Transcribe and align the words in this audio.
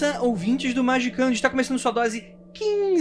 Sun, 0.00 0.20
ouvintes 0.20 0.72
do 0.72 0.84
Magicando, 0.84 1.32
está 1.32 1.50
começando 1.50 1.78
sua 1.78 1.90
dose 1.90 2.24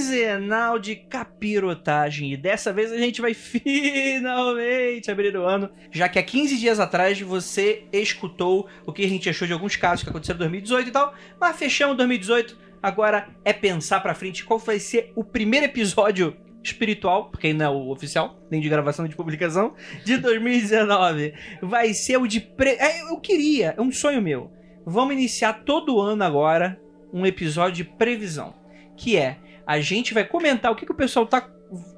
quinzenal 0.10 0.80
de 0.80 0.96
capirotagem. 0.96 2.34
E 2.34 2.38
dessa 2.38 2.74
vez 2.74 2.92
a 2.92 2.98
gente 2.98 3.22
vai 3.22 3.34
finalmente 3.36 5.10
abrir 5.10 5.36
o 5.36 5.46
ano, 5.46 5.70
já 5.92 6.10
que 6.10 6.18
há 6.18 6.24
15 6.24 6.58
dias 6.58 6.80
atrás 6.80 7.20
você 7.22 7.84
escutou 7.94 8.68
o 8.86 8.92
que 8.92 9.06
a 9.06 9.10
gente 9.10 9.30
achou 9.30 9.48
de 9.48 9.54
alguns 9.54 9.76
casos 9.76 10.04
que 10.04 10.10
aconteceram 10.10 10.38
em 10.38 10.50
2018 10.50 10.88
e 10.88 10.92
tal, 10.92 11.14
mas 11.40 11.56
fechamos 11.56 11.96
2018. 11.98 12.70
Agora 12.82 13.28
é 13.44 13.52
pensar 13.52 14.00
pra 14.00 14.16
frente 14.16 14.46
qual 14.46 14.58
vai 14.58 14.80
ser 14.80 15.12
o 15.16 15.24
primeiro 15.24 15.66
episódio 15.66 16.36
espiritual, 16.64 17.30
porque 17.30 17.48
ainda 17.48 17.66
é 17.66 17.70
o 17.70 17.90
oficial, 17.90 18.42
nem 18.50 18.62
de 18.62 18.70
gravação 18.70 19.04
nem 19.04 19.10
de 19.10 19.16
publicação, 19.16 19.76
de 20.04 20.18
2019. 20.18 21.34
Vai 21.62 21.94
ser 21.94 22.18
o 22.18 22.26
de. 22.26 22.40
Pre... 22.40 22.72
É, 22.72 23.02
eu 23.02 23.18
queria, 23.18 23.76
é 23.78 23.82
um 23.82 23.92
sonho 23.92 24.22
meu. 24.22 24.52
Vamos 24.86 25.14
iniciar 25.14 25.66
todo 25.66 26.00
ano 26.00 26.24
agora 26.24 26.80
um 27.14 27.26
episódio 27.26 27.84
de 27.84 27.92
previsão. 27.92 28.54
Que 28.96 29.18
é, 29.18 29.38
a 29.70 29.80
gente 29.80 30.16
vai 30.16 30.26
comentar 30.26 30.72
o 30.72 30.76
que, 30.76 30.84
que 30.84 30.92
o 30.92 30.96
pessoal 30.96 31.28
tá, 31.28 31.48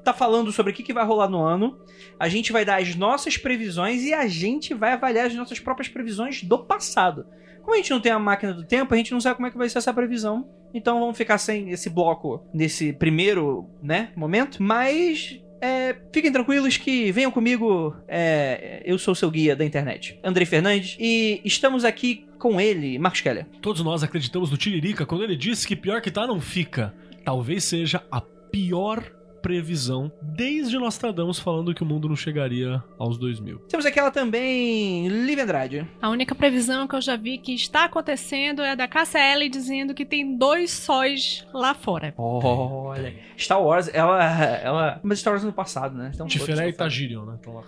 tá 0.04 0.12
falando 0.12 0.52
sobre 0.52 0.72
o 0.72 0.74
que, 0.74 0.82
que 0.82 0.92
vai 0.92 1.06
rolar 1.06 1.26
no 1.26 1.42
ano. 1.42 1.78
A 2.20 2.28
gente 2.28 2.52
vai 2.52 2.66
dar 2.66 2.82
as 2.82 2.94
nossas 2.94 3.38
previsões 3.38 4.02
e 4.02 4.12
a 4.12 4.26
gente 4.26 4.74
vai 4.74 4.92
avaliar 4.92 5.28
as 5.28 5.34
nossas 5.34 5.58
próprias 5.58 5.88
previsões 5.88 6.42
do 6.42 6.58
passado. 6.58 7.24
Como 7.62 7.72
a 7.72 7.78
gente 7.78 7.90
não 7.90 7.98
tem 7.98 8.12
a 8.12 8.18
máquina 8.18 8.52
do 8.52 8.62
tempo, 8.62 8.92
a 8.92 8.96
gente 8.98 9.12
não 9.12 9.22
sabe 9.22 9.36
como 9.36 9.46
é 9.46 9.50
que 9.50 9.56
vai 9.56 9.70
ser 9.70 9.78
essa 9.78 9.94
previsão. 9.94 10.46
Então 10.74 11.00
vamos 11.00 11.16
ficar 11.16 11.38
sem 11.38 11.70
esse 11.70 11.88
bloco 11.88 12.46
nesse 12.52 12.92
primeiro, 12.92 13.70
né, 13.82 14.10
momento. 14.14 14.62
Mas 14.62 15.40
é, 15.58 15.96
fiquem 16.12 16.30
tranquilos 16.30 16.76
que 16.76 17.10
venham 17.10 17.30
comigo. 17.30 17.96
é, 18.06 18.82
eu 18.84 18.98
sou 18.98 19.12
o 19.12 19.16
seu 19.16 19.30
guia 19.30 19.56
da 19.56 19.64
internet, 19.64 20.20
Andrei 20.22 20.44
Fernandes, 20.44 20.94
e 21.00 21.40
estamos 21.42 21.86
aqui 21.86 22.26
com 22.38 22.60
ele, 22.60 22.98
Marcos 22.98 23.22
Keller. 23.22 23.46
Todos 23.62 23.82
nós 23.82 24.02
acreditamos 24.02 24.50
no 24.50 24.58
Tiririca 24.58 25.06
quando 25.06 25.24
ele 25.24 25.36
disse 25.36 25.66
que 25.66 25.74
pior 25.74 26.02
que 26.02 26.10
tá 26.10 26.26
não 26.26 26.38
fica. 26.38 26.92
Talvez 27.24 27.64
seja 27.64 28.02
a 28.10 28.20
pior 28.20 29.02
previsão 29.42 30.12
desde 30.22 30.78
Nostradamus 30.78 31.38
falando 31.40 31.74
que 31.74 31.82
o 31.82 31.86
mundo 31.86 32.08
não 32.08 32.14
chegaria 32.14 32.80
aos 32.96 33.18
2000. 33.18 33.58
Temos 33.68 33.84
aqui 33.84 33.98
ela 33.98 34.12
também, 34.12 35.08
Liv 35.08 35.40
Andrade. 35.40 35.84
A 36.00 36.08
única 36.10 36.32
previsão 36.32 36.86
que 36.86 36.94
eu 36.94 37.00
já 37.00 37.16
vi 37.16 37.38
que 37.38 37.52
está 37.52 37.86
acontecendo 37.86 38.62
é 38.62 38.70
a 38.70 38.74
da 38.76 38.86
KCL 38.86 39.48
dizendo 39.50 39.94
que 39.94 40.04
tem 40.04 40.36
dois 40.38 40.70
sóis 40.70 41.44
lá 41.52 41.74
fora. 41.74 42.14
Olha, 42.16 43.12
Star 43.36 43.60
Wars, 43.60 43.90
ela. 43.92 44.22
ela 44.62 45.00
mas 45.02 45.18
Star 45.18 45.32
Wars 45.32 45.42
no 45.42 45.52
passado, 45.52 45.96
né? 45.98 46.12
Então, 46.14 46.28
Tiferé 46.28 46.52
e 46.52 46.56
foda-se. 46.72 46.78
Tagirion, 46.78 47.24
né? 47.24 47.36
Então, 47.40 47.64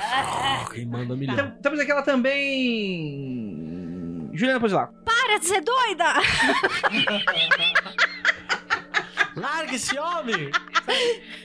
quem 0.72 0.86
manda 0.86 1.14
milhão. 1.14 1.36
Tem- 1.36 1.50
Temos 1.60 1.80
aqui 1.80 1.90
ela 1.90 2.02
também. 2.02 3.60
Juliana 4.32 4.58
Pozilaco. 4.60 4.94
Para 5.04 5.38
de 5.38 5.44
ser 5.44 5.60
doida! 5.60 6.14
Larga 9.40 9.74
esse 9.74 9.98
homem! 9.98 10.50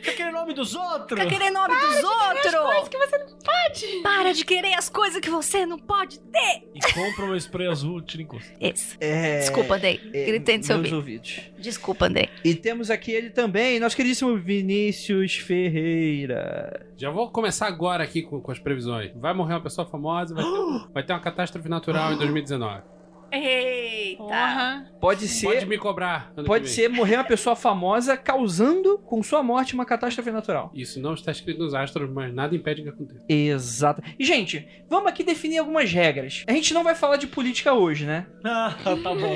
Fica 0.02 0.12
aquele 0.12 0.32
nome 0.32 0.54
dos 0.54 0.76
outros! 0.76 1.20
Fica 1.20 1.26
querendo 1.32 1.54
nome 1.54 1.74
dos 1.76 2.04
outros! 2.04 2.52
Coisa 2.54 2.90
que 2.90 2.98
você 2.98 3.18
não 3.18 3.38
pode. 3.40 4.02
Para 4.04 4.34
de 4.34 4.46
querer 4.46 4.74
as 4.74 4.90
coisas 4.90 5.20
que 5.22 5.30
você 5.30 5.66
não 5.66 5.80
pode 5.80 6.20
ter! 6.20 6.70
E 6.74 6.80
compra 6.94 7.26
um 7.26 7.36
spray 7.36 7.68
azul, 7.68 8.02
tira 8.02 8.24
encosto. 8.24 8.52
Isso. 8.60 8.98
É, 9.00 9.40
Desculpa, 9.40 9.76
Andrei. 9.76 10.02
é, 10.14 10.26
Gritei 10.26 10.58
no 10.58 10.64
seu 10.64 10.78
ouvido. 10.78 10.96
ouvidos. 10.96 11.40
Desculpa, 11.58 12.06
Andrei. 12.08 12.30
E 12.44 12.54
temos 12.56 12.90
aqui 12.92 13.12
ele 13.12 13.30
também, 13.30 13.80
nosso 13.80 13.96
queridíssimo 13.96 14.36
Vinícius 14.38 15.36
Ferreira. 15.38 16.86
Já 16.98 17.10
vou 17.10 17.30
começar 17.30 17.68
agora 17.68 18.04
aqui 18.04 18.22
com, 18.22 18.40
com 18.42 18.52
as 18.52 18.60
previsões. 18.60 19.12
Vai 19.16 19.34
morrer 19.34 19.54
uma 19.54 19.62
pessoa 19.62 19.88
famosa, 19.88 20.34
vai 20.36 20.44
ter, 20.44 20.88
vai 20.94 21.04
ter 21.04 21.14
uma 21.14 21.20
catástrofe 21.20 21.70
natural 21.70 22.14
em 22.14 22.18
2019. 22.18 22.82
Eita! 23.32 24.18
Porra. 24.18 24.92
Pode 25.00 25.28
ser. 25.28 25.48
Pode 25.48 25.66
me 25.66 25.78
cobrar. 25.78 26.32
Pode 26.46 26.70
ser 26.70 26.90
morrer 26.90 27.16
uma 27.16 27.24
pessoa 27.24 27.56
famosa 27.56 28.18
causando 28.18 28.98
com 29.00 29.22
sua 29.22 29.44
morte 29.44 29.74
uma 29.74 29.86
catástrofe 29.86 30.32
natural. 30.32 30.72
Isso 30.74 31.00
não 31.00 31.14
está 31.14 31.32
escrito 31.32 31.60
nos 31.60 31.74
astros, 31.74 32.10
mas 32.10 32.34
nada 32.34 32.56
impede 32.56 32.84
que 32.84 32.90
aconteça. 32.90 33.26
Exato. 33.28 34.02
E, 34.18 34.26
gente, 34.26 34.68
vamos 34.90 35.08
aqui 35.08 35.24
definir 35.24 35.60
algumas 35.60 35.92
regras. 35.92 36.44
A 36.48 36.52
gente 36.54 36.74
não 36.74 36.84
vai 36.84 36.96
falar 36.96 37.18
de 37.18 37.28
política 37.28 37.74
hoje, 37.74 38.06
né? 38.06 38.26
Ah, 38.44 38.74
tá 38.84 38.96
bom. 38.96 39.36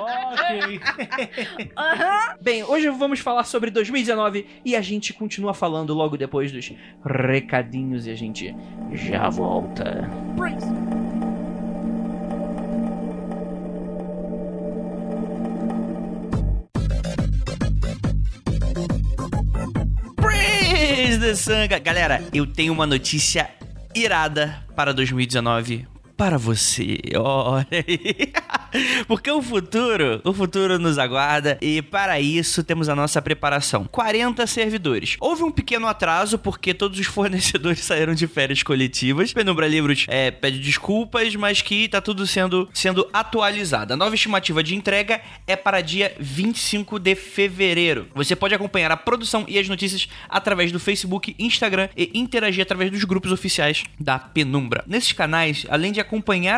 ok. 0.00 0.80
Aham! 1.76 2.36
Bem, 2.40 2.62
hoje 2.64 2.88
vamos 2.90 3.20
falar 3.20 3.44
sobre 3.44 3.70
2019 3.70 4.46
e 4.64 4.76
a 4.76 4.80
gente 4.80 5.12
continua 5.12 5.52
falando 5.54 5.92
logo 5.94 6.16
depois 6.16 6.52
dos 6.52 6.72
recadinhos 7.04 8.06
e 8.06 8.10
a 8.10 8.14
gente 8.14 8.54
já 8.92 9.28
volta. 9.28 10.08
Praise 10.36 10.99
the 21.08 21.34
sun. 21.34 21.66
Ga- 21.68 21.78
Galera, 21.78 22.22
eu 22.32 22.46
tenho 22.46 22.72
uma 22.72 22.86
notícia 22.86 23.48
irada 23.94 24.56
para 24.76 24.92
2019 24.92 25.86
para 26.20 26.36
você. 26.36 26.98
Olha 27.16 27.66
aí. 27.72 28.30
Porque 29.08 29.30
o 29.30 29.40
futuro, 29.40 30.20
o 30.22 30.34
futuro 30.34 30.78
nos 30.78 30.98
aguarda 30.98 31.56
e 31.62 31.80
para 31.80 32.20
isso 32.20 32.62
temos 32.62 32.90
a 32.90 32.94
nossa 32.94 33.22
preparação. 33.22 33.86
40 33.90 34.46
servidores. 34.46 35.16
Houve 35.18 35.44
um 35.44 35.50
pequeno 35.50 35.86
atraso 35.86 36.38
porque 36.38 36.74
todos 36.74 36.98
os 36.98 37.06
fornecedores 37.08 37.80
saíram 37.80 38.14
de 38.14 38.26
férias 38.26 38.62
coletivas. 38.62 39.32
Penumbra 39.32 39.66
Livros 39.66 40.04
é, 40.08 40.30
pede 40.30 40.58
desculpas, 40.58 41.34
mas 41.36 41.62
que 41.62 41.88
tá 41.88 42.02
tudo 42.02 42.26
sendo, 42.26 42.68
sendo 42.74 43.08
atualizado. 43.14 43.94
A 43.94 43.96
nova 43.96 44.14
estimativa 44.14 44.62
de 44.62 44.74
entrega 44.74 45.22
é 45.46 45.56
para 45.56 45.80
dia 45.80 46.14
25 46.20 46.98
de 46.98 47.14
fevereiro. 47.14 48.08
Você 48.14 48.36
pode 48.36 48.54
acompanhar 48.54 48.92
a 48.92 48.96
produção 48.96 49.46
e 49.48 49.58
as 49.58 49.66
notícias 49.66 50.06
através 50.28 50.70
do 50.70 50.78
Facebook, 50.78 51.34
Instagram 51.38 51.88
e 51.96 52.10
interagir 52.12 52.60
através 52.60 52.90
dos 52.90 53.04
grupos 53.04 53.32
oficiais 53.32 53.84
da 53.98 54.18
Penumbra. 54.18 54.84
Nesses 54.86 55.12
canais, 55.12 55.64
além 55.70 55.92
de 55.92 56.09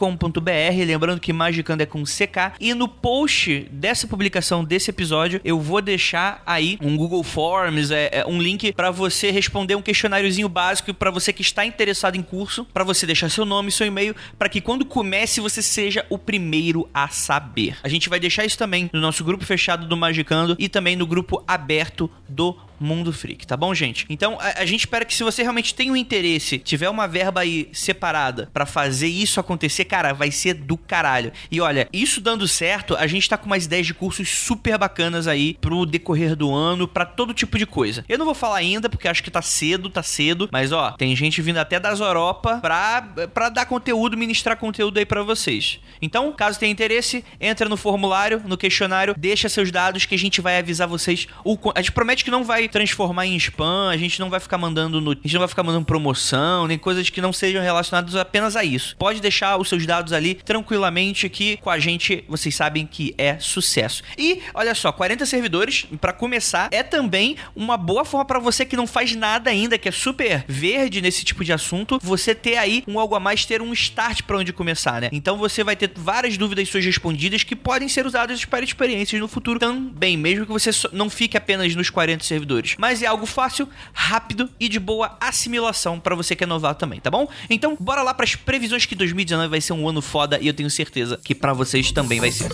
lembrando 0.85 1.19
que 1.19 1.33
magicando 1.33 1.81
é 1.81 1.87
com 1.87 2.03
CK, 2.03 2.53
e 2.59 2.75
no 2.75 2.87
post 2.87 3.65
dessa 3.71 4.05
publicação 4.05 4.63
desse 4.63 4.91
episódio 4.91 5.41
eu 5.43 5.59
vou 5.59 5.81
deixar 5.81 6.43
aí 6.45 6.74
um 6.81 6.97
Google 6.97 7.23
Forms, 7.23 7.91
é, 7.91 8.09
é 8.11 8.25
um 8.25 8.41
link 8.41 8.73
para 8.73 8.91
você 8.91 9.31
responder 9.31 9.75
um 9.75 9.81
questionáriozinho 9.81 10.49
básico 10.49 10.93
para 10.93 11.11
você 11.11 11.31
que 11.31 11.41
está 11.41 11.65
interessado 11.65 12.15
em 12.15 12.21
curso, 12.21 12.65
para 12.65 12.83
você 12.83 13.05
deixar 13.05 13.29
seu 13.29 13.45
nome 13.45 13.71
seu 13.71 13.85
e-mail, 13.85 14.15
para 14.37 14.49
que 14.49 14.61
quando 14.61 14.85
comece 14.85 15.39
você 15.39 15.61
seja 15.61 16.05
o 16.09 16.17
primeiro 16.17 16.89
a 16.93 17.07
saber. 17.07 17.77
A 17.83 17.89
gente 17.89 18.09
vai 18.09 18.19
deixar 18.19 18.45
isso 18.45 18.57
também 18.57 18.89
no 18.93 18.99
nosso 18.99 19.23
grupo 19.23 19.45
fechado 19.45 19.85
do 19.85 19.97
Magicando 19.97 20.55
e 20.57 20.69
também 20.69 20.95
no 20.95 21.05
grupo 21.05 21.43
aberto 21.47 22.09
do 22.27 22.55
Mundo 22.79 23.11
Freak, 23.11 23.45
tá 23.45 23.57
bom, 23.57 23.73
gente? 23.73 24.05
Então 24.09 24.37
a, 24.39 24.61
a 24.61 24.65
gente 24.65 24.81
espera 24.81 25.05
que 25.05 25.13
se 25.13 25.23
você 25.23 25.41
realmente 25.41 25.73
tem 25.73 25.91
um 25.91 25.95
interesse, 25.95 26.59
tiver 26.59 26.89
uma 26.89 27.07
verba 27.07 27.41
aí 27.41 27.69
separada 27.73 28.49
pra 28.53 28.65
fazer 28.65 29.07
isso 29.07 29.39
acontecer, 29.39 29.85
cara, 29.85 30.13
vai 30.13 30.31
ser 30.31 30.53
do 30.53 30.77
caralho. 30.77 31.31
E 31.51 31.59
olha, 31.61 31.87
isso 31.91 32.21
dando 32.21 32.47
certo, 32.47 32.95
a 32.95 33.07
gente 33.07 33.29
tá 33.29 33.37
com 33.37 33.45
umas 33.45 33.65
ideias 33.65 33.87
de 33.87 33.93
cursos 33.93 34.29
super 34.29 34.77
bacanas 34.77 35.27
aí 35.27 35.57
pro 35.59 35.85
decorrer 35.85 36.35
do 36.35 36.53
ano, 36.53 36.87
pra 36.87 37.05
todo 37.05 37.33
tipo 37.33 37.57
de 37.57 37.65
coisa. 37.65 38.05
Eu 38.07 38.17
não 38.17 38.25
vou 38.25 38.35
falar 38.35 38.57
ainda 38.57 38.89
porque 38.89 39.07
acho 39.07 39.23
que 39.23 39.31
tá 39.31 39.41
cedo, 39.41 39.89
tá 39.89 40.03
cedo, 40.03 40.49
mas 40.51 40.71
ó, 40.71 40.91
tem 40.91 41.15
gente 41.15 41.41
vindo 41.41 41.57
até 41.57 41.79
das 41.79 41.99
Europa 41.99 42.59
pra, 42.61 43.01
pra 43.33 43.49
dar 43.49 43.65
conteúdo, 43.65 44.17
ministrar 44.17 44.57
conteúdo 44.57 44.97
aí 44.97 45.05
pra 45.05 45.23
vocês. 45.23 45.79
Então, 46.01 46.31
caso 46.31 46.59
tenha 46.59 46.71
interesse, 46.71 47.23
entra 47.39 47.67
no 47.69 47.77
formulário, 47.77 48.41
no 48.45 48.57
questionário, 48.57 49.15
deixa 49.17 49.49
seus 49.49 49.71
dados 49.71 50.05
que 50.05 50.15
a 50.15 50.17
gente 50.17 50.41
vai 50.41 50.59
avisar 50.59 50.87
vocês. 50.87 51.27
O, 51.43 51.57
a 51.73 51.81
gente 51.81 51.91
promete 51.91 52.23
que 52.23 52.31
não 52.31 52.43
vai 52.43 52.64
transformar 52.67 53.25
em 53.25 53.35
spam, 53.37 53.89
a 53.89 53.97
gente 53.97 54.19
não 54.19 54.29
vai 54.29 54.39
ficar 54.39 54.57
mandando 54.57 55.01
no, 55.01 55.11
a 55.11 55.15
gente 55.15 55.33
não 55.33 55.39
vai 55.39 55.47
ficar 55.47 55.63
mandando 55.63 55.85
promoção, 55.85 56.67
nem 56.67 56.77
coisas 56.77 57.09
que 57.09 57.21
não 57.21 57.33
sejam 57.33 57.61
relacionadas 57.61 58.15
apenas 58.15 58.55
a 58.55 58.63
isso. 58.63 58.95
Pode 58.97 59.21
deixar 59.21 59.57
os 59.57 59.69
seus 59.69 59.85
dados 59.85 60.13
ali 60.13 60.35
tranquilamente 60.35 61.29
que 61.29 61.57
com 61.57 61.69
a 61.69 61.79
gente 61.79 62.23
vocês 62.27 62.55
sabem 62.55 62.85
que 62.85 63.13
é 63.17 63.37
sucesso. 63.39 64.03
E 64.17 64.41
olha 64.53 64.75
só, 64.75 64.91
40 64.91 65.25
servidores 65.25 65.85
pra 65.99 66.13
começar 66.13 66.69
é 66.71 66.83
também 66.83 67.37
uma 67.55 67.77
boa 67.77 68.05
forma 68.05 68.25
pra 68.25 68.39
você 68.39 68.65
que 68.65 68.75
não 68.75 68.87
faz 68.87 69.15
nada 69.15 69.49
ainda, 69.49 69.77
que 69.77 69.89
é 69.89 69.91
super 69.91 70.45
verde 70.47 71.01
nesse 71.01 71.23
tipo 71.23 71.43
de 71.43 71.53
assunto, 71.53 71.99
você 72.01 72.33
ter 72.33 72.57
aí 72.57 72.83
um 72.87 72.99
algo 72.99 73.15
a 73.15 73.19
mais, 73.19 73.45
ter 73.45 73.61
um 73.61 73.73
start 73.73 74.23
pra 74.23 74.37
onde 74.37 74.53
começar, 74.53 75.01
né? 75.01 75.09
Então 75.11 75.37
você 75.37 75.63
vai 75.63 75.75
ter 75.75 75.91
várias 75.95 76.37
dúvidas 76.37 76.69
suas 76.69 76.85
respondidas 76.85 77.43
que 77.43 77.55
podem 77.55 77.87
ser 77.87 78.05
usadas 78.05 78.45
para 78.45 78.63
experiências 78.63 79.19
no 79.19 79.27
futuro 79.27 79.59
também, 79.59 80.17
mesmo 80.17 80.45
que 80.45 80.51
você 80.51 80.69
não 80.91 81.09
fique 81.09 81.37
apenas 81.37 81.73
nos 81.75 81.89
40 81.89 82.23
servidores. 82.23 82.54
Mas 82.77 83.01
é 83.01 83.05
algo 83.05 83.25
fácil, 83.25 83.67
rápido 83.93 84.49
e 84.59 84.69
de 84.69 84.79
boa 84.79 85.17
assimilação 85.19 85.99
pra 85.99 86.15
você 86.15 86.35
que 86.35 86.43
é 86.43 86.47
novato 86.47 86.79
também, 86.79 86.99
tá 86.99 87.11
bom? 87.11 87.27
Então, 87.49 87.75
bora 87.79 88.01
lá 88.01 88.13
pras 88.13 88.35
previsões 88.35 88.85
que 88.85 88.95
2019 88.95 89.49
vai 89.49 89.61
ser 89.61 89.73
um 89.73 89.87
ano 89.87 90.01
foda 90.01 90.39
e 90.39 90.47
eu 90.47 90.53
tenho 90.53 90.69
certeza 90.69 91.19
que 91.23 91.35
pra 91.35 91.53
vocês 91.53 91.91
também 91.91 92.19
vai 92.19 92.31
ser. 92.31 92.49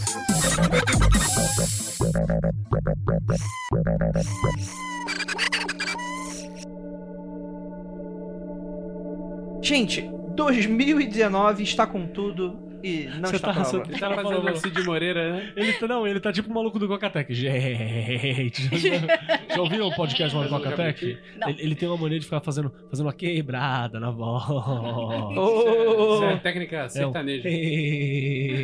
Gente, 9.62 10.10
2019 10.36 11.64
está 11.64 11.86
com 11.86 12.08
tudo 12.08 12.71
e 12.84 13.06
não 13.20 13.30
Você 13.30 13.36
está 13.36 13.48
tá- 13.54 13.54
prova. 13.62 13.70
você- 13.86 13.94
O 13.96 14.00
cara 14.00 14.16
fazendo 14.16 14.40
uma 14.42 14.56
Cid 14.56 14.84
Moreira, 14.84 15.34
né? 15.34 15.54
Ele 15.56 15.74
tá, 15.74 15.88
não, 15.88 16.08
ele 16.08 16.20
tá 16.20 16.32
tipo 16.32 16.50
o 16.50 16.54
maluco 16.54 16.78
do 16.80 16.88
Cocatec. 16.88 17.34
Gente. 17.34 18.62
Já, 19.54 19.62
ouviu 19.62 19.88
o 19.88 19.96
podcast 19.96 20.36
do 20.38 20.50
Cocatec? 20.50 21.06
Ele, 21.06 21.62
ele 21.62 21.76
tem 21.76 21.88
uma 21.90 21.98
mania 21.98 22.20
de 22.20 22.26
ficar 22.26 22.40
fazendo, 22.42 22.74
fazendo 22.90 23.06
uma 23.06 23.14
quebrada 23.14 24.00
na 24.00 24.12
voz. 24.12 24.44
Oh, 24.50 26.16
Isso 26.16 26.24
é 26.26 26.38
técnica 26.38 26.90
sertaneja. 26.90 27.50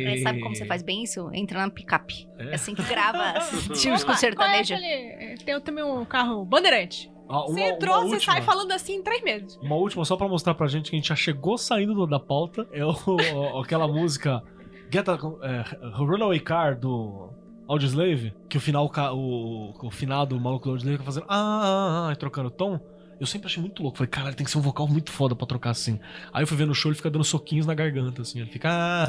Mas 0.04 0.22
sabe 0.22 0.40
como 0.40 0.54
você 0.54 0.64
faz 0.64 0.82
bem 0.82 1.02
isso? 1.04 1.30
Entra 1.32 1.58
na 1.60 1.70
picape. 1.70 2.26
É? 2.38 2.50
É 2.50 2.54
assim 2.54 2.74
que 2.74 2.82
grava 2.82 3.40
filmes 3.40 4.02
com 4.02 4.08
Qual 4.10 4.14
é 4.14 4.16
sertanejo. 4.20 4.74
aquele- 4.74 5.34
Tem 5.44 5.60
também 5.60 5.84
um 5.84 6.04
carro 6.04 6.44
bandeirante. 6.44 7.10
Ah, 7.28 7.42
Você 7.42 7.60
uma- 7.60 7.68
entrou, 7.68 7.94
uma 7.94 8.02
você 8.06 8.14
última. 8.14 8.32
sai 8.32 8.42
falando 8.42 8.72
assim 8.72 8.94
em 8.94 9.02
três 9.02 9.22
meses. 9.22 9.58
Uma 9.62 9.76
última, 9.76 10.04
só 10.04 10.16
pra 10.16 10.26
mostrar 10.28 10.54
pra 10.54 10.66
gente 10.66 10.90
que 10.90 10.96
a 10.96 10.98
gente 10.98 11.08
já 11.08 11.16
chegou 11.16 11.58
saindo 11.58 11.94
do- 11.94 12.06
da 12.06 12.18
pauta, 12.18 12.66
é 12.72 12.84
o- 12.84 13.60
aquela 13.62 13.86
música 13.86 14.42
Get 14.90 15.06
a, 15.08 15.12
é, 15.42 15.64
Runaway 15.96 16.40
Car 16.40 16.78
do 16.78 17.28
Audioslave, 17.68 18.34
que 18.48 18.56
o 18.56 18.60
final, 18.60 18.90
o, 19.14 19.74
o 19.86 19.90
final 19.90 20.24
do 20.24 20.40
maluco 20.40 20.64
do 20.64 20.70
Audioslave 20.70 20.96
fica 20.98 21.04
fazendo 21.04 21.26
ah, 21.28 21.36
ah, 21.36 22.08
ah, 22.08 22.12
e 22.12 22.16
trocando 22.16 22.50
tom. 22.50 22.80
Eu 23.20 23.26
sempre 23.26 23.48
achei 23.48 23.60
muito 23.60 23.82
louco. 23.82 23.98
Falei, 23.98 24.08
caralho, 24.08 24.36
tem 24.36 24.44
que 24.44 24.50
ser 24.50 24.58
um 24.58 24.62
vocal 24.62 24.86
muito 24.86 25.10
foda 25.10 25.34
pra 25.34 25.44
trocar 25.46 25.70
assim. 25.70 25.98
Aí 26.32 26.44
eu 26.44 26.46
fui 26.46 26.56
ver 26.56 26.66
no 26.66 26.74
show, 26.74 26.88
ele 26.90 26.96
fica 26.96 27.10
dando 27.10 27.24
soquinhos 27.24 27.66
na 27.66 27.74
garganta, 27.74 28.22
assim. 28.22 28.38
Ele 28.40 28.48
fica. 28.48 28.68
Ah, 28.70 29.04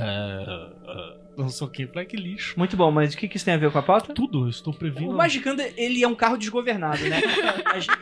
ah, 0.00 0.72
ah, 0.88 1.16
dando 1.36 1.50
soquinho. 1.50 1.88
Falei, 1.88 2.02
"Ai, 2.04 2.06
que 2.06 2.16
lixo. 2.16 2.54
Muito 2.58 2.76
bom, 2.76 2.90
mas 2.90 3.14
o 3.14 3.16
que 3.16 3.28
que 3.28 3.36
isso 3.36 3.44
tem 3.44 3.54
a 3.54 3.56
ver 3.56 3.70
com 3.70 3.78
a 3.78 3.82
pauta? 3.82 4.12
Tudo, 4.12 4.44
eu 4.44 4.48
estou 4.50 4.72
previndo. 4.74 5.10
O 5.10 5.14
Magicando, 5.16 5.62
ele 5.76 6.02
é 6.02 6.08
um 6.08 6.14
carro 6.14 6.36
desgovernado, 6.36 7.02
né? 7.08 7.20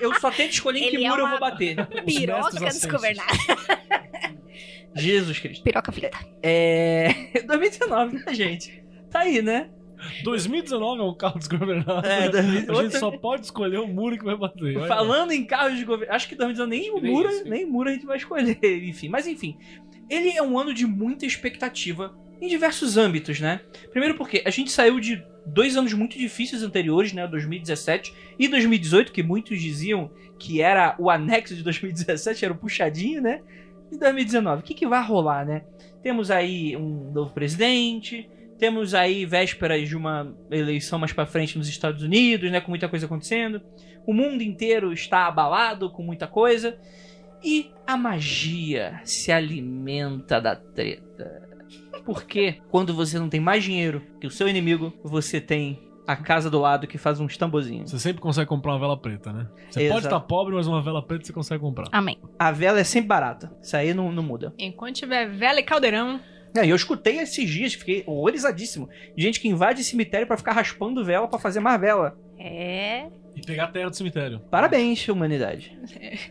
Eu 0.01 0.15
só 0.21 0.31
tento 0.31 0.53
escolher 0.53 0.81
em 0.81 0.91
que 0.91 0.97
Ele 0.97 1.05
é 1.05 1.09
muro 1.11 1.21
eu 1.23 1.25
uma- 1.27 1.31
vou 1.39 1.41
bater. 1.41 1.77
Piroca 2.05 2.49
ascensos. 2.49 2.81
desgovernada. 2.83 3.29
Jesus 4.97 5.39
Cristo. 5.39 5.63
Piroca 5.63 5.93
frita. 5.93 6.19
É... 6.43 7.09
2019, 7.47 8.25
né, 8.25 8.35
gente? 8.35 8.83
Tá 9.11 9.21
aí, 9.21 9.41
né? 9.43 9.71
2019 10.23 11.01
é 11.01 11.05
um 11.05 11.15
carro 11.15 11.39
desgovernado. 11.39 12.07
É, 12.07 12.29
2019. 12.29 12.79
A 12.79 12.83
gente 12.85 12.99
só 12.99 13.11
pode 13.11 13.45
escolher 13.47 13.79
o 13.79 13.87
muro 13.89 14.17
que 14.17 14.25
vai 14.25 14.37
bater. 14.37 14.77
Olha. 14.77 14.87
Falando 14.87 15.33
em 15.33 15.45
carros 15.45 15.75
desgovernados, 15.75 16.15
acho 16.17 16.29
que 16.29 16.37
2019 16.37 16.71
nem 16.71 16.91
o 16.91 17.15
muro, 17.15 17.29
nem 17.45 17.67
muro 17.67 17.89
a 17.91 17.93
gente 17.93 18.07
vai 18.07 18.17
escolher, 18.17 18.59
enfim. 18.89 19.09
Mas 19.09 19.27
enfim, 19.27 19.59
ele 20.09 20.31
é 20.31 20.43
um 20.43 20.59
ano 20.59 20.73
de 20.73 20.87
muita 20.87 21.27
expectativa 21.27 22.17
em 22.41 22.49
diversos 22.49 22.97
âmbitos, 22.97 23.41
né? 23.41 23.61
Primeiro 23.91 24.17
porque 24.17 24.43
a 24.45 24.51
gente 24.51 24.71
saiu 24.71 25.01
de 25.01 25.23
dois 25.47 25.77
anos 25.77 25.93
muito 25.93 26.19
difíceis 26.19 26.63
anteriores, 26.63 27.13
né? 27.13 27.27
2017 27.27 28.15
e 28.39 28.49
2018, 28.49 29.13
que 29.13 29.23
muitos 29.23 29.61
diziam 29.61 30.11
que 30.39 30.61
era 30.61 30.95
o 30.99 31.11
anexo 31.11 31.55
de 31.55 31.63
2017, 31.63 32.45
era 32.45 32.55
o 32.55 32.57
puxadinho, 32.57 33.21
né? 33.21 33.41
E 33.91 33.99
2019, 33.99 34.61
o 34.61 34.65
que, 34.65 34.75
que 34.75 34.87
vai 34.87 35.05
rolar, 35.05 35.45
né? 35.45 35.65
Temos 36.03 36.31
aí 36.31 36.77
um 36.77 37.11
novo 37.13 37.33
presidente, 37.33 38.29
temos 38.59 38.95
aí 38.95 39.25
vésperas 39.25 39.89
de 39.89 39.97
uma 39.97 40.35
eleição 40.51 40.99
mais 40.99 41.13
pra 41.13 41.27
frente 41.27 41.57
nos 41.57 41.69
Estados 41.69 42.03
Unidos, 42.03 42.51
né? 42.51 42.61
Com 42.61 42.71
muita 42.71 42.89
coisa 42.89 43.07
acontecendo. 43.07 43.63
O 44.07 44.13
mundo 44.13 44.43
inteiro 44.43 44.93
está 44.93 45.27
abalado 45.27 45.91
com 45.91 46.03
muita 46.03 46.27
coisa. 46.27 46.79
E 47.43 47.71
a 47.87 47.97
magia 47.97 49.01
se 49.05 49.31
alimenta 49.31 50.41
da 50.41 50.57
treta. 50.57 51.08
Porque 52.05 52.61
quando 52.71 52.95
você 52.95 53.19
não 53.19 53.29
tem 53.29 53.41
mais 53.41 53.63
dinheiro 53.65 54.03
que 54.21 54.27
o 54.27 54.31
seu 54.31 54.49
inimigo, 54.49 54.93
você 55.03 55.41
tem 55.41 55.79
a 56.07 56.17
casa 56.17 56.49
do 56.49 56.59
lado 56.59 56.87
que 56.87 56.97
faz 56.97 57.21
uns 57.21 57.37
tamborzinhos. 57.37 57.91
Você 57.91 57.99
sempre 57.99 58.23
consegue 58.23 58.49
comprar 58.49 58.73
uma 58.73 58.79
vela 58.79 58.97
preta, 58.97 59.31
né? 59.31 59.47
Você 59.71 59.83
Exato. 59.83 59.95
pode 59.95 60.07
estar 60.07 60.21
pobre, 60.21 60.55
mas 60.55 60.67
uma 60.67 60.81
vela 60.81 61.03
preta 61.03 61.27
você 61.27 61.33
consegue 61.35 61.61
comprar. 61.61 61.87
Amém. 61.93 62.19
A 62.39 62.51
vela 62.51 62.81
é 62.81 62.85
sempre 62.85 63.09
barata. 63.09 63.53
Isso 63.63 63.77
aí 63.77 63.93
não, 63.93 64.11
não 64.11 64.23
muda. 64.23 64.55
Enquanto 64.59 64.97
tiver 64.97 65.29
vela 65.29 65.61
e 65.61 65.63
caldeirão, 65.63 66.19
É, 66.57 66.65
e 66.65 66.71
eu 66.71 66.77
escutei 66.77 67.19
esses 67.19 67.49
dias, 67.51 67.75
fiquei 67.75 68.05
horrorizadíssimo. 68.07 68.89
Gente 69.17 69.39
que 69.39 69.49
invade 69.49 69.85
cemitério 69.85 70.27
pra 70.27 70.39
ficar 70.39 70.53
raspando 70.53 71.05
vela 71.05 71.29
pra 71.29 71.39
fazer 71.39 71.61
mais 71.61 71.79
vela. 71.79 72.19
É. 72.39 73.07
E 73.37 73.43
pegar 73.45 73.65
a 73.65 73.69
terra 73.69 73.91
do 73.91 73.97
cemitério. 73.97 74.41
Parabéns, 74.51 75.07
humanidade. 75.09 75.79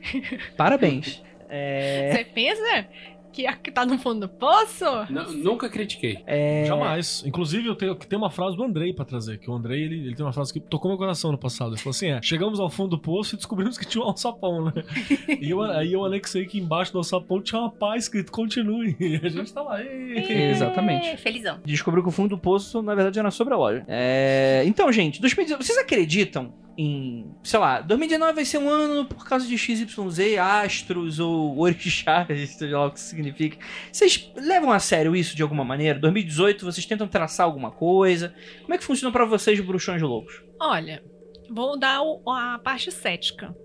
Parabéns. 0.58 1.24
É... 1.50 2.12
você 2.14 2.26
pensa 2.26 2.88
que, 3.32 3.52
que 3.58 3.72
tá 3.72 3.86
no 3.86 3.98
fundo 3.98 4.22
do 4.22 4.30
poço? 4.30 4.86
Não, 5.10 5.32
nunca 5.32 5.70
critiquei. 5.70 6.24
É... 6.26 6.66
Jamais. 6.66 7.24
Inclusive, 7.26 7.68
eu 7.68 7.76
tenho, 7.76 7.96
tem 7.96 8.18
uma 8.18 8.30
frase 8.30 8.56
do 8.56 8.64
Andrei 8.64 8.94
pra 8.94 9.06
trazer, 9.06 9.38
que 9.38 9.50
o 9.50 9.54
Andrei, 9.54 9.84
ele, 9.84 9.96
ele 10.08 10.16
tem 10.16 10.26
uma 10.26 10.34
frase 10.34 10.52
que 10.54 10.60
tocou 10.60 10.90
meu 10.90 10.98
coração 10.98 11.32
no 11.32 11.38
passado. 11.38 11.72
Ele 11.72 11.78
falou 11.78 11.92
assim, 11.92 12.08
é, 12.08 12.22
chegamos 12.22 12.60
ao 12.60 12.70
fundo 12.70 12.92
do 12.92 13.00
poço 13.00 13.36
e 13.36 13.38
descobrimos 13.38 13.78
que 13.78 13.86
tinha 13.86 14.04
um 14.04 14.08
alçapão, 14.08 14.66
né? 14.66 14.74
e 15.42 15.50
eu, 15.50 15.62
aí 15.62 15.94
eu 15.94 16.04
anexei 16.06 16.46
que 16.46 16.60
embaixo 16.60 16.92
do 16.92 16.98
alçapão 16.98 17.42
tinha 17.42 17.62
uma 17.62 17.72
pá 17.72 17.96
escrito, 17.98 18.32
continue. 18.32 18.96
E 19.08 19.16
a 19.26 19.30
gente 19.30 19.54
tá 19.54 19.62
lá, 19.62 19.82
"Ê". 19.82 20.50
Exatamente. 20.52 21.08
É, 21.08 21.18
felizão. 21.18 21.60
Descobriu 21.64 22.04
que 22.04 22.10
o 22.10 22.12
fundo 22.12 22.30
do 22.30 22.38
poço, 22.38 22.82
na 22.82 22.94
verdade, 22.94 23.18
era 23.18 23.32
sobre 23.32 23.54
a 23.54 23.58
loja. 23.58 23.86
É... 23.88 24.64
Então, 24.66 24.92
gente, 24.92 25.22
2019, 25.22 25.64
vocês 25.64 25.78
acreditam 25.78 26.54
em, 26.78 27.36
sei 27.44 27.60
lá, 27.60 27.82
2019 27.82 28.34
vai 28.34 28.46
ser 28.46 28.60
um 28.60 28.70
ano 28.70 29.06
por 29.06 29.28
causa 29.28 29.48
de 29.48 29.58
XYZ, 29.58 30.38
astros 30.40 31.20
ou 31.20 31.58
orixás, 31.60 32.28
seja 32.52 32.78
lá 32.78 32.86
o 32.86 32.92
que 32.92 33.00
isso 33.00 33.10
significa. 33.10 33.58
Vocês 33.92 34.32
levam 34.36 34.72
a 34.72 34.80
sério 34.80 35.16
isso 35.16 35.36
de 35.36 35.42
alguma 35.42 35.66
maneira? 35.66 35.98
2018 36.00 36.64
vocês 36.64 36.86
tentam 36.86 37.08
traçar 37.08 37.46
alguma 37.46 37.72
coisa? 37.72 38.34
Como 38.62 38.74
é 38.76 38.78
que 38.78 38.84
funciona 38.84 39.12
pra 39.12 39.26
vocês, 39.26 39.60
bruxões 39.60 40.02
loucos? 40.02 40.44
Olha, 40.62 41.04
vou 41.50 41.80
dar 41.80 42.00
a 42.28 42.60
parte 42.60 42.92
cética 42.92 43.56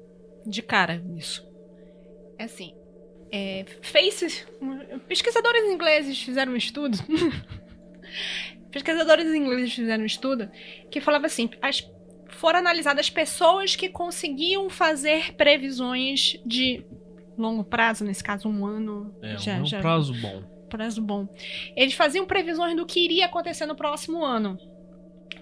de 0.47 0.63
cara 0.63 0.97
nisso. 0.97 1.47
É 2.39 2.45
assim, 2.45 2.75
é, 3.31 3.67
fez 3.83 4.47
pesquisadores 5.07 5.65
ingleses 5.65 6.23
fizeram 6.23 6.53
um 6.53 6.57
estudo. 6.57 6.97
pesquisadores 8.73 9.27
ingleses 9.35 9.75
fizeram 9.75 10.03
um 10.03 10.07
estudo 10.07 10.51
que 10.91 11.01
falava 11.01 11.27
assim, 11.27 11.51
as, 11.61 11.83
foram 12.43 12.59
analisadas 12.59 13.09
pessoas 13.09 13.77
que 13.77 13.89
conseguiam 13.89 14.69
fazer 14.69 15.33
previsões 15.37 16.37
de 16.45 16.85
longo 17.39 17.63
prazo, 17.63 18.05
nesse 18.05 18.23
caso 18.25 18.49
um 18.49 18.67
ano, 18.67 19.15
É, 19.23 19.39
já, 19.39 19.55
um 19.61 19.65
já- 19.65 19.79
prazo 19.81 20.13
bom. 20.15 20.43
prazo 20.69 21.01
bom. 21.01 21.29
Eles 21.77 21.95
faziam 21.95 22.27
previsões 22.27 22.75
do 22.77 22.85
que 22.85 22.99
iria 22.99 23.27
acontecer 23.27 23.65
no 23.65 23.77
próximo 23.77 24.25
ano. 24.25 24.59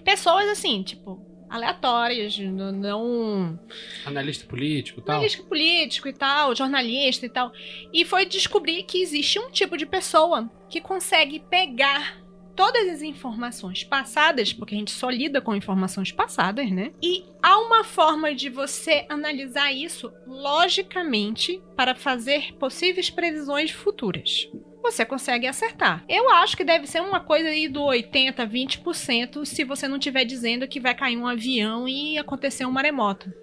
Pessoas 0.03 0.47
assim, 0.49 0.83
tipo, 0.83 1.19
aleatórias, 1.49 2.37
não- 2.37 2.71
não 2.71 3.59
Analista 4.05 4.45
político 4.45 4.99
e 4.99 5.03
tal. 5.03 5.15
analista 5.15 5.41
político 5.43 6.07
e 6.07 6.13
tal, 6.13 6.55
jornalista 6.55 7.25
e 7.25 7.29
tal. 7.29 7.51
E 7.91 8.05
foi 8.05 8.27
descobrir 8.27 8.83
que 8.83 9.01
existe 9.01 9.39
um 9.39 9.49
tipo 9.49 9.75
de 9.75 9.87
pessoa 9.87 10.47
que 10.69 10.79
consegue 10.79 11.39
pegar 11.49 12.20
todas 12.61 12.87
as 12.89 13.01
informações 13.01 13.83
passadas, 13.83 14.53
porque 14.53 14.75
a 14.75 14.77
gente 14.77 14.91
só 14.91 15.09
lida 15.09 15.41
com 15.41 15.55
informações 15.55 16.11
passadas, 16.11 16.69
né? 16.69 16.91
E 17.01 17.25
há 17.41 17.57
uma 17.57 17.83
forma 17.83 18.35
de 18.35 18.49
você 18.49 19.03
analisar 19.09 19.73
isso 19.73 20.13
logicamente 20.27 21.59
para 21.75 21.95
fazer 21.95 22.53
possíveis 22.59 23.09
previsões 23.09 23.71
futuras. 23.71 24.47
Você 24.83 25.03
consegue 25.03 25.47
acertar. 25.47 26.05
Eu 26.07 26.29
acho 26.29 26.55
que 26.55 26.63
deve 26.63 26.85
ser 26.85 27.01
uma 27.01 27.19
coisa 27.19 27.49
aí 27.49 27.67
do 27.67 27.81
80, 27.81 28.45
20% 28.45 29.43
se 29.43 29.63
você 29.63 29.87
não 29.87 29.97
estiver 29.97 30.23
dizendo 30.23 30.67
que 30.67 30.79
vai 30.79 30.93
cair 30.93 31.17
um 31.17 31.25
avião 31.25 31.87
e 31.87 32.15
acontecer 32.19 32.67
um 32.67 32.71
maremoto. 32.71 33.33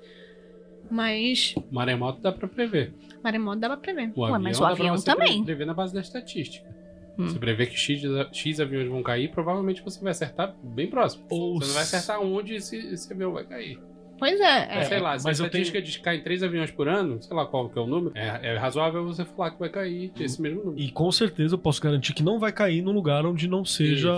Mas 0.89 1.57
Maremoto 1.73 2.21
dá 2.21 2.31
pra 2.31 2.47
prever. 2.47 2.95
Maremoto 3.23 3.59
dá 3.59 3.69
pra 3.69 3.79
prever. 3.79 4.13
O 4.15 4.21
Ué, 4.21 4.27
avião 4.29 4.41
mas 4.43 4.59
o 4.59 4.61
dá 4.61 4.69
avião 4.69 4.87
pra 4.95 4.97
você 4.97 5.05
também. 5.05 5.45
prever 5.45 5.67
na 5.67 5.75
base 5.75 5.93
da 5.93 6.01
estatística. 6.01 6.78
Hum. 7.19 7.29
Você 7.29 7.39
prevê 7.39 7.67
que 7.67 7.77
X, 7.77 8.03
X 8.33 8.61
aviões 8.61 8.89
vão 8.89 9.03
cair, 9.03 9.29
provavelmente 9.29 9.83
você 9.83 10.01
vai 10.01 10.13
acertar 10.13 10.55
bem 10.63 10.89
próximo. 10.89 11.25
Ou 11.29 11.59
Você 11.59 11.67
não 11.67 11.75
vai 11.75 11.83
acertar 11.83 12.21
onde 12.21 12.55
esse, 12.55 12.77
esse 12.77 13.13
avião 13.13 13.33
vai 13.33 13.45
cair. 13.45 13.81
Pois 14.19 14.41
é. 14.41 14.79
é. 14.79 14.85
sei 14.85 14.99
lá, 14.99 15.19
se 15.19 15.27
a 15.27 15.31
mas 15.31 15.39
eu 15.39 15.47
estatística 15.47 15.81
diz 15.81 15.97
que 15.97 16.03
caem 16.03 16.23
três 16.23 16.43
aviões 16.43 16.71
por 16.71 16.89
ano, 16.89 17.23
sei 17.23 17.37
lá 17.37 17.47
qual 17.47 17.69
que 17.69 17.79
é 17.79 17.83
o 17.83 17.87
número, 17.87 18.13
é, 18.17 18.55
é 18.55 18.57
razoável 18.57 19.05
você 19.05 19.25
falar 19.25 19.53
que 19.53 19.59
vai 19.59 19.69
cair 19.69 20.13
esse 20.19 20.41
mesmo 20.41 20.65
número. 20.65 20.81
E 20.81 20.91
com 20.91 21.11
certeza 21.11 21.55
eu 21.55 21.59
posso 21.59 21.81
garantir 21.81 22.13
que 22.13 22.23
não 22.23 22.39
vai 22.39 22.53
cair 22.53 22.83
num 22.83 22.93
lugar 22.93 23.25
onde 23.27 23.49
não 23.49 23.65
seja 23.65 24.13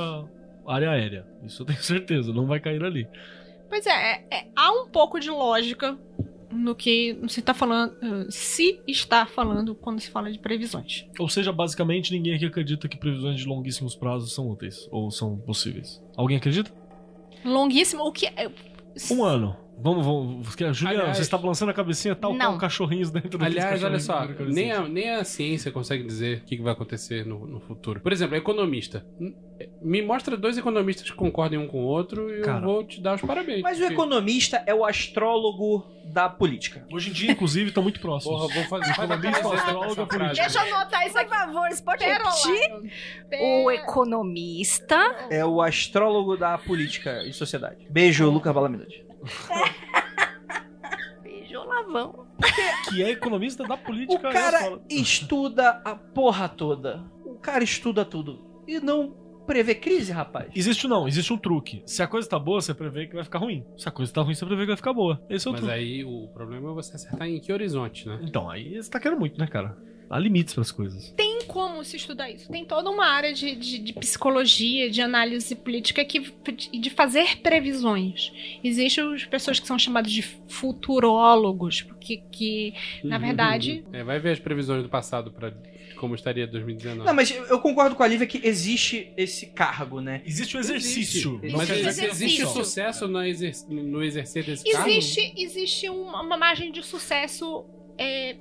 área 0.67 0.91
aérea. 0.91 1.27
Isso 1.45 1.63
eu 1.63 1.67
tenho 1.67 1.81
certeza, 1.83 2.33
não 2.33 2.47
vai 2.47 2.61
cair 2.61 2.83
ali. 2.83 3.07
Pois 3.69 3.87
é, 3.87 3.91
é, 3.91 4.25
é, 4.31 4.47
há 4.57 4.73
um 4.73 4.89
pouco 4.89 5.21
de 5.21 5.31
lógica 5.31 5.99
no 6.51 6.75
que 6.75 7.19
se 7.29 7.41
está 7.41 7.55
falando, 7.55 7.95
eh, 8.03 8.27
se 8.31 8.81
está 8.87 9.25
falando 9.27 9.75
quando 9.75 10.01
se 10.01 10.11
fala 10.11 10.31
de 10.31 10.39
previsões. 10.39 11.07
Ou 11.19 11.29
seja, 11.29 11.53
basicamente 11.53 12.13
ninguém 12.13 12.35
aqui 12.35 12.47
acredita 12.47 12.89
que 12.89 12.97
previsões 12.97 13.41
de 13.41 13.47
longuíssimos 13.47 13.95
prazos 13.95 14.33
são 14.35 14.51
úteis 14.51 14.89
ou 14.91 15.11
são 15.11 15.37
possíveis. 15.39 16.03
Alguém 16.17 16.37
acredita? 16.37 16.73
Longuíssimo, 17.45 18.03
o 18.05 18.13
que 18.13 18.27
é, 18.27 18.51
Um 19.11 19.25
ano. 19.25 19.57
Vamos, 19.83 20.05
vamos. 20.05 20.47
Juliana, 20.77 21.01
Aliás- 21.01 21.17
você 21.17 21.23
está 21.23 21.39
balançando 21.39 21.71
a 21.71 21.75
cabecinha 21.75 22.15
tal 22.15 22.33
Não. 22.35 22.47
qual 22.53 22.59
cachorrinhos 22.59 23.11
dentro 23.11 23.39
daqueles 23.39 23.63
Aliás, 23.65 23.83
olha 23.85 23.99
só, 23.99 24.27
nem 24.47 24.73
a, 24.73 24.83
nem 24.89 25.11
a 25.11 25.25
ciência 25.25 25.71
consegue 25.73 26.05
dizer 26.05 26.39
o 26.39 26.45
que 26.45 26.57
vai 26.61 26.73
acontecer 26.73 27.25
no, 27.27 27.47
no 27.47 27.61
futuro. 27.61 28.01
Por 28.01 28.13
exemplo, 28.13 28.37
economista. 28.37 29.07
N- 29.19 29.35
Me 29.83 30.01
mostra 30.03 30.37
dois 30.37 30.57
economistas 30.59 31.11
que 31.11 31.17
concordem 31.17 31.59
um 31.59 31.67
com 31.67 31.79
o 31.83 31.87
outro 31.87 32.31
e 32.35 32.41
Cara. 32.43 32.59
eu 32.59 32.63
vou 32.65 32.85
te 32.85 33.01
dar 33.01 33.15
os 33.17 33.21
parabéns. 33.23 33.61
Mas 33.63 33.77
o 33.77 33.81
porque- 33.81 33.95
economista 33.95 34.63
é 34.67 34.75
o 34.75 34.85
astrólogo 34.85 35.87
da 36.05 36.29
política. 36.29 36.87
Hoje 36.93 37.11
em 37.11 37.13
dia, 37.13 37.31
inclusive, 37.33 37.69
estão 37.69 37.83
muito 37.83 38.01
próximos. 38.01 38.37
Porra, 38.41 38.55
vou 38.55 38.65
fazer. 38.65 38.91
Economista, 38.91 39.55
astrólogo, 39.55 40.07
político. 40.07 40.35
Deixa 40.37 40.67
eu 40.67 40.77
anotar 40.77 41.07
isso 41.07 41.15
Por 41.19 41.29
favor, 41.29 41.69
você 41.71 41.83
pode 41.83 42.05
repetir? 42.05 42.91
O 43.65 43.71
economista. 43.71 44.97
É 45.31 45.45
o 45.45 45.61
astrólogo 45.63 46.37
da 46.37 46.59
política 46.59 47.23
e 47.25 47.33
sociedade. 47.33 47.87
Beijo, 47.91 48.29
Lucas 48.31 48.53
Balaminute. 48.55 49.05
Beijo, 51.23 51.63
Lavão. 51.65 52.27
Que 52.89 53.03
é 53.03 53.11
economista 53.11 53.65
da 53.65 53.77
política. 53.77 54.29
O 54.29 54.31
e 54.31 54.33
cara 54.33 54.81
estuda 54.89 55.81
a 55.85 55.95
porra 55.95 56.49
toda. 56.49 57.05
O 57.25 57.37
cara 57.37 57.63
estuda 57.63 58.05
tudo. 58.05 58.65
E 58.67 58.81
não 58.81 59.15
prevê 59.47 59.75
crise, 59.75 60.13
rapaz. 60.13 60.51
Existe 60.55 60.87
não, 60.87 61.09
existe 61.09 61.33
um 61.33 61.39
truque. 61.39 61.83
Se 61.85 62.03
a 62.03 62.07
coisa 62.07 62.29
tá 62.29 62.39
boa, 62.39 62.61
você 62.61 62.73
prevê 62.73 63.07
que 63.07 63.15
vai 63.15 63.25
ficar 63.25 63.41
ruim. 63.41 63.65
Se 63.77 63.89
a 63.89 63.93
coisa 63.93 64.13
tá 64.13 64.23
ruim, 64.23 64.35
você 64.35 64.47
prevê 64.47 64.63
que 64.63 64.69
vai 64.69 64.77
ficar 64.77 64.93
boa. 64.93 65.21
Esse 65.29 65.49
é 65.49 65.51
o 65.51 65.53
Mas 65.53 65.61
truque. 65.61 65.75
aí 65.75 66.05
o 66.05 66.29
problema 66.29 66.71
é 66.71 66.75
você 66.75 66.95
acertar 66.95 67.27
em 67.27 67.41
que 67.41 67.53
horizonte, 67.53 68.07
né? 68.07 68.21
Então, 68.23 68.49
aí 68.49 68.81
você 68.81 68.89
tá 68.89 69.01
querendo 69.01 69.19
muito, 69.19 69.39
né, 69.41 69.47
cara? 69.47 69.77
Há 70.11 70.19
limites 70.19 70.53
pras 70.55 70.73
coisas. 70.73 71.11
Tem 71.17 71.39
como 71.47 71.85
se 71.85 71.97
estudar 71.97 72.29
isso. 72.29 72.51
Tem 72.51 72.65
toda 72.65 72.91
uma 72.91 73.07
área 73.07 73.33
de, 73.33 73.55
de, 73.55 73.79
de 73.79 73.93
psicologia, 73.93 74.91
de 74.91 75.01
análise 75.01 75.55
política 75.55 76.05
que, 76.05 76.19
de 76.19 76.91
fazer 76.91 77.39
previsões. 77.39 78.33
Existem 78.63 79.15
as 79.15 79.25
pessoas 79.25 79.61
que 79.61 79.69
são 79.69 79.79
chamadas 79.79 80.11
de 80.11 80.23
futurólogos, 80.23 81.83
porque 81.83 82.25
que, 82.33 82.75
na 83.05 83.19
verdade, 83.19 83.85
É, 83.93 84.03
vai 84.03 84.19
ver 84.19 84.33
as 84.33 84.41
previsões 84.41 84.83
do 84.83 84.89
passado 84.89 85.31
pra 85.31 85.53
como 85.97 86.15
estaria 86.15 86.47
2019. 86.47 87.07
Não, 87.07 87.15
mas 87.15 87.31
eu 87.31 87.61
concordo 87.61 87.95
com 87.95 88.03
a 88.03 88.09
Lívia 88.09 88.27
que 88.27 88.41
existe 88.43 89.13
esse 89.19 89.47
cargo, 89.47 90.01
né? 90.01 90.23
Existe 90.25 90.57
o 90.57 90.61
exercício. 90.61 91.39
Existe. 91.43 91.57
Mas 91.57 91.71
existe, 91.71 92.05
existe 92.07 92.47
sucesso 92.47 93.07
no, 93.07 93.23
exer 93.23 93.53
no 93.69 94.03
exercer 94.03 94.45
desse 94.45 94.65
cargo? 94.73 94.89
existe, 94.89 95.35
existe 95.37 95.91
uma, 95.91 96.23
uma 96.23 96.39
margem 96.39 96.73
de 96.73 96.83
sucesso 96.83 97.67
é, 97.99 98.37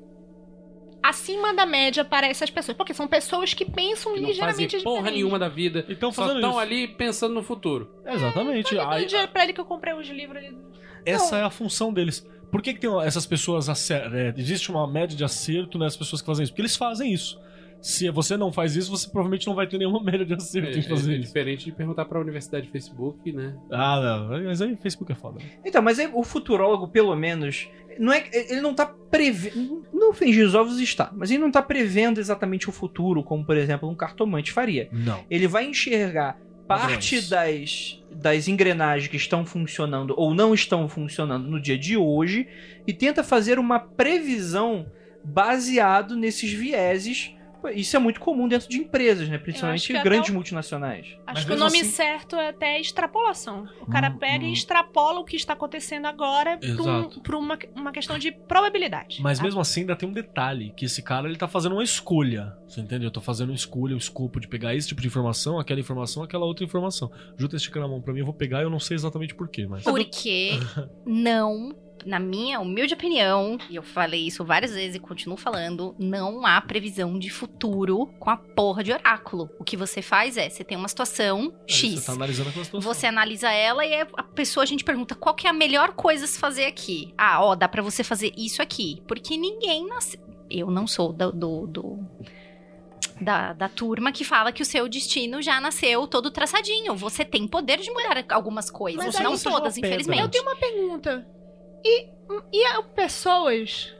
acima 1.01 1.53
da 1.53 1.65
média 1.65 2.03
para 2.05 2.27
essas 2.27 2.49
pessoas. 2.49 2.75
Porque 2.77 2.93
são 2.93 3.07
pessoas 3.07 3.53
que 3.53 3.65
pensam 3.65 4.13
Que 4.13 4.19
não 4.21 4.27
fazem 4.27 4.65
ligeiramente 4.65 4.83
porra 4.83 4.97
diferente. 4.97 5.15
nenhuma 5.15 5.39
da 5.39 5.49
vida. 5.49 5.85
Então 5.89 6.11
Só 6.11 6.21
fazendo 6.23 6.37
estão 6.37 6.51
isso. 6.51 6.59
ali 6.59 6.87
pensando 6.87 7.33
no 7.33 7.43
futuro. 7.43 7.89
Exatamente. 8.05 8.75
Eu 8.75 8.89
Aí- 8.89 9.05
dinheiro 9.05 9.31
pra 9.31 9.43
ele 9.43 9.53
que 9.53 9.61
eu 9.61 9.65
comprei 9.65 9.93
os 9.93 10.07
livros 10.07 10.37
ali. 10.37 10.57
essa 11.05 11.37
é 11.37 11.43
a 11.43 11.49
função 11.49 11.91
deles. 11.93 12.25
Por 12.51 12.61
que, 12.63 12.73
que 12.73 12.79
tem 12.79 12.89
essas 13.03 13.25
pessoas 13.27 13.69
acer- 13.69 14.11
é, 14.13 14.33
existe 14.35 14.71
uma 14.71 14.87
média 14.87 15.15
de 15.15 15.23
acerto 15.23 15.77
nas 15.77 15.95
pessoas 15.95 16.19
que 16.21 16.25
fazem 16.25 16.43
isso? 16.43 16.51
Porque 16.51 16.61
eles 16.63 16.75
fazem 16.75 17.13
isso. 17.13 17.39
Se 17.81 18.09
você 18.09 18.35
não 18.35 18.51
faz 18.51 18.75
isso, 18.75 18.91
você 18.91 19.07
provavelmente 19.09 19.47
não 19.47 19.55
vai 19.55 19.65
ter 19.67 19.77
nenhuma 19.77 20.01
média 20.03 20.25
de 20.25 20.33
É, 20.33 20.35
acerto 20.35 20.77
em 20.77 20.79
é- 20.79 20.83
fazer 20.83 21.11
é 21.13 21.15
isso. 21.17 21.27
diferente 21.27 21.65
de 21.65 21.71
perguntar 21.71 22.05
pra 22.05 22.19
universidade 22.19 22.69
Facebook, 22.69 23.31
né? 23.31 23.55
Ah, 23.71 24.27
não. 24.29 24.43
Mas 24.43 24.61
aí 24.61 24.75
Facebook 24.75 25.11
é 25.11 25.15
foda. 25.15 25.39
Então, 25.65 25.81
mas 25.81 25.97
aí 25.99 26.09
o 26.13 26.23
futurólogo, 26.23 26.87
pelo 26.89 27.15
menos, 27.15 27.69
não 27.97 28.11
é, 28.11 28.23
ele 28.33 28.59
não 28.61 28.73
tá 28.73 28.85
prevendo. 28.85 29.85
Não 29.93 30.13
fingir 30.13 30.45
os 30.45 30.55
ovos 30.55 30.79
está, 30.79 31.09
mas 31.13 31.31
ele 31.31 31.39
não 31.39 31.51
tá 31.51 31.61
prevendo 31.61 32.19
exatamente 32.19 32.67
o 32.69 32.71
futuro, 32.71 33.23
como 33.23 33.45
por 33.45 33.55
exemplo 33.55 33.89
um 33.89 33.95
cartomante 33.95 34.51
faria. 34.51 34.89
Não. 34.91 35.23
Ele 35.29 35.47
vai 35.47 35.65
enxergar 35.65 36.37
parte 36.67 37.19
das, 37.29 38.03
das 38.11 38.47
engrenagens 38.47 39.07
que 39.09 39.17
estão 39.17 39.43
funcionando 39.45 40.13
ou 40.17 40.33
não 40.35 40.53
estão 40.53 40.87
funcionando 40.87 41.47
no 41.49 41.59
dia 41.59 41.77
de 41.77 41.97
hoje 41.97 42.47
e 42.85 42.93
tenta 42.93 43.23
fazer 43.23 43.57
uma 43.57 43.79
previsão 43.79 44.85
baseado 45.23 46.15
nesses 46.15 46.51
vieses. 46.51 47.33
Isso 47.73 47.95
é 47.95 47.99
muito 47.99 48.19
comum 48.19 48.47
dentro 48.47 48.69
de 48.69 48.77
empresas, 48.77 49.27
né? 49.27 49.37
Principalmente 49.37 49.91
grandes 50.01 50.29
o- 50.29 50.33
multinacionais. 50.33 51.05
Acho 51.27 51.39
Mas 51.39 51.45
que 51.45 51.51
o 51.53 51.57
nome 51.57 51.79
assim- 51.81 51.89
certo 51.89 52.35
é 52.35 52.49
até 52.49 52.79
extrapolação. 52.79 53.67
O 53.81 53.85
cara 53.85 54.09
Hum, 54.09 54.17
pega 54.17 54.45
hum. 54.45 54.49
e 54.49 54.53
extrapola 54.53 55.19
o 55.19 55.25
que 55.25 55.35
está 55.35 55.53
acontecendo 55.53 56.05
agora 56.05 56.57
pra, 56.57 57.37
um- 57.37 57.41
uma, 57.41 57.59
uma 57.75 57.91
questão 57.91 58.17
de 58.17 58.31
probabilidade. 58.31 59.21
Mas 59.21 59.37
tá? 59.39 59.43
mesmo 59.43 59.59
assim 59.59 59.81
ainda 59.81 59.95
tem 59.95 60.07
um 60.07 60.13
detalhe, 60.13 60.73
que 60.75 60.85
esse 60.85 61.01
cara 61.01 61.27
ele 61.27 61.37
tá 61.37 61.47
fazendo 61.47 61.73
uma 61.73 61.83
escolha. 61.83 62.53
Você 62.67 62.81
entende? 62.81 63.05
Eu 63.05 63.11
tô 63.11 63.21
fazendo 63.21 63.49
uma 63.49 63.55
escolha, 63.55 63.95
o 63.95 63.97
escopo 63.97 64.39
de 64.39 64.47
pegar 64.47 64.75
esse 64.75 64.87
tipo 64.87 65.01
de 65.01 65.07
informação, 65.07 65.59
aquela 65.59 65.79
informação, 65.79 66.23
aquela 66.23 66.45
outra 66.45 66.63
informação. 66.63 67.11
Junta 67.37 67.55
esticando 67.55 67.85
a 67.85 67.89
mão 67.89 68.01
pra 68.01 68.13
mim, 68.13 68.19
eu 68.19 68.25
vou 68.25 68.33
pegar 68.33 68.59
e 68.59 68.63
eu 68.63 68.69
não 68.69 68.79
sei 68.79 68.95
exatamente 68.95 69.33
porquê, 69.35 69.65
mas. 69.67 69.83
Porque 69.83 70.51
não 71.05 71.75
na 72.05 72.19
minha 72.19 72.59
humilde 72.59 72.93
opinião, 72.93 73.57
e 73.69 73.75
eu 73.75 73.83
falei 73.83 74.25
isso 74.27 74.43
várias 74.45 74.73
vezes 74.73 74.95
e 74.95 74.99
continuo 74.99 75.37
falando, 75.37 75.95
não 75.99 76.45
há 76.45 76.59
previsão 76.61 77.17
de 77.19 77.29
futuro 77.29 78.07
com 78.19 78.29
a 78.29 78.37
porra 78.37 78.83
de 78.83 78.91
oráculo. 78.91 79.49
O 79.59 79.63
que 79.63 79.75
você 79.77 80.01
faz 80.01 80.37
é, 80.37 80.49
você 80.49 80.63
tem 80.63 80.77
uma 80.77 80.87
situação 80.87 81.53
Aí 81.67 81.73
X. 81.75 81.93
Você 81.99 82.05
tá 82.05 82.11
analisando 82.13 82.49
aquela 82.49 82.65
situação. 82.65 82.93
Você 82.93 83.07
analisa 83.07 83.51
ela 83.51 83.85
e 83.85 83.93
a 84.01 84.23
pessoa, 84.23 84.63
a 84.63 84.67
gente 84.67 84.83
pergunta 84.83 85.15
qual 85.15 85.33
que 85.35 85.47
é 85.47 85.49
a 85.49 85.53
melhor 85.53 85.93
coisa 85.93 86.25
a 86.25 86.27
se 86.27 86.39
fazer 86.39 86.65
aqui. 86.65 87.13
Ah, 87.17 87.43
ó, 87.43 87.55
dá 87.55 87.67
pra 87.67 87.81
você 87.81 88.03
fazer 88.03 88.33
isso 88.37 88.61
aqui. 88.61 89.01
Porque 89.07 89.35
ninguém 89.37 89.85
nasce. 89.87 90.19
Eu 90.49 90.71
não 90.71 90.87
sou 90.87 91.13
do. 91.13 91.31
do- 91.31 91.67
do- 91.67 91.99
Da, 93.21 93.51
da 93.53 93.67
turma 93.67 94.11
que 94.13 94.23
fala 94.23 94.51
que 94.51 94.61
o 94.61 94.65
seu 94.65 94.87
destino 94.87 95.41
já 95.41 95.59
nasceu 95.59 96.07
todo 96.07 96.31
traçadinho. 96.31 96.95
Você 96.95 97.25
tem 97.25 97.45
poder 97.47 97.77
de 97.79 97.91
mudar 97.91 98.23
algumas 98.29 98.69
coisas. 98.71 99.03
Mas 99.03 99.19
não 99.19 99.37
todas, 99.37 99.77
infelizmente. 99.77 100.21
Eu 100.21 100.29
tenho 100.29 100.43
uma 100.45 100.55
pergunta. 100.55 101.27
E, 101.83 102.07
e 102.53 102.65
há 102.67 102.81
pessoas 102.83 103.93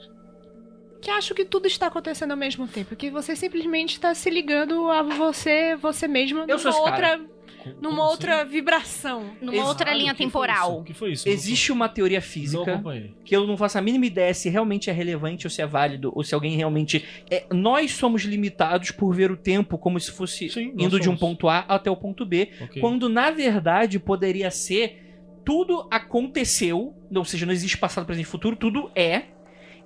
que 1.02 1.10
acham 1.10 1.36
que 1.36 1.46
tudo 1.46 1.66
está 1.68 1.88
acontecendo 1.88 2.32
ao 2.32 2.38
mesmo 2.38 2.68
tempo? 2.68 2.96
Que 2.96 3.10
você 3.10 3.36
simplesmente 3.36 3.94
está 3.94 4.14
se 4.14 4.30
ligando 4.30 4.90
a 4.90 5.02
você, 5.02 5.76
você 5.76 6.08
mesmo, 6.08 6.44
Eu 6.48 6.60
sou 6.60 6.72
numa 6.72 6.82
outra, 6.84 7.18
Como- 7.18 7.76
numa 7.82 7.90
como 7.96 8.02
outra 8.02 8.42
assim? 8.42 8.52
vibração. 8.52 9.34
Numa 9.42 9.54
Exato, 9.54 9.70
outra 9.70 9.94
linha 9.94 10.12
O 10.12 10.16
que 10.16 10.24
foi 10.24 10.26
temporal. 10.28 10.72
isso? 10.72 10.80
O 10.80 10.84
que 10.84 10.94
foi 10.94 11.12
isso? 11.14 11.30
Existe 11.30 11.72
uma 11.72 11.88
teoria 11.88 12.22
física 12.22 12.82
que 13.24 13.34
eu 13.36 13.48
não 13.48 13.56
faço 13.56 13.78
a 13.78 13.82
mínima 13.82 14.06
ideia 14.06 14.34
se 14.34 14.50
realmente 14.50 14.90
é 14.90 14.94
relevante 14.94 15.48
ou 15.48 15.52
se 15.52 15.62
é 15.62 15.66
válido, 15.66 16.12
ou 16.14 16.22
se 16.24 16.36
alguém 16.36 16.56
realmente. 16.58 17.06
É, 17.32 17.46
nós 17.52 17.92
somos 17.92 18.24
limitados 18.24 18.92
por 18.92 19.14
ver 19.16 19.32
o 19.32 19.38
tempo 19.38 19.78
como 19.78 20.00
se 20.02 20.12
fosse 20.12 20.50
Sim, 20.50 20.74
indo 20.78 21.00
de 21.00 21.10
um 21.10 21.16
ponto 21.16 21.48
A 21.48 21.60
até 21.60 21.90
o 21.90 21.96
ponto 21.96 22.26
B, 22.26 22.50
Ok. 22.62 22.82
quando 22.82 23.08
na 23.08 23.32
verdade 23.32 24.00
poderia 24.00 24.52
ser 24.52 25.09
tudo 25.46 25.88
aconteceu, 25.92 26.94
ou 27.14 27.26
seja, 27.26 27.46
não 27.46 27.54
existe 27.54 27.78
passado, 27.78 28.06
presente 28.06 28.26
e 28.26 28.30
futuro, 28.30 28.56
tudo 28.56 28.92
é. 28.96 29.24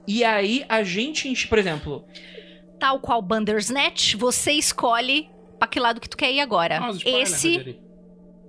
E 0.07 0.23
aí 0.23 0.65
a 0.67 0.83
gente, 0.83 1.47
por 1.47 1.57
exemplo, 1.57 2.05
Tal 2.79 2.99
qual 2.99 3.21
Bandersnatch, 3.21 4.15
você 4.15 4.51
escolhe 4.51 5.29
pra 5.57 5.67
que 5.67 5.79
lado 5.79 6.01
que 6.01 6.09
tu 6.09 6.17
quer 6.17 6.31
ir 6.33 6.41
agora. 6.41 6.79
Ah, 6.79 6.89
os 6.89 6.97
spoilers, 6.97 7.31
Esse. 7.31 7.79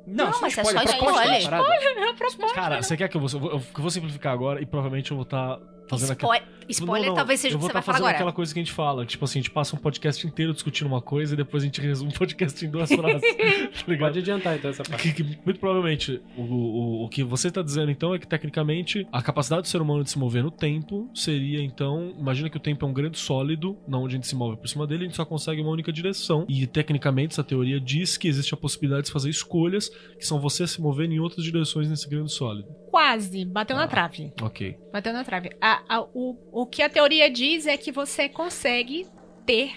Não, 0.06 0.30
Não, 0.30 0.40
mas 0.40 0.58
é 0.58 0.62
spoiler, 0.62 0.88
só 0.88 0.96
proposta 0.98 1.28
da 1.28 1.38
spoiler. 1.38 1.50
parada. 1.50 2.54
Cara, 2.54 2.82
você 2.82 2.96
quer 2.96 3.08
que 3.08 3.16
eu 3.16 3.20
vou, 3.20 3.30
eu 3.32 3.38
vou- 3.40 3.50
eu 3.52 3.62
vou 3.80 3.90
simplificar 3.90 4.32
agora 4.32 4.60
e 4.60 4.66
provavelmente 4.66 5.10
eu 5.12 5.16
vou 5.16 5.22
estar 5.24 5.58
fazendo 5.88 6.12
aquela. 6.12 6.40
Spoiler, 6.66 7.02
Não, 7.02 7.08
não, 7.10 7.14
talvez 7.16 7.40
seja 7.40 7.56
o 7.56 7.58
que 7.58 7.64
você 7.66 7.72
tá 7.74 7.80
vai 7.80 7.82
falar 7.82 7.98
agora. 7.98 8.14
aquela 8.14 8.32
coisa 8.32 8.54
que 8.54 8.58
a 8.58 8.62
gente 8.62 8.72
fala, 8.72 9.04
tipo 9.04 9.22
assim, 9.22 9.38
a 9.38 9.42
gente 9.42 9.50
passa 9.50 9.76
um 9.76 9.78
podcast 9.78 10.26
inteiro 10.26 10.54
discutindo 10.54 10.86
uma 10.86 11.02
coisa 11.02 11.34
e 11.34 11.36
depois 11.36 11.62
a 11.62 11.66
gente 11.66 11.78
resume 11.78 12.10
um 12.10 12.14
podcast 12.14 12.64
em 12.64 12.70
duas 12.70 12.88
frases. 12.90 13.20
tá? 13.20 13.96
Pode 13.98 14.18
adiantar 14.20 14.56
então 14.56 14.70
essa 14.70 14.82
parte. 14.82 15.12
Que, 15.12 15.22
que 15.22 15.38
muito 15.44 15.60
provavelmente 15.60 16.22
o, 16.38 16.40
o, 16.42 17.04
o 17.04 17.08
que 17.10 17.22
você 17.22 17.48
está 17.48 17.60
dizendo 17.60 17.90
então 17.90 18.14
é 18.14 18.18
que 18.18 18.26
tecnicamente 18.26 19.06
a 19.12 19.20
capacidade 19.20 19.60
do 19.60 19.68
ser 19.68 19.82
humano 19.82 20.02
de 20.02 20.10
se 20.10 20.18
mover 20.18 20.42
no 20.42 20.50
tempo 20.50 21.10
seria 21.14 21.60
então. 21.60 22.14
Imagina 22.18 22.48
que 22.48 22.56
o 22.56 22.60
tempo 22.60 22.86
é 22.86 22.88
um 22.88 22.94
grande 22.94 23.18
sólido, 23.18 23.76
na 23.86 23.98
onde 23.98 24.14
a 24.14 24.16
gente 24.16 24.26
se 24.26 24.34
move 24.34 24.56
por 24.56 24.66
cima 24.66 24.86
dele, 24.86 25.02
a 25.04 25.06
gente 25.08 25.16
só 25.16 25.26
consegue 25.26 25.60
uma 25.60 25.70
única 25.70 25.92
direção. 25.92 26.46
E 26.48 26.66
tecnicamente 26.66 27.34
essa 27.34 27.44
teoria 27.44 27.78
diz 27.78 28.16
que 28.16 28.26
existe 28.26 28.54
a 28.54 28.56
possibilidade 28.56 29.04
de 29.08 29.12
fazer 29.12 29.28
escolhas 29.28 29.90
que 30.18 30.26
são 30.26 30.40
você 30.40 30.66
se 30.66 30.80
movendo 30.80 31.12
em 31.12 31.20
outras 31.20 31.44
direções 31.44 31.90
nesse 31.90 32.08
grande 32.08 32.32
sólido. 32.32 32.68
Quase, 32.90 33.44
bateu 33.44 33.76
Ah. 33.76 33.80
na 33.80 33.88
trave. 33.88 34.32
Ok. 34.40 34.78
Bateu 34.92 35.12
na 35.12 35.24
trave. 35.24 35.50
A- 35.60 35.73
a- 35.88 36.02
o, 36.14 36.36
o 36.52 36.66
que 36.66 36.82
a 36.82 36.88
teoria 36.88 37.30
diz 37.30 37.66
é 37.66 37.76
que 37.76 37.90
você 37.92 38.28
consegue 38.28 39.06
ter 39.46 39.72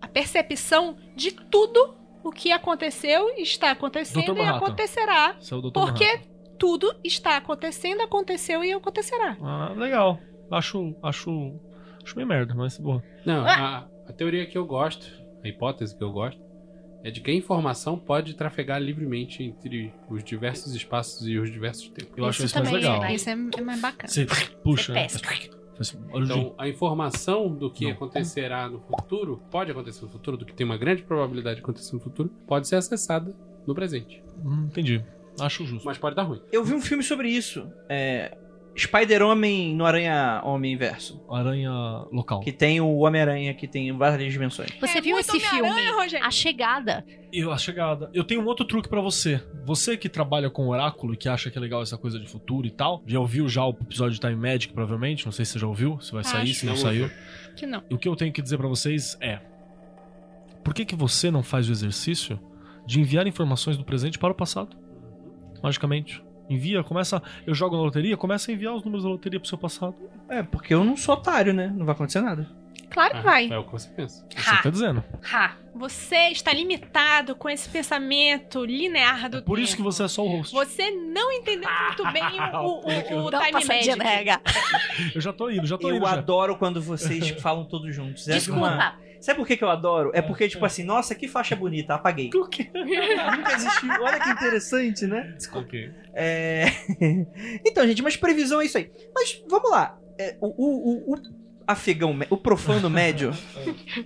a 0.00 0.08
percepção 0.08 0.96
de 1.14 1.30
tudo 1.32 1.94
o 2.22 2.30
que 2.30 2.52
aconteceu, 2.52 3.30
está 3.36 3.70
acontecendo 3.70 4.36
e 4.36 4.42
acontecerá. 4.42 5.36
Porque 5.72 6.04
Manhattan. 6.04 6.30
tudo 6.58 6.94
está 7.04 7.36
acontecendo, 7.36 8.02
aconteceu 8.02 8.62
e 8.64 8.72
acontecerá. 8.72 9.36
Ah, 9.42 9.72
legal. 9.76 10.18
Acho. 10.50 10.94
Acho. 11.02 11.58
Acho 12.02 12.16
meio 12.16 12.26
merda, 12.28 12.54
mas 12.54 12.78
boa. 12.78 13.02
Não, 13.26 13.44
a, 13.46 13.86
a 14.08 14.12
teoria 14.12 14.46
que 14.46 14.56
eu 14.56 14.64
gosto, 14.66 15.06
a 15.44 15.48
hipótese 15.48 15.96
que 15.96 16.02
eu 16.02 16.10
gosto, 16.10 16.40
é 17.02 17.10
de 17.10 17.20
que 17.20 17.30
a 17.30 17.34
informação 17.34 17.98
pode 17.98 18.34
trafegar 18.34 18.80
livremente 18.80 19.42
entre 19.42 19.92
os 20.08 20.22
diversos 20.22 20.74
espaços 20.74 21.26
e 21.26 21.38
os 21.38 21.50
diversos 21.50 21.88
tempos. 21.88 22.12
Eu 22.16 22.24
acho 22.26 22.44
isso 22.44 22.54
mais 22.56 22.68
também, 22.68 22.82
legal. 22.82 23.04
é- 23.04 23.14
Isso 23.14 23.28
é, 23.30 23.32
é 23.32 23.60
mais 23.62 23.80
bacana. 23.80 24.08
Você 24.08 24.26
puxa, 24.62 24.92
Você 25.08 25.96
né? 25.96 26.02
Então, 26.14 26.54
a 26.58 26.68
informação 26.68 27.48
do 27.54 27.70
que 27.70 27.86
Não. 27.86 27.92
acontecerá 27.92 28.68
no 28.68 28.80
futuro, 28.80 29.42
pode 29.50 29.70
acontecer 29.70 30.04
no 30.04 30.10
futuro, 30.10 30.36
do 30.36 30.44
que 30.44 30.52
tem 30.52 30.66
uma 30.66 30.76
grande 30.76 31.02
probabilidade 31.02 31.56
de 31.56 31.62
acontecer 31.62 31.94
no 31.94 32.00
futuro, 32.00 32.28
pode 32.46 32.68
ser 32.68 32.76
acessada 32.76 33.34
no 33.66 33.74
presente. 33.74 34.22
Hum, 34.44 34.66
entendi. 34.66 35.02
Acho 35.40 35.64
justo. 35.64 35.86
Mas 35.86 35.96
pode 35.96 36.14
dar 36.14 36.24
ruim. 36.24 36.42
Eu 36.52 36.62
vi 36.62 36.74
um 36.74 36.82
filme 36.82 37.02
sobre 37.02 37.30
isso. 37.30 37.66
É, 37.88 38.36
Spider-Homem 38.82 39.74
no 39.74 39.84
Aranha 39.84 40.40
Homem 40.44 40.72
Inverso. 40.72 41.22
Aranha 41.30 41.70
local. 42.12 42.40
Que 42.40 42.52
tem 42.52 42.80
o 42.80 42.98
Homem-Aranha 42.98 43.52
que 43.54 43.66
tem 43.68 43.90
várias 43.96 44.32
dimensões. 44.32 44.70
Você 44.80 44.98
É 44.98 45.00
viu 45.00 45.18
esse 45.18 45.38
filme? 45.38 45.70
A 46.22 46.30
Chegada. 46.30 47.04
Eu, 47.32 47.52
a 47.52 47.56
chegada. 47.58 48.10
Eu 48.12 48.24
tenho 48.24 48.40
um 48.40 48.46
outro 48.46 48.64
truque 48.64 48.88
pra 48.88 49.00
você. 49.00 49.40
Você 49.64 49.96
que 49.96 50.08
trabalha 50.08 50.50
com 50.50 50.66
oráculo 50.68 51.14
e 51.14 51.16
que 51.16 51.28
acha 51.28 51.50
que 51.50 51.56
é 51.56 51.60
legal 51.60 51.80
essa 51.82 51.96
coisa 51.96 52.18
de 52.18 52.26
futuro 52.28 52.66
e 52.66 52.70
tal, 52.70 53.02
já 53.06 53.20
ouviu 53.20 53.48
já 53.48 53.64
o 53.64 53.70
episódio 53.70 54.14
de 54.14 54.20
Time 54.20 54.34
Magic, 54.34 54.72
provavelmente. 54.72 55.24
Não 55.24 55.32
sei 55.32 55.44
se 55.44 55.52
você 55.52 55.58
já 55.60 55.66
ouviu, 55.66 56.00
se 56.00 56.12
vai 56.12 56.24
sair, 56.24 56.50
Acho. 56.50 56.54
se 56.60 56.66
não 56.66 56.76
saiu. 56.76 57.08
Que 57.56 57.66
não. 57.66 57.82
O 57.90 57.96
que 57.98 58.08
eu 58.08 58.16
tenho 58.16 58.32
que 58.32 58.42
dizer 58.42 58.56
pra 58.58 58.66
vocês 58.66 59.16
é: 59.20 59.38
por 60.64 60.74
que, 60.74 60.84
que 60.84 60.96
você 60.96 61.30
não 61.30 61.42
faz 61.42 61.68
o 61.68 61.72
exercício 61.72 62.40
de 62.86 63.00
enviar 63.00 63.26
informações 63.26 63.76
do 63.76 63.84
presente 63.84 64.18
para 64.18 64.32
o 64.32 64.34
passado? 64.34 64.76
Magicamente. 65.62 66.22
Envia, 66.50 66.82
começa. 66.82 67.22
Eu 67.46 67.54
jogo 67.54 67.76
na 67.76 67.82
loteria, 67.82 68.16
começa 68.16 68.50
a 68.50 68.54
enviar 68.54 68.74
os 68.74 68.82
números 68.84 69.04
da 69.04 69.08
loteria 69.10 69.38
pro 69.40 69.48
seu 69.48 69.56
passado. 69.56 69.94
É, 70.28 70.42
porque 70.42 70.74
eu 70.74 70.82
não 70.84 70.96
sou 70.96 71.14
otário, 71.14 71.54
né? 71.54 71.72
Não 71.74 71.86
vai 71.86 71.94
acontecer 71.94 72.20
nada. 72.20 72.46
Claro 72.90 73.12
que 73.12 73.18
Ah, 73.18 73.22
vai. 73.22 73.48
É 73.48 73.56
o 73.56 73.62
que 73.62 73.70
você 73.70 73.88
pensa. 73.88 74.26
Você 74.36 74.50
Ha, 74.50 74.62
tá 74.62 74.68
dizendo. 74.70 75.04
ha. 75.32 75.52
Você 75.76 76.16
está 76.30 76.52
limitado 76.52 77.36
com 77.36 77.48
esse 77.48 77.68
pensamento 77.68 78.64
linear 78.64 79.30
do 79.30 79.38
É 79.38 79.40
por 79.40 79.60
isso 79.60 79.76
que 79.76 79.82
tempo. 79.82 79.92
você 79.92 80.02
é 80.02 80.08
só 80.08 80.24
o 80.24 80.28
host. 80.38 80.52
Você 80.52 80.90
não 80.90 81.30
entendeu 81.32 81.70
muito 81.86 82.12
bem 82.12 82.24
o, 82.52 82.66
o, 82.66 83.18
o, 83.18 83.24
o 83.26 83.28
uma 83.28 83.60
time. 83.60 84.34
Eu 85.14 85.20
já 85.20 85.32
tô 85.32 85.48
indo, 85.50 85.66
já 85.68 85.78
tô 85.78 85.88
Eu 85.88 85.96
indo. 85.96 86.04
já. 86.04 86.12
adoro 86.14 86.56
quando 86.56 86.82
vocês 86.82 87.28
falam 87.40 87.64
todos 87.64 87.94
juntos. 87.94 88.26
É 88.28 88.32
Desculpa. 88.34 88.60
uma- 88.66 88.98
Sabe 89.20 89.38
por 89.38 89.46
que, 89.46 89.56
que 89.56 89.64
eu 89.64 89.70
adoro? 89.70 90.10
É 90.14 90.22
porque, 90.22 90.48
tipo 90.48 90.64
assim, 90.64 90.82
nossa, 90.82 91.14
que 91.14 91.28
faixa 91.28 91.54
bonita, 91.54 91.94
apaguei. 91.94 92.30
O 92.40 92.48
quê? 92.48 92.70
Nunca 92.74 93.52
existiu. 93.52 93.90
Olha 94.00 94.18
que 94.18 94.30
interessante, 94.30 95.06
né? 95.06 95.36
Ok. 95.52 95.90
É... 96.14 96.64
então, 97.64 97.86
gente, 97.86 98.02
mas 98.02 98.16
previsão 98.16 98.60
é 98.60 98.64
isso 98.64 98.78
aí. 98.78 98.90
Mas 99.14 99.42
vamos 99.48 99.70
lá. 99.70 99.98
É, 100.18 100.36
o, 100.40 100.48
o, 100.48 101.12
o, 101.12 101.14
o 101.14 101.22
afegão, 101.66 102.18
o 102.30 102.36
profano 102.36 102.90
médio, 102.90 103.32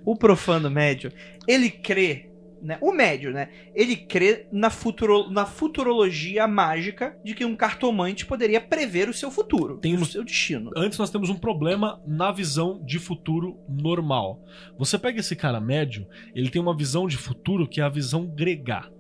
o 0.04 0.16
profano 0.16 0.70
médio, 0.70 1.12
ele 1.46 1.70
crê, 1.70 2.30
né? 2.64 2.78
O 2.80 2.90
médio, 2.92 3.30
né? 3.30 3.50
Ele 3.74 3.94
crê 3.94 4.46
na, 4.50 4.70
futuro, 4.70 5.30
na 5.30 5.44
futurologia 5.44 6.48
mágica 6.48 7.16
de 7.22 7.34
que 7.34 7.44
um 7.44 7.54
cartomante 7.54 8.24
poderia 8.24 8.60
prever 8.60 9.08
o 9.08 9.12
seu 9.12 9.30
futuro, 9.30 9.76
Tem 9.78 9.94
o 9.94 10.00
um- 10.00 10.04
seu 10.04 10.24
destino. 10.24 10.70
Antes 10.74 10.98
nós 10.98 11.10
temos 11.10 11.28
um 11.28 11.36
problema 11.36 12.00
na 12.06 12.32
visão 12.32 12.82
de 12.84 12.98
futuro 12.98 13.58
normal. 13.68 14.42
Você 14.78 14.98
pega 14.98 15.20
esse 15.20 15.36
cara 15.36 15.60
médio, 15.60 16.06
ele 16.34 16.48
tem 16.50 16.60
uma 16.60 16.74
visão 16.76 17.06
de 17.06 17.18
futuro 17.18 17.68
que 17.68 17.80
é 17.80 17.84
a 17.84 17.88
visão 17.88 18.26
grega. 18.26 18.90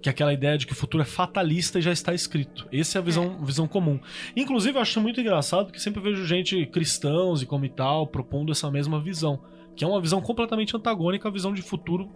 Que 0.00 0.08
é 0.08 0.12
aquela 0.12 0.32
ideia 0.32 0.58
de 0.58 0.66
que 0.66 0.72
o 0.72 0.76
futuro 0.76 1.02
é 1.02 1.06
fatalista 1.06 1.78
e 1.78 1.82
já 1.82 1.92
está 1.92 2.12
escrito. 2.12 2.66
Essa 2.72 2.98
é 2.98 3.00
a 3.00 3.04
visão, 3.04 3.44
visão 3.44 3.68
comum. 3.68 4.00
Inclusive, 4.36 4.76
eu 4.76 4.82
acho 4.82 5.00
muito 5.00 5.20
engraçado 5.20 5.70
que 5.72 5.80
sempre 5.80 6.00
vejo 6.00 6.24
gente 6.24 6.66
cristãos 6.66 7.40
e 7.42 7.46
como 7.46 7.64
e 7.64 7.68
tal 7.68 8.06
propondo 8.06 8.50
essa 8.50 8.68
mesma 8.70 9.00
visão. 9.00 9.40
Que 9.76 9.84
é 9.84 9.86
uma 9.88 10.00
visão 10.00 10.20
completamente 10.20 10.76
antagônica 10.76 11.28
à 11.28 11.30
visão 11.32 11.54
de 11.54 11.62
futuro 11.62 12.10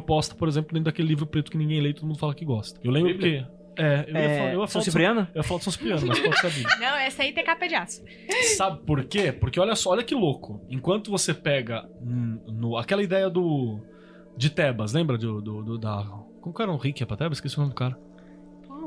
proposta, 0.00 0.34
por 0.34 0.48
exemplo, 0.48 0.72
dentro 0.72 0.84
daquele 0.86 1.08
livro 1.08 1.26
preto 1.26 1.50
que 1.50 1.56
ninguém 1.56 1.80
lê 1.80 1.90
e 1.90 1.94
todo 1.94 2.06
mundo 2.06 2.18
fala 2.18 2.34
que 2.34 2.44
gosta. 2.44 2.80
Eu 2.82 2.90
lembro 2.90 3.16
que. 3.18 3.44
É, 3.76 4.04
eu 4.08 4.14
ia, 4.14 4.18
É, 4.20 4.38
falar, 4.38 4.52
eu 4.52 4.60
ia 4.60 4.66
São 4.66 4.68
falar 4.68 4.78
de 4.80 4.84
Cipriano? 4.84 5.20
eu 5.34 5.36
ia 5.38 5.42
falar 5.42 5.58
de 5.58 5.64
São 5.64 5.72
Cipriano, 5.72 6.06
mas 6.06 6.20
pode 6.20 6.40
saber. 6.40 6.62
Não, 6.80 6.96
essa 6.96 7.22
aí 7.22 7.32
tem 7.32 7.44
capa 7.44 7.66
de 7.66 7.74
aço. 7.74 8.04
Sabe 8.56 8.80
por 8.86 9.04
quê? 9.04 9.32
Porque 9.32 9.58
olha 9.58 9.74
só, 9.74 9.90
olha 9.90 10.02
que 10.04 10.14
louco. 10.14 10.64
Enquanto 10.68 11.10
você 11.10 11.32
pega 11.34 11.84
hum, 12.00 12.38
no, 12.46 12.76
aquela 12.76 13.02
ideia 13.02 13.28
do. 13.30 13.80
de 14.36 14.50
Tebas, 14.50 14.92
lembra 14.92 15.16
do, 15.18 15.40
do, 15.40 15.62
do- 15.62 15.78
da. 15.78 16.04
Como 16.40 16.54
que 16.54 16.62
era 16.62 16.70
o 16.70 16.78
que 16.78 17.02
é 17.02 17.06
pra 17.06 17.16
Tebas? 17.16 17.38
Esqueci 17.38 17.56
o 17.56 17.60
nome 17.60 17.72
do 17.72 17.76
cara. 17.76 17.96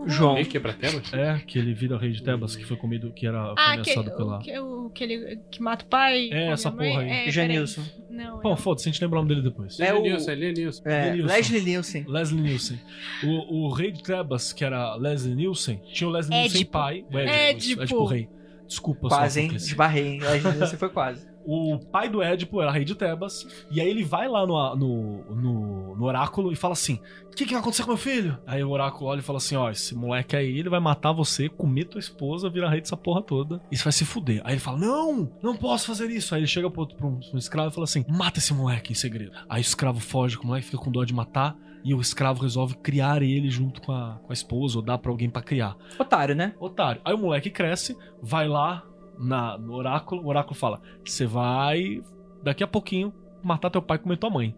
João. 0.05 0.33
Meio 0.35 0.45
quebra-telas? 0.45 1.13
É, 1.13 1.39
que 1.47 1.57
ele 1.57 1.73
vira 1.73 1.97
rei 1.97 2.11
de 2.11 2.21
Tebas, 2.21 2.55
que 2.55 2.63
foi 2.65 2.77
comido, 2.77 3.11
que 3.11 3.25
era 3.25 3.53
Ah, 3.57 3.73
ameaçado 3.73 4.11
que, 4.11 4.17
pela. 4.17 4.37
o, 4.37 4.39
que, 4.41 4.59
o, 4.59 4.89
que 4.91 5.03
ele 5.03 5.39
que 5.49 5.61
mata 5.61 5.83
o 5.85 5.87
pai. 5.87 6.29
É, 6.31 6.51
essa 6.51 6.69
mãe. 6.69 6.89
porra 6.91 7.01
aí. 7.03 7.09
É, 7.27 7.31
Janilson. 7.31 7.83
Não, 8.09 8.39
Bom, 8.41 8.53
é- 8.53 8.57
foda-se, 8.57 8.87
a 8.87 8.91
gente 8.91 9.01
lembra 9.01 9.19
o 9.19 9.21
nome 9.23 9.35
dele 9.35 9.47
depois. 9.49 9.79
É 9.79 9.93
o- 9.93 10.01
Nilson, 10.01 10.31
é 10.31 10.35
Nilson. 10.35 10.81
É, 10.85 11.11
Nilson. 11.13 11.33
Leslie 11.33 11.61
Nielsen. 11.61 12.05
Leslie 12.07 12.41
Nielsen. 12.41 12.79
O, 13.23 13.65
o 13.65 13.69
rei 13.73 13.91
de 13.91 14.01
Tebas, 14.03 14.53
que 14.53 14.63
era 14.63 14.95
Leslie 14.95 15.35
Nielsen, 15.35 15.81
tinha 15.93 16.07
o 16.07 16.11
Leslie 16.11 16.37
Nielsen 16.39 16.65
pai. 16.65 17.05
O 17.11 17.17
Édipo, 17.17 17.29
Édipo. 17.33 17.81
Édipo 17.83 18.05
rei. 18.05 18.29
Desculpa, 18.67 19.07
Quase, 19.07 19.41
hein? 19.41 19.51
Esbarrei, 19.55 20.07
hein? 20.07 20.19
Leslie 20.19 20.53
Nielsen 20.55 20.77
foi 20.79 20.89
quase. 20.89 21.26
O 21.47 21.79
pai 21.79 22.09
do 22.09 22.21
Édipo 22.21 22.61
era 22.61 22.69
rei 22.69 22.83
de 22.83 22.93
Tebas, 22.93 23.47
e 23.71 23.79
aí 23.79 23.87
ele 23.87 24.03
vai 24.03 24.27
lá 24.27 24.45
no, 24.45 24.75
no, 24.75 25.23
no, 25.33 25.95
no 25.95 26.05
oráculo 26.05 26.51
e 26.51 26.57
fala 26.57 26.73
assim: 26.73 26.99
O 27.31 27.35
que, 27.35 27.45
que 27.45 27.53
vai 27.53 27.61
acontecer 27.61 27.83
com 27.83 27.91
meu 27.91 27.97
filho? 27.97 28.37
Aí 28.45 28.61
o 28.61 28.69
oráculo 28.69 29.09
olha 29.09 29.19
e 29.19 29.23
fala 29.23 29.37
assim: 29.37 29.55
Ó, 29.55 29.71
esse 29.71 29.95
moleque 29.95 30.35
aí, 30.35 30.59
ele 30.59 30.67
vai 30.67 30.81
matar 30.81 31.13
você, 31.13 31.47
comer 31.47 31.85
tua 31.85 31.99
esposa, 31.99 32.49
virar 32.49 32.69
rei 32.69 32.81
dessa 32.81 32.97
porra 32.97 33.21
toda, 33.21 33.61
e 33.71 33.77
você 33.77 33.83
vai 33.85 33.93
se 33.93 34.03
fuder. 34.03 34.41
Aí 34.43 34.55
ele 34.55 34.59
fala: 34.59 34.77
Não, 34.77 35.31
não 35.41 35.55
posso 35.55 35.87
fazer 35.87 36.09
isso. 36.09 36.35
Aí 36.35 36.41
ele 36.41 36.47
chega 36.47 36.69
pro, 36.69 36.85
pro 36.85 37.07
um 37.07 37.37
escravo 37.37 37.69
e 37.69 37.73
fala 37.73 37.85
assim: 37.85 38.03
Mata 38.09 38.39
esse 38.39 38.53
moleque 38.53 38.91
em 38.91 38.95
segredo. 38.95 39.31
Aí 39.47 39.61
o 39.61 39.63
escravo 39.63 40.01
foge 40.01 40.37
com 40.37 40.43
o 40.43 40.47
moleque, 40.47 40.65
fica 40.65 40.77
com 40.77 40.91
dó 40.91 41.05
de 41.05 41.13
matar. 41.13 41.55
E 41.81 41.93
o 41.93 42.01
escravo 42.01 42.41
resolve 42.41 42.75
criar 42.75 43.21
ele 43.21 43.49
junto 43.49 43.81
com 43.81 43.93
a, 43.93 44.19
com 44.21 44.29
a 44.29 44.33
esposa, 44.33 44.77
ou 44.77 44.83
dar 44.83 44.97
pra 44.97 45.09
alguém 45.09 45.29
pra 45.29 45.41
criar. 45.41 45.77
Otário, 45.97 46.35
né? 46.35 46.53
Otário. 46.59 46.99
Aí 47.05 47.13
o 47.13 47.17
moleque 47.17 47.49
cresce, 47.49 47.95
vai 48.21 48.49
lá 48.49 48.83
na, 49.17 49.57
no 49.57 49.73
oráculo, 49.73 50.23
o 50.23 50.27
oráculo 50.27 50.55
fala: 50.55 50.81
Você 51.03 51.25
vai, 51.25 52.01
daqui 52.43 52.63
a 52.63 52.67
pouquinho, 52.67 53.13
matar 53.43 53.69
teu 53.69 53.81
pai 53.81 53.95
e 53.97 53.99
comer 54.01 54.17
tua 54.17 54.29
mãe. 54.29 54.53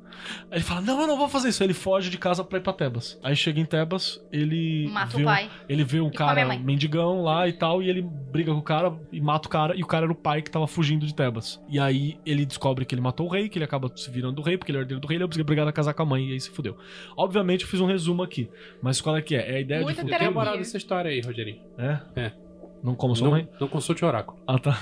Aí 0.49 0.57
ele 0.57 0.63
fala: 0.63 0.81
Não, 0.81 1.01
eu 1.01 1.07
não 1.07 1.17
vou 1.17 1.29
fazer 1.29 1.49
isso. 1.49 1.61
Aí 1.61 1.67
ele 1.67 1.73
foge 1.73 2.09
de 2.09 2.17
casa 2.17 2.43
pra 2.43 2.57
ir 2.57 2.61
pra 2.61 2.73
Tebas. 2.73 3.19
Aí 3.23 3.35
chega 3.35 3.59
em 3.59 3.65
Tebas, 3.65 4.19
ele. 4.31 4.87
Mata 4.89 5.15
vê 5.15 5.17
o 5.17 5.21
um- 5.21 5.25
pai. 5.25 5.49
ele 5.67 5.83
vê 5.83 5.99
um 5.99 6.09
cara 6.09 6.45
mendigão 6.57 7.21
lá 7.21 7.47
e 7.47 7.53
tal, 7.53 7.83
e 7.83 7.89
ele 7.89 8.01
briga 8.01 8.51
com 8.51 8.59
o 8.59 8.63
cara 8.63 8.97
e 9.11 9.21
mata 9.21 9.47
o 9.47 9.51
cara, 9.51 9.75
e 9.75 9.83
o 9.83 9.85
cara 9.87 10.05
era 10.05 10.11
o 10.11 10.15
pai 10.15 10.41
que 10.41 10.49
tava 10.49 10.65
fugindo 10.67 11.05
de 11.05 11.13
Tebas. 11.13 11.61
E 11.69 11.79
aí 11.79 12.17
ele 12.25 12.45
descobre 12.45 12.83
que 12.85 12.95
ele 12.95 13.01
matou 13.01 13.27
o 13.27 13.29
rei, 13.29 13.47
que 13.49 13.57
ele 13.57 13.65
acaba 13.65 13.91
se 13.95 14.09
virando 14.09 14.39
o 14.39 14.43
rei, 14.43 14.57
porque 14.57 14.71
ele 14.71 14.79
é 14.79 14.81
herdeiro 14.81 15.01
do 15.01 15.07
rei, 15.07 15.17
ele 15.17 15.23
é 15.23 15.41
obrigado 15.41 15.67
a 15.67 15.73
casar 15.73 15.93
com 15.93 16.01
a 16.01 16.05
mãe, 16.05 16.29
e 16.29 16.33
aí 16.33 16.39
se 16.39 16.49
fudeu. 16.49 16.75
Obviamente 17.15 17.63
eu 17.63 17.67
fiz 17.67 17.79
um 17.79 17.85
resumo 17.85 18.23
aqui, 18.23 18.49
mas 18.81 18.99
qual 19.01 19.15
é 19.15 19.21
que 19.21 19.35
é? 19.35 19.51
É 19.51 19.55
a 19.57 19.59
ideia 19.59 19.81
Muita 19.81 20.03
de 20.03 20.09
terapia. 20.09 20.31
moral 20.31 20.57
dessa 20.57 20.77
história 20.77 21.11
aí, 21.11 21.21
Rogerinho. 21.21 21.61
É? 21.77 21.99
É. 22.15 22.48
Não 22.83 22.95
como 22.95 23.15
sua 23.15 23.25
Não, 23.25 23.31
mãe? 23.31 23.49
não 23.59 23.67
consulte 23.67 24.03
o 24.05 24.07
oráculo. 24.07 24.39
Ah, 24.47 24.57
tá. 24.57 24.79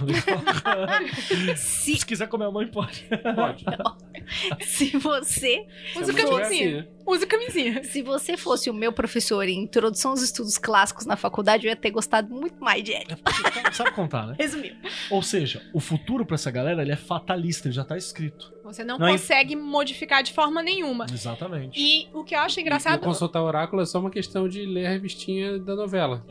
Se, 1.56 1.98
se 1.98 2.06
quiser 2.06 2.28
comer 2.28 2.46
a 2.46 2.52
mãe, 2.52 2.68
pode. 2.68 3.08
Pode. 3.36 3.66
se 4.66 4.98
você 4.98 5.66
Usa 5.96 6.06
Se 6.06 6.12
a 6.12 6.14
mãe 6.14 6.24
tiver 6.26 6.42
camisinha. 6.42 6.80
assim? 6.82 6.90
Usa 7.08 7.26
camisinha. 7.26 7.84
Se 7.84 8.02
você 8.02 8.38
fosse 8.38 8.70
o 8.70 8.74
meu 8.74 8.92
professor 8.94 9.48
em 9.48 9.64
Introdução 9.64 10.12
aos 10.12 10.22
Estudos 10.22 10.58
Clássicos 10.58 11.06
na 11.06 11.16
faculdade, 11.16 11.66
eu 11.66 11.70
ia 11.70 11.76
ter 11.76 11.92
gostado 11.92 12.30
muito 12.34 12.60
mais 12.60 12.84
de 12.84 12.92
Eric. 12.92 13.14
É 13.14 13.72
sabe 13.72 13.92
contar, 13.92 14.28
né? 14.28 14.36
Resumiu. 14.38 14.76
Ou 15.10 15.22
seja, 15.24 15.62
o 15.74 15.80
futuro 15.80 16.26
pra 16.26 16.36
essa 16.36 16.52
galera 16.52 16.82
ele 16.82 16.92
é 16.92 16.96
fatalista, 16.98 17.68
ele 17.68 17.76
já 17.76 17.84
tá 17.84 17.98
escrito. 17.98 18.54
Você 18.68 18.84
não, 18.84 18.98
Não, 18.98 19.08
e- 19.10 19.12
consegue 19.14 19.56
modificar 19.56 20.22
de 20.24 20.32
forma 20.34 20.62
nenhuma. 20.62 21.06
Exatamente. 21.12 21.80
E 21.80 22.08
o 22.14 22.24
que 22.24 22.36
eu 22.36 22.40
acho 22.40 22.60
E 22.60 22.62
engraçado. 22.62 23.00
consultar 23.00 23.42
o 23.42 23.46
oráculo 23.46 23.82
é 23.82 23.86
só 23.86 24.00
uma 24.00 24.12
questão 24.12 24.48
de 24.48 24.66
ler 24.66 24.86
a 24.86 24.90
revistinha 24.90 25.58
da 25.60 25.76
novela. 25.76 26.26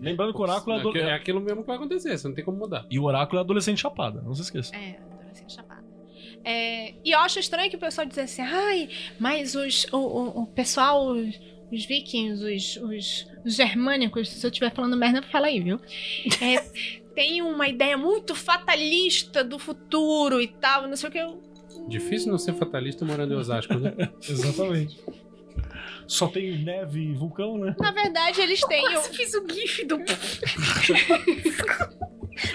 Lembrando 0.00 0.32
que 0.32 0.38
o 0.38 0.42
oráculo 0.42 0.76
é, 0.76 0.80
Aqui- 0.88 0.98
É 0.98 1.12
aquilo 1.14 1.40
mesmo 1.40 1.60
que 1.62 1.66
vai 1.66 1.76
acontecer, 1.76 2.16
você 2.18 2.26
não 2.28 2.34
tem 2.34 2.44
como 2.44 2.58
mudar. 2.58 2.86
E 2.90 2.98
o 2.98 3.04
oráculo 3.04 3.38
é 3.38 3.42
adolescente 3.42 3.80
chapada, 3.80 4.20
não 4.22 4.34
se 4.34 4.42
esqueça. 4.42 4.74
É, 4.74 4.98
adolescente 5.12 5.52
chapada. 5.54 5.84
É, 6.44 6.94
e 7.04 7.10
eu 7.12 7.18
acho 7.20 7.38
estranho 7.38 7.70
que 7.70 7.76
o 7.76 7.80
pessoal 7.80 8.06
diz 8.06 8.18
assim, 8.18 8.42
ai, 8.42 8.88
mas 9.18 9.54
os, 9.54 9.86
o, 9.92 9.96
o, 9.96 10.42
o 10.42 10.46
pessoal, 10.48 11.06
os, 11.08 11.40
os 11.72 11.84
vikings, 11.86 12.44
os, 12.44 12.76
os, 12.76 13.26
os 13.44 13.54
germânicos, 13.56 14.28
se 14.28 14.44
eu 14.46 14.50
estiver 14.50 14.70
falando 14.74 14.96
merda, 14.96 15.22
fala 15.22 15.46
aí, 15.46 15.60
viu? 15.60 15.80
É, 16.42 16.60
tem 17.14 17.40
uma 17.42 17.66
ideia 17.68 17.96
muito 17.96 18.34
fatalista 18.34 19.42
do 19.44 19.58
futuro 19.58 20.40
e 20.40 20.48
tal, 20.48 20.86
não 20.88 20.96
sei 20.96 21.08
o 21.08 21.12
que. 21.12 21.18
Eu, 21.18 21.42
Difícil 21.88 22.30
não 22.30 22.38
ser 22.38 22.54
fatalista 22.54 23.04
morando 23.04 23.34
em 23.34 23.36
Osasco, 23.36 23.74
né? 23.74 23.92
Exatamente. 24.28 24.98
Só 26.06 26.28
tem 26.28 26.58
neve 26.58 27.00
e 27.00 27.12
vulcão, 27.14 27.56
né? 27.58 27.74
na 27.78 27.90
verdade, 27.90 28.40
eles 28.40 28.60
têm. 28.62 28.86
o- 28.88 28.90
Quase 28.92 29.16
fiz 29.16 29.34
o 29.34 29.46
gif 29.52 29.84
do... 29.86 29.98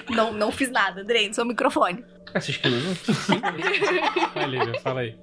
não, 0.09 0.33
não 0.33 0.51
fiz 0.51 0.69
nada, 0.69 1.01
Andrei, 1.01 1.33
só 1.33 1.43
o 1.43 1.45
microfone. 1.45 2.03
Essa 2.33 2.51
esquilo, 2.51 2.75
Vai, 4.35 4.45
Lívia, 4.47 4.79
fala 4.81 4.99
aí. 5.01 5.15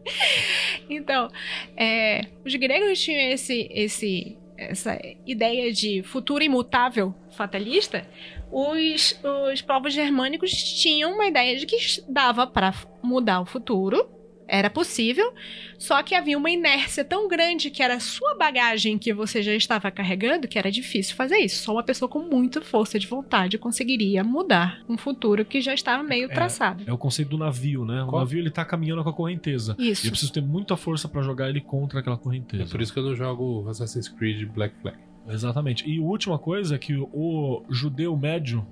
Então, 0.91 1.29
é, 1.77 2.23
os 2.45 2.53
gregos 2.57 3.01
tinham 3.01 3.31
esse, 3.31 3.69
esse, 3.71 4.37
essa 4.59 4.99
ideia 5.25 5.73
de 5.73 6.03
futuro 6.03 6.43
imutável 6.43 7.15
fatalista. 7.37 8.05
Os, 8.51 9.19
os 9.53 9.61
povos 9.63 9.93
germânicos 9.93 10.51
tinham 10.53 11.13
uma 11.15 11.27
ideia 11.27 11.59
de 11.59 11.67
que 11.67 11.77
dava 12.09 12.47
para 12.47 12.73
mudar 13.03 13.41
o 13.41 13.47
futuro, 13.47 14.09
era 14.49 14.71
possível, 14.71 15.35
só 15.77 16.01
que 16.05 16.15
havia 16.15 16.39
uma 16.39 16.49
inércia 16.49 17.05
tão 17.05 17.27
grande 17.27 17.69
que 17.69 17.83
era 17.83 17.95
a 17.95 18.01
sua 18.01 18.37
bagagem 18.37 18.97
que 18.97 19.13
você 19.13 19.43
já 19.43 19.53
estava 19.53 19.91
carregando 19.91 20.47
que 20.47 20.57
era 20.57 20.71
difícil 20.71 21.17
fazer 21.17 21.39
isso. 21.39 21.65
Só 21.65 21.73
uma 21.73 21.83
pessoa 21.83 22.09
com 22.09 22.21
muita 22.21 22.61
força 22.63 22.97
de 22.97 23.09
vontade 23.09 23.59
conseguiria 23.59 24.23
mudar 24.23 24.81
um 24.89 24.97
futuro 24.97 25.45
que 25.45 25.61
já 25.61 25.75
estava 25.75 26.05
meio 26.05 26.27
É. 26.31 26.35
traçado. 26.35 26.85
É 26.87 26.93
o 26.93 26.97
conceito 26.97 27.31
do 27.31 27.39
navio, 27.39 27.85
né? 27.85 28.05
O 28.05 28.07
Qual? 28.07 28.21
navio 28.23 28.39
ele 28.39 28.51
tá 28.51 28.65
caminhando 28.65 29.03
com 29.03 29.11
a 29.11 29.13
correnteza. 29.13 29.75
E 29.81 29.91
Isso. 29.91 30.07
eu 30.07 30.13
preciso 30.13 30.33
ter 30.33 30.41
muita 30.43 30.77
força 30.77 31.09
pra 31.09 31.23
jogar 31.23 31.49
ele 31.51 31.61
contra 31.61 31.99
aquela 31.99 32.15
É 32.15 32.19
correnteza. 32.21 32.71
por 32.71 32.81
isso 32.81 32.93
que 32.93 33.01
eu 33.01 33.03
não 33.05 33.17
jogo 33.17 33.69
Assassin's 33.69 34.09
Creed 34.09 34.49
Black 34.49 34.77
Flag. 34.81 34.97
Exatamente. 35.29 35.89
E 35.89 35.99
última 36.01 36.39
coisa 36.39 36.75
é 36.75 36.79
que 36.79 36.95
o, 36.97 37.65
judeu 37.71 38.17
médio 38.17 38.67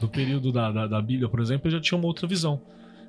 do 0.00 0.08
período 0.08 0.50
da, 0.50 0.70
da, 0.72 0.86
da 0.86 1.00
Bíblia, 1.02 1.28
por 1.28 1.40
exemplo, 1.40 1.70
já 1.70 1.80
tinha 1.80 1.96
uma 1.98 2.06
outra 2.06 2.26
visão. 2.26 2.60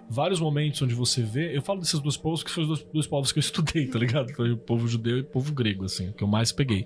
Vários 0.10 0.39
momentos 0.39 0.82
onde 0.82 0.93
você 0.93 1.24
vê. 1.24 1.56
Eu 1.56 1.62
falo 1.62 1.80
desses 1.80 1.98
dois 2.00 2.17
povos 2.17 2.43
que 2.43 2.52
foram 2.52 2.69
os 2.69 2.80
dois, 2.80 2.91
dois 2.93 3.08
povos 3.08 3.32
que 3.32 3.39
eu 3.39 3.41
estudei, 3.41 3.88
tá 3.88 3.98
ligado? 3.98 4.34
Foi 4.34 4.52
o 4.52 4.58
povo 4.58 4.86
judeu 4.88 5.17
e 5.17 5.22
o 5.22 5.26
povo 5.26 5.54
grego, 5.54 5.86
assim, 5.86 6.12
que 6.12 6.24
eu 6.24 6.28
mais 6.28 6.52
peguei. 6.52 6.86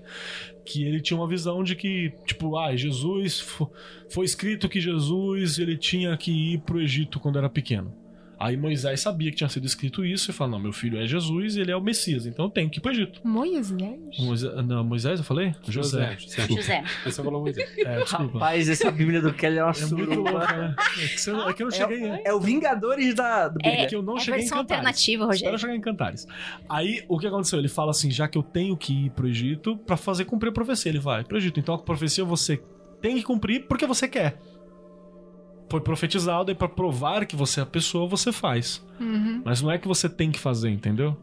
Que 0.64 0.84
ele 0.84 1.00
tinha 1.00 1.18
uma 1.18 1.26
visão 1.26 1.64
de 1.64 1.74
que, 1.74 2.12
tipo, 2.24 2.56
ah, 2.56 2.74
Jesus. 2.76 3.40
fo- 3.40 3.70
Foi 4.08 4.24
escrito 4.24 4.68
que 4.68 4.80
Jesus 4.80 5.58
ele 5.58 5.76
tinha 5.76 6.16
que 6.16 6.30
ir 6.54 6.60
pro 6.60 6.80
Egito 6.80 7.18
quando 7.18 7.38
era 7.38 7.50
pequeno. 7.50 7.92
Aí 8.40 8.56
Moisés 8.56 9.00
sabia 9.00 9.30
que 9.30 9.36
tinha 9.36 9.48
sido 9.48 9.66
escrito 9.66 10.04
isso 10.04 10.30
e 10.30 10.34
falou: 10.34 10.52
Não, 10.52 10.58
meu 10.60 10.72
filho 10.72 10.98
é 10.98 11.06
Jesus 11.06 11.56
e 11.56 11.60
ele 11.60 11.72
é 11.72 11.76
o 11.76 11.80
Messias, 11.82 12.24
então 12.24 12.44
eu 12.44 12.50
tenho 12.50 12.70
que 12.70 12.78
ir 12.78 12.80
pro 12.80 12.92
Egito. 12.92 13.20
Moisés? 13.24 13.98
Moisés, 14.18 14.54
não, 14.66 14.84
Moisés 14.84 15.18
eu 15.18 15.24
falei? 15.24 15.54
José. 15.68 16.16
José. 16.18 16.46
José. 16.48 16.84
Você 17.04 17.22
falou 17.22 17.40
muito. 17.42 17.58
É, 17.60 17.98
desculpa. 18.00 18.32
Rapaz, 18.38 18.68
essa 18.68 18.90
Bíblia 18.90 19.20
do 19.20 19.32
Kelly 19.32 19.58
é 19.58 19.64
uma 19.64 19.72
É 19.72 19.86
muito 19.86 20.04
suruba. 20.04 20.46
né? 20.46 20.74
É 20.78 21.08
que, 21.08 21.20
você- 21.20 21.30
é 21.32 21.52
que 21.52 21.62
eu 21.62 21.66
não 21.66 21.70
cheguei. 21.72 22.04
É, 22.04 22.22
É 22.26 22.32
o 22.32 22.40
Vingadores 22.40 23.14
da, 23.14 23.48
do 23.48 23.58
É, 23.62 23.70
Bíblia. 23.70 23.88
que 23.88 23.96
eu 23.96 24.02
não 24.02 24.14
é 24.14 24.16
a 24.16 24.20
cheguei 24.20 24.38
em 24.40 24.42
versão 24.42 24.58
Cantares. 24.58 24.78
alternativa, 24.86 25.24
Espero 25.24 25.32
Rogério. 25.52 25.58
chegar 25.58 25.74
em 25.76 25.80
Cantares. 25.80 26.26
Aí, 26.68 27.04
o 27.08 27.18
que 27.18 27.26
aconteceu? 27.26 27.58
Ele 27.58 27.68
fala 27.68 27.90
assim, 27.90 28.10
já 28.10 28.28
que 28.28 28.38
eu 28.38 28.42
tenho 28.42 28.76
que 28.76 29.06
ir 29.06 29.10
pro 29.10 29.26
Egito 29.28 29.76
pra 29.78 29.96
fazer 29.96 30.24
cumprir 30.26 30.50
a 30.50 30.52
profecia. 30.52 30.90
Ele 30.90 31.00
vai 31.00 31.24
pro 31.24 31.36
Egito. 31.36 31.58
Então 31.58 31.74
a 31.74 31.78
profecia 31.78 32.24
você 32.24 32.62
tem 33.00 33.16
que 33.16 33.22
cumprir 33.22 33.66
porque 33.66 33.84
você 33.86 34.06
quer. 34.08 34.40
Foi 35.70 35.80
profetizado 35.80 36.50
e 36.50 36.54
pra 36.54 36.68
provar 36.68 37.26
que 37.26 37.36
você 37.36 37.60
é 37.60 37.62
a 37.62 37.66
pessoa, 37.66 38.08
você 38.08 38.32
faz. 38.32 38.82
Uhum. 38.98 39.42
Mas 39.44 39.60
não 39.60 39.70
é 39.70 39.78
que 39.78 39.86
você 39.86 40.08
tem 40.08 40.30
que 40.30 40.38
fazer, 40.38 40.70
entendeu? 40.70 41.16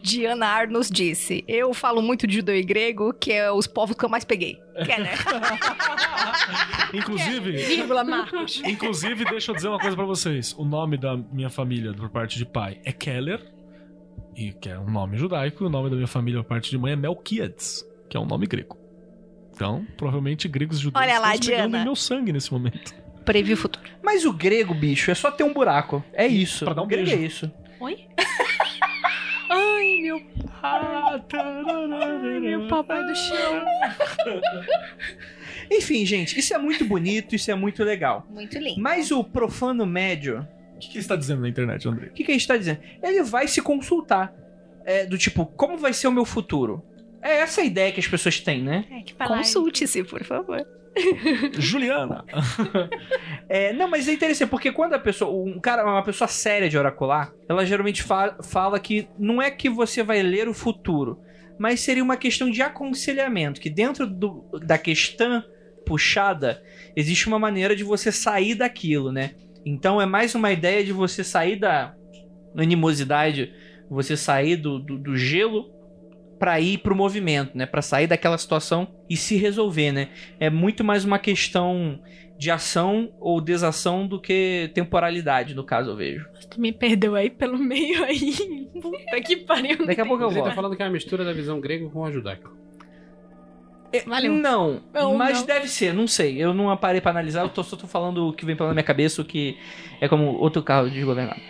Diana 0.00 0.46
Arnos 0.46 0.88
disse: 0.88 1.44
Eu 1.48 1.74
falo 1.74 2.00
muito 2.00 2.26
de 2.26 2.36
judeu 2.36 2.56
e 2.56 2.62
grego, 2.62 3.12
que 3.12 3.32
é 3.32 3.50
os 3.50 3.66
povos 3.66 3.96
que 3.96 4.04
eu 4.04 4.08
mais 4.08 4.24
peguei. 4.24 4.58
Que 4.84 4.92
é, 4.92 5.00
né? 5.00 5.10
Inclusive, 6.94 7.52
Vírgula, 7.52 8.04
Marcos. 8.04 8.62
Inclusive, 8.64 9.24
deixa 9.24 9.50
eu 9.50 9.56
dizer 9.56 9.68
uma 9.68 9.78
coisa 9.78 9.96
pra 9.96 10.06
vocês. 10.06 10.54
O 10.56 10.64
nome 10.64 10.96
da 10.96 11.16
minha 11.16 11.50
família, 11.50 11.92
por 11.92 12.08
parte 12.08 12.38
de 12.38 12.46
pai, 12.46 12.80
é 12.84 12.92
Keller, 12.92 13.44
e 14.36 14.52
que 14.52 14.68
é 14.68 14.78
um 14.78 14.90
nome 14.90 15.16
judaico, 15.18 15.64
e 15.64 15.66
o 15.66 15.70
nome 15.70 15.90
da 15.90 15.96
minha 15.96 16.06
família, 16.06 16.42
por 16.42 16.48
parte 16.48 16.70
de 16.70 16.78
mãe, 16.78 16.92
é 16.92 16.96
Melquiades, 16.96 17.84
que 18.08 18.16
é 18.16 18.20
um 18.20 18.26
nome 18.26 18.46
grego. 18.46 18.78
Então, 19.52 19.84
provavelmente 19.96 20.46
gregos 20.46 20.78
e 20.78 20.82
judeus 20.82 21.04
Olha 21.04 21.18
lá, 21.18 21.34
estão 21.34 21.50
pegando 21.50 21.70
Diana. 21.70 21.84
meu 21.84 21.96
sangue 21.96 22.32
nesse 22.32 22.52
momento. 22.52 22.94
Previ 23.28 23.52
o 23.52 23.56
futuro. 23.58 23.84
Mas 24.02 24.24
o 24.24 24.32
grego, 24.32 24.72
bicho, 24.72 25.10
é 25.10 25.14
só 25.14 25.30
ter 25.30 25.44
um 25.44 25.52
buraco. 25.52 26.02
É 26.14 26.26
isso. 26.26 26.64
Pra 26.64 26.72
dar 26.72 26.80
um 26.80 26.86
o 26.86 26.88
grego 26.88 27.04
beijo. 27.04 27.22
é 27.22 27.26
isso. 27.26 27.52
Oi? 27.78 28.06
Ai, 29.50 29.98
meu, 30.00 30.22
Ah, 30.62 31.20
meu 32.40 32.68
papai 32.68 33.04
do 33.06 33.14
chão. 33.14 33.64
Enfim, 35.70 36.06
gente, 36.06 36.38
isso 36.38 36.54
é 36.54 36.58
muito 36.58 36.86
bonito, 36.86 37.34
isso 37.34 37.50
é 37.50 37.54
muito 37.54 37.84
legal. 37.84 38.26
Muito 38.30 38.58
lindo. 38.58 38.80
Mas 38.80 39.10
o 39.10 39.22
profano 39.22 39.84
médio, 39.84 40.48
O 40.76 40.78
que, 40.78 40.86
que 40.88 40.92
você 40.94 41.00
está 41.00 41.14
dizendo 41.14 41.42
na 41.42 41.50
internet, 41.50 41.86
André? 41.86 42.06
o 42.06 42.12
que, 42.12 42.24
que 42.24 42.30
a 42.30 42.34
gente 42.34 42.48
tá 42.48 42.56
dizendo? 42.56 42.80
Ele 43.02 43.22
vai 43.22 43.46
se 43.46 43.60
consultar. 43.60 44.32
É, 44.86 45.04
do 45.04 45.18
tipo, 45.18 45.44
como 45.44 45.76
vai 45.76 45.92
ser 45.92 46.08
o 46.08 46.12
meu 46.12 46.24
futuro? 46.24 46.82
É 47.20 47.40
essa 47.40 47.60
a 47.60 47.64
ideia 47.64 47.92
que 47.92 48.00
as 48.00 48.08
pessoas 48.08 48.40
têm, 48.40 48.62
né? 48.62 48.86
É. 48.90 49.26
Consulte-se, 49.26 50.02
por 50.02 50.24
favor. 50.24 50.66
Juliana! 51.58 52.24
É, 53.50 53.72
não, 53.72 53.88
mas 53.88 54.06
é 54.06 54.12
interessante, 54.12 54.50
porque 54.50 54.70
quando 54.70 54.92
a 54.92 54.98
pessoa, 54.98 55.30
um 55.32 55.58
cara, 55.58 55.82
uma 55.82 56.02
pessoa 56.02 56.28
séria 56.28 56.68
de 56.68 56.76
oracular, 56.76 57.32
ela 57.48 57.64
geralmente 57.64 58.02
fa- 58.02 58.36
fala 58.42 58.78
que 58.78 59.08
não 59.18 59.40
é 59.40 59.50
que 59.50 59.70
você 59.70 60.02
vai 60.02 60.22
ler 60.22 60.48
o 60.48 60.52
futuro, 60.54 61.18
mas 61.58 61.80
seria 61.80 62.04
uma 62.04 62.18
questão 62.18 62.50
de 62.50 62.60
aconselhamento, 62.60 63.58
que 63.58 63.70
dentro 63.70 64.06
do- 64.06 64.44
da 64.62 64.76
questão 64.76 65.42
puxada, 65.86 66.62
existe 66.94 67.26
uma 67.26 67.38
maneira 67.38 67.74
de 67.74 67.82
você 67.82 68.12
sair 68.12 68.54
daquilo, 68.54 69.10
né? 69.10 69.30
Então 69.64 69.98
é 69.98 70.04
mais 70.04 70.34
uma 70.34 70.52
ideia 70.52 70.84
de 70.84 70.92
você 70.92 71.24
sair 71.24 71.56
da 71.56 71.94
animosidade, 72.54 73.50
você 73.88 74.14
sair 74.16 74.56
do, 74.56 74.78
do, 74.78 74.98
do 74.98 75.16
gelo 75.16 75.70
pra 76.38 76.60
ir 76.60 76.78
pro 76.78 76.94
movimento, 76.94 77.56
né? 77.56 77.66
Pra 77.66 77.82
sair 77.82 78.06
daquela 78.06 78.38
situação 78.38 78.88
e 79.08 79.16
se 79.16 79.36
resolver, 79.36 79.92
né? 79.92 80.08
É 80.38 80.48
muito 80.50 80.84
mais 80.84 81.04
uma 81.04 81.18
questão 81.18 82.00
de 82.38 82.50
ação 82.52 83.10
ou 83.18 83.40
desação 83.40 84.06
do 84.06 84.20
que 84.20 84.70
temporalidade, 84.72 85.54
no 85.54 85.64
caso, 85.64 85.90
eu 85.90 85.96
vejo. 85.96 86.28
Tu 86.48 86.60
me 86.60 86.72
perdeu 86.72 87.16
aí 87.16 87.28
pelo 87.30 87.58
meio 87.58 88.04
aí. 88.04 88.68
Puta 88.80 89.20
que 89.20 89.36
pariu. 89.38 89.84
Daqui 89.84 90.00
a 90.00 90.06
pouco 90.06 90.22
eu 90.22 90.28
Você 90.30 90.36
tá 90.38 90.42
volto. 90.44 90.54
falando 90.54 90.76
que 90.76 90.82
é 90.82 90.86
uma 90.86 90.92
mistura 90.92 91.24
da 91.24 91.32
visão 91.32 91.60
grega 91.60 91.88
com 91.88 92.04
a 92.04 92.10
judaica. 92.12 92.48
É, 93.92 94.00
Valeu. 94.02 94.34
Não, 94.34 94.82
Não, 94.92 95.14
mas 95.16 95.38
não. 95.40 95.46
deve 95.46 95.66
ser, 95.66 95.94
não 95.94 96.06
sei. 96.06 96.36
Eu 96.36 96.52
não 96.52 96.76
parei 96.76 97.00
pra 97.00 97.10
analisar, 97.10 97.40
eu 97.42 97.48
tô, 97.48 97.62
só 97.64 97.74
tô 97.74 97.86
falando 97.86 98.28
o 98.28 98.32
que 98.34 98.44
vem 98.44 98.54
pela 98.54 98.72
minha 98.72 98.82
cabeça, 98.84 99.22
o 99.22 99.24
que 99.24 99.56
é 100.00 100.06
como 100.06 100.26
outro 100.36 100.62
carro 100.62 100.90
desgovernado. 100.90 101.40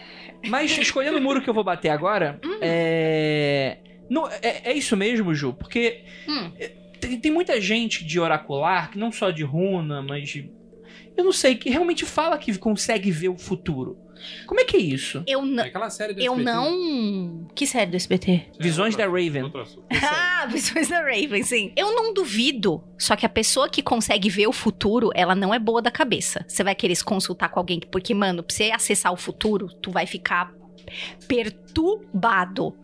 Mas 0.49 0.79
escolhendo 0.79 1.19
o 1.19 1.21
muro 1.21 1.43
que 1.43 1.51
eu 1.51 1.55
vou 1.55 1.65
bater 1.65 1.89
agora, 1.89 2.41
é... 2.63 3.79
Não, 4.09 4.29
é. 4.29 4.63
é 4.65 4.73
isso 4.73 4.97
mesmo, 4.97 5.35
Ju, 5.35 5.53
porque 5.53 6.03
Hum. 6.29 6.51
tem, 7.01 7.19
tem 7.21 7.33
muita 7.33 7.61
gente 7.61 8.05
de 8.05 8.19
oracular, 8.19 8.91
que 8.91 8.99
não 8.99 9.13
só 9.13 9.31
de 9.31 9.43
runa, 9.43 10.03
mas 10.03 10.29
de. 10.29 10.51
Eu 11.17 11.25
não 11.25 11.33
sei, 11.33 11.57
que 11.57 11.69
realmente 11.69 12.05
fala 12.05 12.39
que 12.39 12.57
consegue 12.59 13.11
ver 13.11 13.29
o 13.29 13.37
futuro. 13.37 13.99
Como 14.47 14.59
é 14.61 14.65
que 14.65 14.77
é 14.77 14.81
isso? 14.81 15.23
Eu 15.29 15.41
É 15.41 15.45
não. 15.45 15.65
aquela 15.65 15.91
série 15.91 16.13
do 16.13 16.21
Eu 16.21 16.33
SBT. 16.33 16.45
não. 16.45 17.47
Que 17.55 17.67
série 17.67 17.91
do 17.91 17.97
SBT? 17.97 18.33
É, 18.33 18.47
Visões 18.63 18.95
outro 18.95 19.07
da 19.07 19.13
Raven. 19.13 19.53
Ah, 20.03 20.47
Visões 20.47 20.89
da 20.89 21.01
Raven, 21.01 21.43
sim. 21.45 21.73
Eu 21.77 21.95
não 21.95 22.13
duvido, 22.15 22.83
só 22.99 23.15
que 23.15 23.25
a 23.27 23.29
pessoa 23.29 23.69
que 23.69 23.81
consegue 23.83 24.29
ver 24.29 24.47
o 24.49 24.53
futuro, 24.53 25.11
ela 25.15 25.35
não 25.37 25.53
é 25.55 25.59
boa 25.59 25.81
da 25.83 25.91
cabeça. 25.91 26.45
Você 26.49 26.65
vai 26.65 26.75
querer 26.75 26.95
se 26.97 27.05
consultar 27.05 27.49
com 27.49 27.59
alguém, 27.61 27.79
porque, 27.93 28.13
mano, 28.15 28.43
pra 28.43 28.55
você 28.55 28.71
acessar 28.73 29.13
o 29.13 29.17
futuro, 29.17 29.69
tu 29.81 29.91
vai 29.93 30.05
ficar 30.07 30.53
perturbado. 31.29 32.75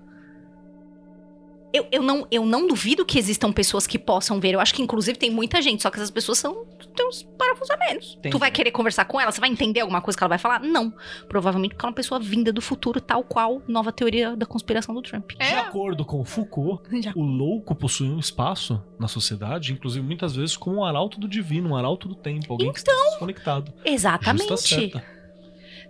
Eu, 1.74 1.88
eu, 1.90 2.02
não, 2.02 2.24
eu 2.30 2.46
não 2.46 2.68
duvido 2.68 3.04
que 3.04 3.18
existam 3.18 3.50
pessoas 3.52 3.84
que 3.84 3.98
possam 3.98 4.38
ver. 4.38 4.54
Eu 4.54 4.60
acho 4.60 4.72
que, 4.72 4.80
inclusive, 4.80 5.18
tem 5.18 5.28
muita 5.28 5.60
gente, 5.60 5.82
só 5.82 5.90
que 5.90 5.96
essas 5.96 6.10
pessoas 6.10 6.38
são. 6.38 6.64
tem 6.94 7.04
uns 7.08 7.24
parafusos 7.37 7.68
a 7.70 7.76
menos. 7.76 8.14
Entendi. 8.16 8.30
Tu 8.30 8.38
vai 8.38 8.48
querer 8.52 8.70
conversar 8.70 9.04
com 9.06 9.20
ela? 9.20 9.32
Você 9.32 9.40
vai 9.40 9.50
entender 9.50 9.80
alguma 9.80 10.00
coisa 10.00 10.16
que 10.16 10.22
ela 10.22 10.28
vai 10.28 10.38
falar? 10.38 10.60
Não. 10.60 10.94
Provavelmente 11.28 11.72
porque 11.74 11.84
é 11.84 11.88
uma 11.88 11.94
pessoa 11.94 12.20
vinda 12.20 12.52
do 12.52 12.62
futuro, 12.62 13.00
tal 13.00 13.24
qual 13.24 13.60
nova 13.66 13.90
teoria 13.90 14.37
da 14.37 14.46
conspiração 14.46 14.94
do 14.94 15.02
Trump. 15.02 15.32
De 15.32 15.42
É. 15.42 15.58
acordo 15.58 16.04
com 16.04 16.24
Foucault, 16.24 16.80
o 17.16 17.22
louco 17.24 17.74
possui 17.74 18.08
um 18.08 18.20
espaço 18.20 18.80
na 18.96 19.08
sociedade, 19.08 19.72
inclusive 19.72 20.06
muitas 20.06 20.37
vezes 20.37 20.56
como 20.56 20.76
um 20.76 20.84
arauto 20.84 21.18
do 21.18 21.26
divino, 21.26 21.70
um 21.70 21.76
arauto 21.76 22.06
do 22.06 22.14
tempo, 22.14 22.52
alguém 22.52 22.70
que 22.72 22.78
está 22.78 22.92
desconectado. 22.92 23.72
Exatamente. 23.84 24.48
Justa 24.48 24.56
certa. 24.68 25.04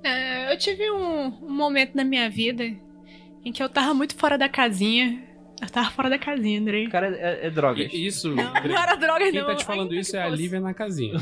É, 0.03 0.53
eu 0.53 0.59
tive 0.59 0.91
um, 0.91 1.27
um 1.43 1.51
momento 1.53 1.95
na 1.95 2.05
minha 2.05 2.29
vida 2.31 2.65
em 3.45 3.53
que 3.53 3.63
eu 3.63 3.69
tava 3.69 3.93
muito 3.93 4.15
fora 4.17 4.39
da 4.39 4.49
casinha. 4.49 5.23
Eu 5.63 5.69
tava 5.71 5.91
fora 5.91 6.11
da 6.11 6.19
casinha, 6.19 6.61
Andrei. 6.61 6.87
O 6.87 6.91
cara 6.91 7.17
é, 7.17 7.47
é 7.47 7.51
drogas. 7.51 7.93
E 7.93 8.07
Isso, 8.07 8.29
Não, 8.35 8.53
não 8.53 8.55
era 8.79 8.97
droga, 8.97 9.31
quem 9.31 9.41
não. 9.41 9.47
tá 9.47 9.55
te 9.55 9.65
falando 9.65 9.91
Ainda 9.91 10.01
isso 10.03 10.17
é 10.17 10.23
a. 10.23 10.29
Lívia 10.29 10.61
na 10.61 10.75
casinha. 10.75 11.15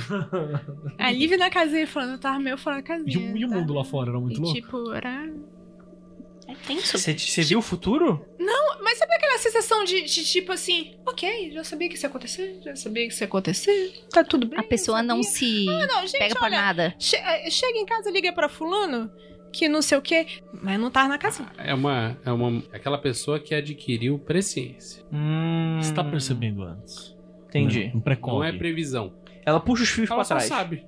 A 0.98 1.10
Lívia 1.12 1.36
na 1.38 1.50
casinha 1.50 1.86
falando, 1.86 2.12
eu 2.12 2.18
tava 2.18 2.38
meio 2.38 2.56
fora 2.58 2.76
da 2.76 2.82
casinha. 2.82 3.12
E 3.14 3.32
o, 3.32 3.36
e 3.36 3.44
o 3.44 3.48
tá? 3.48 3.54
mundo 3.56 3.74
lá 3.74 3.84
fora 3.84 4.10
era 4.10 4.18
muito 4.18 4.38
E, 4.38 4.40
louco? 4.40 4.54
tipo, 4.60 4.92
era. 4.92 5.28
É 6.48 6.54
tenso. 6.66 6.98
Você, 6.98 7.16
você 7.16 7.42
viu 7.42 7.58
o 7.58 7.62
futuro? 7.62 8.26
Mas 8.82 8.98
sabe 8.98 9.14
aquela 9.14 9.38
sensação 9.38 9.84
de, 9.84 10.02
de, 10.02 10.24
tipo 10.24 10.52
assim, 10.52 10.96
ok, 11.06 11.52
já 11.52 11.64
sabia 11.64 11.88
que 11.88 11.94
isso 11.94 12.04
ia 12.04 12.10
acontecer, 12.10 12.60
já 12.62 12.76
sabia 12.76 13.06
que 13.06 13.12
isso 13.14 13.22
ia 13.22 13.26
acontecer, 13.26 14.04
tá 14.10 14.22
tudo 14.24 14.46
bem. 14.46 14.58
A 14.58 14.62
pessoa 14.62 15.02
não 15.02 15.22
se 15.22 15.66
Ah, 15.68 15.86
não, 15.86 16.00
gente, 16.06 16.18
pega 16.18 16.34
olha, 16.42 16.60
nada. 16.60 16.94
che- 16.98 17.16
eh, 17.16 17.48
chega 17.48 17.78
em 17.78 17.86
casa, 17.86 18.10
liga 18.10 18.32
pra 18.34 18.48
fulano, 18.50 19.10
que 19.52 19.68
não 19.68 19.82
sei 19.82 19.98
o 19.98 20.02
quê, 20.02 20.26
mas 20.62 20.80
não 20.80 20.90
tava 20.90 21.08
na 21.08 21.18
casinha. 21.18 21.48
É 21.58 21.74
uma, 21.74 22.16
é 22.24 22.32
uma. 22.32 22.62
é 22.72 22.76
Aquela 22.76 22.98
pessoa 22.98 23.38
que 23.38 23.54
adquiriu 23.54 24.18
presciência. 24.18 25.04
Hum, 25.12 25.78
Você 25.80 25.92
tá 25.92 26.02
percebendo 26.02 26.62
antes. 26.62 27.14
Entendi. 27.48 27.92
Um 27.94 28.00
precoce. 28.00 28.36
Não 28.36 28.44
é 28.44 28.52
previsão. 28.52 29.12
Ela 29.44 29.60
puxa 29.60 29.82
os 29.82 29.90
fios 29.90 30.08
Ela 30.10 30.16
pra 30.18 30.24
só 30.24 30.34
trás. 30.36 30.48
sabe. 30.48 30.86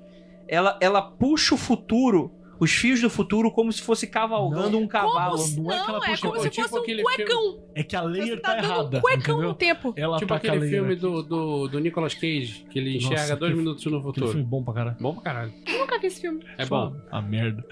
Ela, 0.49 0.79
ela 0.81 1.03
puxa 1.03 1.55
o 1.55 1.59
futuro, 1.59 2.33
os 2.61 2.71
fios 2.71 3.01
do 3.01 3.11
futuro, 3.11 3.51
como 3.51 3.73
se 3.73 3.83
fosse 3.83 4.07
cavalgando 4.07 4.79
um 4.79 4.87
cavalo. 4.87 5.37
Como 5.39 5.63
não 5.65 5.73
é 5.73 5.85
que 5.85 5.91
ela 5.91 5.99
é 5.99 6.17
como 6.17 6.37
é 6.37 6.41
se 6.41 6.51
tipo 6.51 6.69
fosse 6.69 6.93
um 6.95 7.03
cuecão. 7.03 7.63
É 7.75 7.83
que 7.83 7.97
a 7.97 8.03
layer 8.03 8.27
Você 8.29 8.37
tá, 8.37 8.55
tá 8.55 8.61
dando 8.61 8.65
errada. 8.73 8.99
um 8.99 9.01
cuecão 9.01 9.35
entendeu? 9.35 9.49
no 9.49 9.55
tempo. 9.55 9.95
Ela 9.97 10.17
tipo 10.19 10.29
tá 10.29 10.37
aquele 10.37 10.69
filme 10.69 10.97
do, 10.97 11.23
do, 11.23 11.69
do 11.69 11.81
Nicolas 11.81 12.15
Cage, 12.15 12.65
que 12.71 12.79
ele 12.79 12.95
Nossa, 12.95 13.07
enxerga 13.15 13.37
dois 13.37 13.51
aquele- 13.53 13.55
minutos 13.65 13.85
no 13.87 14.03
futuro. 14.03 14.29
filme 14.29 14.45
bom 14.45 14.63
pra 14.63 14.75
caralho. 14.75 14.97
Bom 15.01 15.15
pra 15.15 15.23
caralho. 15.23 15.53
Eu 15.67 15.79
nunca 15.81 15.99
vi 15.99 16.07
esse 16.07 16.21
filme. 16.21 16.45
É 16.59 16.65
bom. 16.67 16.95
A 17.11 17.21
merda. 17.21 17.65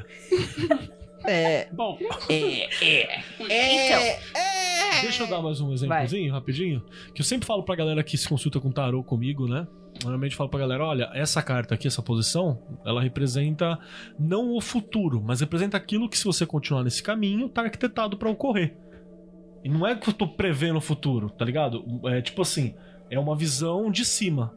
É, 1.25 1.69
Bom, 1.73 1.97
é, 2.29 2.69
é. 2.85 3.21
Então, 3.39 5.03
Deixa 5.03 5.23
eu 5.23 5.27
dar 5.29 5.41
mais 5.41 5.61
um 5.61 5.73
exemplozinho, 5.73 6.33
rapidinho. 6.33 6.83
Que 7.15 7.21
eu 7.21 7.25
sempre 7.25 7.47
falo 7.47 7.63
pra 7.63 7.77
galera 7.77 8.03
que 8.03 8.19
se 8.19 8.29
consulta 8.29 8.59
com 8.59 8.73
tarô 8.73 9.05
comigo, 9.05 9.47
né? 9.47 9.67
Normalmente 10.03 10.33
eu 10.33 10.39
falo 10.39 10.51
pra 10.51 10.61
galera, 10.61 10.85
olha, 10.85 11.11
essa 11.15 11.43
carta 11.43 11.75
aqui, 11.75 11.87
essa 11.87 12.03
posição, 12.03 12.61
ela 12.85 13.01
representa 13.01 13.79
não 14.19 14.55
o 14.57 14.61
futuro, 14.61 15.23
mas 15.25 15.41
representa 15.41 15.77
aquilo 15.77 16.09
que 16.09 16.19
se 16.19 16.25
você 16.25 16.45
continuar 16.45 16.83
nesse 16.83 17.03
caminho, 17.03 17.49
tá 17.49 17.63
arquitetado 17.63 18.17
pra 18.17 18.31
ocorrer. 18.31 18.77
E 19.65 19.69
não 19.69 19.87
é 19.87 19.95
que 19.95 20.09
eu 20.09 20.13
tô 20.13 20.27
prevendo 20.27 20.77
o 20.79 20.81
futuro, 20.81 21.31
tá 21.31 21.45
ligado? 21.45 21.85
É 22.07 22.21
tipo 22.21 22.43
assim, 22.43 22.75
é 23.09 23.19
uma 23.19 23.37
visão 23.37 23.91
de 23.91 24.05
cima. 24.05 24.53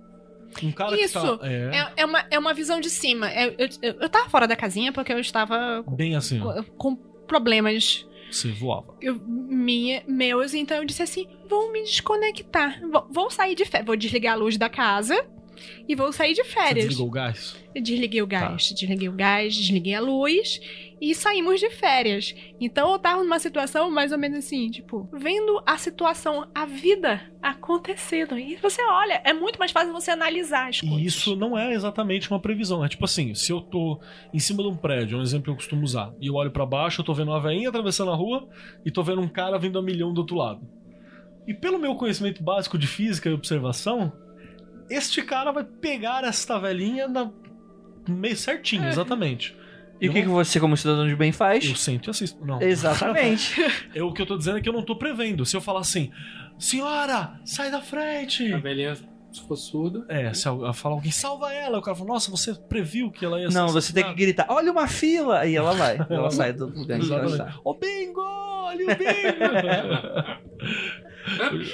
Um 0.63 0.71
cara 0.71 0.95
Isso, 0.99 1.19
que 1.19 1.39
tá... 1.39 1.47
É, 1.47 1.77
É, 1.77 1.93
é 1.97 2.05
uma, 2.05 2.25
é 2.31 2.39
uma 2.39 2.53
visão 2.53 2.79
de 2.79 2.89
cima. 2.89 3.31
Eu, 3.33 3.55
eu, 3.57 3.69
eu, 3.81 3.93
eu 4.01 4.09
tava 4.09 4.29
fora 4.29 4.47
da 4.47 4.55
casinha 4.55 4.91
porque 4.91 5.11
eu 5.11 5.19
estava 5.19 5.83
bem 5.87 6.15
assim, 6.15 6.39
com, 6.39 6.63
com 6.77 6.95
problemas 7.27 8.07
Você 8.31 8.51
voava. 8.51 8.95
eu- 9.01 9.19
minha, 9.25 10.03
meus, 10.07 10.53
então 10.53 10.77
eu 10.77 10.85
disse 10.85 11.03
assim: 11.03 11.27
vou 11.49 11.71
me 11.71 11.83
desconectar. 11.83 12.79
Vou, 12.89 13.05
vou 13.11 13.29
sair 13.29 13.53
de 13.53 13.65
férias. 13.65 13.85
Vou 13.85 13.95
desligar 13.97 14.33
a 14.33 14.37
luz 14.37 14.57
da 14.57 14.69
casa 14.69 15.27
e 15.87 15.95
vou 15.95 16.11
sair 16.11 16.33
de 16.33 16.43
Você 16.43 16.49
férias. 16.51 16.85
desligou 16.85 17.07
o 17.07 17.11
gás? 17.11 17.55
Eu 17.73 17.81
desliguei 17.83 18.21
o 18.21 18.27
Tá. 18.27 18.39
gás, 18.49 18.63
desliguei 18.73 19.09
o 19.09 19.13
gás, 19.13 19.55
desliguei 19.55 19.93
a 19.95 19.99
luz 19.99 20.59
e 21.01 21.13
saímos 21.13 21.59
de 21.59 21.69
férias. 21.71 22.33
Então 22.59 22.91
eu 22.93 22.99
tava 22.99 23.21
numa 23.23 23.37
situação 23.37 23.91
mais 23.91 24.11
ou 24.13 24.17
menos 24.17 24.39
assim, 24.39 24.69
tipo, 24.71 25.09
vendo 25.13 25.61
a 25.65 25.77
situação, 25.77 26.47
a 26.55 26.65
vida 26.65 27.21
acontecendo. 27.41 28.37
E 28.37 28.55
você 28.55 28.81
olha, 28.83 29.21
é 29.25 29.33
muito 29.33 29.57
mais 29.59 29.71
fácil 29.71 29.91
você 29.91 30.11
analisar 30.11 30.69
as 30.69 30.79
coisas. 30.79 30.99
E 30.99 31.05
isso 31.05 31.35
não 31.35 31.57
é 31.57 31.73
exatamente 31.73 32.29
uma 32.31 32.39
previsão. 32.39 32.83
É 32.83 32.87
tipo 32.87 33.03
assim, 33.05 33.33
se 33.35 33.51
eu 33.51 33.59
tô 33.61 33.99
em 34.33 34.39
cima 34.39 34.63
de 34.63 34.69
um 34.69 34.77
prédio, 34.77 35.17
é 35.17 35.19
um 35.19 35.23
exemplo 35.23 35.45
que 35.45 35.49
eu 35.51 35.55
costumo 35.55 35.83
usar, 35.83 36.13
e 36.21 36.27
eu 36.27 36.35
olho 36.35 36.51
pra 36.51 36.65
baixo, 36.65 37.01
eu 37.01 37.05
tô 37.05 37.13
vendo 37.13 37.31
uma 37.31 37.41
veinha 37.41 37.69
atravessando 37.69 38.11
a 38.11 38.15
rua 38.15 38.47
e 38.85 38.91
tô 38.91 39.03
vendo 39.03 39.21
um 39.21 39.27
cara 39.27 39.57
vindo 39.57 39.77
a 39.77 39.81
milhão 39.81 40.13
do 40.13 40.19
outro 40.21 40.37
lado. 40.37 40.61
E 41.47 41.53
pelo 41.53 41.77
meu 41.77 41.93
conhecimento 41.95 42.41
básico 42.43 42.77
de 42.77 42.87
física 42.87 43.29
e 43.29 43.33
observação, 43.33 44.11
este 44.89 45.21
cara 45.21 45.51
vai 45.51 45.63
pegar 45.63 46.23
esta 46.23 46.59
velhinha 46.59 47.07
na 47.07 47.31
meio 48.07 48.37
certinho, 48.37 48.87
exatamente. 48.87 49.55
E 49.99 50.09
o 50.09 50.13
que, 50.13 50.21
que 50.23 50.27
você, 50.27 50.59
como 50.59 50.75
cidadão 50.75 51.07
de 51.07 51.15
bem 51.15 51.31
faz? 51.31 51.65
Eu 51.65 51.75
sento 51.75 52.09
e 52.09 52.11
assisto. 52.11 52.45
Não. 52.45 52.61
Exatamente. 52.61 53.55
É 53.95 54.03
o 54.03 54.11
que 54.11 54.21
eu 54.21 54.25
tô 54.25 54.37
dizendo 54.37 54.57
é 54.57 54.61
que 54.61 54.67
eu 54.67 54.73
não 54.73 54.83
tô 54.83 54.97
prevendo. 54.97 55.45
Se 55.45 55.55
eu 55.55 55.61
falar 55.61 55.79
assim, 55.79 56.11
senhora, 56.59 57.39
sai 57.45 57.71
da 57.71 57.81
frente. 57.81 58.51
a 58.53 58.57
velhinha, 58.57 58.93
se 58.95 59.41
for 59.47 59.55
surda. 59.55 60.05
É, 60.09 60.33
se 60.33 60.47
eu 60.47 60.73
falar 60.73 60.95
alguém, 60.95 61.11
salva 61.11 61.51
ela, 61.53 61.79
o 61.79 61.81
cara 61.81 61.95
fala, 61.95 62.09
nossa, 62.09 62.29
você 62.29 62.53
previu 62.53 63.09
que 63.09 63.23
ela 63.23 63.39
ia 63.39 63.47
Não, 63.49 63.69
você 63.69 63.93
tem 63.93 64.03
que 64.03 64.09
assassinada?" 64.09 64.15
gritar, 64.15 64.45
olha 64.49 64.71
uma 64.71 64.87
fila! 64.87 65.45
E 65.45 65.55
ela 65.55 65.73
vai. 65.73 65.97
Ela 66.09 66.29
sai 66.29 66.51
do 66.51 66.67
lugar 66.67 66.99
em 66.99 67.01
que 67.01 67.13
ela 67.13 67.25
está. 67.25 67.55
Ô 67.63 67.73
bingo! 67.73 68.21
Olha 68.21 68.83
o 68.83 68.87
bingo! 68.97 70.55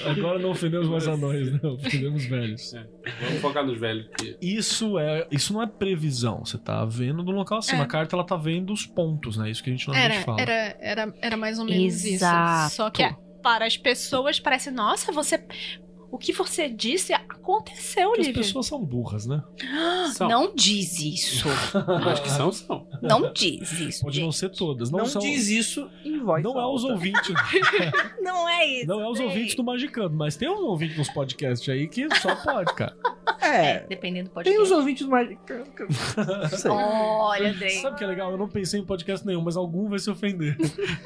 Agora 0.06 0.40
não 0.40 0.52
ofendemos 0.52 0.88
mais 0.88 1.08
anões, 1.08 1.52
né? 1.52 1.60
Ofendemos 1.64 2.26
velhos. 2.26 2.74
É, 2.74 2.86
vamos 3.22 3.42
focar 3.42 3.66
nos 3.66 3.80
velhos. 3.80 4.08
Isso 4.42 4.98
é, 4.98 5.28
isso 5.32 5.54
não 5.54 5.62
é 5.62 5.68
previsão. 5.68 6.44
Você 6.46 6.58
tá 6.58 6.86
vendo 6.86 7.24
do 7.24 7.32
local 7.32 7.60
acima. 7.60 7.82
É. 7.82 7.84
A 7.84 7.88
carta 7.88 8.16
ela 8.16 8.26
tá 8.26 8.36
vendo 8.36 8.72
os 8.72 8.86
pontos, 8.86 9.38
né? 9.38 9.50
Isso 9.50 9.64
que 9.64 9.70
a 9.70 9.74
gente 9.74 9.88
normalmente 9.88 10.16
Era, 10.16 10.24
fala. 10.26 10.42
era, 10.42 10.78
era, 10.80 11.14
era 11.22 11.38
mais 11.38 11.60
ou 11.60 11.66
menos 11.66 12.04
Exato. 12.06 12.68
isso. 12.68 12.76
Só 12.78 12.90
que 12.90 13.04
é, 13.04 13.16
para 13.42 13.66
as 13.66 13.78
pessoas 13.78 14.40
parece, 14.40 14.72
nossa, 14.72 15.12
você. 15.12 15.44
O 16.12 16.18
que 16.18 16.34
você 16.34 16.68
disse 16.70 17.14
aconteceu, 17.14 18.10
Porque 18.10 18.22
as 18.22 18.28
Lívia. 18.28 18.44
pessoas 18.44 18.66
são 18.68 18.84
burras, 18.84 19.26
né? 19.26 19.42
São. 20.14 20.28
não 20.28 20.54
diz 20.54 21.00
isso. 21.00 21.48
Acho 22.06 22.22
que 22.22 22.30
são, 22.30 22.52
são. 22.52 22.86
Não 23.02 23.32
diz 23.32 23.72
isso. 23.80 24.02
Pode 24.04 24.20
não 24.20 24.26
gente. 24.32 24.38
ser 24.38 24.50
todas. 24.50 24.92
Não, 24.92 25.00
Não, 25.00 25.06
são, 25.06 25.22
diz 25.22 25.48
isso 25.48 25.90
em 26.04 26.20
voz 26.20 26.44
Não 26.44 26.52
é 26.60 26.68
os 26.68 26.82
alta. 26.84 26.94
ouvintes. 26.94 27.34
Não 28.22 28.48
é 28.50 28.66
isso. 28.68 28.88
Não 28.88 29.00
é 29.02 29.10
os 29.10 29.20
ouvintes 29.20 29.56
do 29.56 29.64
Magicando, 29.64 30.16
mas 30.16 30.36
tem 30.36 30.50
uns 30.50 30.60
ouvintes 30.60 30.98
nos 30.98 31.10
podcasts 31.10 31.68
aí 31.70 31.88
que 31.88 32.08
só 32.18 32.36
pode, 32.36 32.74
cara. 32.76 32.96
É, 33.42 33.80
Dependendo 33.88 34.30
do 34.30 34.34
tem 34.44 34.54
podcast. 34.54 34.62
os 34.62 34.72
ouvintes 34.72 35.08
mais... 35.08 35.30
Não 35.30 36.50
sei. 36.58 36.72
Olha, 36.72 37.50
Andrei. 37.52 37.70
Sabe 37.82 37.96
o 37.96 37.98
que 37.98 38.04
é 38.04 38.08
legal? 38.08 38.32
Eu 38.32 38.38
não 38.38 38.48
pensei 38.50 38.80
em 38.80 38.86
podcast 38.86 39.26
nenhum, 39.26 39.42
mas 39.42 39.56
algum 39.58 39.90
vai 39.90 39.98
se 40.00 40.10
ofender. 40.12 40.58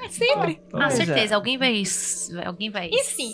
Sempre. 0.10 0.60
Ah, 0.74 0.88
Pois 0.88 1.00
é. 1.00 1.06
certeza. 1.06 1.36
Alguém 1.36 1.58
vai. 1.58 1.84
Alguém 2.46 2.70
vai. 2.70 2.89
Enfim. 2.91 3.34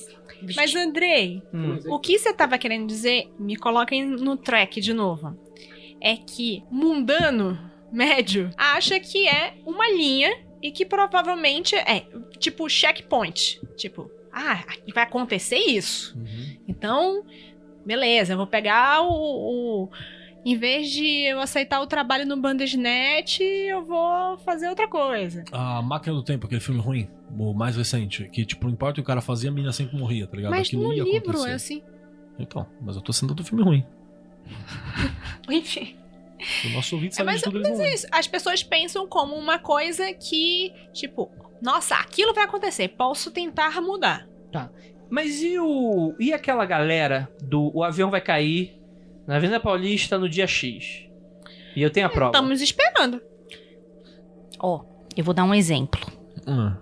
Mas, 0.55 0.75
Andrei, 0.75 1.41
Hum. 1.53 1.79
o 1.87 1.99
que 1.99 2.17
você 2.17 2.33
tava 2.33 2.57
querendo 2.57 2.87
dizer, 2.87 3.29
me 3.39 3.55
coloquem 3.55 4.05
no 4.05 4.35
track 4.37 4.79
de 4.81 4.93
novo. 4.93 5.37
É 5.99 6.15
que 6.15 6.63
mundano 6.71 7.59
médio 7.91 8.49
acha 8.57 8.99
que 8.99 9.27
é 9.27 9.53
uma 9.65 9.89
linha 9.91 10.31
e 10.61 10.71
que 10.71 10.85
provavelmente 10.85 11.75
é 11.75 12.05
tipo 12.39 12.67
checkpoint. 12.69 13.59
Tipo, 13.75 14.09
Ah, 14.33 14.63
vai 14.95 15.03
acontecer 15.03 15.57
isso. 15.57 16.17
Uhum. 16.17 16.55
Então, 16.65 17.25
beleza, 17.85 18.31
eu 18.31 18.37
vou 18.37 18.47
pegar 18.47 19.01
o. 19.01 19.11
o- 19.83 19.89
em 20.43 20.57
vez 20.57 20.89
de 20.89 21.05
eu 21.27 21.39
aceitar 21.39 21.81
o 21.81 21.87
trabalho 21.87 22.25
no 22.25 22.35
Bandersnet, 22.37 23.43
eu 23.43 23.83
vou 23.85 24.37
fazer 24.39 24.67
outra 24.69 24.87
coisa. 24.87 25.43
A 25.51 25.81
Máquina 25.81 26.15
do 26.15 26.23
Tempo, 26.23 26.45
aquele 26.47 26.61
filme 26.61 26.81
ruim, 26.81 27.07
o 27.37 27.53
mais 27.53 27.75
recente, 27.77 28.27
que, 28.29 28.45
tipo, 28.45 28.65
não 28.65 28.73
importa 28.73 28.93
o 28.93 28.95
que 28.95 29.01
o 29.01 29.03
cara 29.05 29.21
fazia, 29.21 29.49
a 29.49 29.53
menina 29.53 29.71
sempre 29.71 29.97
morria, 29.97 30.25
tá 30.27 30.35
ligado? 30.35 30.51
Mas 30.51 30.67
Aquilo 30.67 30.83
no 30.83 30.93
ia 30.93 31.03
livro 31.03 31.29
acontecer. 31.29 31.49
é 31.49 31.53
assim. 31.53 31.83
Então, 32.39 32.65
mas 32.81 32.95
eu 32.95 33.01
tô 33.01 33.13
sendo 33.13 33.35
do 33.35 33.43
filme 33.43 33.63
ruim. 33.63 33.85
Enfim. 35.49 35.95
O 36.65 36.69
nosso 36.69 36.95
ouvinte 36.95 37.13
É 37.13 37.17
sabe 37.17 37.27
mais 37.27 37.39
de 37.39 37.43
tudo, 37.45 37.59
não 37.59 37.77
menos 37.77 37.93
isso. 37.93 38.07
As 38.11 38.27
pessoas 38.27 38.63
pensam 38.63 39.07
como 39.07 39.35
uma 39.35 39.59
coisa 39.59 40.11
que, 40.13 40.73
tipo, 40.91 41.29
nossa, 41.61 41.95
aquilo 41.95 42.33
vai 42.33 42.45
acontecer, 42.45 42.87
posso 42.89 43.29
tentar 43.31 43.79
mudar. 43.81 44.27
Mas 45.09 45.41
e 45.43 45.59
o. 45.59 46.15
E 46.19 46.31
aquela 46.33 46.65
galera 46.65 47.29
do. 47.43 47.69
O 47.75 47.83
avião 47.83 48.09
vai 48.09 48.21
cair 48.21 48.80
na 49.31 49.37
Avenida 49.37 49.61
Paulista 49.61 50.19
no 50.19 50.27
dia 50.27 50.45
X. 50.45 51.05
E 51.73 51.81
eu 51.81 51.89
tenho 51.89 52.05
a 52.05 52.09
prova. 52.09 52.37
Estamos 52.37 52.61
esperando. 52.61 53.21
Ó, 54.59 54.83
eu 55.15 55.23
vou 55.23 55.33
dar 55.33 55.45
um 55.45 55.55
exemplo. 55.55 56.01
Hum. 56.45 56.75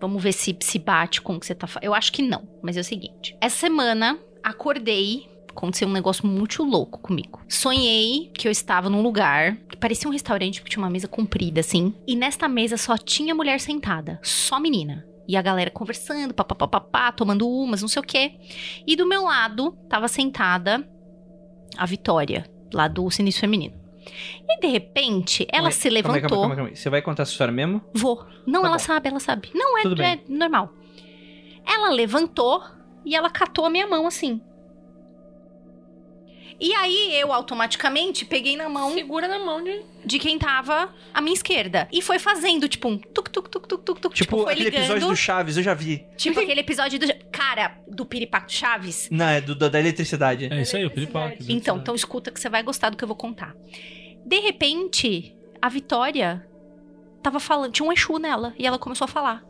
Vamos 0.00 0.22
ver 0.22 0.32
se 0.32 0.56
se 0.60 0.78
bate 0.78 1.20
com 1.20 1.34
o 1.34 1.40
que 1.40 1.46
você 1.46 1.52
tá 1.52 1.66
falando. 1.66 1.84
Eu 1.84 1.92
acho 1.92 2.12
que 2.12 2.22
não, 2.22 2.48
mas 2.62 2.76
é 2.76 2.80
o 2.80 2.84
seguinte. 2.84 3.36
Essa 3.40 3.56
semana, 3.56 4.16
acordei, 4.40 5.28
aconteceu 5.50 5.88
um 5.88 5.92
negócio 5.92 6.24
muito 6.24 6.62
louco 6.62 7.00
comigo. 7.00 7.42
Sonhei 7.48 8.30
que 8.32 8.46
eu 8.46 8.52
estava 8.52 8.88
num 8.88 9.02
lugar 9.02 9.56
que 9.68 9.76
parecia 9.76 10.08
um 10.08 10.12
restaurante, 10.12 10.60
porque 10.60 10.74
tinha 10.74 10.84
uma 10.84 10.90
mesa 10.90 11.08
comprida, 11.08 11.58
assim. 11.58 11.92
E 12.06 12.14
nesta 12.14 12.46
mesa 12.46 12.76
só 12.76 12.96
tinha 12.96 13.34
mulher 13.34 13.58
sentada, 13.58 14.20
só 14.22 14.60
menina. 14.60 15.04
E 15.26 15.36
a 15.36 15.42
galera 15.42 15.72
conversando, 15.72 16.32
papapá, 16.34 17.10
tomando 17.10 17.48
umas, 17.48 17.82
não 17.82 17.88
sei 17.88 18.00
o 18.00 18.04
quê. 18.04 18.34
E 18.86 18.94
do 18.94 19.08
meu 19.08 19.24
lado, 19.24 19.76
tava 19.88 20.06
sentada 20.06 20.88
a 21.76 21.86
Vitória, 21.86 22.44
lá 22.72 22.88
do 22.88 23.10
Sinistro 23.10 23.42
Feminino. 23.42 23.74
E 24.48 24.60
de 24.60 24.66
repente, 24.66 25.46
ela 25.50 25.70
se 25.70 25.88
levantou. 25.88 26.20
Calma, 26.20 26.30
calma, 26.40 26.56
calma. 26.56 26.74
Você 26.76 26.90
vai 26.90 27.00
contar 27.00 27.22
essa 27.22 27.32
história 27.32 27.52
mesmo? 27.52 27.80
Vou. 27.94 28.24
Não, 28.46 28.60
Tá 28.62 28.68
ela 28.68 28.76
bom. 28.76 28.82
sabe, 28.82 29.08
ela 29.08 29.20
sabe. 29.20 29.50
Não, 29.54 29.78
é, 29.78 29.82
é 30.12 30.20
normal. 30.28 30.70
Ela 31.66 31.88
levantou 31.90 32.62
e 33.04 33.14
ela 33.16 33.30
catou 33.30 33.64
a 33.64 33.70
minha 33.70 33.86
mão 33.86 34.06
assim. 34.06 34.40
E 36.66 36.72
aí 36.74 37.14
eu 37.20 37.30
automaticamente 37.30 38.24
peguei 38.24 38.56
na 38.56 38.70
mão 38.70 38.90
Segura 38.94 39.28
na 39.28 39.38
mão 39.38 39.62
de. 39.62 39.82
de 40.02 40.18
quem 40.18 40.38
tava 40.38 40.88
à 41.12 41.20
minha 41.20 41.34
esquerda. 41.34 41.86
E 41.92 42.00
foi 42.00 42.18
fazendo, 42.18 42.66
tipo, 42.66 42.88
um 42.88 42.96
tuk 42.96 43.30
tuk 43.30 43.50
tuk 43.50 43.68
tuk 43.68 43.84
tuk 43.84 44.00
tuk. 44.00 44.14
Tipo, 44.14 44.38
foi 44.44 44.52
aquele 44.52 44.70
ligando. 44.70 44.80
episódio 44.84 45.08
do 45.08 45.14
Chaves, 45.16 45.56
eu 45.58 45.62
já 45.62 45.74
vi. 45.74 46.06
Tipo 46.16 46.40
aquele 46.40 46.60
episódio 46.60 46.98
do. 46.98 47.06
Cara, 47.30 47.76
do 47.86 48.06
Piripaco 48.06 48.50
Chaves. 48.50 49.08
Não, 49.10 49.26
é 49.26 49.42
do, 49.42 49.54
do- 49.54 49.68
da 49.68 49.78
eletricidade. 49.78 50.48
É 50.50 50.62
isso 50.62 50.74
aí, 50.74 50.86
o 50.86 50.90
piripaque. 50.90 51.52
Então, 51.52 51.76
então 51.76 51.94
escuta 51.94 52.30
que 52.30 52.40
você 52.40 52.48
vai 52.48 52.62
gostar 52.62 52.88
do 52.88 52.96
que 52.96 53.04
eu 53.04 53.08
vou 53.08 53.16
contar. 53.16 53.54
De 54.24 54.38
repente, 54.40 55.36
a 55.60 55.68
Vitória 55.68 56.46
tava 57.22 57.38
falando, 57.38 57.72
tinha 57.72 57.86
um 57.86 57.92
Exu 57.92 58.18
nela, 58.18 58.54
e 58.58 58.66
ela 58.66 58.78
começou 58.78 59.04
a 59.04 59.08
falar. 59.08 59.44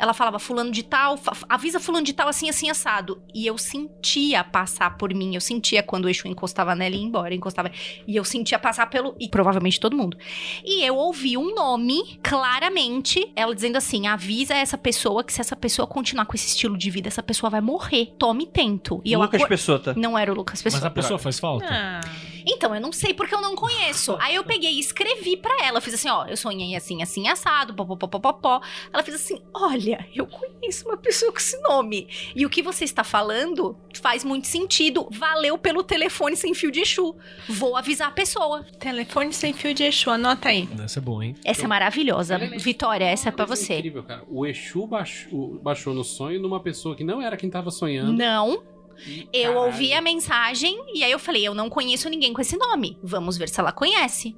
Ela 0.00 0.14
falava 0.14 0.38
fulano 0.38 0.70
de 0.70 0.82
tal, 0.82 1.18
avisa 1.46 1.78
fulano 1.78 2.06
de 2.06 2.14
tal 2.14 2.26
assim, 2.26 2.48
assim, 2.48 2.70
assado. 2.70 3.22
E 3.34 3.46
eu 3.46 3.58
sentia 3.58 4.42
passar 4.42 4.96
por 4.96 5.12
mim, 5.12 5.34
eu 5.34 5.40
sentia 5.42 5.82
quando 5.82 6.06
o 6.06 6.08
Exu 6.08 6.26
encostava 6.26 6.74
nela 6.74 6.94
e 6.94 6.98
ia 6.98 7.04
embora, 7.04 7.34
encostava. 7.34 7.70
E 8.08 8.16
eu 8.16 8.24
sentia 8.24 8.58
passar 8.58 8.86
pelo, 8.88 9.14
e 9.20 9.28
provavelmente 9.28 9.78
todo 9.78 9.94
mundo. 9.94 10.16
E 10.64 10.82
eu 10.82 10.96
ouvi 10.96 11.36
um 11.36 11.54
nome, 11.54 12.18
claramente, 12.22 13.30
ela 13.36 13.54
dizendo 13.54 13.76
assim, 13.76 14.06
avisa 14.06 14.54
essa 14.54 14.78
pessoa 14.78 15.22
que 15.22 15.32
se 15.34 15.40
essa 15.42 15.54
pessoa 15.54 15.86
continuar 15.86 16.24
com 16.24 16.34
esse 16.34 16.46
estilo 16.48 16.78
de 16.78 16.88
vida, 16.90 17.08
essa 17.08 17.22
pessoa 17.22 17.50
vai 17.50 17.60
morrer. 17.60 18.14
Tome 18.18 18.46
tento. 18.46 19.02
E 19.04 19.12
eu 19.12 19.20
Lucas 19.20 19.40
acor- 19.40 19.48
Pessota. 19.48 19.94
Não 19.96 20.16
era 20.16 20.32
o 20.32 20.34
Lucas 20.34 20.62
Pessoa. 20.62 20.80
Mas 20.80 20.86
a 20.86 20.90
pessoa 20.90 21.18
faz 21.18 21.38
falta? 21.38 21.66
Ah, 21.68 22.00
Então, 22.46 22.74
eu 22.74 22.80
não 22.80 22.92
sei 22.92 23.14
porque 23.14 23.34
eu 23.34 23.40
não 23.40 23.54
conheço. 23.54 24.16
Aí 24.20 24.34
eu 24.34 24.44
peguei 24.44 24.72
e 24.72 24.80
escrevi 24.80 25.36
pra 25.36 25.56
ela. 25.64 25.78
Eu 25.78 25.82
fiz 25.82 25.94
assim, 25.94 26.08
ó, 26.08 26.26
eu 26.26 26.36
sonhei 26.36 26.74
assim, 26.76 27.02
assim, 27.02 27.28
assado, 27.28 27.74
popopopopopó. 27.74 28.60
Ela 28.92 29.02
fez 29.02 29.16
assim, 29.16 29.40
olha, 29.54 30.06
eu 30.14 30.26
conheço 30.26 30.86
uma 30.88 30.96
pessoa 30.96 31.32
com 31.32 31.38
esse 31.38 31.60
nome. 31.62 32.08
E 32.34 32.44
o 32.46 32.50
que 32.50 32.62
você 32.62 32.84
está 32.84 33.04
falando 33.04 33.76
faz 34.00 34.24
muito 34.24 34.46
sentido. 34.46 35.08
Valeu 35.10 35.58
pelo 35.58 35.82
telefone 35.82 36.36
sem 36.36 36.54
fio 36.54 36.70
de 36.70 36.80
Exu. 36.80 37.14
Vou 37.48 37.76
avisar 37.76 38.08
a 38.08 38.12
pessoa. 38.12 38.64
telefone 38.78 39.32
sem 39.32 39.52
fio 39.52 39.74
de 39.74 39.84
Exu, 39.84 40.10
anota 40.10 40.48
aí. 40.48 40.68
Essa 40.82 40.98
é 40.98 41.02
boa, 41.02 41.24
hein? 41.24 41.34
Essa 41.44 41.64
é 41.64 41.66
maravilhosa. 41.68 42.38
Vitória, 42.58 43.04
essa 43.04 43.28
é 43.28 43.32
pra 43.32 43.46
Coisa 43.46 43.62
você. 43.62 43.74
Incrível, 43.78 44.02
cara. 44.02 44.24
O 44.28 44.46
Exu 44.46 44.86
baixou, 44.86 45.58
baixou 45.60 45.94
no 45.94 46.04
sonho 46.04 46.40
numa 46.40 46.60
pessoa 46.60 46.96
que 46.96 47.04
não 47.04 47.20
era 47.20 47.36
quem 47.36 47.50
tava 47.50 47.70
sonhando. 47.70 48.12
Não, 48.12 48.62
eu 49.32 49.52
caralho, 49.52 49.66
ouvi 49.66 49.92
a 49.92 50.00
mensagem 50.00 50.78
e 50.94 51.02
aí 51.04 51.10
eu 51.12 51.18
falei, 51.18 51.46
eu 51.46 51.54
não 51.54 51.68
conheço 51.70 52.08
ninguém 52.08 52.32
com 52.32 52.40
esse 52.40 52.56
nome. 52.56 52.98
Vamos 53.02 53.36
ver 53.38 53.48
se 53.48 53.58
ela 53.60 53.72
conhece. 53.72 54.36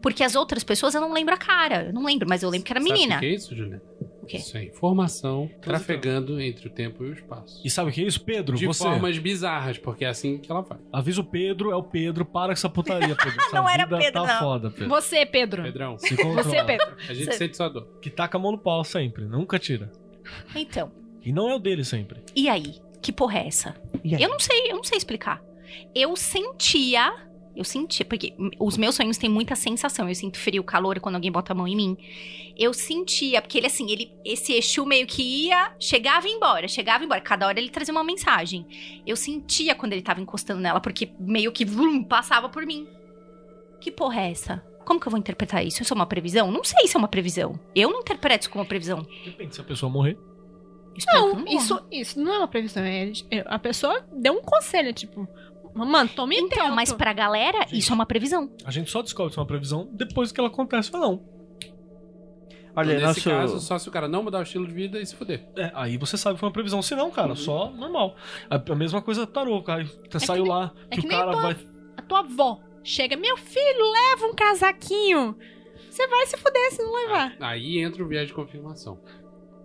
Porque 0.00 0.24
as 0.24 0.34
outras 0.34 0.64
pessoas 0.64 0.94
eu 0.96 1.00
não 1.00 1.12
lembro 1.12 1.32
a 1.32 1.38
cara. 1.38 1.84
Eu 1.86 1.92
não 1.92 2.04
lembro, 2.04 2.28
mas 2.28 2.42
eu 2.42 2.50
lembro 2.50 2.66
que 2.66 2.72
era 2.72 2.80
Sabe 2.80 2.92
menina. 2.92 3.16
o 3.16 3.20
que 3.20 3.26
é 3.26 3.34
isso, 3.34 3.54
Juliana? 3.54 3.80
O 4.20 4.26
quê? 4.26 4.36
Isso 4.38 4.56
é 4.56 4.64
informação 4.64 5.48
trafegando 5.60 6.40
entre 6.40 6.66
o 6.66 6.70
tempo 6.70 7.04
e 7.04 7.10
o 7.10 7.12
espaço. 7.12 7.60
E 7.64 7.70
sabe 7.70 7.90
o 7.90 7.92
que 7.92 8.02
é 8.02 8.06
isso, 8.06 8.20
Pedro? 8.24 8.56
De 8.56 8.66
você. 8.66 8.82
formas 8.82 9.16
bizarras, 9.18 9.78
porque 9.78 10.04
é 10.04 10.08
assim 10.08 10.38
que 10.38 10.50
ela 10.50 10.64
faz. 10.64 10.80
Avisa 10.92 11.20
o 11.20 11.24
Pedro, 11.24 11.70
é 11.70 11.76
o 11.76 11.82
Pedro, 11.84 12.24
para 12.24 12.46
com 12.48 12.52
essa 12.52 12.68
putaria, 12.68 13.14
Pedro. 13.14 13.34
Essa 13.46 13.54
Não 13.56 13.68
era 13.68 13.86
Pedro, 13.86 14.12
tá 14.12 14.26
não. 14.26 14.38
foda, 14.40 14.70
Pedro. 14.70 14.88
Você, 14.88 15.24
Pedro. 15.26 15.62
Pedrão, 15.62 15.96
Se 15.98 16.16
controla. 16.16 16.42
Você, 16.42 16.64
Pedro. 16.64 16.96
a 17.08 17.14
gente 17.14 17.24
Você- 17.26 17.32
sente 17.32 17.56
sua 17.56 17.68
dor. 17.68 17.86
Que 18.00 18.10
taca 18.10 18.36
a 18.36 18.40
mão 18.40 18.50
no 18.52 18.58
pau 18.58 18.82
sempre, 18.84 19.24
nunca 19.24 19.56
tira. 19.58 19.90
Então, 20.54 20.90
E 21.24 21.32
não 21.32 21.48
é 21.48 21.54
o 21.54 21.58
dele 21.60 21.84
sempre. 21.84 22.20
e 22.34 22.48
aí? 22.48 22.74
Que 23.00 23.12
porra 23.12 23.38
é 23.40 23.46
essa? 23.48 23.74
Eu 24.04 24.28
não 24.28 24.38
sei, 24.38 24.70
eu 24.70 24.76
não 24.76 24.84
sei 24.84 24.98
explicar. 24.98 25.42
Eu 25.94 26.14
sentia, 26.16 27.12
eu 27.54 27.64
sentia, 27.64 28.04
porque 28.04 28.34
os 28.58 28.76
meus 28.76 28.94
sonhos 28.94 29.18
têm 29.18 29.28
muita 29.28 29.54
sensação. 29.54 30.08
Eu 30.08 30.14
sinto 30.14 30.38
frio, 30.38 30.64
calor 30.64 30.98
quando 31.00 31.16
alguém 31.16 31.30
bota 31.30 31.52
a 31.52 31.56
mão 31.56 31.68
em 31.68 31.76
mim. 31.76 31.96
Eu 32.56 32.72
sentia, 32.72 33.40
porque 33.40 33.58
ele 33.58 33.66
assim, 33.66 33.90
ele 33.90 34.12
esse 34.24 34.52
Exu 34.52 34.84
meio 34.84 35.06
que 35.06 35.22
ia, 35.22 35.74
chegava 35.78 36.28
e 36.28 36.32
embora, 36.32 36.68
chegava 36.68 37.02
e 37.02 37.06
embora. 37.06 37.20
Cada 37.20 37.46
hora 37.46 37.58
ele 37.58 37.70
trazia 37.70 37.92
uma 37.92 38.04
mensagem. 38.04 38.66
Eu 39.06 39.16
sentia 39.16 39.74
quando 39.74 39.92
ele 39.92 40.02
tava 40.02 40.20
encostando 40.20 40.60
nela, 40.60 40.80
porque 40.80 41.10
meio 41.18 41.52
que 41.52 41.64
vrum, 41.64 42.02
passava 42.02 42.48
por 42.48 42.66
mim. 42.66 42.86
Que 43.80 43.90
porra 43.90 44.20
é 44.20 44.30
essa? 44.30 44.64
Como 44.84 45.00
que 45.00 45.06
eu 45.06 45.10
vou 45.10 45.18
interpretar 45.18 45.64
isso? 45.64 45.82
Isso 45.82 45.92
é 45.92 45.96
uma 45.96 46.06
previsão? 46.06 46.50
Não 46.50 46.64
sei 46.64 46.86
se 46.86 46.96
é 46.96 46.98
uma 46.98 47.08
previsão. 47.08 47.58
Eu 47.74 47.90
não 47.90 48.00
interpreto 48.00 48.42
isso 48.42 48.50
como 48.50 48.62
uma 48.62 48.68
previsão. 48.68 49.06
Depende 49.24 49.54
se 49.54 49.60
a 49.60 49.64
pessoa 49.64 49.90
morrer. 49.90 50.18
Espero 50.96 51.18
que 51.30 51.36
Não, 51.36 51.38
morra. 51.40 51.54
isso, 51.56 51.82
isso 51.90 52.20
não 52.20 52.34
é 52.34 52.38
uma 52.38 52.48
previsão. 52.48 52.82
É, 52.82 53.12
é- 53.30 53.44
a 53.46 53.58
pessoa 53.58 54.04
deu 54.12 54.34
um 54.34 54.42
conselho, 54.42 54.92
tipo, 54.92 55.26
mano, 55.74 56.10
tome 56.14 56.36
Então, 56.36 56.64
tempo. 56.64 56.74
mas 56.76 56.92
pra 56.92 57.12
galera, 57.12 57.66
isso 57.72 57.92
é 57.92 57.94
uma 57.94 58.06
previsão. 58.06 58.50
A 58.64 58.70
gente 58.70 58.90
só 58.90 59.00
descobre 59.02 59.32
se 59.32 59.38
é 59.38 59.40
uma 59.42 59.46
previsão 59.46 59.88
depois 59.92 60.30
que 60.32 60.38
ela 60.40 60.48
acontece 60.48 60.90
ou 60.94 61.00
não. 61.00 61.32
Olha, 62.74 62.94
Nesse 62.94 63.04
nosso. 63.04 63.30
caso, 63.30 63.60
só 63.60 63.78
se 63.78 63.86
o 63.88 63.92
cara 63.92 64.08
não 64.08 64.22
mudar 64.22 64.38
o 64.38 64.42
estilo 64.42 64.66
de 64.66 64.72
vida 64.72 64.98
e 64.98 65.04
se 65.04 65.14
fuder. 65.14 65.46
É, 65.56 65.70
aí 65.74 65.98
você 65.98 66.16
sabe 66.16 66.36
que 66.36 66.40
foi 66.40 66.46
uma 66.48 66.52
previsão. 66.54 66.80
Se 66.80 66.94
não, 66.94 67.10
cara, 67.10 67.34
só 67.34 67.70
normal. 67.70 68.16
A, 68.48 68.56
a 68.56 68.74
mesma 68.74 69.02
coisa 69.02 69.26
tarô, 69.26 69.62
cara. 69.62 69.84
saiu 70.18 70.44
que 70.44 70.48
lá 70.48 70.72
é 70.90 70.94
que, 70.94 71.00
que 71.02 71.06
o 71.06 71.10
cara 71.10 71.32
tua- 71.32 71.40
vai. 71.42 71.56
A 71.98 72.02
tua 72.02 72.20
avó 72.20 72.60
chega, 72.82 73.14
meu 73.14 73.36
filho, 73.36 73.92
leva 73.92 74.26
um 74.26 74.34
casaquinho. 74.34 75.36
Você 75.90 76.06
vai 76.08 76.24
se 76.26 76.38
fuder 76.38 76.72
se 76.72 76.82
não 76.82 76.94
levar. 76.94 77.36
Aí 77.40 77.78
entra 77.78 78.02
o 78.02 78.08
viés 78.08 78.26
de 78.28 78.32
confirmação. 78.32 78.98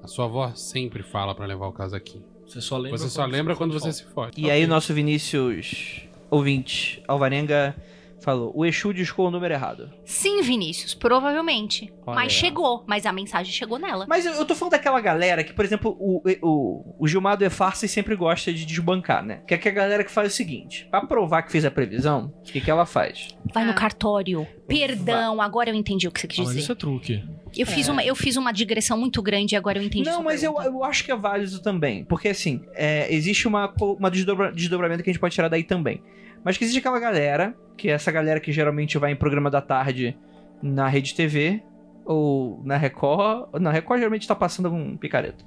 A 0.03 0.07
sua 0.07 0.25
avó 0.25 0.51
sempre 0.55 1.03
fala 1.03 1.35
pra 1.35 1.45
levar 1.45 1.67
o 1.67 1.71
casaquinho. 1.71 2.23
Você 2.45 2.61
só 2.61 2.77
lembra 2.77 2.97
Você 2.97 3.09
só 3.09 3.25
lembra 3.25 3.55
quando 3.55 3.73
você 3.73 3.91
se 3.91 4.05
fode. 4.05 4.39
E 4.39 4.49
aí, 4.49 4.63
o 4.63 4.67
nosso 4.67 4.93
Vinícius 4.93 6.07
ouvinte, 6.29 7.03
Alvarenga, 7.07 7.75
falou: 8.21 8.51
o 8.55 8.65
Exu 8.65 8.93
discou 8.93 9.27
o 9.27 9.31
número 9.31 9.53
errado. 9.53 9.91
Sim, 10.05 10.41
Vinícius, 10.41 10.93
provavelmente. 10.93 11.91
Olha 12.05 12.15
mas 12.15 12.31
chegou, 12.31 12.83
mas 12.87 13.05
a 13.05 13.11
mensagem 13.11 13.51
chegou 13.51 13.77
nela. 13.77 14.05
Mas 14.07 14.25
eu, 14.25 14.33
eu 14.33 14.45
tô 14.45 14.55
falando 14.55 14.71
daquela 14.71 14.99
galera 15.01 15.43
que, 15.43 15.51
por 15.53 15.65
exemplo, 15.65 15.95
o, 15.99 16.21
o, 16.41 16.95
o 16.99 17.07
Gilmar 17.07 17.35
do 17.37 17.43
E 17.45 17.49
Farsa 17.49 17.87
sempre 17.87 18.15
gosta 18.15 18.51
de 18.53 18.65
desbancar, 18.65 19.23
né? 19.25 19.41
Que 19.47 19.53
é 19.53 19.57
que 19.57 19.67
a 19.67 19.71
galera 19.71 20.03
que 20.03 20.11
faz 20.11 20.31
o 20.33 20.35
seguinte: 20.35 20.87
pra 20.89 21.01
provar 21.05 21.41
que 21.43 21.51
fez 21.51 21.65
a 21.65 21.71
previsão, 21.71 22.33
o 22.39 22.43
que, 22.43 22.61
que 22.61 22.71
ela 22.71 22.85
faz? 22.85 23.27
Vai 23.53 23.65
no 23.65 23.71
Ah. 23.71 23.75
cartório. 23.75 24.47
Perdão, 24.67 25.41
agora 25.41 25.69
eu 25.69 25.75
entendi 25.75 26.07
o 26.07 26.11
que 26.11 26.19
você 26.19 26.27
quis 26.27 26.39
Ah, 26.39 26.43
mas 26.43 26.49
dizer. 26.51 26.59
isso 26.61 26.71
é 26.71 26.75
truque. 26.75 27.23
Eu, 27.57 27.65
fiz 27.65 27.87
uma, 27.87 28.03
eu 28.03 28.15
fiz 28.15 28.35
uma 28.35 28.51
digressão 28.51 28.97
muito 28.97 29.21
grande 29.21 29.55
e 29.55 29.57
agora 29.57 29.79
eu 29.79 29.83
entendi 29.83 30.07
Não, 30.09 30.21
mas 30.21 30.43
eu, 30.43 30.55
eu 30.61 30.83
acho 30.83 31.03
que 31.03 31.11
é 31.11 31.15
válido 31.15 31.59
também. 31.61 32.03
Porque, 32.03 32.27
assim, 32.27 32.61
é, 32.75 33.11
existe 33.13 33.47
uma, 33.47 33.73
uma 33.79 34.11
desdobra- 34.11 34.51
desdobramento 34.51 35.01
que 35.03 35.09
a 35.09 35.13
gente 35.13 35.19
pode 35.19 35.33
tirar 35.33 35.47
daí 35.47 35.63
também. 35.63 36.01
Mas 36.47 36.57
que 36.57 36.63
existe 36.63 36.79
aquela 36.79 36.97
galera, 36.97 37.53
que 37.75 37.89
é 37.89 37.91
essa 37.91 38.09
galera 38.09 38.39
que 38.39 38.53
geralmente 38.53 38.97
vai 38.97 39.11
em 39.11 39.17
programa 39.17 39.51
da 39.51 39.59
tarde 39.59 40.17
na 40.63 40.87
Rede 40.87 41.13
TV, 41.13 41.61
ou 42.05 42.61
na 42.63 42.77
Record. 42.77 43.59
Na 43.59 43.69
Record 43.69 43.99
geralmente 43.99 44.25
tá 44.25 44.33
passando 44.33 44.69
um 44.69 44.95
picareta. 44.95 45.43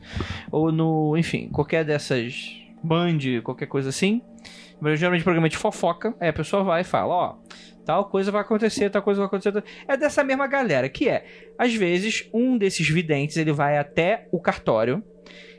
Ou 0.53 0.71
no, 0.71 1.17
enfim, 1.17 1.49
qualquer 1.49 1.87
dessas 1.87 2.55
Band, 2.83 3.17
qualquer 3.43 3.65
coisa 3.65 3.89
assim. 3.89 4.21
Mas 4.79 5.01
geralmente 5.01 5.25
programa 5.25 5.49
de 5.49 5.57
fofoca. 5.57 6.15
Aí 6.21 6.29
a 6.29 6.35
pessoa 6.35 6.63
vai 6.63 6.83
e 6.83 6.85
fala, 6.85 7.15
ó, 7.15 7.37
tal 7.83 8.11
coisa 8.11 8.31
vai 8.31 8.43
acontecer, 8.43 8.91
tal 8.91 9.01
coisa 9.01 9.21
vai 9.21 9.27
acontecer. 9.27 9.65
É 9.89 9.97
dessa 9.97 10.23
mesma 10.23 10.47
galera, 10.47 10.87
que 10.87 11.09
é, 11.09 11.25
às 11.59 11.75
vezes, 11.75 12.29
um 12.31 12.59
desses 12.59 12.87
videntes, 12.87 13.39
ele 13.39 13.53
vai 13.53 13.79
até 13.79 14.29
o 14.31 14.39
cartório 14.39 15.03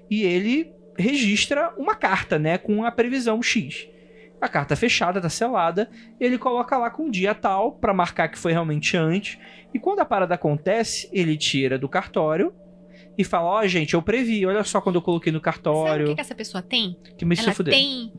e 0.07 0.21
ele 0.21 0.71
registra 0.95 1.73
uma 1.79 1.95
carta, 1.95 2.37
né, 2.37 2.59
com 2.59 2.85
a 2.85 2.91
previsão 2.91 3.41
X. 3.41 3.89
A 4.41 4.49
carta 4.49 4.75
fechada, 4.75 5.21
tá 5.21 5.29
selada, 5.29 5.89
ele 6.19 6.37
coloca 6.37 6.75
lá 6.75 6.89
com 6.89 7.07
o 7.07 7.11
dia 7.11 7.35
tal 7.35 7.73
pra 7.73 7.93
marcar 7.93 8.27
que 8.27 8.39
foi 8.39 8.51
realmente 8.51 8.97
antes. 8.97 9.37
E 9.71 9.79
quando 9.79 9.99
a 9.99 10.05
parada 10.05 10.33
acontece, 10.33 11.07
ele 11.13 11.37
tira 11.37 11.77
do 11.77 11.87
cartório 11.87 12.51
e 13.17 13.23
fala: 13.23 13.49
Ó, 13.49 13.67
gente, 13.67 13.93
eu 13.93 14.01
previ, 14.01 14.45
olha 14.45 14.63
só 14.63 14.81
quando 14.81 14.95
eu 14.95 15.01
coloquei 15.01 15.31
no 15.31 15.37
Sabe 15.37 15.49
o 15.49 15.53
cartório. 15.53 16.07
que, 16.07 16.15
que 16.15 16.21
essa 16.21 16.35
pessoa 16.35 16.61
tem? 16.61 16.97
Que 17.17 17.23
me 17.23 17.35
se 17.37 17.43
ela 17.43 17.53
tem. 17.53 18.11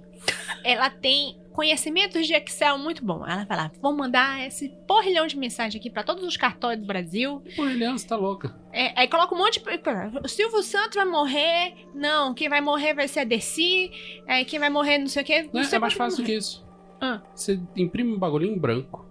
Ela 0.64 0.88
tem 0.90 1.38
conhecimentos 1.52 2.26
de 2.26 2.32
Excel 2.34 2.78
muito 2.78 3.04
bom. 3.04 3.26
Ela 3.26 3.44
vai 3.44 3.56
lá, 3.56 3.70
vou 3.80 3.92
mandar 3.94 4.46
esse 4.46 4.68
porrilhão 4.86 5.26
de 5.26 5.36
mensagem 5.36 5.78
aqui 5.78 5.90
pra 5.90 6.02
todos 6.02 6.24
os 6.24 6.36
cartórios 6.36 6.80
do 6.80 6.86
Brasil. 6.86 7.42
Eliana, 7.58 7.98
você 7.98 8.06
tá 8.06 8.16
louca. 8.16 8.54
É, 8.72 8.98
aí 8.98 9.08
coloca 9.08 9.34
um 9.34 9.38
monte 9.38 9.60
de. 9.60 9.66
O 10.24 10.28
Silvio 10.28 10.62
Santos 10.62 10.94
vai 10.96 11.04
morrer. 11.04 11.74
Não, 11.94 12.32
quem 12.32 12.48
vai 12.48 12.60
morrer 12.60 12.94
vai 12.94 13.08
ser 13.08 13.20
a 13.20 13.24
Desi. 13.24 13.90
É, 14.26 14.44
quem 14.44 14.58
vai 14.58 14.70
morrer 14.70 14.98
não 14.98 15.08
sei 15.08 15.22
o 15.22 15.26
quê. 15.26 15.42
Não, 15.42 15.60
Não, 15.60 15.64
sei 15.64 15.76
é 15.76 15.80
mais 15.80 15.94
fácil 15.94 16.18
do 16.18 16.22
morrer. 16.22 16.32
que 16.32 16.38
isso. 16.38 16.66
Ah. 17.00 17.20
Você 17.34 17.60
imprime 17.76 18.12
um 18.14 18.18
bagulhinho 18.18 18.54
em 18.54 18.58
branco. 18.58 19.04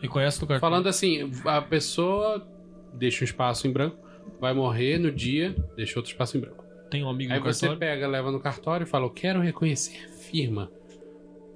Reconhece 0.00 0.40
no 0.40 0.46
cartão. 0.46 0.60
Falando 0.68 0.88
assim, 0.88 1.32
a 1.46 1.62
pessoa 1.62 2.46
deixa 2.92 3.24
um 3.24 3.26
espaço 3.26 3.66
em 3.66 3.72
branco, 3.72 3.96
vai 4.38 4.52
morrer 4.52 4.98
no 4.98 5.10
dia, 5.10 5.56
deixa 5.74 5.98
outro 5.98 6.12
espaço 6.12 6.36
em 6.36 6.40
branco. 6.40 6.62
Tem 6.90 7.02
um 7.02 7.08
amigo 7.08 7.32
Aí 7.32 7.38
no 7.38 7.44
você 7.44 7.66
cartório. 7.66 7.78
pega, 7.80 8.06
leva 8.06 8.30
no 8.30 8.38
cartório 8.38 8.84
e 8.84 8.86
fala: 8.86 9.06
Eu 9.06 9.10
quero 9.10 9.40
reconhecer 9.40 10.08
firma. 10.36 10.70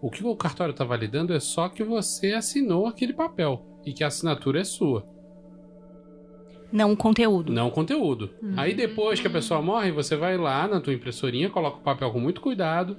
O 0.00 0.10
que 0.10 0.24
o 0.24 0.34
cartório 0.34 0.72
tá 0.72 0.84
validando 0.84 1.34
é 1.34 1.40
só 1.40 1.68
que 1.68 1.84
você 1.84 2.32
assinou 2.32 2.86
aquele 2.86 3.12
papel 3.12 3.62
e 3.84 3.92
que 3.92 4.02
a 4.02 4.06
assinatura 4.06 4.60
é 4.60 4.64
sua, 4.64 5.06
Não 6.72 6.92
o 6.92 6.96
conteúdo. 6.96 7.52
não 7.52 7.68
o 7.68 7.70
conteúdo. 7.70 8.30
Hum. 8.42 8.54
Aí 8.56 8.72
depois 8.74 9.20
que 9.20 9.26
a 9.26 9.30
pessoa 9.30 9.60
morre, 9.60 9.90
você 9.92 10.16
vai 10.16 10.38
lá 10.38 10.66
na 10.66 10.80
tua 10.80 10.94
impressorinha, 10.94 11.50
coloca 11.50 11.78
o 11.78 11.82
papel 11.82 12.10
com 12.10 12.20
muito 12.20 12.40
cuidado, 12.40 12.96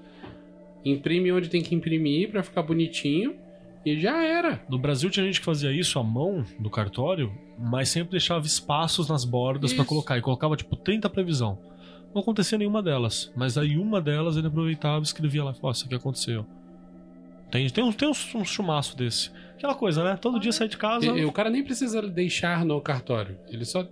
imprime 0.85 1.31
onde 1.31 1.49
tem 1.49 1.63
que 1.63 1.73
imprimir 1.73 2.29
pra 2.29 2.43
ficar 2.43 2.61
bonitinho 2.61 3.35
e 3.83 3.97
já 3.99 4.23
era. 4.23 4.63
No 4.69 4.77
Brasil 4.77 5.09
tinha 5.09 5.25
gente 5.25 5.39
que 5.39 5.45
fazia 5.45 5.71
isso 5.71 5.97
à 5.97 6.03
mão 6.03 6.43
no 6.59 6.69
cartório, 6.69 7.31
mas 7.57 7.89
sempre 7.89 8.11
deixava 8.11 8.45
espaços 8.45 9.09
nas 9.09 9.25
bordas 9.25 9.71
Isso. 9.71 9.85
colocar. 9.85 10.17
E 10.17 10.21
colocava 10.21 10.55
tipo 10.55 10.75
30 10.75 11.09
previsão. 11.09 11.57
Não 12.13 12.21
acontecia 12.21 12.57
nenhuma 12.57 12.81
delas. 12.83 13.31
Mas 13.35 13.57
aí 13.57 13.77
uma 13.77 14.01
delas 14.01 14.37
ele 14.37 14.47
aproveitava 14.47 14.99
e 14.99 15.03
escrevia 15.03 15.43
lá: 15.43 15.53
Ó, 15.61 15.71
isso 15.71 15.85
aqui 15.85 15.95
aconteceu. 15.95 16.45
Tem, 17.51 17.67
tem, 17.69 17.83
uns, 17.83 17.95
tem 17.95 18.07
uns, 18.09 18.33
uns 18.35 18.49
chumaço 18.49 18.95
desse. 18.97 19.29
Aquela 19.55 19.75
coisa, 19.75 20.03
né? 20.03 20.17
Todo 20.19 20.39
dia 20.39 20.51
sai 20.51 20.67
de 20.67 20.77
casa. 20.77 21.05
E- 21.05 21.25
o 21.25 21.31
cara 21.31 21.49
nem 21.49 21.63
precisa 21.63 22.01
deixar 22.01 22.65
no 22.65 22.79
cartório, 22.81 23.37
ele 23.49 23.65
só 23.65 23.85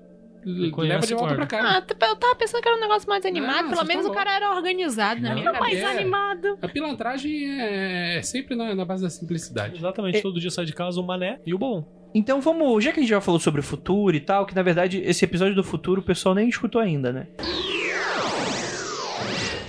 conhece 0.72 0.78
leva 0.82 1.06
de 1.08 1.14
e 1.14 1.16
volta 1.16 1.36
guarda. 1.36 1.48
pra 1.48 1.62
casa. 1.62 1.86
Ah, 1.90 2.08
eu 2.08 2.16
tava 2.16 2.36
pensando 2.36 2.62
que 2.62 2.68
era 2.70 2.78
um 2.78 2.80
negócio 2.80 3.10
mais 3.10 3.26
animado. 3.26 3.64
Não, 3.64 3.70
Pelo 3.72 3.76
vocês 3.76 3.88
menos 3.88 4.06
o 4.06 4.12
cara 4.12 4.34
era 4.34 4.56
organizado, 4.56 5.20
né? 5.22 5.38
Era 5.40 5.60
mais 5.60 5.78
é. 5.78 5.86
animado. 5.86 6.58
A 6.62 6.68
pilantragem 6.68 7.60
é, 7.62 8.18
é 8.18 8.22
sempre 8.22 8.56
na, 8.56 8.74
na 8.74 8.86
base 8.86 9.04
da 9.04 9.10
simplicidade. 9.10 9.78
Exatamente, 9.78 10.22
todo 10.22 10.40
dia 10.40 10.50
sai 10.50 10.64
de 10.66 10.74
casa 10.74 11.00
o 11.00 11.06
mané 11.06 11.40
e 11.46 11.54
o 11.54 11.58
bom. 11.58 11.86
Então 12.16 12.42
vamos, 12.42 12.84
já 12.84 12.92
que 12.92 13.00
a 13.00 13.04
gente 13.04 13.10
já 13.10 13.22
falou 13.22 13.40
sobre 13.40 13.60
o 13.60 13.64
futuro 13.64 14.16
e 14.16 14.20
tal, 14.20 14.46
que 14.46 14.56
na 14.56 14.64
verdade 14.64 15.00
esse 15.06 15.24
episódio 15.26 15.54
do 15.54 15.64
futuro 15.64 16.02
o 16.02 16.04
pessoal 16.04 16.34
nem 16.34 16.48
escutou 16.50 16.82
ainda, 16.82 17.12
né? 17.12 17.28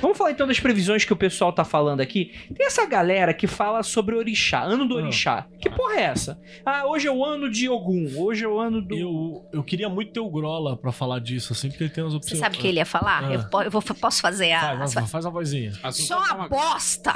Vamos 0.01 0.16
falar 0.16 0.30
então 0.32 0.46
das 0.46 0.59
previsões 0.59 1.05
que 1.05 1.12
o 1.12 1.16
pessoal 1.16 1.53
tá 1.53 1.64
falando 1.64 2.01
aqui. 2.01 2.32
Tem 2.55 2.66
essa 2.66 2.86
galera 2.86 3.32
que 3.34 3.46
fala 3.46 3.82
sobre 3.82 4.14
orixá, 4.16 4.62
ano 4.62 4.86
do 4.86 4.94
Ah. 4.98 5.03
orixá. 5.03 5.46
Que 5.61 5.68
porra 5.70 5.94
é 5.96 6.03
essa? 6.03 6.40
Ah, 6.64 6.86
hoje 6.86 7.07
é 7.07 7.12
o 7.12 7.24
ano 7.24 7.51
de 7.51 7.68
Ogum, 7.68 8.11
hoje 8.16 8.44
é 8.44 8.48
o 8.48 8.59
ano 8.59 8.80
do. 8.82 8.94
Eu, 8.96 9.48
eu 9.53 9.62
queria 9.62 9.88
muito 9.88 10.12
ter 10.12 10.20
o 10.20 10.30
Grola 10.30 10.76
pra 10.76 10.90
falar 10.92 11.20
disso, 11.20 11.53
assim, 11.53 11.68
porque 11.68 11.84
ele 11.84 11.90
tem 11.90 12.03
as 12.05 12.11
Você 12.12 12.16
opções. 12.16 12.40
sabe 12.40 12.57
o 12.57 12.61
que 12.61 12.66
ele 12.66 12.78
ia 12.78 12.86
falar? 12.86 13.24
Ah. 13.24 13.32
Eu, 13.34 13.48
po- 13.48 13.62
eu 13.62 13.70
vou- 13.70 13.82
posso 13.82 14.20
fazer 14.20 14.53
a. 14.53 14.76
Faz, 14.78 14.94
faz, 14.94 15.11
faz 15.11 15.26
a 15.26 15.30
vozinha. 15.30 15.72
Só 15.92 16.18
uma 16.34 16.48
bosta! 16.48 17.12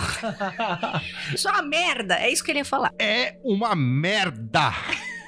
Só 1.36 1.50
uma 1.50 1.62
merda! 1.62 2.14
É 2.16 2.30
isso 2.30 2.42
que 2.44 2.50
ele 2.50 2.58
ia 2.60 2.64
falar. 2.64 2.90
É 2.98 3.36
uma 3.42 3.74
merda. 3.74 4.72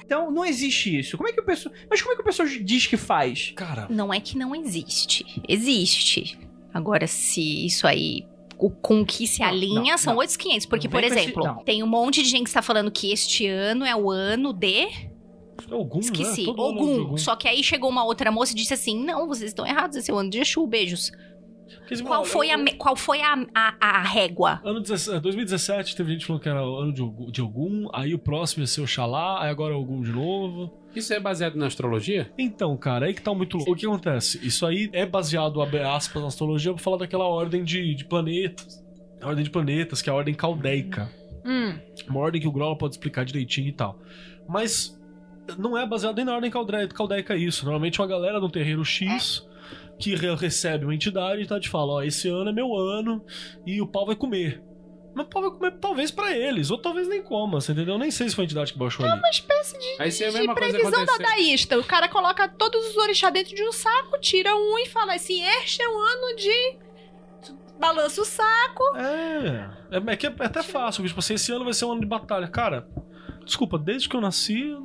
Então 0.05 0.31
não 0.31 0.45
existe 0.45 0.97
isso. 0.97 1.17
Como 1.17 1.27
é 1.27 1.33
que 1.33 1.41
o 1.41 1.45
pessoal. 1.45 1.73
Mas 1.89 2.01
como 2.01 2.13
é 2.13 2.15
que 2.15 2.21
o 2.21 2.25
pessoal 2.25 2.47
diz 2.47 2.87
que 2.87 2.95
faz? 2.97 3.51
Cara, 3.55 3.87
Não 3.89 4.13
é 4.13 4.19
que 4.19 4.37
não 4.37 4.55
existe. 4.55 5.25
Existe. 5.47 6.37
Agora, 6.77 7.07
se 7.07 7.65
isso 7.65 7.87
aí. 7.87 8.25
O 8.59 8.69
com 8.71 9.05
que 9.05 9.27
se 9.27 9.43
alinha 9.43 9.91
não, 9.91 9.97
são 9.99 10.13
não. 10.13 10.19
8,500. 10.19 10.65
Porque, 10.65 10.87
Não 10.87 10.91
por 10.91 11.03
esse- 11.03 11.19
exemplo, 11.19 11.43
não. 11.43 11.63
tem 11.63 11.83
um 11.83 11.87
monte 11.87 12.23
de 12.23 12.29
gente 12.29 12.43
que 12.43 12.49
está 12.49 12.61
falando 12.61 12.89
que 12.89 13.11
este 13.11 13.45
ano 13.47 13.85
é 13.85 13.95
o 13.95 14.09
ano 14.09 14.51
de. 14.51 14.87
Ogum, 15.71 15.99
Esqueci. 15.99 16.41
né? 16.41 16.45
Todo 16.47 16.63
ano 16.63 16.71
é 16.79 16.83
de 16.83 16.89
Ogum. 16.91 17.01
Ogum. 17.07 17.17
Só 17.17 17.35
que 17.35 17.47
aí 17.47 17.63
chegou 17.63 17.89
uma 17.89 18.03
outra 18.03 18.31
moça 18.31 18.53
e 18.53 18.55
disse 18.55 18.73
assim: 18.73 18.97
Não, 19.03 19.27
vocês 19.27 19.49
estão 19.51 19.65
errados, 19.65 19.95
esse 19.97 20.09
é 20.09 20.13
o 20.13 20.17
ano 20.17 20.29
de 20.29 20.39
Exu, 20.39 20.65
beijos. 20.65 21.11
Qual 22.05 22.23
foi 22.25 22.49
a, 22.51 22.57
qual 22.77 22.95
foi 22.95 23.21
a, 23.21 23.33
a, 23.53 23.75
a 23.79 24.01
régua? 24.03 24.61
Ano 24.63 24.79
17, 24.81 25.19
2017 25.19 25.95
teve 25.95 26.13
gente 26.13 26.25
falando 26.25 26.41
que 26.41 26.49
era 26.49 26.65
o 26.65 26.75
ano 26.77 26.93
de 26.93 27.01
Ogum, 27.01 27.31
de 27.31 27.41
Ogum, 27.41 27.87
aí 27.93 28.13
o 28.13 28.19
próximo 28.19 28.63
ia 28.63 28.67
ser 28.67 28.81
o 28.81 28.87
Xalá, 28.87 29.43
aí 29.43 29.49
agora 29.49 29.73
é 29.73 29.77
Ogum 29.77 30.01
de 30.01 30.11
novo. 30.11 30.73
Isso 30.95 31.13
é 31.13 31.19
baseado 31.19 31.55
na 31.55 31.67
astrologia? 31.67 32.31
Então, 32.37 32.75
cara, 32.77 33.05
aí 33.05 33.13
que 33.13 33.21
tá 33.21 33.33
muito 33.33 33.57
louco. 33.57 33.71
O 33.71 33.75
que 33.75 33.85
acontece? 33.85 34.45
Isso 34.45 34.65
aí 34.65 34.89
é 34.93 35.05
baseado, 35.05 35.61
abre 35.61 35.81
aspas, 35.81 36.21
na 36.21 36.27
astrologia 36.27 36.73
pra 36.73 36.81
falar 36.81 36.97
daquela 36.97 37.25
ordem 37.25 37.63
de, 37.63 37.93
de 37.93 38.03
planetas. 38.05 38.83
A 39.21 39.27
ordem 39.27 39.43
de 39.43 39.49
planetas, 39.49 40.01
que 40.01 40.09
é 40.09 40.13
a 40.13 40.15
ordem 40.15 40.33
caldeica. 40.33 41.09
Hum. 41.45 41.77
Uma 42.09 42.19
ordem 42.19 42.41
que 42.41 42.47
o 42.47 42.51
Grola 42.51 42.77
pode 42.77 42.95
explicar 42.95 43.23
direitinho 43.25 43.67
e 43.69 43.71
tal. 43.71 43.99
Mas 44.47 44.99
não 45.57 45.77
é 45.77 45.85
baseado 45.87 46.15
nem 46.17 46.25
na 46.25 46.33
ordem 46.35 46.51
calde- 46.51 46.87
caldeica 46.89 47.35
isso. 47.35 47.63
Normalmente 47.63 47.99
é 47.99 48.03
uma 48.03 48.09
galera 48.09 48.39
no 48.39 48.49
terreiro 48.49 48.83
X 48.83 49.46
que 49.99 50.15
re- 50.15 50.35
recebe 50.35 50.85
uma 50.85 50.93
entidade 50.95 51.41
e 51.41 51.47
tá 51.47 51.59
te 51.59 51.69
fala, 51.69 51.93
ó, 51.93 52.03
esse 52.03 52.27
ano 52.27 52.49
é 52.49 52.53
meu 52.53 52.75
ano 52.75 53.23
e 53.65 53.81
o 53.81 53.87
pau 53.87 54.05
vai 54.05 54.15
comer. 54.15 54.61
Mas 55.15 55.25
o 55.25 55.29
pau 55.29 55.41
vai 55.41 55.49
comer 55.51 55.71
talvez 55.79 56.11
pra 56.11 56.31
eles, 56.37 56.69
ou 56.69 56.77
talvez 56.77 57.07
nem 57.07 57.23
coma, 57.23 57.59
você 57.59 57.71
entendeu? 57.71 57.97
Nem 57.97 58.11
sei 58.11 58.29
se 58.29 58.35
foi 58.35 58.43
a 58.43 58.45
entidade 58.45 58.71
que 58.73 58.77
baixou 58.77 59.03
ali. 59.03 59.17
Uma 59.17 59.29
espécie 59.29 59.77
de, 59.79 59.95
Aí 60.01 60.11
se 60.11 60.23
é 60.23 60.27
a 60.27 60.29
de 60.29 60.37
mesma 60.37 60.53
coisa 60.55 60.77
previsão 60.77 61.01
acontecer. 61.03 61.23
dadaísta. 61.23 61.79
O 61.79 61.83
cara 61.83 62.07
coloca 62.07 62.47
todos 62.47 62.89
os 62.89 62.97
orixás 62.97 63.33
dentro 63.33 63.55
de 63.55 63.63
um 63.63 63.71
saco, 63.71 64.19
tira 64.19 64.55
um 64.55 64.77
e 64.77 64.85
fala 64.87 65.15
assim: 65.15 65.41
este 65.43 65.81
é 65.81 65.89
o 65.89 65.97
ano 65.99 66.35
de. 66.35 66.87
Balança 67.79 68.21
o 68.21 68.25
saco. 68.25 68.83
É, 68.95 69.69
é, 69.97 70.11
é 70.13 70.15
que 70.15 70.25
é 70.27 70.33
até 70.39 70.63
fácil, 70.63 71.05
tipo 71.05 71.19
assim, 71.19 71.35
esse 71.35 71.51
ano 71.51 71.63
vai 71.63 71.73
ser 71.73 71.85
um 71.85 71.91
ano 71.91 72.01
de 72.01 72.07
batalha. 72.07 72.47
Cara, 72.47 72.87
desculpa, 73.45 73.77
desde 73.77 74.09
que 74.09 74.15
eu 74.15 74.21
nasci, 74.21 74.75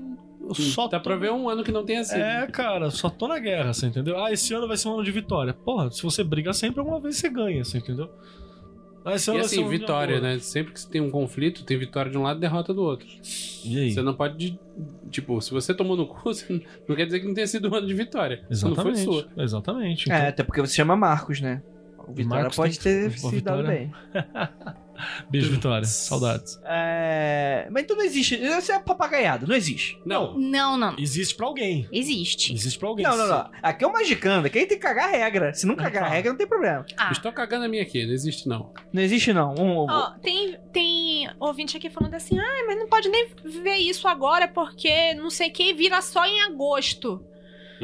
só 0.54 0.88
Dá 0.88 0.98
tô- 0.98 1.04
pra 1.04 1.16
ver 1.16 1.30
um 1.32 1.48
ano 1.48 1.62
que 1.64 1.72
não 1.72 1.84
tenha 1.84 2.02
sido. 2.04 2.20
É, 2.20 2.46
cara, 2.46 2.90
só 2.90 3.08
tô 3.10 3.28
na 3.28 3.38
guerra, 3.38 3.72
você 3.72 3.86
entendeu? 3.86 4.22
Ah, 4.22 4.32
esse 4.32 4.52
ano 4.54 4.66
vai 4.68 4.76
ser 4.76 4.88
um 4.88 4.94
ano 4.94 5.04
de 5.04 5.10
vitória. 5.12 5.52
Porra, 5.54 5.90
se 5.90 6.02
você 6.02 6.22
briga 6.24 6.52
sempre, 6.52 6.80
alguma 6.80 7.00
vez 7.00 7.16
você 7.16 7.28
ganha, 7.28 7.64
você 7.64 7.78
entendeu? 7.78 8.10
Ah, 9.04 9.14
esse 9.14 9.28
E 9.28 9.32
ano 9.32 9.40
vai 9.40 9.48
ser 9.48 9.54
assim, 9.56 9.62
um 9.64 9.66
ano 9.66 9.72
de 9.72 9.78
vitória, 9.80 10.20
né? 10.20 10.38
Sempre 10.38 10.72
que 10.72 10.80
você 10.80 10.88
tem 10.88 11.00
um 11.00 11.10
conflito, 11.10 11.64
tem 11.64 11.76
vitória 11.76 12.10
de 12.10 12.16
um 12.16 12.22
lado 12.22 12.36
e 12.38 12.40
derrota 12.40 12.72
do 12.72 12.82
outro. 12.82 13.06
E 13.64 13.78
aí? 13.78 13.90
Você 13.92 14.00
não 14.02 14.14
pode. 14.14 14.58
Tipo, 15.10 15.40
se 15.40 15.50
você 15.50 15.74
tomou 15.74 15.96
no 15.96 16.06
cu, 16.06 16.20
você 16.32 16.62
não 16.88 16.94
quer 16.96 17.06
dizer 17.06 17.18
que 17.20 17.26
não 17.26 17.34
tenha 17.34 17.46
sido 17.48 17.68
um 17.68 17.74
ano 17.74 17.86
de 17.86 17.94
vitória. 17.94 18.44
Isso 18.50 18.68
não 18.68 18.76
foi 18.76 18.92
Exatamente. 18.92 19.22
sua. 19.34 19.42
Exatamente. 19.44 20.04
Então, 20.04 20.16
É, 20.16 20.28
até 20.28 20.42
porque 20.44 20.60
você 20.60 20.74
chama 20.76 20.94
Marcos, 20.96 21.40
né? 21.40 21.62
O 22.06 22.12
Vitória 22.12 22.42
Marcos 22.42 22.56
pode 22.56 22.78
tem- 22.78 23.08
ter 23.10 23.18
se 23.18 23.40
dado 23.40 23.64
bem. 23.66 23.92
Beijo, 25.30 25.50
Vitória. 25.50 25.84
Saudades. 25.86 26.60
É... 26.64 27.66
Mas 27.70 27.82
então 27.84 27.96
não 27.96 28.04
existe. 28.04 28.34
Isso 28.34 28.70
é 28.72 28.78
papagaiado, 28.78 29.46
não 29.46 29.54
existe. 29.56 29.98
Não. 30.04 30.38
Não, 30.38 30.76
não. 30.76 30.96
Existe 30.98 31.34
pra 31.34 31.46
alguém. 31.46 31.88
Existe. 31.92 32.52
Existe 32.52 32.78
pra 32.78 32.88
alguém. 32.88 33.04
Não, 33.04 33.16
não, 33.16 33.26
não. 33.26 33.50
Aqui 33.62 33.84
é 33.84 33.86
o 33.86 33.92
Magicando, 33.92 34.46
aqui 34.46 34.58
a 34.58 34.60
gente 34.60 34.68
tem 34.70 34.78
que 34.78 34.84
cagar 34.84 35.08
a 35.08 35.12
regra. 35.12 35.52
Se 35.54 35.66
não 35.66 35.74
cagar 35.76 36.04
a 36.04 36.06
Tá. 36.06 36.12
regra, 36.12 36.30
não 36.32 36.38
tem 36.38 36.46
problema. 36.46 36.84
Ah, 36.96 37.10
Estou 37.12 37.32
cagando 37.32 37.64
a 37.64 37.68
minha 37.68 37.82
aqui, 37.82 38.04
não 38.04 38.12
existe 38.12 38.48
não. 38.48 38.72
Não 38.92 39.02
existe, 39.02 39.32
não. 39.32 39.54
Um, 39.54 39.86
Ó, 39.88 40.10
tem, 40.22 40.56
tem 40.72 41.28
ouvinte 41.40 41.76
aqui 41.76 41.88
falando 41.90 42.14
assim: 42.14 42.38
ah, 42.38 42.64
mas 42.66 42.78
não 42.78 42.88
pode 42.88 43.08
nem 43.08 43.28
ver 43.44 43.76
isso 43.76 44.06
agora 44.08 44.48
porque 44.48 45.14
não 45.14 45.30
sei 45.30 45.48
o 45.48 45.52
que 45.52 45.72
vira 45.74 46.00
só 46.02 46.24
em 46.26 46.40
agosto. 46.42 47.24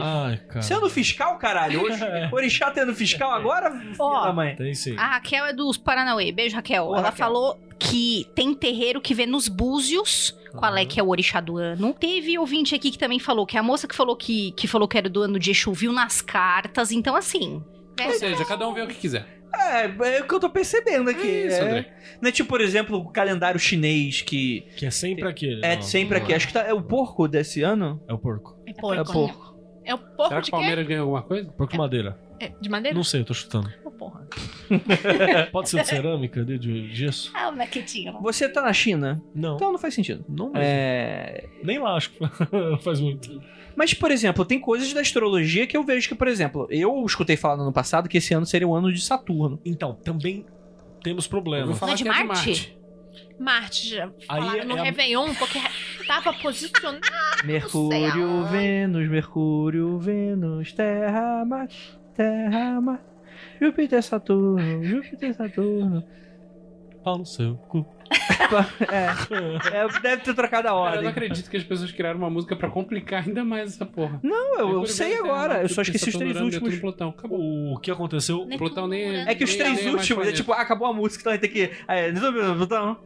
Ai, 0.01 0.37
cara. 0.49 0.63
Sendo 0.63 0.89
fiscal, 0.91 1.37
caralho. 1.39 1.83
Hoje, 1.83 2.01
Orixá 2.33 2.71
tendo 2.71 2.95
fiscal 2.95 3.31
agora, 3.33 3.71
Ó. 3.99 4.25
da 4.27 4.33
mãe. 4.33 4.55
Tem 4.57 4.75
sim. 4.75 4.97
A 4.97 5.15
Raquel 5.15 5.45
é 5.47 5.53
dos 5.53 5.77
Paranauê. 5.77 6.33
Beijo, 6.33 6.57
Raquel. 6.57 6.85
Ô, 6.87 6.95
Ela 6.95 7.03
Raquel. 7.11 7.19
falou 7.27 7.59
que 7.79 8.27
tem 8.35 8.53
terreiro 8.55 9.01
que 9.01 9.15
vê 9.15 9.25
nos 9.27 9.47
búzios 9.49 10.35
qual 10.53 10.77
é 10.77 10.85
que 10.85 10.99
é 10.99 11.03
o 11.03 11.09
orixá 11.09 11.41
do 11.41 11.57
ano. 11.57 11.95
Teve 11.95 12.39
ouvinte 12.39 12.75
aqui 12.75 12.91
que 12.91 12.99
também 12.99 13.19
falou 13.19 13.47
que 13.47 13.57
a 13.57 13.63
moça 13.63 13.87
que 13.87 13.95
falou 13.95 14.17
que, 14.17 14.53
que 14.53 14.67
falou 14.67 14.89
que 14.89 14.99
era 14.99 15.09
do 15.09 15.23
ano 15.23 15.39
de 15.39 15.51
Exu 15.51 15.73
viu 15.73 15.93
nas 15.93 16.21
cartas. 16.21 16.91
Então, 16.91 17.15
assim... 17.15 17.63
Ou 18.05 18.13
seja, 18.13 18.45
cada 18.45 18.67
um 18.69 18.73
vê 18.75 18.83
o 18.83 18.87
que 18.89 18.95
quiser. 18.95 19.27
É, 19.55 19.85
é 20.17 20.21
o 20.21 20.27
que 20.29 20.35
eu 20.35 20.39
tô 20.41 20.49
percebendo 20.51 21.11
aqui. 21.11 21.27
É 21.27 21.47
isso, 21.47 21.57
é. 21.57 21.61
André. 21.63 21.93
Não 22.21 22.29
é 22.29 22.33
tipo, 22.33 22.49
por 22.49 22.61
exemplo, 22.61 22.99
o 22.99 23.09
calendário 23.11 23.59
chinês 23.59 24.23
que 24.23 24.61
Que 24.77 24.87
é 24.87 24.91
sempre 24.91 25.27
aquele. 25.27 25.65
é 25.65 25.77
Não, 25.77 25.83
sempre 25.83 26.19
aqui. 26.19 26.33
é. 26.33 26.37
Acho 26.37 26.47
que 26.49 26.53
tá, 26.53 26.63
é 26.63 26.73
o 26.73 26.83
porco 26.83 27.27
desse 27.27 27.63
ano. 27.63 28.01
É 28.07 28.13
o 28.13 28.19
porco. 28.19 28.57
É 28.67 28.71
É 28.71 28.75
porco. 28.75 29.58
É 29.89 29.95
o 29.95 29.99
porco 29.99 30.29
Será 30.29 30.41
de 30.43 30.51
que 30.51 30.55
o 30.55 30.59
quê? 30.59 30.65
Palmeiras 30.65 30.87
ganha 30.87 31.01
alguma 31.01 31.23
coisa? 31.23 31.51
Porco 31.51 31.73
de 31.73 31.79
madeira. 31.79 32.21
É, 32.39 32.53
de 32.61 32.69
madeira? 32.69 32.95
Não 32.95 33.03
sei, 33.03 33.23
eu 33.23 33.25
tô 33.25 33.33
chutando. 33.33 33.73
Ô, 33.83 33.91
porra. 33.91 34.29
Pode 35.51 35.71
ser 35.71 35.81
de 35.81 35.89
cerâmica, 35.89 36.45
de, 36.45 36.59
de 36.59 36.95
gesso? 36.95 37.33
Ah, 37.35 37.49
o 37.49 37.57
maquetinho. 37.57 38.21
Você 38.21 38.51
tá 38.51 38.61
na 38.61 38.73
China? 38.75 39.19
Não. 39.35 39.57
Então 39.57 39.73
não 39.73 39.79
faz 39.79 39.95
sentido. 39.95 40.27
Não 40.29 40.51
mesmo. 40.51 40.61
É... 40.63 41.49
Nem 41.65 41.79
lá, 41.79 41.97
acho 41.97 42.11
que 42.11 42.19
faz 42.85 43.01
muito. 43.01 43.41
Mas, 43.75 43.95
por 43.95 44.11
exemplo, 44.11 44.45
tem 44.45 44.61
coisas 44.61 44.93
da 44.93 45.01
astrologia 45.01 45.67
que 45.67 45.75
eu 45.75 45.83
vejo 45.83 46.07
que, 46.07 46.15
por 46.15 46.29
exemplo, 46.29 46.67
eu 46.69 47.03
escutei 47.07 47.39
falar 47.39 47.57
no 47.57 47.63
ano 47.63 47.73
passado 47.73 48.11
que 48.11 48.19
esse 48.19 48.35
ano 48.35 48.45
seria 48.45 48.69
o 48.69 48.75
ano 48.75 48.93
de 48.93 49.01
Saturno. 49.01 49.59
Então, 49.65 49.95
também 49.95 50.45
temos 51.03 51.27
problemas. 51.27 51.81
Não 51.81 51.89
é 51.89 51.95
de 51.95 52.07
é 52.07 52.13
de 52.13 52.25
Marte? 52.25 52.78
Marte. 53.39 53.89
Já 53.91 54.05
Aí 54.29 54.41
falaram 54.41 54.61
é 54.61 54.65
no 54.65 54.77
a- 54.79 54.83
Réveillon, 54.83 55.35
porque 55.35 55.59
tava 56.07 56.33
posicionado. 56.33 57.01
Mercúrio. 57.45 58.45
Vênus, 58.47 59.09
Mercúrio, 59.09 59.99
Vênus, 59.99 60.73
Terra, 60.73 61.45
Marte, 61.45 61.99
Terra, 62.15 62.81
Marte, 62.81 63.05
Júpiter, 63.61 64.03
Saturno, 64.03 64.83
Júpiter, 64.85 65.35
Saturno. 65.35 66.05
Pau 67.09 67.19
no 67.19 67.27
seu 67.27 67.55
cu. 67.69 67.87
É, 68.91 69.79
é, 69.79 70.01
deve 70.01 70.23
ter 70.23 70.35
trocado 70.35 70.69
a 70.69 70.71
Cara, 70.73 70.97
eu 70.97 71.03
não 71.03 71.11
acredito 71.11 71.51
que 71.51 71.57
as 71.57 71.65
pessoas 71.65 71.93
criaram 71.93 72.19
uma 72.19 72.31
música 72.31 72.57
pra 72.57 72.71
complicar 72.71 73.25
ainda 73.27 73.45
mais 73.45 73.75
essa 73.75 73.85
porra. 73.85 74.19
Não, 74.23 74.59
eu, 74.59 74.71
eu 74.81 74.87
sei 74.87 75.17
agora, 75.19 75.63
eu 75.63 75.69
só 75.69 75.83
esqueci 75.83 76.09
os 76.09 76.17
três 76.17 76.37
últimos. 76.41 76.71
Netuno, 76.71 76.81
Plutão. 76.81 77.09
Acabou. 77.11 77.75
O 77.75 77.79
que 77.81 77.91
aconteceu? 77.91 78.39
Netuno, 78.39 78.59
Plutão 78.59 78.87
nem 78.89 79.09
Urano. 79.09 79.31
É 79.31 79.35
que 79.35 79.45
os 79.45 79.51
nem- 79.51 79.59
três 79.59 79.77
nem 79.79 79.89
é 79.89 79.91
últimos, 79.97 80.29
é 80.29 80.33
tipo, 80.33 80.53
acabou 80.53 80.89
a 80.89 80.93
música, 80.93 81.21
então 81.23 81.33
vai 81.33 81.39
ter 81.39 81.49
que. 81.49 81.71
É, 81.87 82.13
botão, 82.13 82.97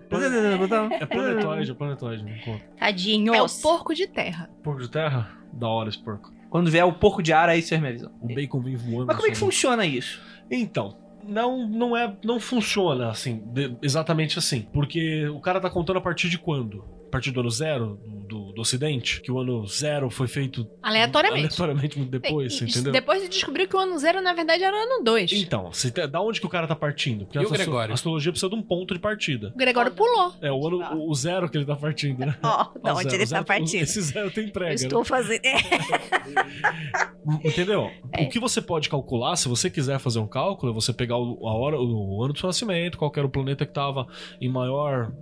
botão. 0.61 0.90
É 1.00 1.07
planetoide, 1.07 1.70
é 1.70 1.74
planetoide, 1.74 2.24
não 2.24 2.38
conta. 2.38 2.64
Tadinhos. 2.78 3.36
É 3.36 3.42
o 3.42 3.48
porco 3.62 3.94
de 3.94 4.07
terra. 4.07 4.48
Porco 4.62 4.80
de 4.82 4.90
terra? 4.90 5.30
Da 5.53 5.68
hora 5.68 5.88
esse 5.88 5.98
porco. 6.03 6.32
Quando 6.50 6.70
vier 6.70 6.84
o 6.84 6.92
porco 6.92 7.22
de 7.22 7.32
ar, 7.32 7.48
aí 7.48 7.62
vocês 7.62 7.80
me 7.80 7.88
avisam. 7.88 8.12
O 8.20 8.26
bacon 8.32 8.61
vem 8.61 8.76
voando. 8.76 9.07
Mas 9.07 9.16
como 9.16 9.26
é 9.26 9.30
que 9.30 9.36
sobre- 9.36 9.53
funciona 9.55 9.86
isso? 9.86 10.20
Então, 10.50 10.96
não, 11.23 11.66
não 11.66 11.97
é, 11.97 12.14
não 12.25 12.41
funciona 12.41 13.11
assim, 13.11 13.43
exatamente 13.83 14.39
assim, 14.39 14.62
porque 14.73 15.29
o 15.29 15.41
cara 15.41 15.61
tá 15.61 15.70
contando 15.70 15.99
a 15.99 16.03
partir 16.03 16.29
de 16.29 16.39
quando? 16.39 16.85
A 17.07 17.11
partir 17.11 17.31
do 17.31 17.41
ano 17.41 17.51
zero 17.51 18.01
do, 18.07 18.20
do, 18.20 18.41
do 18.55 18.61
Ocidente, 18.61 19.20
que 19.20 19.30
o 19.32 19.38
ano 19.38 19.66
zero 19.66 20.09
foi 20.11 20.28
feito 20.28 20.68
Aleatoriamente. 20.82 21.40
aleatoriamente 21.46 21.98
muito 21.98 22.11
depois, 22.11 22.61
E- 22.61 22.64
entendeu? 22.64 22.92
Depois 22.92 23.22
de 23.22 23.28
descobrir 23.28 23.66
que 23.66 23.76
o 23.76 23.78
ano 23.78 23.98
zero, 23.98 24.20
na 24.22 24.32
verdade, 24.32 24.62
era 24.62 24.76
o 24.76 24.78
ano 24.80 25.03
dois. 25.05 25.32
Então, 25.32 25.72
você 25.72 25.90
te- 25.90 26.07
da 26.07 26.20
onde 26.20 26.40
que 26.40 26.46
o 26.46 26.48
cara 26.50 26.66
tá 26.66 26.76
partindo? 26.76 27.24
Porque 27.24 27.38
E 27.38 27.42
a 27.42 27.46
o 27.46 27.50
Gregório? 27.50 27.92
a 27.92 27.94
astrologia 27.94 28.30
precisa 28.32 28.48
de 28.50 28.55
um 28.57 28.62
ponto 28.62 28.94
de 28.94 29.00
partida. 29.00 29.53
O 29.55 29.59
Gregório 29.59 29.92
pulou. 29.92 30.32
É 30.40 30.50
o 30.53 30.66
ano, 30.66 30.78
o, 30.96 31.11
o 31.11 31.14
zero 31.14 31.48
que 31.48 31.57
ele 31.57 31.64
tá 31.64 31.76
partindo, 31.76 32.18
né? 32.20 32.36
Ó, 32.42 32.68
da 32.82 32.92
O 32.94 32.96
onde 32.98 33.05
zero, 33.05 33.14
ele 33.16 33.24
o 33.24 33.26
zero- 33.26 33.44
tá 33.44 33.46
partindo. 33.55 33.82
Esse 33.82 34.00
zero 34.03 34.30
tem 34.30 34.44
Eu 34.44 34.48
entrega. 34.48 34.70
né? 34.70 34.74
estou 34.76 35.05
fazendo. 35.05 35.40
É. 35.44 35.57
Entendeu? 37.44 37.90
É. 38.12 38.24
O 38.24 38.28
que 38.28 38.38
você 38.38 38.61
pode 38.61 38.88
calcular, 38.88 39.36
se 39.36 39.48
você 39.48 39.70
quiser 39.70 39.98
fazer 39.98 40.18
um 40.18 40.26
cálculo, 40.26 40.72
é 40.72 40.74
você 40.74 40.92
pegar 40.92 41.16
o, 41.18 41.46
a 41.46 41.53
hora, 41.55 41.80
o 41.80 42.22
ano 42.22 42.32
do 42.32 42.38
seu 42.38 42.46
nascimento, 42.48 42.98
qual 42.98 43.11
que 43.11 43.18
era 43.18 43.26
o 43.26 43.30
planeta 43.30 43.64
que 43.64 43.70
estava 43.70 44.07
em 44.40 44.48
maior, 44.48 45.12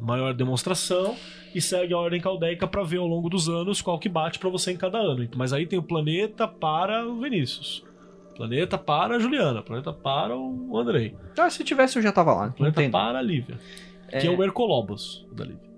maior 0.00 0.34
demonstração, 0.34 1.16
e 1.54 1.60
segue 1.60 1.92
a 1.92 1.98
ordem 1.98 2.20
caldeica 2.20 2.66
para 2.66 2.82
ver 2.82 2.98
ao 2.98 3.06
longo 3.06 3.28
dos 3.28 3.48
anos 3.48 3.82
qual 3.82 3.98
que 3.98 4.08
bate 4.08 4.38
para 4.38 4.48
você 4.48 4.72
em 4.72 4.76
cada 4.76 4.98
ano. 4.98 5.28
Mas 5.36 5.52
aí 5.52 5.66
tem 5.66 5.78
o 5.78 5.82
planeta 5.82 6.46
para 6.48 7.06
o 7.06 7.20
Vinícius. 7.20 7.84
Planeta 8.36 8.78
para 8.78 9.16
a 9.16 9.18
Juliana, 9.18 9.62
planeta 9.62 9.92
para 9.92 10.36
o 10.36 10.78
Andrei, 10.78 11.14
Ah, 11.38 11.50
se 11.50 11.62
tivesse 11.62 11.98
eu 11.98 12.02
já 12.02 12.10
tava 12.12 12.32
lá. 12.32 12.50
Planeta 12.50 12.80
tem. 12.80 12.90
para 12.90 13.18
a 13.18 13.22
Lívia, 13.22 13.58
que 14.08 14.26
é 14.26 14.30
o 14.30 14.42
Hercolobos 14.42 15.26
da 15.32 15.44
Lívia. 15.44 15.70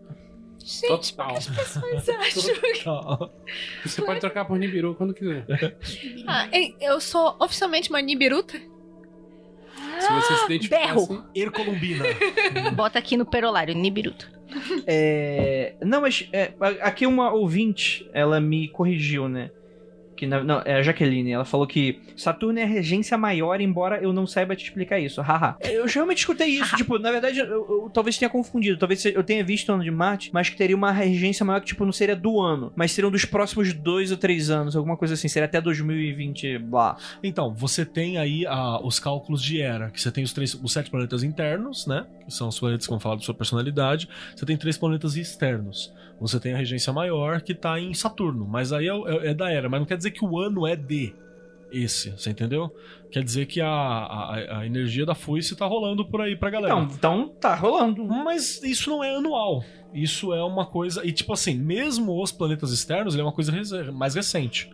Gente, 0.64 1.16
Total. 1.16 1.32
mas 1.34 2.08
acho 2.08 2.60
que... 2.60 2.84
Tá. 2.84 3.28
Você 3.84 4.00
pode 4.02 4.20
trocar 4.20 4.44
por 4.44 4.56
Nibiru 4.56 4.94
quando 4.94 5.12
quiser. 5.12 5.44
Ah, 6.24 6.48
eu 6.80 7.00
sou 7.00 7.34
oficialmente 7.40 7.90
uma 7.90 8.00
Nibiruta. 8.00 8.60
Se 9.98 10.12
você 10.12 10.36
se 10.36 10.44
identificar 10.44 10.78
berro. 10.78 11.02
assim, 11.02 11.22
Hercolumbina. 11.34 12.04
Bota 12.74 12.98
aqui 12.98 13.16
no 13.16 13.24
perolário, 13.24 13.74
Nibiruto. 13.74 14.30
É... 14.86 15.74
Não, 15.80 16.00
mas 16.02 16.28
é, 16.32 16.52
aqui 16.80 17.06
uma 17.06 17.32
ouvinte, 17.32 18.08
ela 18.12 18.40
me 18.40 18.68
corrigiu, 18.68 19.28
né? 19.28 19.50
Que 20.22 20.26
na- 20.28 20.44
não, 20.44 20.62
é 20.64 20.76
a 20.76 20.82
Jaqueline, 20.84 21.32
ela 21.32 21.44
falou 21.44 21.66
que 21.66 21.98
Saturno 22.14 22.56
é 22.56 22.62
a 22.62 22.66
regência 22.66 23.18
maior, 23.18 23.60
embora 23.60 24.00
eu 24.00 24.12
não 24.12 24.24
saiba 24.24 24.54
te 24.54 24.62
explicar 24.62 25.00
isso. 25.00 25.20
Haha. 25.20 25.56
Eu 25.60 25.84
realmente 25.84 26.18
escutei 26.18 26.46
isso, 26.46 26.76
tipo, 26.76 26.96
na 26.96 27.10
verdade, 27.10 27.40
eu, 27.40 27.46
eu 27.48 27.90
talvez 27.92 28.16
tenha 28.16 28.28
confundido. 28.28 28.78
Talvez 28.78 29.04
eu 29.04 29.24
tenha 29.24 29.42
visto 29.42 29.68
o 29.70 29.72
ano 29.72 29.82
de 29.82 29.90
Marte, 29.90 30.30
mas 30.32 30.48
que 30.48 30.56
teria 30.56 30.76
uma 30.76 30.92
regência 30.92 31.44
maior 31.44 31.58
que, 31.58 31.66
tipo, 31.66 31.84
não 31.84 31.90
seria 31.90 32.14
do 32.14 32.40
ano, 32.40 32.72
mas 32.76 32.92
seriam 32.92 33.10
dos 33.10 33.24
próximos 33.24 33.72
dois 33.72 34.12
ou 34.12 34.16
três 34.16 34.48
anos, 34.48 34.76
alguma 34.76 34.96
coisa 34.96 35.14
assim. 35.14 35.26
Seria 35.26 35.46
até 35.46 35.60
2020, 35.60 36.56
blá. 36.58 36.96
Então, 37.20 37.52
você 37.52 37.84
tem 37.84 38.16
aí 38.16 38.46
ah, 38.46 38.78
os 38.80 39.00
cálculos 39.00 39.42
de 39.42 39.60
era, 39.60 39.90
que 39.90 40.00
você 40.00 40.12
tem 40.12 40.22
os, 40.22 40.32
três, 40.32 40.54
os 40.54 40.72
sete 40.72 40.88
planetas 40.88 41.24
internos, 41.24 41.84
né? 41.84 42.06
Que 42.24 42.32
são 42.32 42.46
os 42.46 42.60
planetas 42.60 42.86
que 42.86 42.90
vão 42.92 43.00
falar 43.00 43.16
da 43.16 43.22
sua 43.22 43.34
personalidade. 43.34 44.08
Você 44.36 44.46
tem 44.46 44.56
três 44.56 44.78
planetas 44.78 45.16
externos. 45.16 45.92
Você 46.20 46.38
tem 46.38 46.54
a 46.54 46.56
regência 46.56 46.92
maior, 46.92 47.40
que 47.40 47.54
tá 47.54 47.78
em 47.80 47.92
Saturno. 47.94 48.46
Mas 48.46 48.72
aí 48.72 48.86
é, 48.88 48.92
é- 48.92 49.30
é 49.30 49.34
da 49.34 49.50
era. 49.50 49.68
Mas 49.68 49.80
não 49.80 49.86
quer 49.86 49.96
dizer 49.96 50.10
que 50.12 50.24
o 50.24 50.38
ano 50.38 50.66
é 50.66 50.76
de 50.76 51.14
esse, 51.70 52.10
você 52.10 52.30
entendeu? 52.30 52.70
Quer 53.10 53.24
dizer 53.24 53.46
que 53.46 53.60
a, 53.60 53.66
a, 53.68 54.58
a 54.58 54.66
energia 54.66 55.06
da 55.06 55.14
foice 55.14 55.56
tá 55.56 55.64
rolando 55.66 56.04
por 56.04 56.20
aí 56.20 56.36
pra 56.36 56.50
galera. 56.50 56.74
Então, 56.74 56.94
então 57.22 57.28
tá 57.40 57.54
rolando. 57.54 58.04
Mas 58.04 58.62
isso 58.62 58.90
não 58.90 59.02
é 59.02 59.16
anual. 59.16 59.64
Isso 59.94 60.32
é 60.32 60.42
uma 60.44 60.66
coisa. 60.66 61.04
E, 61.06 61.12
tipo 61.12 61.32
assim, 61.32 61.54
mesmo 61.56 62.22
os 62.22 62.30
planetas 62.30 62.72
externos, 62.72 63.14
ele 63.14 63.22
é 63.22 63.24
uma 63.24 63.32
coisa 63.32 63.52
mais 63.92 64.14
recente. 64.14 64.70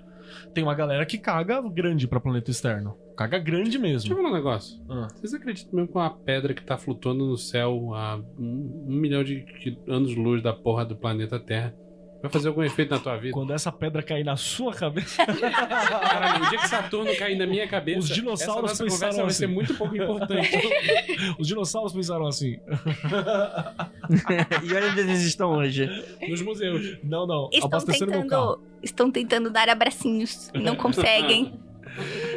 Tem 0.55 0.65
uma 0.65 0.75
galera 0.75 1.05
que 1.07 1.19
caga 1.19 1.61
grande 1.63 2.09
pra 2.09 2.21
planeta 2.21 2.51
externo. 2.51 2.97
Caga 3.17 3.39
grande 3.39 3.79
deixa 3.79 3.79
eu 3.79 3.83
mesmo. 3.83 4.17
falar 4.17 4.31
um 4.31 4.33
negócio. 4.33 4.81
Ah. 4.89 5.09
Vocês 5.15 5.35
acreditam 5.35 5.75
mesmo 5.75 5.89
que 5.89 5.99
uma 5.99 6.11
pedra 6.11 6.55
que 6.55 6.63
tá 6.63 6.77
flutuando 6.77 7.27
no 7.27 7.37
céu 7.37 7.95
a 7.95 8.17
um, 8.39 8.87
um 8.89 8.95
milhão 8.95 9.25
de 9.25 9.45
anos-luz 9.87 10.43
da 10.43 10.53
porra 10.53 10.85
do 10.85 10.97
planeta 10.97 11.39
Terra 11.41 11.75
vai 12.21 12.31
fazer 12.31 12.49
algum 12.49 12.63
efeito 12.63 12.91
na 12.91 12.99
tua 13.01 13.17
vida? 13.17 13.33
Quando 13.33 13.53
essa 13.53 13.71
pedra 13.71 14.03
cair 14.03 14.25
na 14.25 14.37
sua 14.37 14.75
cabeça. 14.75 15.25
Caralho, 15.27 16.45
o 16.45 16.49
dia 16.49 16.59
que 16.59 16.69
Saturno 16.69 17.15
cair 17.17 17.37
na 17.37 17.47
minha 17.47 17.67
cabeça, 17.69 18.01
Os 18.01 18.09
dinossauros 18.09 18.73
essa 18.73 18.85
nossa 18.85 18.97
pensaram 18.97 19.25
vai 19.25 19.35
ser 19.35 19.45
assim. 19.45 19.55
muito 19.55 19.75
pouco 19.75 19.97
importante. 19.97 20.51
Os 21.39 21.47
dinossauros 21.47 21.93
pensaram 21.93 22.27
assim. 22.27 22.59
e 24.65 24.75
olha 24.75 24.91
onde 24.91 25.01
eles 25.01 25.23
estão 25.23 25.53
hoje. 25.53 25.89
Nos 26.29 26.43
museus. 26.43 26.99
Não, 27.03 27.27
não. 27.27 27.49
Estão 27.53 27.69
abasteceram 27.69 28.13
meu 28.13 28.27
carro. 28.27 28.57
tentando, 28.57 28.69
estão 28.83 29.11
tentando 29.11 29.51
dar 29.51 29.69
abracinhos 29.69 30.51
e 30.55 30.59
não 30.59 30.77
conseguem. 30.77 31.59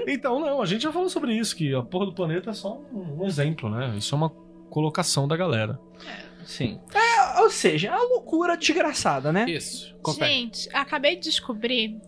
Então, 0.07 0.39
não, 0.39 0.61
a 0.61 0.65
gente 0.65 0.83
já 0.83 0.91
falou 0.91 1.09
sobre 1.09 1.33
isso, 1.33 1.55
que 1.55 1.73
a 1.73 1.81
porra 1.81 2.05
do 2.07 2.13
planeta 2.13 2.49
é 2.49 2.53
só 2.53 2.79
um 2.93 3.25
exemplo, 3.25 3.69
né? 3.69 3.93
Isso 3.97 4.13
é 4.15 4.17
uma 4.17 4.29
colocação 4.69 5.27
da 5.27 5.37
galera. 5.37 5.79
Sim. 6.45 6.79
É, 6.93 7.41
ou 7.41 7.49
seja, 7.49 7.89
é 7.89 7.91
uma 7.91 8.03
loucura 8.03 8.57
desgraçada, 8.57 9.31
né? 9.31 9.45
Isso, 9.49 9.95
confere. 10.01 10.31
Gente, 10.31 10.69
acabei 10.73 11.15
de 11.15 11.23
descobrir 11.23 11.99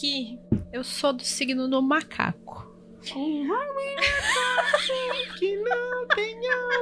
que 0.00 0.38
eu 0.72 0.82
sou 0.84 1.12
do 1.12 1.22
signo 1.24 1.68
do 1.68 1.82
macaco. 1.82 2.70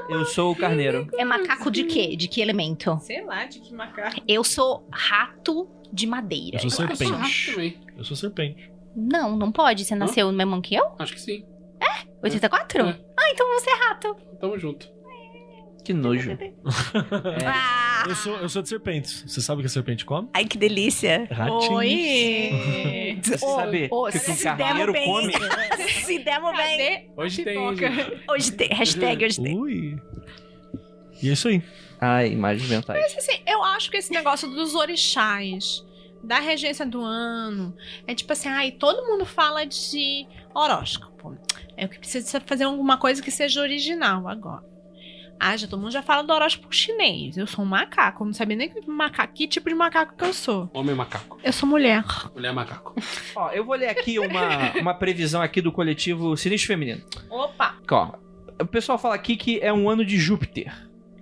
Eu 0.08 0.24
sou 0.26 0.52
o 0.52 0.56
carneiro. 0.56 1.08
É 1.16 1.24
macaco 1.24 1.70
de 1.70 1.84
quê? 1.84 2.14
De 2.16 2.28
que 2.28 2.40
elemento? 2.40 2.98
Sei 3.00 3.24
lá 3.24 3.46
de 3.46 3.60
que 3.60 3.72
macaco. 3.72 4.20
Eu 4.26 4.44
sou 4.44 4.86
rato 4.92 5.68
de 5.92 6.06
madeira. 6.06 6.58
Eu 6.62 6.70
sou 6.70 6.84
Eu 6.86 6.96
sou 6.96 7.06
rato 7.08 7.26
serpente. 7.28 7.50
também. 7.52 7.80
Eu 7.96 8.04
sou 8.04 8.16
serpente. 8.16 8.70
Não, 8.94 9.36
não 9.36 9.50
pode. 9.52 9.84
Você 9.84 9.94
nasceu 9.94 10.30
no 10.30 10.36
mesmo 10.36 10.54
ano 10.54 10.62
que 10.62 10.74
eu? 10.74 10.84
Acho 10.98 11.14
que 11.14 11.20
sim. 11.20 11.44
84? 12.22 12.82
É. 12.82 13.00
Ah, 13.18 13.30
então 13.32 13.46
você 13.58 13.70
é 13.70 13.74
rato. 13.74 14.14
Tamo 14.38 14.58
junto. 14.58 14.90
Que 15.84 15.92
nojo. 15.92 16.36
Ah, 17.46 18.04
Eu 18.08 18.14
sou, 18.14 18.36
eu 18.36 18.48
sou 18.48 18.62
de 18.62 18.68
serpentes. 18.68 19.24
Você 19.26 19.40
sabe 19.40 19.60
o 19.60 19.62
que 19.62 19.66
a 19.66 19.70
serpente 19.70 20.04
come? 20.04 20.28
ai, 20.34 20.44
que 20.44 20.56
delícia. 20.58 21.26
Ratinhos. 21.30 21.68
Oi! 21.68 23.20
Você 23.22 23.38
sabe 23.38 23.88
ô, 23.90 24.06
que 24.06 24.18
se 24.18 24.30
o 24.48 24.56
carneiro 24.56 24.92
bem. 24.92 25.04
come. 25.06 25.32
Se 26.04 26.18
demos 26.20 26.56
bem. 26.56 26.78
Cadê 26.78 27.10
Hoje 27.16 27.44
tem, 27.44 27.76
gente. 27.76 28.22
Hoje 28.28 28.52
tem. 28.52 28.68
Hashtag 28.68 29.24
hoje 29.24 29.42
tem. 29.42 29.58
Ui. 29.58 29.96
E 31.22 31.28
é 31.28 31.32
isso 31.32 31.48
aí. 31.48 31.62
Ai, 32.00 32.28
imagens 32.32 32.68
mentais. 32.68 33.00
Mas 33.00 33.18
assim, 33.18 33.40
eu 33.46 33.62
acho 33.62 33.90
que 33.90 33.96
esse 33.98 34.10
negócio 34.12 34.48
dos 34.48 34.74
orixás, 34.74 35.84
da 36.24 36.38
regência 36.40 36.86
do 36.86 37.02
ano, 37.02 37.76
é 38.06 38.14
tipo 38.14 38.32
assim, 38.32 38.48
ai, 38.48 38.72
todo 38.72 39.06
mundo 39.06 39.24
fala 39.26 39.64
de 39.66 40.26
horóscopo. 40.54 41.36
É 41.76 41.84
o 41.84 41.88
que 41.88 41.98
precisa 41.98 42.40
fazer 42.40 42.64
alguma 42.64 42.96
coisa 42.96 43.22
que 43.22 43.30
seja 43.30 43.60
original 43.60 44.26
agora. 44.28 44.64
Ah, 45.42 45.56
já 45.56 45.66
todo 45.66 45.80
mundo 45.80 45.90
já 45.90 46.02
fala 46.02 46.22
do 46.22 46.32
horóscopo 46.34 46.72
chinês. 46.74 47.36
Eu 47.38 47.46
sou 47.46 47.64
um 47.64 47.68
macaco, 47.68 48.22
eu 48.22 48.26
não 48.26 48.34
sabia 48.34 48.56
nem 48.56 48.68
que, 48.68 48.86
macaco, 48.86 49.32
que 49.32 49.48
tipo 49.48 49.70
de 49.70 49.74
macaco 49.74 50.14
que 50.14 50.22
eu 50.24 50.34
sou. 50.34 50.70
Homem 50.74 50.94
macaco. 50.94 51.38
Eu 51.42 51.52
sou 51.52 51.66
mulher. 51.66 52.04
Mulher 52.34 52.52
macaco. 52.52 52.94
Ó, 53.34 53.50
eu 53.50 53.64
vou 53.64 53.74
ler 53.74 53.88
aqui 53.88 54.18
uma, 54.18 54.72
uma 54.78 54.94
previsão 54.94 55.40
aqui 55.40 55.62
do 55.62 55.72
coletivo 55.72 56.36
Sinistro 56.36 56.68
Feminino. 56.68 57.02
Opa! 57.30 57.76
Ó, 57.90 58.12
o 58.60 58.66
pessoal 58.66 58.98
fala 58.98 59.14
aqui 59.14 59.34
que 59.34 59.58
é 59.62 59.72
um 59.72 59.88
ano 59.88 60.04
de 60.04 60.18
Júpiter. 60.18 60.72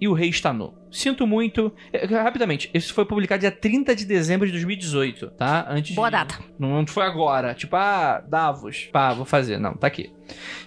E 0.01 0.07
o 0.07 0.13
rei 0.13 0.29
está 0.29 0.53
nu. 0.53 0.75
Sinto 0.93 1.27
muito. 1.27 1.73
É, 1.93 2.07
Rapidamente, 2.07 2.71
isso 2.73 2.95
foi 2.95 3.05
publicado 3.05 3.41
dia 3.41 3.51
30 3.51 3.97
de 3.97 4.05
dezembro 4.05 4.47
de 4.47 4.53
2018, 4.53 5.31
tá? 5.33 5.67
Antes 5.69 5.95
Boa 5.95 6.09
de- 6.09 6.13
data. 6.13 6.39
Não 6.57 6.87
foi 6.87 7.05
agora. 7.05 7.53
Tipo, 7.53 7.75
ah, 7.75 8.23
Davos. 8.29 8.89
Pá, 8.93 9.13
vou 9.13 9.25
fazer. 9.25 9.59
Não, 9.59 9.75
tá 9.75 9.89
aqui. 9.89 10.13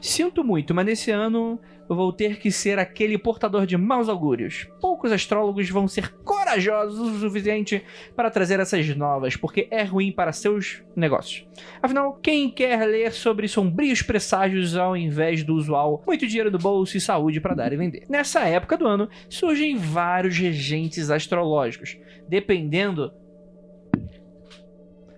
Sinto 0.01 0.43
muito, 0.43 0.73
mas 0.75 0.85
nesse 0.85 1.11
ano 1.11 1.59
vou 1.95 2.13
ter 2.13 2.39
que 2.39 2.51
ser 2.51 2.79
aquele 2.79 3.17
portador 3.17 3.65
de 3.65 3.77
maus 3.77 4.09
augúrios. 4.09 4.67
Poucos 4.79 5.11
astrólogos 5.11 5.69
vão 5.69 5.87
ser 5.87 6.13
corajosos 6.23 6.99
o 6.99 7.19
suficiente 7.19 7.83
para 8.15 8.31
trazer 8.31 8.59
essas 8.59 8.95
novas, 8.95 9.35
porque 9.35 9.67
é 9.71 9.83
ruim 9.83 10.11
para 10.11 10.31
seus 10.31 10.83
negócios. 10.95 11.45
Afinal, 11.81 12.13
quem 12.21 12.49
quer 12.49 12.85
ler 12.85 13.11
sobre 13.11 13.47
sombrios 13.47 14.01
presságios 14.01 14.75
ao 14.75 14.95
invés 14.95 15.43
do 15.43 15.55
usual, 15.55 16.03
muito 16.05 16.27
dinheiro 16.27 16.51
no 16.51 16.57
bolso 16.57 16.97
e 16.97 17.01
saúde 17.01 17.41
para 17.41 17.55
dar 17.55 17.73
e 17.73 17.77
vender? 17.77 18.03
Nessa 18.09 18.41
época 18.41 18.77
do 18.77 18.87
ano, 18.87 19.09
surgem 19.29 19.77
vários 19.77 20.37
regentes 20.37 21.09
astrológicos, 21.09 21.97
dependendo 22.27 23.11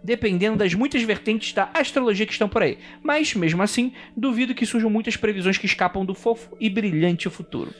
dependendo 0.03 0.57
das 0.57 0.73
muitas 0.73 1.01
vertentes 1.01 1.53
da 1.53 1.69
astrologia 1.73 2.25
que 2.25 2.33
estão 2.33 2.49
por 2.49 2.61
aí. 2.61 2.77
Mas, 3.01 3.33
mesmo 3.33 3.63
assim, 3.63 3.93
duvido 4.15 4.53
que 4.53 4.65
surjam 4.65 4.89
muitas 4.89 5.15
previsões 5.15 5.57
que 5.57 5.65
escapam 5.65 6.05
do 6.05 6.13
fofo 6.13 6.55
e 6.59 6.69
brilhante 6.69 7.29
futuro. 7.29 7.73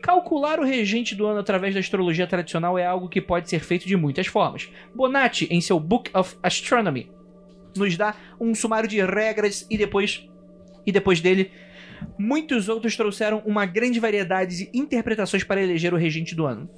Calcular 0.00 0.60
o 0.60 0.64
regente 0.64 1.14
do 1.14 1.26
ano 1.26 1.40
através 1.40 1.74
da 1.74 1.80
astrologia 1.80 2.26
tradicional 2.26 2.78
é 2.78 2.86
algo 2.86 3.08
que 3.08 3.20
pode 3.20 3.50
ser 3.50 3.60
feito 3.60 3.86
de 3.86 3.96
muitas 3.96 4.26
formas. 4.26 4.70
Bonatti, 4.94 5.48
em 5.50 5.60
seu 5.60 5.80
Book 5.80 6.10
of 6.14 6.36
Astronomy, 6.42 7.10
nos 7.76 7.96
dá 7.96 8.14
um 8.40 8.54
sumário 8.54 8.88
de 8.88 9.04
regras 9.04 9.66
e 9.68 9.76
depois 9.76 10.28
e 10.86 10.92
depois 10.92 11.20
dele 11.20 11.50
muitos 12.18 12.68
outros 12.68 12.96
trouxeram 12.96 13.42
uma 13.46 13.64
grande 13.64 13.98
variedade 13.98 14.58
de 14.58 14.70
interpretações 14.74 15.42
para 15.42 15.62
eleger 15.62 15.92
o 15.94 15.96
regente 15.96 16.34
do 16.34 16.44
ano 16.44 16.68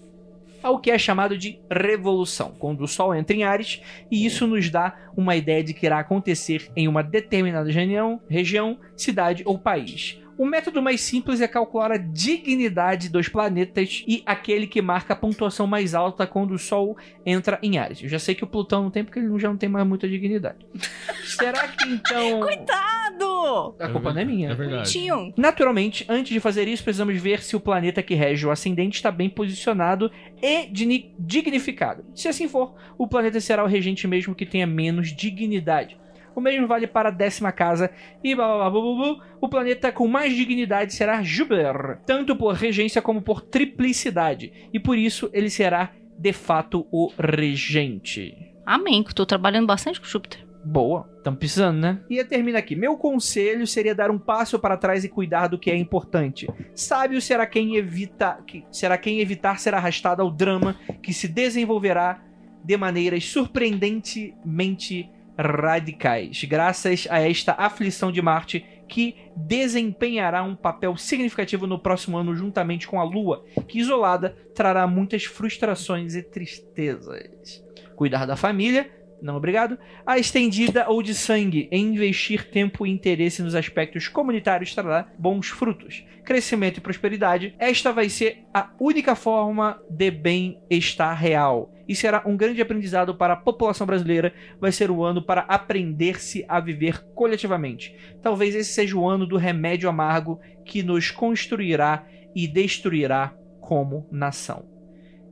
ao 0.66 0.80
que 0.80 0.90
é 0.90 0.98
chamado 0.98 1.38
de 1.38 1.60
revolução, 1.70 2.52
quando 2.58 2.80
o 2.82 2.88
Sol 2.88 3.14
entra 3.14 3.36
em 3.36 3.44
Ares, 3.44 3.80
e 4.10 4.26
isso 4.26 4.48
nos 4.48 4.68
dá 4.68 4.96
uma 5.16 5.36
ideia 5.36 5.62
de 5.62 5.72
que 5.72 5.86
irá 5.86 6.00
acontecer 6.00 6.68
em 6.74 6.88
uma 6.88 7.04
determinada 7.04 7.70
região, 7.70 8.20
região, 8.28 8.76
cidade 8.96 9.44
ou 9.46 9.58
país. 9.58 10.20
O 10.38 10.44
método 10.44 10.82
mais 10.82 11.00
simples 11.00 11.40
é 11.40 11.48
calcular 11.48 11.90
a 11.92 11.96
dignidade 11.96 13.08
dos 13.08 13.28
planetas 13.28 14.04
e 14.06 14.22
aquele 14.26 14.66
que 14.66 14.82
marca 14.82 15.14
a 15.14 15.16
pontuação 15.16 15.66
mais 15.66 15.94
alta 15.94 16.26
quando 16.26 16.52
o 16.52 16.58
Sol 16.58 16.96
entra 17.24 17.58
em 17.62 17.78
Ares. 17.78 18.02
Eu 18.02 18.08
já 18.08 18.18
sei 18.18 18.34
que 18.34 18.44
o 18.44 18.46
Plutão 18.46 18.82
não 18.82 18.90
tem, 18.90 19.02
porque 19.02 19.18
ele 19.18 19.38
já 19.38 19.48
não 19.48 19.56
tem 19.56 19.68
mais 19.68 19.86
muita 19.86 20.06
dignidade. 20.08 20.58
Será 21.24 21.66
que 21.68 21.88
então. 21.88 22.40
Coitado! 22.40 23.74
A 23.80 23.88
culpa 23.88 24.12
não 24.12 24.20
é 24.20 24.24
minha. 24.24 24.50
É 24.50 24.54
verdade. 24.54 24.76
Bonitinho. 24.76 25.32
Naturalmente, 25.36 26.04
antes 26.08 26.32
de 26.32 26.40
fazer 26.40 26.68
isso, 26.68 26.84
precisamos 26.84 27.16
ver 27.20 27.42
se 27.42 27.56
o 27.56 27.60
planeta 27.60 28.02
que 28.02 28.14
rege 28.14 28.46
o 28.46 28.50
ascendente 28.50 28.96
está 28.96 29.10
bem 29.10 29.30
posicionado 29.30 30.10
e 30.42 30.66
digni- 30.66 31.14
dignificado. 31.18 32.04
Se 32.14 32.28
assim 32.28 32.46
for, 32.48 32.74
o 32.98 33.06
planeta 33.08 33.40
será 33.40 33.64
o 33.64 33.66
regente 33.66 34.06
mesmo 34.06 34.34
que 34.34 34.44
tenha 34.44 34.66
menos 34.66 35.14
dignidade. 35.14 35.96
O 36.36 36.40
mesmo 36.40 36.66
vale 36.66 36.86
para 36.86 37.08
a 37.08 37.12
décima 37.12 37.50
casa 37.50 37.90
e 38.22 38.34
blá 38.34 38.46
blá 38.46 38.70
blá 38.70 38.70
blá 38.70 38.94
blá, 38.94 39.14
blá. 39.14 39.26
O 39.40 39.48
planeta 39.48 39.90
com 39.90 40.06
mais 40.06 40.34
dignidade 40.34 40.92
será 40.92 41.22
Júpiter, 41.22 41.98
tanto 42.04 42.36
por 42.36 42.54
regência 42.54 43.00
como 43.00 43.22
por 43.22 43.40
triplicidade. 43.40 44.52
E 44.70 44.78
por 44.78 44.98
isso 44.98 45.30
ele 45.32 45.48
será 45.48 45.92
de 46.18 46.34
fato 46.34 46.86
o 46.92 47.10
regente. 47.18 48.36
Amém, 48.66 49.02
que 49.02 49.10
eu 49.10 49.14
tô 49.14 49.24
trabalhando 49.24 49.66
bastante 49.66 49.98
com 49.98 50.06
Júpiter. 50.06 50.46
Boa, 50.62 51.08
estamos 51.16 51.38
precisando, 51.38 51.78
né? 51.78 52.00
E 52.10 52.22
termina 52.24 52.58
aqui. 52.58 52.76
Meu 52.76 52.98
conselho 52.98 53.66
seria 53.66 53.94
dar 53.94 54.10
um 54.10 54.18
passo 54.18 54.58
para 54.58 54.76
trás 54.76 55.04
e 55.04 55.08
cuidar 55.08 55.46
do 55.46 55.58
que 55.58 55.70
é 55.70 55.76
importante. 55.76 56.46
Sábio 56.74 57.18
será 57.22 57.46
quem 57.46 57.76
evita, 57.76 58.42
que, 58.46 58.62
será 58.70 58.98
quem 58.98 59.20
evitar 59.20 59.58
ser 59.58 59.72
arrastado 59.72 60.20
ao 60.20 60.30
drama 60.30 60.76
que 61.02 61.14
se 61.14 61.28
desenvolverá 61.28 62.22
de 62.62 62.76
maneiras 62.76 63.24
surpreendentemente 63.24 65.08
radicais, 65.38 66.44
graças 66.44 67.06
a 67.10 67.20
esta 67.20 67.52
aflição 67.52 68.10
de 68.10 68.22
Marte 68.22 68.64
que 68.88 69.16
desempenhará 69.36 70.42
um 70.42 70.54
papel 70.54 70.96
significativo 70.96 71.66
no 71.66 71.78
próximo 71.78 72.16
ano 72.16 72.34
juntamente 72.34 72.86
com 72.86 73.00
a 73.00 73.04
Lua, 73.04 73.44
que 73.66 73.78
isolada 73.78 74.36
trará 74.54 74.86
muitas 74.86 75.24
frustrações 75.24 76.14
e 76.14 76.22
tristezas. 76.22 77.64
Cuidar 77.94 78.26
da 78.26 78.36
família, 78.36 78.90
não 79.20 79.36
obrigado. 79.36 79.78
A 80.04 80.18
estendida 80.18 80.88
ou 80.88 81.02
de 81.02 81.14
sangue, 81.14 81.68
em 81.70 81.94
investir 81.94 82.50
tempo 82.50 82.86
e 82.86 82.90
interesse 82.90 83.42
nos 83.42 83.54
aspectos 83.54 84.08
comunitários 84.08 84.74
trará 84.74 85.08
bons 85.18 85.48
frutos. 85.48 86.04
Crescimento 86.24 86.78
e 86.78 86.80
prosperidade, 86.80 87.54
esta 87.58 87.92
vai 87.92 88.08
ser 88.08 88.44
a 88.52 88.70
única 88.80 89.14
forma 89.14 89.80
de 89.88 90.10
bem-estar 90.10 91.16
real. 91.16 91.72
E 91.88 91.94
será 91.94 92.22
um 92.26 92.36
grande 92.36 92.60
aprendizado 92.60 93.14
para 93.14 93.34
a 93.34 93.36
população 93.36 93.86
brasileira. 93.86 94.34
Vai 94.60 94.72
ser 94.72 94.90
o 94.90 95.04
ano 95.04 95.22
para 95.22 95.42
aprender-se 95.42 96.44
a 96.48 96.58
viver 96.58 97.04
coletivamente. 97.14 97.94
Talvez 98.20 98.54
esse 98.56 98.72
seja 98.72 98.96
o 98.96 99.08
ano 99.08 99.24
do 99.24 99.36
remédio 99.36 99.88
amargo 99.88 100.40
que 100.64 100.82
nos 100.82 101.12
construirá 101.12 102.04
e 102.34 102.48
destruirá 102.48 103.32
como 103.60 104.06
nação. 104.10 104.68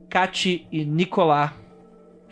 Kati 0.09 0.65
e 0.71 0.85
Nicolás. 0.85 1.64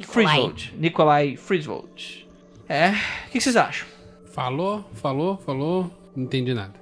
Friswold. 0.01 0.73
Nikolai 0.77 1.35
Friswold. 1.37 2.27
É, 2.67 2.91
o 3.27 3.31
que 3.31 3.39
vocês 3.41 3.55
acham? 3.55 3.87
Falou, 4.33 4.83
falou, 4.95 5.37
falou. 5.37 5.91
Não 6.15 6.23
entendi 6.25 6.53
nada. 6.53 6.81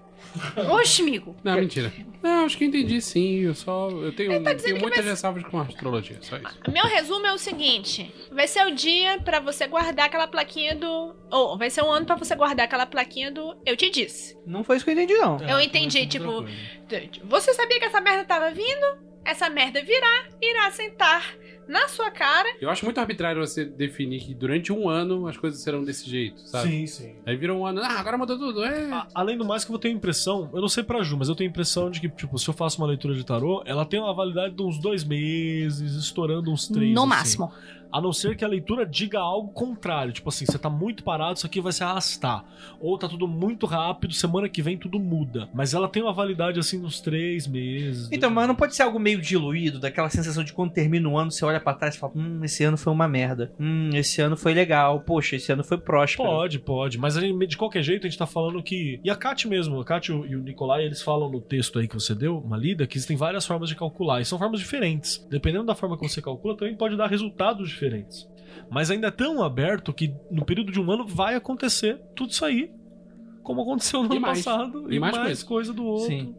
Oxe, 0.69 1.01
amigo. 1.01 1.35
Não, 1.43 1.55
mentira. 1.55 1.91
Não, 2.23 2.45
acho 2.45 2.57
que 2.57 2.63
entendi 2.63 3.01
sim. 3.01 3.39
Eu 3.39 3.53
só. 3.53 3.89
Eu 3.89 4.13
tenho, 4.15 4.41
tá 4.41 4.53
dizendo 4.53 4.63
tenho 4.63 4.75
que 4.77 4.81
muitas 4.81 5.03
vai- 5.03 5.13
ressalvas 5.13 5.43
com 5.43 5.59
a 5.59 5.63
astrologia, 5.63 6.17
só 6.21 6.37
isso. 6.37 6.57
Meu 6.71 6.85
resumo 6.85 7.25
é 7.25 7.33
o 7.33 7.37
seguinte: 7.37 8.13
vai 8.31 8.47
ser 8.47 8.65
o 8.65 8.73
dia 8.73 9.19
pra 9.19 9.41
você 9.41 9.67
guardar 9.67 10.05
aquela 10.05 10.27
plaquinha 10.27 10.73
do. 10.75 11.13
Ou 11.29 11.57
vai 11.57 11.69
ser 11.69 11.81
um 11.83 11.91
ano 11.91 12.05
pra 12.05 12.15
você 12.15 12.33
guardar 12.35 12.65
aquela 12.65 12.85
plaquinha 12.85 13.29
do. 13.31 13.57
Eu 13.65 13.75
te 13.75 13.89
disse. 13.89 14.37
Não 14.45 14.63
foi 14.63 14.77
isso 14.77 14.85
que 14.85 14.91
eu 14.91 14.93
entendi, 14.93 15.15
não. 15.15 15.37
Eu 15.41 15.59
entendi, 15.59 16.05
tipo, 16.07 16.45
Você 17.25 17.53
sabia 17.53 17.79
que 17.79 17.85
essa 17.85 17.99
merda 17.99 18.23
tava 18.23 18.51
vindo? 18.51 19.11
Essa 19.25 19.49
merda 19.49 19.83
virá, 19.83 20.23
irá 20.41 20.71
sentar 20.71 21.35
na 21.67 21.87
sua 21.87 22.11
cara. 22.11 22.47
Eu 22.59 22.69
acho 22.69 22.83
muito 22.85 22.99
arbitrário 22.99 23.39
você 23.45 23.63
definir 23.65 24.19
que 24.21 24.33
durante 24.33 24.71
um 24.73 24.89
ano 24.89 25.27
as 25.27 25.37
coisas 25.37 25.61
serão 25.61 25.83
desse 25.83 26.09
jeito, 26.09 26.41
sabe? 26.41 26.69
Sim, 26.69 26.87
sim. 26.87 27.15
Aí 27.25 27.35
virou 27.35 27.59
um 27.59 27.65
ano, 27.65 27.81
ah, 27.81 27.99
agora 27.99 28.17
mudou 28.17 28.37
tudo. 28.37 28.63
É. 28.63 28.91
A- 28.91 29.07
Além 29.13 29.37
do 29.37 29.45
mais 29.45 29.63
que 29.63 29.71
eu 29.73 29.79
tenho 29.79 29.93
a 29.95 29.97
impressão, 29.97 30.49
eu 30.53 30.61
não 30.61 30.67
sei 30.69 30.83
pra 30.83 31.01
Ju, 31.03 31.17
mas 31.17 31.29
eu 31.29 31.35
tenho 31.35 31.49
a 31.49 31.51
impressão 31.51 31.89
de 31.89 31.99
que, 32.01 32.09
tipo, 32.09 32.37
se 32.37 32.47
eu 32.47 32.53
faço 32.53 32.77
uma 32.79 32.87
leitura 32.87 33.13
de 33.15 33.23
tarô, 33.25 33.61
ela 33.65 33.85
tem 33.85 33.99
uma 33.99 34.13
validade 34.13 34.53
de 34.55 34.61
uns 34.61 34.77
dois 34.79 35.03
meses, 35.03 35.93
estourando 35.95 36.51
uns 36.51 36.67
três. 36.67 36.93
no 36.93 37.01
assim. 37.01 37.09
máximo. 37.09 37.51
A 37.91 37.99
não 38.01 38.13
ser 38.13 38.35
que 38.35 38.45
a 38.45 38.47
leitura 38.47 38.85
diga 38.85 39.19
algo 39.19 39.49
contrário. 39.51 40.13
Tipo 40.13 40.29
assim, 40.29 40.45
você 40.45 40.57
tá 40.57 40.69
muito 40.69 41.03
parado, 41.03 41.37
isso 41.37 41.45
aqui 41.45 41.59
vai 41.61 41.71
se 41.71 41.83
arrastar. 41.83 42.43
Ou 42.79 42.97
tá 42.97 43.07
tudo 43.07 43.27
muito 43.27 43.65
rápido, 43.65 44.13
semana 44.13 44.47
que 44.49 44.61
vem 44.61 44.77
tudo 44.77 44.99
muda. 44.99 45.49
Mas 45.53 45.73
ela 45.73 45.87
tem 45.87 46.01
uma 46.01 46.13
validade 46.13 46.59
assim 46.59 46.77
nos 46.79 46.99
três 47.01 47.47
meses. 47.47 48.09
Então, 48.11 48.29
mas 48.29 48.47
não 48.47 48.55
pode 48.55 48.75
ser 48.75 48.83
algo 48.83 48.99
meio 48.99 49.21
diluído, 49.21 49.79
daquela 49.79 50.09
sensação 50.09 50.43
de 50.43 50.53
quando 50.53 50.71
termina 50.71 51.07
o 51.09 51.17
ano, 51.17 51.31
você 51.31 51.43
olha 51.45 51.59
pra 51.59 51.73
trás 51.73 51.95
e 51.95 51.99
fala: 51.99 52.13
Hum, 52.15 52.39
esse 52.43 52.63
ano 52.63 52.77
foi 52.77 52.91
uma 52.93 53.07
merda. 53.07 53.51
Hum, 53.59 53.89
esse 53.93 54.21
ano 54.21 54.37
foi 54.37 54.53
legal. 54.53 55.01
Poxa, 55.01 55.35
esse 55.35 55.51
ano 55.51 55.63
foi 55.63 55.77
próspero. 55.77 56.27
Pode, 56.29 56.59
pode. 56.59 56.97
Mas 56.97 57.15
gente- 57.15 57.47
de 57.47 57.57
qualquer 57.57 57.83
jeito 57.83 58.05
a 58.05 58.09
gente 58.09 58.17
tá 58.19 58.25
falando 58.27 58.61
que. 58.63 58.99
E 59.03 59.09
a 59.09 59.15
Kat 59.15 59.47
mesmo, 59.47 59.79
a 59.79 59.85
Kat 59.85 60.07
e 60.11 60.13
o 60.13 60.25
e 60.25 60.35
o 60.35 60.41
Nicolai, 60.43 60.85
eles 60.85 61.01
falam 61.01 61.29
no 61.29 61.41
texto 61.41 61.79
aí 61.79 61.87
que 61.87 61.95
você 61.95 62.13
deu, 62.15 62.37
uma 62.37 62.57
lida, 62.57 62.85
que 62.87 62.97
existem 62.97 63.17
várias 63.17 63.45
formas 63.45 63.67
de 63.69 63.75
calcular. 63.75 64.21
E 64.21 64.25
são 64.25 64.37
formas 64.39 64.59
diferentes. 64.59 65.25
Dependendo 65.29 65.65
da 65.65 65.75
forma 65.75 65.97
que 65.97 66.07
você 66.07 66.21
calcula, 66.21 66.55
também 66.55 66.75
pode 66.75 66.95
dar 66.95 67.07
resultados 67.07 67.67
diferentes. 67.67 67.80
Mas 68.69 68.89
ainda 68.91 69.07
é 69.07 69.11
tão 69.11 69.41
aberto 69.43 69.93
que 69.93 70.13
no 70.29 70.45
período 70.45 70.71
de 70.71 70.79
um 70.79 70.89
ano 70.91 71.05
vai 71.05 71.35
acontecer 71.35 71.99
tudo 72.15 72.31
isso 72.31 72.45
aí. 72.45 72.71
Como 73.43 73.61
aconteceu 73.61 74.01
no 74.03 74.09
E 74.09 74.11
ano 74.17 74.21
mais. 74.21 74.43
passado. 74.43 74.91
E 74.91 74.95
E, 74.95 74.99
mais 74.99 75.13
mais, 75.15 75.25
coisa. 75.43 75.45
coisa 75.45 75.73
do 75.73 75.83
outro. 75.85 76.07
Sim. 76.07 76.35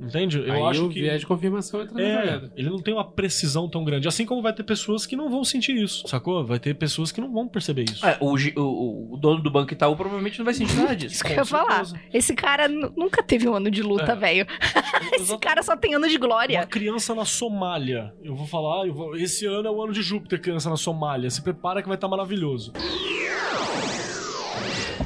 Entende? 0.00 0.38
Eu 0.38 0.52
Aí 0.52 0.62
acho 0.62 0.86
o 0.86 0.88
que. 0.90 1.00
viés 1.00 1.20
de 1.20 1.26
confirmação 1.26 1.80
entra 1.82 1.94
na 1.94 2.00
É, 2.02 2.20
jogada. 2.26 2.52
ele 2.56 2.68
não 2.68 2.80
tem 2.80 2.92
uma 2.92 3.04
precisão 3.04 3.68
tão 3.68 3.84
grande. 3.84 4.06
Assim 4.06 4.26
como 4.26 4.42
vai 4.42 4.52
ter 4.52 4.62
pessoas 4.62 5.06
que 5.06 5.16
não 5.16 5.30
vão 5.30 5.42
sentir 5.44 5.74
isso, 5.76 6.06
sacou? 6.06 6.44
Vai 6.44 6.58
ter 6.58 6.74
pessoas 6.74 7.10
que 7.10 7.20
não 7.20 7.32
vão 7.32 7.48
perceber 7.48 7.84
isso. 7.90 8.04
É, 8.04 8.16
o, 8.20 8.34
o- 8.60 9.14
o 9.14 9.16
dono 9.16 9.42
do 9.42 9.50
banco 9.50 9.72
Itaú 9.72 9.96
provavelmente 9.96 10.38
não 10.38 10.44
vai 10.44 10.54
sentir 10.54 10.76
nada 10.76 10.94
disso. 10.94 11.14
Isso 11.14 11.24
que 11.24 11.32
eu 11.32 11.36
ia 11.36 11.44
falar. 11.44 11.84
Esse 12.12 12.34
cara 12.34 12.68
nu- 12.68 12.92
nunca 12.96 13.22
teve 13.22 13.48
um 13.48 13.54
ano 13.54 13.70
de 13.70 13.82
luta, 13.82 14.12
É. 14.12 14.16
velho. 14.16 14.46
Esse 15.14 15.36
cara 15.38 15.62
só 15.62 15.76
tem 15.76 15.94
ano 15.94 16.08
de 16.08 16.16
Uma 16.16 16.26
glória. 16.26 16.66
criança 16.66 17.14
na 17.14 17.24
Somália. 17.24 18.12
Eu 18.22 18.34
vou 18.34 18.46
falar, 18.46 18.86
eu 18.86 18.92
vou- 18.94 19.16
esse 19.16 19.46
ano 19.46 19.68
é 19.68 19.70
o 19.70 19.82
ano 19.82 19.92
de 19.92 20.02
Júpiter, 20.02 20.40
criança 20.40 20.68
na 20.68 20.76
Somália. 20.76 21.30
Se 21.30 21.40
prepara 21.42 21.80
que 21.80 21.88
vai 21.88 21.96
estar 21.96 22.08
maravilhoso. 22.08 22.72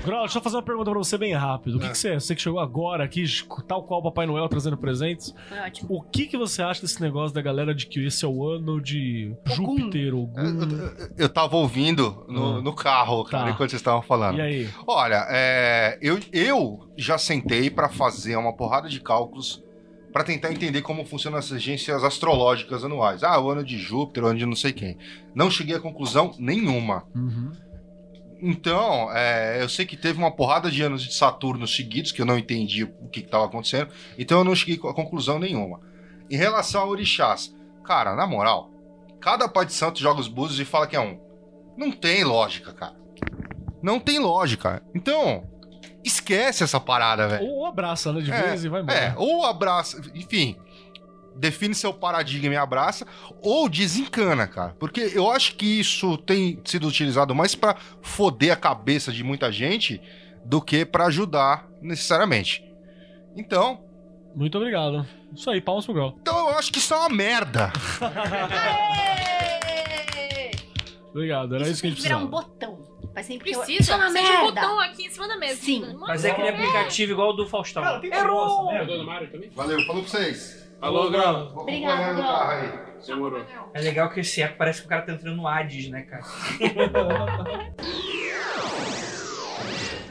Grau, 0.05 0.20
deixa 0.22 0.38
eu 0.38 0.42
fazer 0.42 0.57
uma 0.57 0.62
pergunta 0.62 0.90
pra 0.90 0.98
você 0.98 1.18
bem 1.18 1.34
rápido. 1.34 1.76
O 1.76 1.80
que, 1.80 1.88
que 1.90 1.98
você 1.98 2.09
é? 2.11 2.14
Você 2.18 2.34
que 2.34 2.40
chegou 2.40 2.59
agora 2.59 3.05
aqui, 3.05 3.22
tal 3.68 3.82
qual 3.82 4.01
o 4.01 4.03
Papai 4.05 4.26
Noel 4.26 4.48
trazendo 4.48 4.76
presentes. 4.76 5.34
Ótimo. 5.66 5.88
O 5.90 6.03
que, 6.03 6.26
que 6.26 6.38
você 6.38 6.62
acha 6.62 6.80
desse 6.80 7.01
negócio 7.03 7.34
da 7.34 7.42
galera 7.42 7.74
de 7.74 7.86
que 7.86 8.07
esse 8.07 8.24
é 8.24 8.28
o 8.28 8.48
ano 8.48 8.80
de 8.80 9.34
Júpiter, 9.44 10.14
Ogum? 10.14 10.32
Eu 11.18 11.28
tava 11.28 11.57
ouvindo 11.57 12.24
no, 12.28 12.59
Hum. 12.59 12.62
no 12.62 12.72
carro, 12.72 13.22
cara, 13.24 13.44
Tá. 13.44 13.51
enquanto 13.51 13.70
vocês 13.70 13.80
estavam 13.80 14.01
falando. 14.01 14.38
E 14.38 14.40
aí? 14.40 14.68
Olha, 14.86 15.26
é, 15.28 15.98
eu, 16.01 16.18
eu 16.32 16.88
já 16.96 17.18
sentei 17.18 17.68
pra 17.68 17.90
fazer 17.90 18.36
uma 18.36 18.55
porrada 18.55 18.88
de 18.88 19.01
cálculos 19.01 19.62
pra 20.14 20.24
tentar 20.24 20.51
entender 20.51 20.80
como 20.80 21.05
funcionam 21.05 21.38
as 21.38 21.53
agências 21.53 22.03
astrológicas 22.03 22.82
anuais. 22.84 23.22
Ah, 23.22 23.38
o 23.38 23.51
ano 23.51 23.62
de 23.62 23.76
Júpiter, 23.78 24.24
o 24.24 24.28
ano 24.28 24.38
de 24.38 24.46
não 24.46 24.57
sei 24.57 24.72
quem. 24.72 24.96
Não 25.34 25.51
cheguei 25.51 25.76
a 25.76 25.80
conclusão 25.80 26.32
nenhuma. 26.38 27.05
Uhum. 27.14 27.53
Então, 28.43 29.11
é, 29.12 29.62
eu 29.62 29.68
sei 29.68 29.84
que 29.84 29.97
teve 29.97 30.18
uma 30.18 30.30
porrada 30.30 30.70
de 30.70 30.82
anos 30.82 31.03
de 31.03 31.14
Saturno 31.14 31.66
seguidos 31.66 32.12
que 32.12 32.22
eu 32.22 32.26
não 32.26 32.38
entendi 32.38 32.84
o 32.84 33.09
que 33.09 33.20
estava 33.20 33.45
acontecendo, 33.45 33.91
então 34.18 34.38
eu 34.38 34.45
não 34.45 34.55
cheguei 34.55 34.76
a 34.76 34.95
conclusão 34.95 35.38
nenhuma. 35.38 35.80
Em 36.30 36.36
relação 36.36 36.82
a 36.82 36.86
orixás, 36.86 37.55
cara, 37.84 38.14
na 38.14 38.26
moral, 38.26 38.70
cada 39.20 39.49
pai 39.49 39.66
de 39.66 39.72
santo 39.72 40.01
joga 40.01 40.20
os 40.20 40.28
búzios 40.28 40.61
e 40.61 40.64
fala 40.64 40.86
que 40.86 40.97
é 40.97 41.01
um. 41.01 41.20
Não 41.76 41.93
tem 41.93 42.24
lógica, 42.24 42.72
cara. 42.72 42.97
Não 43.82 43.99
tem 43.99 44.18
lógica. 44.18 44.82
Então, 44.95 45.45
esquece 46.05 46.62
essa 46.62 46.80
parada, 46.80 47.28
velho. 47.28 47.47
Ou 47.47 47.66
abraça, 47.66 48.12
né, 48.12 48.20
de 48.20 48.32
É, 48.32 48.43
vez 48.43 48.64
e 48.64 48.68
vai 48.68 48.82
embora. 48.82 48.99
É, 48.99 49.14
ou 49.16 49.45
abraça, 49.45 50.01
enfim, 50.14 50.57
define 51.41 51.74
seu 51.74 51.93
paradigma 51.95 52.53
e 52.55 52.57
abraça, 52.57 53.07
ou 53.43 53.68
desencana, 53.68 54.47
cara. 54.47 54.76
Porque 54.78 55.01
eu 55.14 55.30
acho 55.30 55.57
que 55.57 55.80
isso 55.80 56.16
tem 56.18 56.61
sido 56.64 56.86
utilizado 56.86 57.34
mais 57.34 57.55
pra 57.55 57.74
foder 58.03 58.53
a 58.53 58.57
cabeça 58.57 59.11
de 59.11 59.24
muita 59.24 59.51
gente 59.51 60.01
do 60.45 60.61
que 60.61 60.84
pra 60.84 61.07
ajudar 61.07 61.66
necessariamente. 61.80 62.62
Então, 63.36 63.80
Muito 64.34 64.57
obrigado. 64.59 65.07
Isso 65.34 65.49
aí, 65.51 65.61
palmas 65.61 65.84
pro 65.84 65.95
Grau. 65.95 66.14
então 66.20 66.51
eu 66.51 66.59
acho 66.59 66.70
que 66.72 66.78
isso 66.78 66.93
é 66.93 66.97
uma 66.99 67.09
merda. 67.09 67.72
Obrigado, 71.11 71.55
era 71.57 71.68
isso, 71.68 71.80
que 71.80 71.88
a 71.88 71.91
tem 71.91 71.91
gente 71.91 71.97
que 71.97 72.03
virar 72.03 72.18
um 72.18 72.28
precisava. 72.28 72.49
botão. 72.49 72.91
Vai 73.12 73.24
sempre 73.24 73.51
Precisa, 73.51 73.82
Isso 73.82 73.93
é 73.93 73.99
de 73.99 74.05
um 74.05 74.12
merda. 74.12 74.41
botão 74.61 74.80
aqui 74.80 75.07
em 75.07 75.11
cima 75.11 75.26
da 75.26 75.36
mesa. 75.36 75.61
Sim. 75.61 75.99
Fazer 76.07 76.30
aquele 76.30 76.49
aplicativo 76.51 77.11
igual 77.12 77.30
o 77.30 77.32
do 77.32 77.47
Faustão. 77.49 77.82
Errou! 78.05 78.68
Pegou 78.68 78.99
no 78.99 79.05
Mario 79.05 79.28
também? 79.30 79.51
Valeu, 79.51 79.84
falou 79.86 80.03
pra 80.05 80.11
vocês. 80.12 80.70
Alô, 80.81 81.11
Grau. 81.11 81.53
No 81.55 81.64
Grau. 81.64 82.91
Demorou. 83.07 83.43
É 83.74 83.81
legal 83.81 84.11
que 84.11 84.20
esse 84.20 84.43
eco 84.43 84.57
parece 84.59 84.81
que 84.81 84.87
o 84.87 84.89
cara 84.89 85.03
tá 85.03 85.12
entrando 85.12 85.37
no 85.37 85.47
Hades, 85.47 85.89
né, 85.89 86.03
cara? 86.03 86.22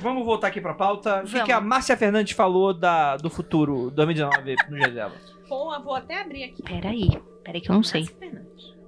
Vamos 0.02 0.26
voltar 0.26 0.48
aqui 0.48 0.62
pra 0.62 0.74
pauta. 0.74 1.20
O 1.20 1.24
que, 1.26 1.32
Vamos. 1.32 1.46
que 1.46 1.52
a 1.52 1.60
Márcia 1.60 1.98
Fernandes 1.98 2.34
falou 2.36 2.74
da, 2.74 3.18
do 3.18 3.30
futuro 3.30 3.92
2019 3.92 4.56
no 4.70 4.78
Gisela? 4.78 5.14
Pô, 5.48 5.78
vou 5.82 5.96
até 5.96 6.22
abrir 6.22 6.46
aqui. 6.46 6.64
Peraí, 6.64 7.10
peraí 7.44 7.60
que 7.62 7.70
eu 7.70 7.76
não 7.76 7.84
sei. 7.84 8.08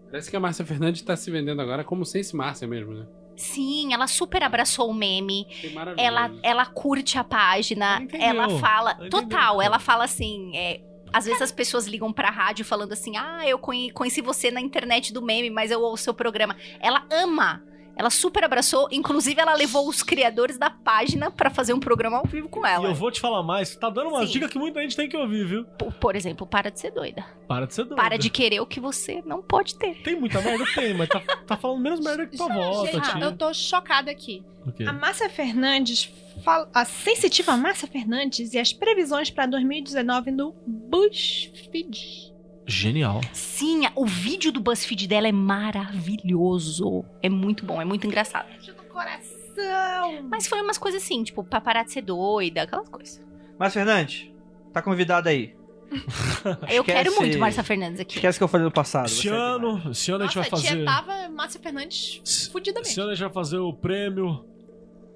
Parece 0.09 0.29
que 0.29 0.37
a 0.37 0.39
Márcia 0.39 0.65
Fernandes 0.65 1.01
tá 1.01 1.15
se 1.15 1.29
vendendo 1.29 1.61
agora 1.61 1.83
como 1.83 2.05
Sense 2.05 2.35
Márcia 2.35 2.67
mesmo, 2.67 2.93
né? 2.93 3.05
Sim, 3.35 3.93
ela 3.93 4.07
super 4.07 4.43
abraçou 4.43 4.89
o 4.89 4.93
meme. 4.93 5.47
Achei 5.49 5.73
maravilhoso. 5.73 6.07
Ela, 6.07 6.31
ela 6.43 6.65
curte 6.65 7.17
a 7.17 7.23
página, 7.23 7.95
Ela 7.95 8.03
entendeu. 8.03 8.27
ela 8.27 8.49
fala. 8.59 8.91
Entendeu, 8.93 9.09
total, 9.09 9.61
ela 9.61 9.79
fala 9.79 10.03
assim. 10.05 10.55
é, 10.55 10.79
às 11.13 11.25
vezes 11.25 11.41
as 11.41 11.51
pessoas 11.51 11.87
ligam 11.87 12.11
pra 12.11 12.29
rádio 12.29 12.63
falando 12.65 12.93
assim: 12.93 13.17
Ah, 13.17 13.41
eu 13.47 13.57
conhe- 13.59 13.91
conheci 13.91 14.21
você 14.21 14.49
na 14.51 14.61
internet 14.61 15.11
do 15.13 15.21
meme, 15.21 15.49
mas 15.49 15.71
eu 15.71 15.81
ouço 15.81 16.03
seu 16.05 16.13
programa. 16.13 16.55
Ela 16.79 17.05
ama. 17.11 17.63
Ela 18.01 18.09
super 18.09 18.43
abraçou. 18.43 18.87
Inclusive, 18.91 19.39
ela 19.39 19.53
levou 19.53 19.87
os 19.87 20.01
criadores 20.01 20.57
da 20.57 20.71
página 20.71 21.29
pra 21.29 21.51
fazer 21.51 21.71
um 21.71 21.79
programa 21.79 22.17
ao 22.17 22.25
vivo 22.25 22.49
com 22.49 22.65
E 22.65 22.69
ela. 22.69 22.87
eu 22.87 22.95
vou 22.95 23.11
te 23.11 23.21
falar 23.21 23.43
mais, 23.43 23.75
tá 23.75 23.91
dando 23.91 24.09
uma 24.09 24.25
Sim. 24.25 24.33
dica 24.33 24.49
que 24.49 24.57
muita 24.57 24.81
gente 24.81 24.95
tem 24.95 25.07
que 25.07 25.15
ouvir, 25.15 25.45
viu? 25.45 25.65
Por, 25.77 25.93
por 25.93 26.15
exemplo, 26.15 26.47
para 26.47 26.71
de 26.71 26.79
ser 26.79 26.89
doida. 26.89 27.23
Para 27.47 27.67
de 27.67 27.75
ser 27.75 27.83
doido. 27.83 27.95
Para 27.97 28.17
de 28.17 28.31
querer 28.31 28.59
o 28.59 28.65
que 28.65 28.79
você 28.79 29.21
não 29.23 29.43
pode 29.43 29.75
ter. 29.75 30.01
Tem 30.01 30.19
muita 30.19 30.41
merda? 30.41 30.65
Tem, 30.73 30.95
mas 30.95 31.09
tá, 31.09 31.19
tá 31.45 31.55
falando 31.55 31.79
menos 31.79 31.99
merda 31.99 32.25
que 32.25 32.35
tua 32.35 32.47
volta, 32.47 32.91
Gente, 32.91 33.11
tia. 33.11 33.21
eu 33.23 33.37
tô 33.37 33.53
chocada 33.53 34.09
aqui. 34.09 34.43
A 34.87 34.93
Márcia 34.93 35.29
Fernandes, 35.29 36.11
fala- 36.43 36.67
a 36.73 36.83
sensitiva 36.85 37.55
Márcia 37.55 37.87
Fernandes 37.87 38.53
e 38.55 38.57
as 38.57 38.73
previsões 38.73 39.29
pra 39.29 39.45
2019 39.45 40.31
no 40.31 40.55
BuzzFeed. 40.65 42.30
Genial. 42.71 43.21
Sim, 43.33 43.81
o 43.95 44.05
vídeo 44.05 44.51
do 44.51 44.59
BuzzFeed 44.61 45.07
dela 45.07 45.27
é 45.27 45.31
maravilhoso. 45.31 47.03
É 47.21 47.29
muito 47.29 47.65
bom, 47.65 47.81
é 47.81 47.85
muito 47.85 48.07
engraçado. 48.07 48.47
No 48.67 48.83
coração. 48.85 50.23
Mas 50.29 50.47
foi 50.47 50.61
umas 50.61 50.77
coisas 50.77 51.03
assim, 51.03 51.23
tipo, 51.23 51.43
pra 51.43 51.59
parar 51.61 51.83
de 51.83 51.91
ser 51.91 52.01
doida, 52.01 52.63
aquelas 52.63 52.89
coisas. 52.89 53.21
Márcia 53.59 53.83
Fernandes, 53.85 54.31
tá 54.73 54.81
convidada 54.81 55.29
aí. 55.29 55.55
Eu 55.91 56.81
Esquece- 56.81 56.83
quero 56.85 57.15
muito 57.17 57.37
Márcia 57.37 57.63
Fernandes 57.63 57.99
aqui. 57.99 58.15
Esquece 58.15 58.37
que 58.39 58.43
eu 58.43 58.47
falei 58.47 58.63
no 58.65 58.71
passado. 58.71 59.07
Esse 59.07 59.23
você 59.23 59.27
é 59.27 59.31
demais. 59.31 59.51
ano, 59.55 59.91
esse 59.91 60.11
ano 60.11 60.23
a 60.23 60.27
gente 60.27 60.35
Nossa, 60.37 60.49
vai 60.49 60.59
a 60.59 60.61
tia 60.61 60.71
fazer. 60.71 60.85
tava 60.85 61.29
Márcia 61.29 61.59
Fernandes 61.61 62.21
Esse 62.23 62.99
ano 63.01 63.09
a 63.11 63.13
gente 63.13 63.23
vai 63.25 63.33
fazer 63.33 63.57
o 63.57 63.73
prêmio 63.73 64.45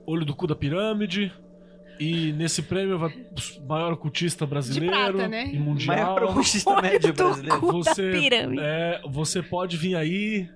Olho 0.06 0.26
do 0.26 0.36
Cu 0.36 0.46
da 0.48 0.56
Pirâmide. 0.56 1.34
E 2.00 2.34
nesse 2.34 2.62
prêmio 2.62 2.98
vai 3.00 3.10
o 3.12 3.68
maior 3.68 3.94
ocultista 3.94 4.46
brasileiro 4.46 4.94
prata, 4.96 5.28
né? 5.28 5.50
e 5.54 5.58
mundial. 5.60 5.96
Maior 5.98 6.24
ocultista 6.26 6.82
médio 6.82 7.14
do 7.14 7.24
brasileiro. 7.24 7.62
Você, 7.62 8.30
é, 8.60 9.02
você 9.08 9.42
pode 9.42 9.78
vir 9.78 9.96
aí 9.96 10.50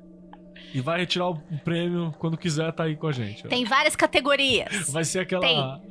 e 0.73 0.81
vai 0.81 0.99
retirar 0.99 1.29
o 1.29 1.41
prêmio 1.63 2.13
quando 2.19 2.37
quiser 2.37 2.71
tá 2.73 2.83
aí 2.83 2.95
com 2.95 3.07
a 3.07 3.11
gente. 3.11 3.45
ó. 3.45 3.49
Tem 3.49 3.65
várias 3.65 3.95
categorias. 3.95 4.89
Vai 4.91 5.03
ser 5.03 5.19
aquela. 5.19 5.41
Tem. 5.41 5.89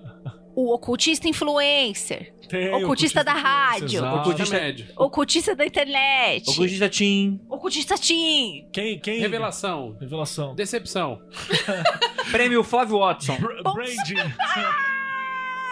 O 0.61 0.75
ocultista 0.75 1.29
influencer, 1.29 2.35
Tem 2.49 2.75
Ocultista 2.75 3.23
da 3.23 3.33
rádio. 3.33 3.99
exato. 4.01 4.17
Ocultista- 4.19 4.57
médio. 4.59 4.87
ocultista 4.97 5.55
da 5.55 5.65
internet, 5.65 6.51
Ocultista 6.51 6.89
Tim. 6.89 7.41
ocultista 7.49 7.95
teen. 7.97 8.69
Quem, 8.73 8.99
quem? 8.99 9.21
Revelação. 9.21 9.97
Revelação. 10.01 10.57
Decepção. 10.57 11.23
Prêmio 12.33 12.65
Flávio 12.65 12.99
Watson. 12.99 13.37
Br 13.37 13.53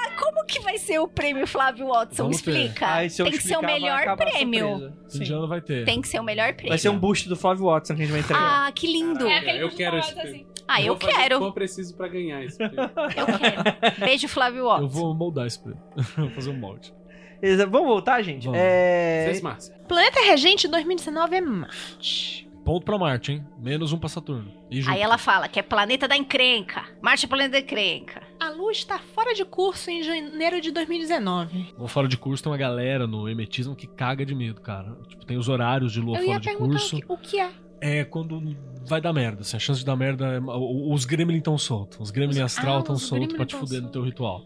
Branding. 0.05 0.17
Como 0.17 0.45
que 0.47 0.61
vai 0.61 0.79
ser 0.79 0.99
o 0.99 1.09
prêmio 1.09 1.47
Flávio 1.47 1.87
Watson? 1.89 2.25
Vamos. 2.25 2.37
Explica. 2.37 2.95
Aí, 2.95 3.11
se 3.11 3.21
eu 3.23 3.27
Tem 3.27 3.33
que 3.37 3.43
ser 3.43 3.49
o 3.57 3.61
explicar, 3.61 3.67
vai 3.73 3.81
melhor 3.81 3.99
acabar 4.01 4.23
a 4.27 4.31
prêmio. 4.31 4.69
surpresa. 4.79 4.97
Sim. 5.09 5.47
vai 5.49 5.61
ter. 5.61 5.85
Tem 5.85 6.01
que 6.01 6.09
ser 6.09 6.21
o 6.21 6.25
melhor 6.25 6.53
prêmio. 6.55 6.69
Vai 6.71 6.79
ser 6.79 6.89
um 6.89 6.99
boost 6.99 7.29
do 7.29 7.37
Flávio 7.37 7.65
Watson 7.67 7.95
que 7.95 8.03
a 8.03 8.05
gente 8.05 8.13
vai 8.13 8.21
entregar. 8.21 8.67
Ah, 8.67 8.73
que 8.73 8.87
lindo. 8.87 9.27
É 9.27 9.39
aquele 9.39 9.63
eu 9.63 9.69
que 9.71 9.77
quero 9.77 9.99
esse 9.99 10.19
assim. 10.19 10.47
Ah, 10.69 10.81
eu 10.83 10.89
Vou 10.89 10.97
fazer 10.97 11.13
o 11.13 11.15
que 11.17 11.23
quero. 11.23 11.39
for 11.39 11.53
preciso 11.53 11.97
pra 11.97 12.09
ganhar 12.09 12.43
esse 12.45 12.57
prêmio. 12.59 12.79
Eu 12.81 13.39
quero. 13.39 14.01
Beijo, 14.01 14.29
Flávio 14.29 14.65
Watson. 14.65 14.83
Eu 14.85 14.89
vou 14.89 15.15
moldar 15.15 15.47
esse 15.47 15.59
prêmio. 15.63 15.81
vou 16.17 16.31
fazer 16.31 16.51
um 16.51 16.59
molde. 16.59 16.93
Exa- 17.41 17.67
Vamos 17.67 17.87
voltar, 17.87 18.21
gente? 18.23 18.47
Vamos. 18.47 18.59
É... 18.61 19.39
Márcia. 19.43 19.75
Planeta 19.87 20.21
Regente 20.21 20.67
2019 20.67 21.37
é 21.37 21.41
Marte. 21.41 22.46
Ponto 22.67 22.85
pra 22.85 22.99
Marte, 22.99 23.31
hein? 23.33 23.47
Menos 23.59 23.93
um 23.93 23.99
pra 23.99 24.09
Saturno. 24.09 24.53
E 24.71 24.81
Aí 24.89 25.01
ela 25.01 25.17
fala 25.17 25.47
que 25.49 25.59
é 25.59 25.63
planeta 25.63 26.09
da 26.09 26.17
encrenca. 26.17 26.85
Marte 27.01 27.25
é 27.25 27.29
planeta 27.29 27.53
da 27.53 27.61
encrenca. 27.61 28.23
A 28.41 28.51
Lua 28.51 28.73
está 28.73 28.99
fora 28.99 29.33
de 29.33 29.45
curso 29.45 29.89
em 29.89 30.03
janeiro 30.03 30.61
de 30.61 30.73
2019. 30.73 31.75
Vou 31.79 31.87
fora 31.87 32.09
de 32.09 32.17
curso, 32.19 32.43
tem 32.43 32.51
uma 32.51 32.59
galera 32.59 33.07
no 33.07 33.29
emetismo 33.29 33.77
que 33.77 33.87
caga 33.87 34.27
de 34.27 34.35
medo, 34.35 34.61
cara. 34.61 34.97
Tipo, 35.09 35.25
tem 35.25 35.37
os 35.39 35.49
horários 35.49 35.93
de 35.93 36.01
lua 36.01 36.19
Eu 36.19 36.25
fora 36.25 36.33
ia 36.35 36.41
de 36.41 36.57
curso. 36.57 36.97
o 36.97 37.01
que, 37.01 37.07
o 37.13 37.17
que 37.17 37.39
é. 37.41 37.51
É 37.81 38.05
quando 38.05 38.57
vai 38.89 39.01
dar 39.01 39.13
merda, 39.13 39.43
assim, 39.43 39.57
a 39.57 39.61
chance 39.61 39.81
de 39.81 39.87
dar 39.87 39.95
merda 39.97 40.27
é... 40.27 40.41
Os 40.41 41.05
gremlin 41.05 41.39
estão 41.39 41.57
soltos. 41.57 42.01
Os 42.01 42.11
gremlin 42.11 42.39
Os- 42.39 42.45
astral 42.45 42.77
ah, 42.77 42.81
estão 42.81 42.95
os 42.97 43.03
soltos 43.03 43.37
pra 43.37 43.47
te 43.47 43.55
fuder 43.55 43.77
no 43.77 43.83
soltos. 43.85 43.93
teu 43.93 44.03
ritual. 44.03 44.45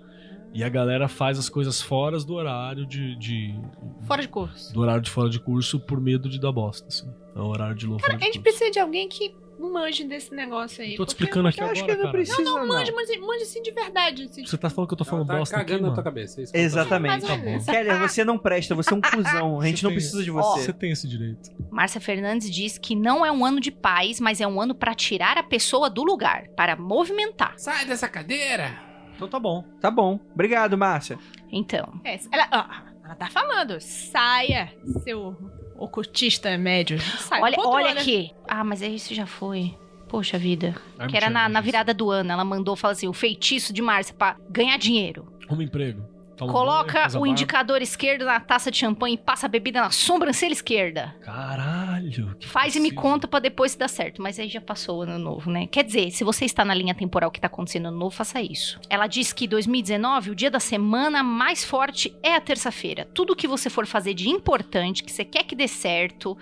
E 0.52 0.64
a 0.64 0.68
galera 0.68 1.06
faz 1.06 1.38
as 1.38 1.48
coisas 1.48 1.80
fora 1.80 2.18
do 2.18 2.34
horário 2.34 2.84
de, 2.84 3.16
de- 3.16 3.54
Fora 4.02 4.20
de 4.20 4.26
curso. 4.28 4.74
do 4.74 4.80
horário 4.80 5.00
de 5.00 5.08
fora 5.08 5.30
de 5.30 5.38
curso 5.38 5.78
por 5.78 6.00
medo 6.00 6.28
de 6.28 6.40
dar 6.40 6.50
bosta, 6.50 6.88
assim. 6.88 7.08
É 7.35 7.39
o 7.39 7.45
horário 7.47 7.74
de 7.74 7.87
lua 7.87 7.99
Cara, 7.99 8.16
a 8.16 8.18
gente 8.18 8.41
precisa 8.41 8.70
de 8.70 8.78
alguém 8.78 9.09
que 9.09 9.35
manje 9.59 10.05
desse 10.05 10.35
negócio 10.35 10.83
aí. 10.83 10.97
Tô 10.97 11.05
te 11.05 11.11
explicando 11.11 11.47
aqui 11.49 11.61
Eu 11.61 11.64
agora, 11.66 11.78
acho 11.78 11.85
que 11.87 11.93
não 11.95 12.01
cara. 12.01 12.11
precisa, 12.12 12.43
não. 12.43 12.66
Manje, 12.66 12.93
manje, 12.93 13.18
manje 13.18 13.43
assim 13.43 13.61
de 13.62 13.70
verdade. 13.72 14.22
Assim. 14.24 14.45
Você 14.47 14.57
tá 14.57 14.70
falando 14.70 14.89
que 14.89 14.95
eu 14.95 14.99
tô 14.99 15.05
Ela 15.05 15.11
falando 15.11 15.26
tá 15.26 15.37
bosta 15.37 15.57
aqui, 15.57 15.64
cagando 15.66 15.81
na 15.83 15.89
mano? 15.89 15.95
tua 15.95 16.05
cabeça. 16.05 16.41
é 16.41 16.45
isso 16.45 16.53
que 16.53 16.59
eu 16.59 16.61
tô 16.62 16.66
Exatamente. 16.66 17.31
Ou 17.31 17.39
menos. 17.39 17.64
Keller, 17.66 17.99
você 17.99 18.24
não 18.24 18.39
presta, 18.39 18.74
você 18.74 18.95
é 18.95 18.97
um 18.97 19.01
cuzão. 19.03 19.61
A 19.61 19.66
gente 19.66 19.81
Você 19.81 19.85
não 19.85 19.91
tem- 19.91 19.97
precisa 19.99 20.24
de 20.24 20.31
Ó, 20.31 20.35
você. 20.35 20.61
Você 20.62 20.72
tem 20.72 20.93
esse 20.93 21.07
direito. 21.07 21.51
Márcia 21.70 22.01
Fernandes 22.01 22.51
diz 22.51 22.78
que 22.78 22.97
não 22.97 23.24
é 23.24 23.31
um 23.31 23.45
ano 23.45 23.61
de 23.61 23.70
paz, 23.70 24.18
mas 24.18 24.41
é 24.41 24.47
um 24.47 24.59
ano 24.61 24.74
pra 24.74 24.95
tirar 24.95 25.37
a 25.37 25.43
pessoa 25.43 25.91
do 25.91 26.03
lugar, 26.03 26.49
para 26.57 26.74
movimentar. 26.74 27.53
Sai 27.59 27.85
dessa 27.85 28.09
cadeira! 28.09 28.89
Então 29.14 29.28
tá 29.28 29.39
bom. 29.39 29.62
Tá 29.78 29.91
bom. 29.91 30.18
Obrigado, 30.33 30.78
Márcia. 30.78 31.18
Então, 31.53 32.01
É, 32.03 32.18
ela, 32.33 32.49
ó, 32.51 33.05
ela 33.05 33.14
tá 33.14 33.28
falando. 33.28 33.78
Saia, 33.78 34.72
seu 35.05 35.37
ocultista 35.81 36.57
médio. 36.59 37.01
Sai, 37.01 37.41
olha, 37.43 37.57
olha 37.59 37.91
aqui. 37.93 38.31
Ah, 38.47 38.62
mas 38.62 38.83
esse 38.83 39.14
já 39.14 39.26
foi. 39.26 39.74
Poxa 40.09 40.37
vida. 40.39 40.74
Ai, 40.99 41.09
Que 41.09 41.16
era 41.16 41.31
na, 41.31 41.49
na 41.49 41.61
virada 41.61 41.95
do 41.95 42.11
ano. 42.11 42.33
Ela 42.33 42.45
mandou 42.45 42.74
falar 42.76 42.93
assim: 42.93 43.09
o 43.09 43.12
feitiço 43.12 43.72
de 43.72 43.81
Márcia 43.81 44.14
pra 44.14 44.37
ganhar 44.51 44.76
dinheiro. 44.76 45.26
Arruma 45.47 45.64
emprego. 45.64 46.03
Toma 46.41 46.53
banho, 46.53 46.64
Coloca 46.64 46.99
o 46.99 47.12
barba. 47.12 47.28
indicador 47.28 47.82
esquerdo 47.82 48.24
na 48.24 48.41
taça 48.41 48.70
de 48.70 48.78
champanhe 48.78 49.14
e 49.14 49.18
passa 49.18 49.45
a 49.47 49.49
bebida 49.49 49.80
na 49.82 49.91
sobrancelha 49.91 50.53
esquerda. 50.53 51.14
Caralho. 51.20 52.34
que 52.41 52.47
Faz 52.49 52.74
e 52.74 52.80
me 52.80 52.88
preciso. 52.88 53.03
conta 53.03 53.28
pra 53.28 53.38
depois 53.41 53.72
se 53.72 53.78
dar 53.78 53.88
certo. 53.88 54.22
Mas 54.22 54.38
aí 54.38 54.49
já 54.49 54.61
passou 54.61 54.99
o 54.99 55.03
ano 55.03 55.18
novo, 55.18 55.51
né? 55.51 55.66
Quer 55.66 55.84
dizer, 55.84 56.11
se 56.11 56.24
você 56.24 56.45
está 56.47 56.64
na 56.64 56.72
linha 56.74 56.95
temporal 56.95 57.30
que 57.30 57.41
tá 57.41 57.47
acontecendo 57.47 57.82
no 57.84 57.88
ano 57.91 57.99
novo, 57.99 58.14
faça 58.16 58.41
isso. 58.41 58.80
Ela 58.88 59.07
diz 59.07 59.32
que 59.32 59.47
2019, 59.47 60.30
o 60.30 60.34
dia 60.34 60.51
da 60.51 60.61
semana 60.61 61.22
mais 61.22 61.64
forte 61.64 62.16
é 62.22 62.34
a 62.34 62.41
terça-feira. 62.41 63.07
Tudo 63.14 63.36
que 63.36 63.47
você 63.47 63.68
for 63.68 63.86
fazer 63.86 64.14
de 64.14 64.28
importante, 64.30 65.05
que 65.05 65.12
você 65.12 65.24
quer 65.24 65.45
que 65.45 65.55
dê 65.55 65.68
certo, 65.68 66.36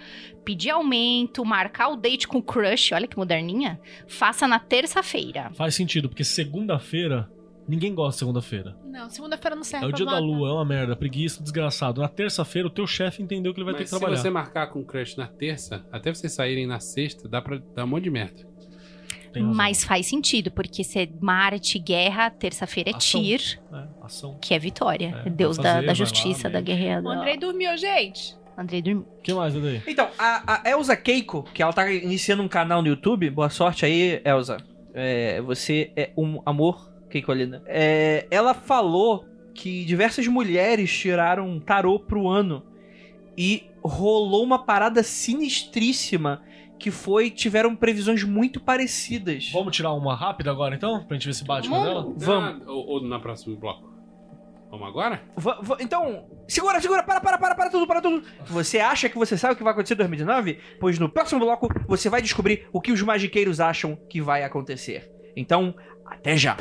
pedir 0.44 0.70
aumento, 0.70 1.44
marcar 1.44 1.88
o 1.88 1.96
date 1.96 2.28
com 2.28 2.38
o 2.38 2.42
crush, 2.42 2.92
olha 2.92 3.06
que 3.08 3.16
moderninha, 3.16 3.80
faça 4.06 4.46
na 4.46 4.58
terça-feira. 4.58 5.50
Faz 5.54 5.74
sentido, 5.74 6.08
porque 6.08 6.24
segunda-feira 6.24 7.28
Ninguém 7.68 7.94
gosta 7.94 8.12
de 8.12 8.18
segunda-feira. 8.20 8.74
Não, 8.84 9.10
segunda-feira 9.10 9.54
não 9.54 9.62
serve 9.62 9.84
É 9.84 9.88
o 9.88 9.90
pra 9.90 9.96
dia 9.98 10.06
da 10.06 10.18
lua, 10.18 10.48
é 10.48 10.52
uma 10.52 10.64
merda, 10.64 10.96
preguiça, 10.96 11.42
desgraçado. 11.42 12.00
Na 12.00 12.08
terça-feira, 12.08 12.66
o 12.66 12.70
teu 12.70 12.86
chefe 12.86 13.22
entendeu 13.22 13.52
que 13.52 13.60
ele 13.60 13.64
vai 13.66 13.74
ter 13.74 13.80
Mas 13.80 13.90
que 13.90 13.94
se 13.94 14.00
trabalhar. 14.00 14.20
você 14.22 14.30
marcar 14.30 14.68
com 14.68 14.80
o 14.80 14.84
crush 14.84 15.16
na 15.18 15.26
terça, 15.26 15.84
até 15.92 16.12
vocês 16.14 16.32
saírem 16.32 16.66
na 16.66 16.80
sexta, 16.80 17.28
dá 17.28 17.42
pra 17.42 17.58
dar 17.74 17.84
um 17.84 17.88
monte 17.88 18.04
de 18.04 18.10
merda. 18.10 18.48
Mas 19.54 19.84
faz 19.84 20.06
sentido, 20.06 20.50
porque 20.50 20.82
se 20.82 20.98
é 21.00 21.08
Marte, 21.20 21.78
guerra, 21.78 22.30
terça-feira 22.30 22.90
é 22.90 22.96
Ação. 22.96 23.20
Tyr, 23.20 23.60
É, 23.72 23.84
ação. 24.02 24.38
que 24.40 24.54
é 24.54 24.58
vitória. 24.58 25.22
É, 25.24 25.30
Deus 25.30 25.56
vai 25.58 25.64
da, 25.64 25.70
fazer, 25.74 25.80
da 25.82 25.86
vai 25.88 25.94
justiça, 25.94 26.48
lá, 26.48 26.52
da 26.54 26.60
guerra. 26.60 27.00
O 27.00 27.02
da- 27.04 27.10
Andrei 27.10 27.36
dormiu, 27.36 27.76
gente. 27.76 28.36
Andrei 28.56 28.82
dormiu. 28.82 29.06
O 29.18 29.22
que 29.22 29.32
mais, 29.34 29.54
Andrei? 29.54 29.82
Então, 29.86 30.08
a, 30.18 30.62
a 30.66 30.70
Elza 30.70 30.96
Keiko, 30.96 31.44
que 31.54 31.62
ela 31.62 31.72
tá 31.72 31.88
iniciando 31.92 32.42
um 32.42 32.48
canal 32.48 32.80
no 32.82 32.88
YouTube, 32.88 33.30
boa 33.30 33.50
sorte 33.50 33.84
aí, 33.84 34.20
Elza. 34.24 34.56
É, 34.94 35.40
você 35.42 35.92
é 35.94 36.10
um 36.16 36.40
amor, 36.44 36.87
Keikolina. 37.10 37.62
É, 37.66 38.26
ela 38.30 38.54
falou 38.54 39.24
que 39.54 39.84
diversas 39.84 40.26
mulheres 40.26 40.90
tiraram 40.96 41.58
tarô 41.58 41.98
pro 41.98 42.28
ano 42.28 42.62
e 43.36 43.64
rolou 43.82 44.42
uma 44.44 44.64
parada 44.64 45.02
sinistríssima 45.02 46.42
que 46.78 46.90
foi 46.92 47.30
tiveram 47.30 47.74
previsões 47.74 48.22
muito 48.22 48.60
parecidas. 48.60 49.50
Vamos 49.52 49.74
tirar 49.74 49.92
uma 49.94 50.14
rápida 50.14 50.50
agora, 50.50 50.74
então? 50.76 51.02
Pra 51.04 51.16
gente 51.16 51.26
ver 51.26 51.32
se 51.34 51.44
bate 51.44 51.68
com 51.68 51.74
ela? 51.74 52.12
Vamos. 52.16 52.62
Ah, 52.66 52.70
ou, 52.70 52.86
ou 52.86 53.02
na 53.02 53.18
próximo 53.18 53.56
bloco. 53.56 53.88
Vamos 54.70 54.86
agora? 54.86 55.22
Va- 55.36 55.58
então, 55.80 56.26
segura, 56.46 56.80
segura, 56.80 57.02
para, 57.02 57.20
para, 57.20 57.38
para, 57.38 57.54
para 57.54 57.70
tudo, 57.70 57.86
para 57.86 58.00
tudo. 58.02 58.22
Você 58.46 58.78
acha 58.78 59.08
que 59.08 59.16
você 59.16 59.36
sabe 59.36 59.54
o 59.54 59.56
que 59.56 59.62
vai 59.64 59.72
acontecer 59.72 59.94
em 59.94 59.96
2019? 59.96 60.58
Pois 60.78 60.98
no 60.98 61.08
próximo 61.08 61.40
bloco 61.40 61.68
você 61.88 62.08
vai 62.08 62.20
descobrir 62.22 62.68
o 62.72 62.80
que 62.80 62.92
os 62.92 63.02
magiqueiros 63.02 63.58
acham 63.60 63.96
que 64.08 64.20
vai 64.20 64.44
acontecer. 64.44 65.10
Então, 65.34 65.74
até 66.06 66.36
já. 66.36 66.56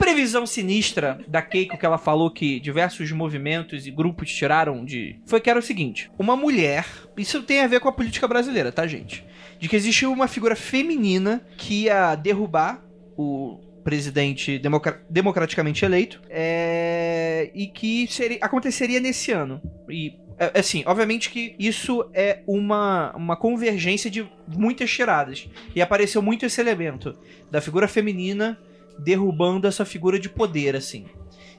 Previsão 0.00 0.46
sinistra 0.46 1.20
da 1.28 1.42
Keiko 1.42 1.76
que 1.76 1.84
ela 1.84 1.98
falou 1.98 2.30
que 2.30 2.58
diversos 2.58 3.12
movimentos 3.12 3.86
e 3.86 3.90
grupos 3.90 4.32
tiraram 4.32 4.82
de. 4.82 5.20
Foi 5.26 5.40
que 5.42 5.50
era 5.50 5.58
o 5.58 5.62
seguinte: 5.62 6.10
uma 6.18 6.34
mulher. 6.34 6.86
Isso 7.18 7.42
tem 7.42 7.60
a 7.60 7.66
ver 7.66 7.80
com 7.80 7.88
a 7.88 7.92
política 7.92 8.26
brasileira, 8.26 8.72
tá, 8.72 8.86
gente? 8.86 9.22
De 9.58 9.68
que 9.68 9.76
existiu 9.76 10.10
uma 10.10 10.26
figura 10.26 10.56
feminina 10.56 11.44
que 11.58 11.84
ia 11.84 12.14
derrubar 12.14 12.82
o 13.14 13.60
presidente 13.84 14.58
democra- 14.58 15.02
democraticamente 15.10 15.84
eleito 15.84 16.20
é, 16.30 17.50
e 17.54 17.66
que 17.66 18.06
seria, 18.08 18.38
aconteceria 18.40 19.00
nesse 19.00 19.32
ano. 19.32 19.60
E 19.88 20.14
é, 20.38 20.58
assim, 20.58 20.82
obviamente 20.86 21.28
que 21.28 21.54
isso 21.58 22.08
é 22.14 22.40
uma, 22.46 23.14
uma 23.14 23.36
convergência 23.36 24.10
de 24.10 24.26
muitas 24.48 24.90
tiradas. 24.90 25.46
E 25.74 25.82
apareceu 25.82 26.22
muito 26.22 26.46
esse 26.46 26.58
elemento 26.58 27.18
da 27.50 27.60
figura 27.60 27.86
feminina 27.86 28.58
derrubando 29.02 29.66
essa 29.66 29.84
figura 29.84 30.18
de 30.18 30.28
poder, 30.28 30.76
assim. 30.76 31.06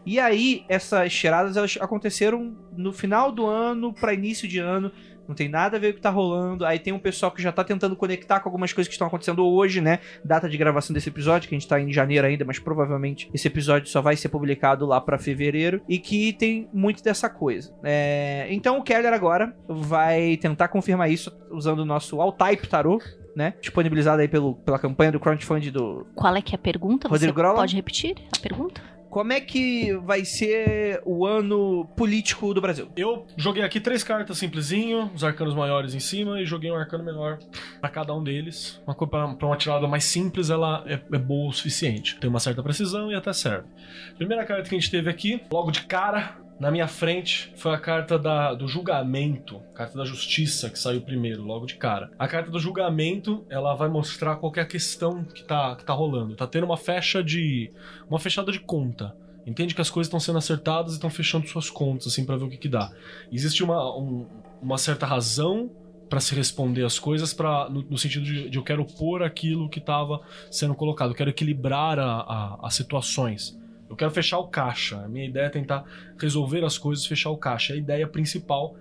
E 0.06 0.20
aí, 0.20 0.64
essas 0.68 1.14
tiradas 1.14 1.58
elas 1.58 1.78
aconteceram 1.80 2.56
no 2.76 2.92
final 2.92 3.32
do 3.32 3.46
ano 3.46 3.94
para 3.94 4.14
início 4.14 4.48
de 4.48 4.60
ano. 4.60 4.92
Não 5.28 5.36
tem 5.36 5.48
nada 5.48 5.78
a 5.78 5.80
ver 5.80 5.88
com 5.88 5.94
o 5.94 5.96
que 5.98 6.02
tá 6.02 6.10
rolando. 6.10 6.66
Aí 6.66 6.80
tem 6.80 6.92
um 6.92 7.00
pessoal 7.00 7.32
que 7.32 7.42
já 7.42 7.52
tá 7.52 7.64
tentando 7.64 7.96
conectar 7.96 8.40
com 8.40 8.50
algumas 8.50 8.74
coisas 8.74 8.88
que 8.90 8.94
estão 8.94 9.08
acontecendo 9.08 9.46
hoje, 9.46 9.80
né? 9.80 10.00
Data 10.26 10.50
de 10.50 10.58
gravação 10.58 10.94
desse 10.94 11.08
episódio, 11.08 11.48
que 11.48 11.56
a 11.56 11.58
gente 11.58 11.68
tá 11.68 11.80
em 11.80 11.94
janeiro 11.94 12.28
ainda, 12.28 12.44
mas 12.44 12.60
provavelmente 12.60 13.30
esse 13.34 13.48
episódio 13.48 13.88
só 13.88 14.02
vai 14.02 14.16
ser 14.18 14.30
publicado 14.30 14.86
lá 14.86 15.00
pra 15.00 15.18
fevereiro. 15.18 15.82
E 15.88 16.00
que 16.00 16.34
tem 16.34 16.68
muito 16.74 17.04
dessa 17.04 17.30
coisa. 17.30 17.74
É, 17.84 18.48
Então 18.50 18.80
o 18.80 18.84
Keller 18.84 19.14
agora 19.14 19.56
vai 19.70 20.36
tentar 20.38 20.68
confirmar 20.68 21.10
isso 21.10 21.32
usando 21.52 21.80
o 21.80 21.86
nosso 21.86 22.20
All-Type 22.20 22.68
Tarot, 22.68 23.06
né? 23.36 23.54
Disponibilizado 23.62 24.22
aí 24.22 24.28
pelo, 24.28 24.56
pela 24.56 24.80
campanha 24.80 25.12
do 25.12 25.20
crowdfunding 25.20 25.72
do 25.72 26.06
Qual 26.16 26.36
é 26.36 26.42
que 26.42 26.54
é 26.54 26.58
a 26.58 26.60
pergunta? 26.60 27.08
Rodrigo 27.08 27.34
Você 27.34 27.36
Grola? 27.42 27.56
pode 27.56 27.76
repetir 27.76 28.16
a 28.36 28.40
pergunta? 28.40 28.82
Como 29.10 29.34
é 29.34 29.42
que 29.42 29.94
vai 30.06 30.24
ser 30.24 31.02
o 31.06 31.26
ano 31.26 31.86
político 31.98 32.54
do 32.54 32.62
Brasil? 32.62 32.88
Eu 32.96 33.28
joguei 33.36 33.62
aqui 33.62 33.82
três 33.82 34.06
cartas 34.06 34.38
simplesinho, 34.38 35.12
os 35.14 35.22
arcanos 35.22 35.54
maiores 35.54 35.94
em 35.94 36.00
cima 36.00 36.40
e 36.40 36.46
joguei 36.46 36.72
um 36.72 36.76
arcano 36.78 37.04
menor 37.04 37.38
pra 37.82 37.90
cada 37.90 38.16
um 38.16 38.24
deles. 38.24 38.82
Uma 38.88 38.96
coisa 38.96 39.12
pra, 39.12 39.28
pra 39.36 39.48
uma 39.48 39.58
tirada 39.58 39.86
mais 39.86 40.06
simples, 40.06 40.50
ela 40.50 40.86
é, 40.88 40.94
é 40.94 41.20
boa 41.20 41.50
o 41.50 41.52
suficiente. 41.52 42.18
Tem 42.22 42.30
uma 42.30 42.40
certa 42.40 42.64
precisão 42.64 43.12
e 43.12 43.16
até 43.16 43.34
serve. 43.34 43.68
Primeira 44.16 44.46
carta 44.46 44.70
que 44.70 44.74
a 44.74 44.80
gente 44.80 44.90
teve 44.90 45.10
aqui, 45.10 45.42
logo 45.52 45.72
de 45.72 45.82
cara, 45.82 46.38
na 46.60 46.70
minha 46.70 46.88
frente, 46.88 47.52
foi 47.56 47.74
a 47.74 47.78
carta 47.78 48.20
da, 48.20 48.54
do 48.54 48.68
julgamento, 48.68 49.60
carta 49.74 49.98
da 49.98 50.06
justiça 50.06 50.70
que 50.70 50.78
saiu 50.78 51.02
primeiro, 51.02 51.42
logo 51.44 51.66
de 51.66 51.76
cara. 51.76 52.12
A 52.20 52.28
carta 52.28 52.52
do 52.52 52.60
julgamento, 52.60 53.44
ela 53.50 53.74
vai 53.74 53.90
mostrar 53.90 54.36
qualquer 54.36 54.68
questão 54.68 55.24
que 55.24 55.44
tá, 55.44 55.76
que 55.76 55.84
tá 55.84 55.94
rolando. 55.94 56.36
Tá 56.36 56.46
tendo 56.46 56.66
uma 56.66 56.78
fecha 56.78 57.24
de. 57.24 57.72
uma 58.10 58.20
fechada 58.20 58.52
de 58.52 58.60
conta. 58.60 59.16
Entende 59.46 59.74
que 59.74 59.82
as 59.82 59.90
coisas 59.90 60.08
estão 60.08 60.20
sendo 60.20 60.38
acertadas 60.38 60.92
e 60.92 60.96
estão 60.96 61.10
fechando 61.10 61.48
suas 61.48 61.68
contas, 61.68 62.06
assim, 62.08 62.24
pra 62.24 62.38
ver 62.38 62.44
o 62.46 62.50
que 62.50 62.58
que 62.58 62.70
dá. 62.70 62.92
Existe 63.32 63.64
uma, 63.64 63.98
um- 63.98 64.28
uma 64.62 64.78
certa 64.78 65.08
razão 65.08 65.72
pra 66.08 66.20
se 66.20 66.36
responder 66.36 66.84
as 66.86 67.00
coisas 67.00 67.34
para 67.34 67.68
no, 67.70 67.82
no 67.82 67.98
sentido 67.98 68.24
de, 68.24 68.50
de 68.50 68.58
eu 68.58 68.64
quero 68.64 68.86
pôr 68.86 69.24
aquilo 69.24 69.68
que 69.68 69.80
estava 69.80 70.20
sendo 70.52 70.76
colocado, 70.76 71.10
eu 71.12 71.16
quero 71.16 71.30
equilibrar 71.32 71.98
a- 71.98 72.20
a- 72.22 72.60
as 72.62 72.76
situações. 72.76 73.58
Eu 73.92 73.96
quero 73.98 74.10
fechar 74.12 74.40
o 74.40 74.48
caixa. 74.48 74.98
A 75.04 75.08
minha 75.08 75.26
ideia 75.26 75.46
é 75.46 75.50
tentar 75.50 75.84
resolver 76.18 76.64
as 76.64 76.78
coisas, 76.78 77.06
fechar 77.06 77.30
o 77.30 77.38
caixa. 77.38 77.74
É 77.74 77.76
a 77.76 77.80
ideia 77.80 78.08
principal 78.08 78.76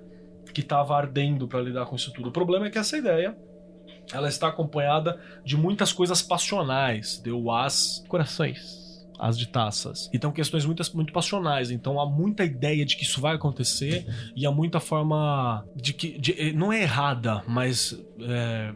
que 0.55 0.61
estava 0.61 0.97
ardendo 0.97 1.47
para 1.49 1.61
lidar 1.61 1.85
com 1.87 1.97
isso 1.97 2.13
tudo. 2.13 2.29
O 2.29 2.33
problema 2.33 2.67
é 2.67 2.71
que 2.71 2.79
essa 2.79 2.97
ideia 2.97 3.37
ela 4.13 4.29
está 4.29 4.49
acompanhada 4.49 5.21
de 5.45 5.57
muitas 5.57 5.93
coisas 5.93 6.23
passionais. 6.23 7.21
Deu 7.23 7.51
as 7.51 8.05
corações. 8.09 8.79
As 9.19 9.37
de 9.39 9.49
taças. 9.49 10.09
Então, 10.15 10.33
questões 10.33 10.65
muito, 10.65 10.83
muito 10.97 11.13
passionais. 11.13 11.71
Então, 11.71 12.01
há 12.01 12.07
muita 12.09 12.43
ideia 12.45 12.87
de 12.87 12.97
que 12.97 13.03
isso 13.05 13.21
vai 13.21 13.35
acontecer 13.35 14.07
e 14.35 14.47
há 14.47 14.51
muita 14.51 14.81
forma 14.81 15.65
de 15.77 15.93
que. 15.93 16.19
de- 16.19 16.41
eh, 16.41 16.53
não 16.53 16.73
é 16.73 16.83
errada, 16.83 17.43
mas. 17.47 18.01
é, 18.21 18.73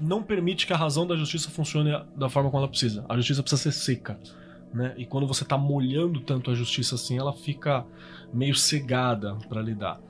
não 0.00 0.22
permite 0.22 0.66
que 0.66 0.72
a 0.72 0.76
razão 0.76 1.06
da 1.06 1.14
justiça 1.16 1.50
funcione 1.50 1.90
da 2.16 2.28
forma 2.28 2.48
como 2.50 2.62
ela 2.62 2.68
precisa. 2.70 3.04
A 3.08 3.16
justiça 3.16 3.42
precisa 3.42 3.62
ser 3.70 3.72
seca. 3.72 4.18
Né? 4.72 4.94
E 4.96 5.04
quando 5.04 5.26
você 5.26 5.44
tá 5.44 5.58
molhando 5.58 6.20
tanto 6.20 6.50
a 6.50 6.54
justiça 6.54 6.94
assim, 6.94 7.18
ela 7.18 7.32
fica 7.32 7.84
meio 8.32 8.54
cegada 8.54 9.34
pra 9.48 9.60
lidar. 9.60 10.00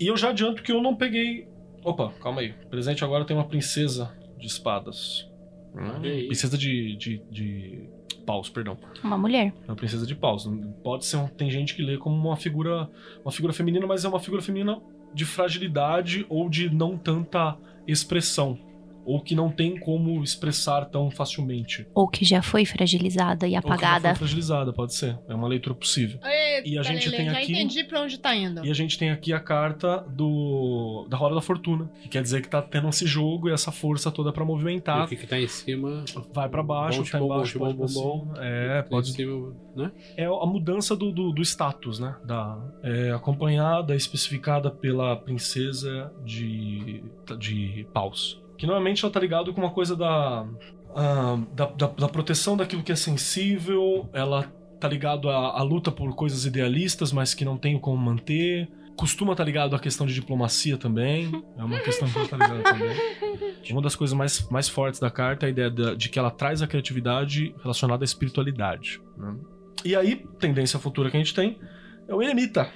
E 0.00 0.06
eu 0.06 0.16
já 0.16 0.30
adianto 0.30 0.62
que 0.62 0.72
eu 0.72 0.80
não 0.82 0.94
peguei. 0.96 1.46
Opa, 1.84 2.12
calma 2.22 2.40
aí. 2.40 2.52
Presente 2.70 3.04
agora 3.04 3.24
tem 3.24 3.36
uma 3.36 3.44
princesa 3.46 4.10
de 4.38 4.46
espadas. 4.46 5.28
Princesa 6.26 6.56
de, 6.56 6.96
de, 6.96 7.22
de 7.30 7.88
paus, 8.24 8.48
perdão. 8.48 8.78
Uma 9.04 9.18
mulher. 9.18 9.52
É 9.66 9.70
uma 9.70 9.76
princesa 9.76 10.06
de 10.06 10.14
paus. 10.14 10.48
Pode 10.82 11.04
ser. 11.04 11.16
um- 11.18 11.28
Tem 11.28 11.50
gente 11.50 11.74
que 11.74 11.82
lê 11.82 11.98
como 11.98 12.16
uma 12.16 12.36
figura. 12.36 12.88
Uma 13.24 13.30
figura 13.32 13.52
feminina, 13.52 13.86
mas 13.86 14.04
é 14.04 14.08
uma 14.08 14.20
figura 14.20 14.40
feminina 14.42 14.80
de 15.12 15.24
fragilidade 15.24 16.24
ou 16.28 16.48
de 16.48 16.68
não 16.74 16.96
tanta 16.96 17.56
expressão. 17.86 18.58
Ou 19.08 19.20
que 19.22 19.34
não 19.34 19.50
tem 19.50 19.78
como 19.78 20.22
expressar 20.22 20.84
tão 20.86 21.10
facilmente. 21.10 21.86
Ou 21.94 22.06
que 22.06 22.24
já 22.24 22.42
foi 22.42 22.64
fragilizada 22.64 23.46
e 23.48 23.54
Ou 23.56 23.62
que 23.62 23.68
já 23.68 23.74
apagada. 23.74 24.08
foi 24.10 24.14
fragilizada, 24.18 24.72
pode 24.72 24.94
ser. 24.94 25.18
É 25.28 25.34
uma 25.34 25.48
leitura 25.48 25.74
possível. 25.74 26.18
Eita, 26.22 26.68
E 26.68 26.78
a 26.78 26.82
gente 26.82 27.10
tem 27.10 27.26
já 27.26 27.38
aqui- 27.38 27.52
entendi 27.52 27.84
pra 27.84 28.02
onde 28.02 28.18
tá 28.18 28.34
indo. 28.36 28.64
E 28.66 28.70
a 28.70 28.74
gente 28.74 28.98
tem 28.98 29.10
aqui 29.10 29.32
a 29.32 29.40
carta 29.40 30.04
do 30.10 31.06
da 31.08 31.16
Roda 31.16 31.34
da 31.36 31.40
Fortuna, 31.40 31.90
que 32.02 32.08
quer 32.08 32.22
dizer 32.22 32.42
que 32.42 32.48
tá 32.48 32.60
tendo 32.60 32.88
esse 32.88 33.06
jogo 33.06 33.48
e 33.48 33.52
essa 33.52 33.72
força 33.72 34.10
toda 34.10 34.32
pra 34.32 34.44
E 34.44 34.46
movimentar. 34.46 35.04
o 35.04 35.08
que, 35.08 35.16
que 35.16 35.26
tá 35.26 35.40
em 35.40 35.48
cima? 35.48 36.04
Vai 36.32 36.48
pra 36.48 36.62
baixo, 36.62 37.02
Bom, 37.02 37.08
tá 37.10 37.18
bom, 37.18 37.24
embaixo, 37.26 37.58
bom, 37.58 37.64
pode 37.64 37.76
bom, 37.78 37.84
pra 37.86 37.94
bom. 37.94 38.34
cima. 38.34 38.44
É, 38.44 38.82
Tá 38.82 38.88
pode 38.88 39.12
cima, 39.12 39.52
né? 39.74 39.92
é 40.16 40.24
a 40.26 40.46
mudança 40.46 40.94
do, 40.94 41.10
do, 41.10 41.32
do 41.32 41.42
status, 41.42 41.98
né? 41.98 42.14
Da, 42.24 42.58
é, 42.82 43.10
acompanhada, 43.12 43.94
especificada 43.96 44.70
pela 44.70 45.16
princesa 45.16 46.12
de, 46.24 47.02
de 47.38 47.86
Paus. 47.94 48.40
Que 48.58 48.66
normalmente 48.66 49.04
ela 49.04 49.12
tá 49.12 49.20
ligado 49.20 49.54
com 49.54 49.60
uma 49.60 49.70
coisa 49.70 49.96
da, 49.96 50.44
ah, 50.94 51.38
da, 51.54 51.66
da, 51.66 51.86
da 51.86 52.08
proteção 52.08 52.56
daquilo 52.56 52.82
que 52.82 52.92
é 52.92 52.96
sensível, 52.96 54.08
ela 54.12 54.42
tá 54.80 54.88
ligado 54.88 55.28
à, 55.30 55.58
à 55.58 55.62
luta 55.62 55.90
por 55.90 56.14
coisas 56.14 56.44
idealistas, 56.44 57.12
mas 57.12 57.32
que 57.34 57.44
não 57.44 57.56
tem 57.56 57.78
como 57.78 57.96
manter. 57.96 58.68
Costuma 58.96 59.30
estar 59.32 59.44
ligado 59.44 59.76
à 59.76 59.78
questão 59.78 60.04
de 60.06 60.12
diplomacia 60.12 60.76
também. 60.76 61.30
É 61.56 61.62
uma 61.62 61.78
questão 61.78 62.08
que 62.08 62.28
tá 62.28 62.36
ligada 62.36 62.62
também. 62.64 62.96
Uma 63.70 63.82
das 63.82 63.94
coisas 63.94 64.16
mais, 64.16 64.48
mais 64.50 64.66
fortes 64.68 64.98
da 64.98 65.10
carta 65.10 65.44
é 65.44 65.48
a 65.48 65.50
ideia 65.50 65.70
da- 65.70 65.94
de 65.94 66.08
que 66.08 66.18
ela 66.18 66.30
traz 66.30 66.62
a 66.62 66.66
criatividade 66.66 67.54
relacionada 67.62 68.02
à 68.02 68.06
espiritualidade. 68.06 68.98
né? 69.16 69.36
E 69.84 69.94
aí, 69.94 70.24
tendência 70.38 70.78
futura 70.78 71.10
que 71.10 71.16
a 71.16 71.20
gente 71.20 71.34
tem 71.34 71.58
é 72.08 72.14
o 72.14 72.22
Eremita. 72.22 72.70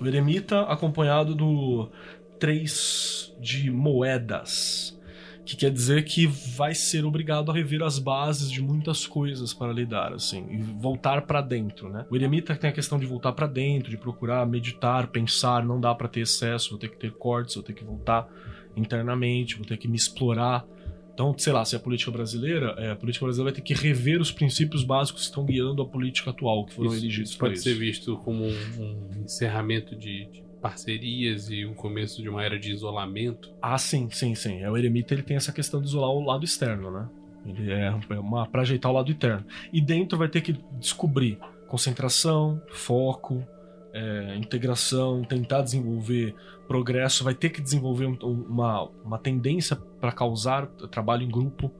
O 0.00 0.06
Eremita 0.06 0.62
acompanhado 0.62 1.34
do 1.34 1.90
3 2.38 3.36
de 3.40 3.70
moedas. 3.70 4.96
Que 5.44 5.56
quer 5.56 5.70
dizer 5.70 6.04
que 6.04 6.26
vai 6.26 6.74
ser 6.74 7.06
obrigado 7.06 7.50
a 7.50 7.54
rever 7.54 7.82
as 7.82 7.98
bases 7.98 8.50
de 8.50 8.60
muitas 8.60 9.06
coisas 9.06 9.54
para 9.54 9.72
lidar, 9.72 10.12
assim, 10.12 10.46
e 10.50 10.58
voltar 10.58 11.22
para 11.22 11.40
dentro, 11.40 11.88
né? 11.88 12.04
O 12.10 12.16
eremita 12.16 12.54
tem 12.54 12.68
a 12.68 12.72
questão 12.72 12.98
de 12.98 13.06
voltar 13.06 13.32
para 13.32 13.46
dentro, 13.46 13.88
de 13.88 13.96
procurar 13.96 14.46
meditar, 14.46 15.06
pensar, 15.08 15.64
não 15.64 15.80
dá 15.80 15.94
para 15.94 16.06
ter 16.06 16.20
excesso, 16.20 16.68
vou 16.70 16.78
ter 16.78 16.88
que 16.90 16.98
ter 16.98 17.12
cortes, 17.12 17.54
vou 17.54 17.64
ter 17.64 17.72
que 17.72 17.82
voltar 17.82 18.28
internamente, 18.76 19.56
vou 19.56 19.64
ter 19.64 19.78
que 19.78 19.88
me 19.88 19.96
explorar 19.96 20.66
Então, 21.14 21.34
sei 21.36 21.52
lá, 21.52 21.64
se 21.64 21.74
é 21.74 21.78
a 21.78 21.80
política 21.80 22.12
brasileira, 22.12 22.74
é, 22.78 22.92
a 22.92 22.96
política 22.96 23.24
brasileira 23.24 23.52
vai 23.52 23.60
ter 23.60 23.66
que 23.66 23.74
rever 23.74 24.20
os 24.20 24.30
princípios 24.30 24.84
básicos 24.84 25.22
que 25.22 25.28
estão 25.28 25.44
guiando 25.44 25.82
a 25.82 25.86
política 25.86 26.30
atual, 26.30 26.64
que 26.64 26.72
foram 26.74 26.90
Isso, 26.92 27.04
elegidos 27.04 27.30
isso 27.30 27.38
pode 27.40 27.54
isso. 27.54 27.64
ser 27.64 27.74
visto 27.74 28.16
como 28.18 28.44
um, 28.44 28.50
um 28.78 29.24
encerramento 29.24 29.96
de, 29.96 30.26
de 30.26 30.44
parcerias 30.60 31.48
e 31.50 31.64
um 31.66 31.74
começo 31.74 32.20
de 32.22 32.28
uma 32.28 32.44
era 32.44 32.58
de 32.58 32.70
isolamento. 32.72 33.50
Ah, 33.62 33.78
sim, 33.78 34.08
sim, 34.10 34.34
sim. 34.34 34.62
É, 34.62 34.70
O 34.70 34.76
eremita 34.76 35.14
ele 35.14 35.22
tem 35.22 35.36
essa 35.36 35.52
questão 35.52 35.80
de 35.80 35.88
isolar 35.88 36.10
o 36.10 36.24
lado 36.24 36.44
externo, 36.44 36.90
né? 36.90 37.08
Ele 37.46 37.70
é 37.72 37.94
é 38.10 38.18
uma 38.18 38.46
para 38.46 38.62
ajeitar 38.62 38.90
o 38.90 38.94
lado 38.94 39.10
interno. 39.10 39.44
E 39.72 39.80
dentro 39.80 40.18
vai 40.18 40.28
ter 40.28 40.40
que 40.40 40.52
descobrir 40.78 41.38
concentração, 41.66 42.60
foco, 42.70 43.46
é, 43.92 44.36
integração, 44.36 45.22
tentar 45.22 45.62
desenvolver 45.62 46.34
progresso, 46.66 47.24
vai 47.24 47.34
ter 47.34 47.50
que 47.50 47.60
desenvolver 47.62 48.06
um- 48.06 48.18
um- 48.22 48.42
uma, 48.48 48.88
uma 49.04 49.18
tendência 49.18 49.76
para 50.00 50.12
causar 50.12 50.66
trabalho 50.90 51.22
em 51.22 51.30
grupo, 51.30 51.72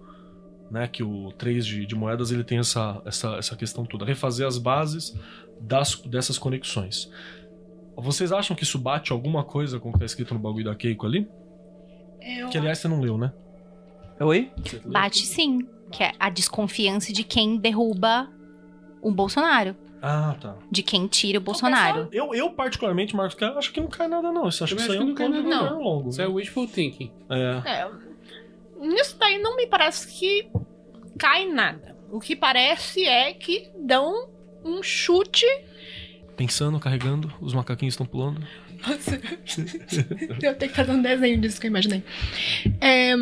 né? 0.70 0.86
Que 0.88 1.02
o 1.02 1.32
3 1.32 1.66
de, 1.66 1.84
de 1.84 1.94
moedas 1.94 2.30
ele 2.30 2.44
tem 2.44 2.58
essa, 2.58 3.02
essa, 3.04 3.36
essa 3.36 3.56
questão 3.56 3.84
toda. 3.84 4.04
Refazer 4.04 4.46
as 4.46 4.56
bases 4.58 5.14
das, 5.60 5.94
dessas 6.02 6.38
conexões. 6.38 7.10
Vocês 8.00 8.32
acham 8.32 8.54
que 8.56 8.62
isso 8.62 8.78
bate 8.78 9.12
alguma 9.12 9.42
coisa 9.44 9.78
com 9.80 9.90
o 9.90 9.92
que 9.92 9.98
tá 9.98 10.04
escrito 10.04 10.32
no 10.34 10.40
bagulho 10.40 10.64
da 10.64 10.74
Keiko 10.74 11.06
ali? 11.06 11.28
Eu- 12.20 12.48
Que 12.48 12.58
aliás 12.58 12.78
você 12.78 12.88
não 12.88 13.00
leu, 13.00 13.16
né? 13.18 13.32
Oi? 14.20 14.50
Bate 14.84 15.24
sim, 15.26 15.66
que 15.90 16.02
é 16.02 16.12
a 16.18 16.28
desconfiança 16.30 17.12
de 17.12 17.22
quem 17.24 17.56
derruba 17.56 18.28
o 19.00 19.10
Bolsonaro, 19.12 19.76
Ah, 20.02 20.36
tá. 20.40 20.56
de 20.70 20.82
quem 20.82 21.06
tira 21.06 21.38
o 21.38 21.40
Bolsonaro. 21.40 22.08
Eu, 22.12 22.34
eu 22.34 22.50
particularmente, 22.50 23.14
Marcos, 23.14 23.40
acho 23.42 23.72
que 23.72 23.80
não 23.80 23.86
cai 23.88 24.08
nada, 24.08 24.32
não. 24.32 24.48
Isso 24.48 24.64
acho 24.64 24.74
que 24.74 24.82
isso 24.82 24.90
aí 24.92 24.98
é 24.98 25.00
um 25.00 25.06
não 25.06 25.14
nada, 25.14 25.28
governo 25.68 25.82
longo. 25.82 26.08
Isso 26.10 26.20
é 26.20 26.26
wishful 26.26 26.66
thinking. 26.66 27.12
É. 27.30 27.62
É, 27.84 27.90
nisso 28.80 29.16
daí 29.18 29.38
não 29.40 29.56
me 29.56 29.66
parece 29.68 30.08
que 30.18 30.50
cai 31.16 31.46
nada. 31.46 31.96
O 32.10 32.18
que 32.18 32.34
parece 32.34 33.04
é 33.04 33.32
que 33.32 33.70
dão 33.78 34.28
um 34.64 34.82
chute. 34.82 35.46
Pensando, 36.38 36.78
carregando, 36.78 37.32
os 37.40 37.52
macaquinhos 37.52 37.94
estão 37.94 38.06
pulando. 38.06 38.40
Eu 40.40 40.54
tenho 40.56 40.70
que 40.70 40.76
fazer 40.76 40.92
um 40.92 41.02
desenho 41.02 41.40
disso 41.40 41.60
que 41.60 41.66
eu 41.66 41.70
imaginei. 41.70 42.02
É, 42.80 43.12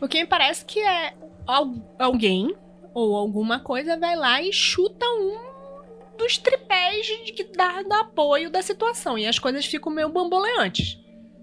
o 0.00 0.08
que 0.08 0.20
me 0.20 0.26
parece 0.26 0.64
que 0.64 0.80
é 0.80 1.14
al- 1.46 1.94
alguém 1.98 2.52
ou 2.92 3.16
alguma 3.16 3.60
coisa 3.60 3.96
vai 3.96 4.16
lá 4.16 4.42
e 4.42 4.52
chuta 4.52 5.06
um 5.06 6.16
dos 6.18 6.36
tripés 6.36 7.06
de 7.24 7.32
que 7.32 7.44
dá, 7.44 7.80
dá 7.84 8.00
apoio 8.00 8.50
da 8.50 8.60
situação. 8.60 9.16
E 9.16 9.24
as 9.24 9.38
coisas 9.38 9.64
ficam 9.64 9.92
meio 9.92 10.08
bamboleantes. 10.08 10.98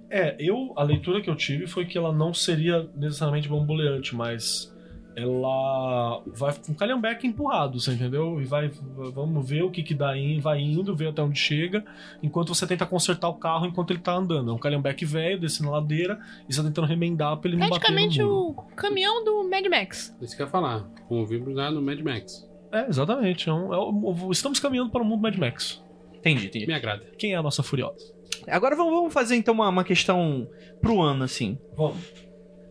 É, 0.10 0.36
eu, 0.38 0.74
a 0.76 0.84
leitura 0.84 1.22
que 1.22 1.30
eu 1.30 1.36
tive 1.38 1.66
foi 1.66 1.86
que 1.86 1.98
ela 1.98 2.12
não 2.12 2.34
seria 2.34 2.90
necessariamente 2.94 3.48
bamboleante, 3.48 4.14
mas 4.14 4.75
ela 5.16 6.22
vai 6.28 6.54
com 6.54 6.72
o 6.72 6.76
calhambeque 6.76 7.26
empurrado, 7.28 7.80
você 7.80 7.94
entendeu? 7.94 8.42
E 8.42 8.46
vai, 8.46 8.70
vamos 9.14 9.48
ver 9.48 9.64
o 9.64 9.72
que 9.72 9.82
que 9.84 9.94
dá 9.94 10.10
aí, 10.12 10.40
vai 10.40 10.60
indo, 10.60 10.96
ver 10.96 11.08
até 11.10 11.22
onde 11.22 11.40
chega, 11.40 11.84
enquanto 12.22 12.54
você 12.54 12.68
tenta 12.68 12.86
consertar 12.86 13.30
o 13.30 13.36
carro 13.36 13.66
enquanto 13.66 13.92
ele 13.92 14.00
tá 14.00 14.14
andando. 14.14 14.52
É 14.52 14.54
um 14.54 14.58
calhambeque 14.58 15.06
velho, 15.06 15.40
descendo 15.40 15.70
a 15.70 15.74
ladeira, 15.74 16.20
e 16.48 16.54
você 16.54 16.62
tá 16.62 16.68
tentando 16.68 16.88
remendar 16.88 17.38
pra 17.38 17.50
ele 17.50 17.58
não 17.58 17.70
bater 17.70 17.80
Praticamente 17.82 18.22
o 18.22 18.54
caminhão 18.76 19.24
do 19.24 19.50
Mad 19.50 19.66
Max. 19.68 20.16
Isso 20.22 20.36
que 20.36 20.42
eu 20.42 20.46
ia 20.46 20.52
falar. 20.52 20.84
Com 21.08 21.22
o 21.22 21.26
vibro 21.26 21.54
lá 21.54 21.72
no 21.72 21.82
Mad 21.82 22.00
Max. 22.02 22.48
É, 22.72 22.88
exatamente. 22.90 23.48
É 23.50 23.54
um- 23.54 23.74
é 23.74 23.80
um- 23.80 24.32
estamos 24.32 24.60
caminhando 24.60 24.90
para 24.92 25.02
o 25.02 25.06
mundo 25.06 25.22
Mad 25.22 25.36
Max. 25.38 25.82
Entendi, 26.16 26.48
entendi. 26.48 26.68
Me 26.68 26.74
agrada. 26.74 27.04
Quem 27.18 27.34
é 27.34 27.38
a 27.38 27.44
nossa 27.44 27.62
Furiosa? 27.64 28.14
Agora 28.48 28.76
vamos, 28.76 28.94
vamos 28.94 29.14
fazer 29.14 29.36
então 29.36 29.54
uma, 29.54 29.70
uma 29.70 29.84
questão 29.84 30.48
pro 30.82 31.00
ano, 31.02 31.24
assim. 31.24 31.58
Vamos. 31.78 31.98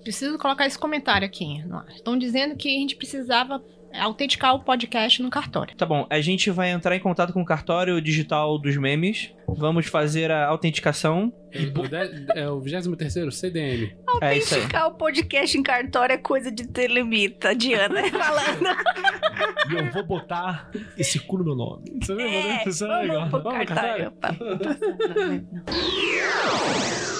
Preciso 0.05 0.38
colocar 0.38 0.66
esse 0.66 0.78
comentário 0.78 1.26
aqui 1.26 1.64
no 1.64 1.78
ar. 1.78 1.86
Estão 1.94 2.16
dizendo 2.16 2.55
que 2.57 2.68
a 2.68 2.78
gente 2.78 2.94
precisava 2.94 3.61
autenticar 3.98 4.55
o 4.55 4.61
podcast 4.61 5.22
no 5.22 5.30
cartório. 5.30 5.74
Tá 5.76 5.86
bom, 5.86 6.05
a 6.11 6.20
gente 6.20 6.50
vai 6.50 6.70
entrar 6.70 6.94
em 6.96 7.00
contato 7.00 7.32
com 7.32 7.40
o 7.40 7.44
cartório 7.44 8.00
digital 8.00 8.59
dos 8.59 8.76
memes. 8.76 9.32
Vamos 9.48 9.86
fazer 9.86 10.30
a 10.32 10.46
autenticação. 10.48 11.32
É 11.52 11.61
o, 11.61 11.88
de- 11.88 12.26
é 12.40 12.50
o 12.50 12.61
23 12.61 13.32
CDM. 13.34 13.92
É 14.20 14.36
isso 14.36 14.55
aí. 14.55 14.61
Autenticar 14.62 14.88
o 14.88 14.94
podcast 14.94 15.57
em 15.57 15.62
cartório 15.62 16.12
é 16.14 16.18
coisa 16.18 16.50
de 16.50 16.66
telemita, 16.66 17.55
Diana 17.55 18.02
falando. 18.11 18.66
E 19.70 19.74
eu 19.78 19.92
vou 19.92 20.05
botar 20.05 20.70
esse 20.98 21.20
cu 21.20 21.38
no 21.38 21.44
meu 21.44 21.55
nome. 21.55 21.84
Você 22.02 22.14
lembra, 22.14 22.32
né? 22.42 22.62
É, 22.64 22.68
Isso 22.68 22.84
é 22.84 22.88
legal. 23.02 23.28
vamos 23.28 23.30
pro 23.30 23.42
Vamos, 23.44 23.64
cartório. 23.66 24.12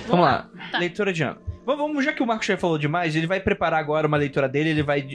Vamos 0.08 0.26
lá. 0.26 0.50
Leitura 0.80 1.12
de 1.14 1.24
ano. 1.24 1.38
Vamos, 1.66 2.04
já 2.04 2.12
que 2.12 2.24
o 2.24 2.26
Marcos 2.28 2.48
já 2.48 2.58
falou 2.58 2.78
demais, 2.78 3.16
ele 3.16 3.28
vai 3.28 3.40
preparar 3.40 3.80
agora 3.80 4.08
uma 4.08 4.18
leitura 4.18 4.50
dele, 4.50 4.70
ele 4.72 4.84
vai 4.84 5.08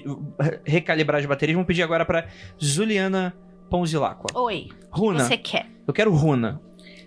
recalibrar 0.64 1.20
as 1.20 1.26
baterias. 1.26 1.54
Vamos 1.54 1.66
pedir 1.66 1.82
agora 1.82 2.04
pra 2.04 2.26
Juliana 2.56 3.34
Ponzilacqua. 3.68 4.26
Oi, 4.40 4.68
Runa. 4.90 5.24
você 5.24 5.36
quer? 5.36 5.66
Eu 5.86 5.92
quero 5.92 6.12
Runa. 6.14 6.60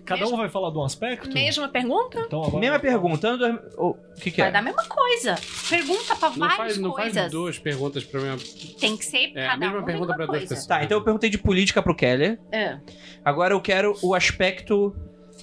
Cada 0.04 0.26
um 0.26 0.36
vai 0.36 0.48
falar 0.48 0.70
de 0.70 0.78
um 0.78 0.82
aspecto? 0.84 1.32
Mesma 1.32 1.68
pergunta? 1.68 2.20
Então, 2.26 2.42
agora- 2.42 2.58
Mesma 2.58 2.78
pergunta. 2.80 3.32
O 3.78 3.94
que, 4.20 4.30
que 4.32 4.40
Vai 4.40 4.48
é? 4.48 4.52
dar 4.52 4.58
a 4.58 4.62
mesma 4.62 4.84
coisa. 4.84 5.36
Pergunta 5.68 6.16
pra 6.16 6.30
Não 6.30 6.36
várias 6.38 6.56
faz, 6.56 6.78
não 6.78 6.94
faz 6.94 7.12
coisas. 7.12 7.30
duas 7.30 7.58
perguntas 7.58 8.04
pra 8.04 8.20
mim. 8.20 8.36
Tem 8.80 8.96
que 8.96 9.04
ser 9.04 9.32
É, 9.36 9.46
a 9.46 9.50
cada 9.50 9.58
mesma 9.58 9.80
um 9.80 9.84
pergunta 9.84 10.06
uma 10.08 10.16
pra 10.16 10.26
duas 10.26 10.40
pessoas. 10.42 10.66
Tá, 10.66 10.82
então 10.82 10.98
eu 10.98 11.04
perguntei 11.04 11.30
de 11.30 11.38
política 11.38 11.80
pro 11.82 11.94
Keller. 11.94 12.40
É. 12.50 12.78
Agora 13.24 13.54
eu 13.54 13.60
quero 13.60 13.94
o 14.02 14.12
aspecto 14.14 14.94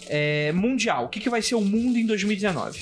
é, 0.09 0.51
mundial. 0.51 1.05
O 1.05 1.09
que, 1.09 1.19
que 1.19 1.29
vai 1.29 1.41
ser 1.41 1.55
o 1.55 1.61
mundo 1.61 1.97
em 1.97 2.05
2019? 2.05 2.79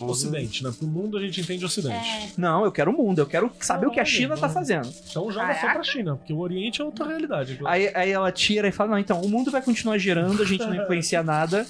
Ocidente, 0.00 0.62
né? 0.62 0.70
Pro 0.76 0.86
mundo 0.86 1.16
a 1.16 1.20
gente 1.22 1.40
entende 1.40 1.64
Ocidente. 1.64 2.06
É. 2.06 2.28
Não, 2.36 2.64
eu 2.64 2.72
quero 2.72 2.90
o 2.90 2.96
mundo. 2.96 3.18
Eu 3.20 3.26
quero 3.26 3.50
saber 3.60 3.86
o 3.86 3.90
que 3.90 3.98
a 3.98 4.04
China 4.04 4.34
tá 4.34 4.42
mano. 4.42 4.52
fazendo. 4.52 4.92
Então 5.10 5.30
joga 5.32 5.54
só 5.54 5.60
Caraca. 5.60 5.74
pra 5.74 5.82
China, 5.84 6.16
porque 6.16 6.32
o 6.32 6.38
Oriente 6.38 6.82
é 6.82 6.84
outra 6.84 7.06
realidade. 7.06 7.58
Aí, 7.64 7.90
aí 7.94 8.10
ela 8.10 8.30
tira 8.30 8.68
e 8.68 8.72
fala: 8.72 8.90
Não, 8.90 8.98
então, 8.98 9.20
o 9.22 9.28
mundo 9.28 9.50
vai 9.50 9.62
continuar 9.62 9.96
girando, 9.98 10.42
a 10.42 10.46
gente 10.46 10.64
não 10.64 10.74
influencia 10.74 11.22
nada. 11.24 11.66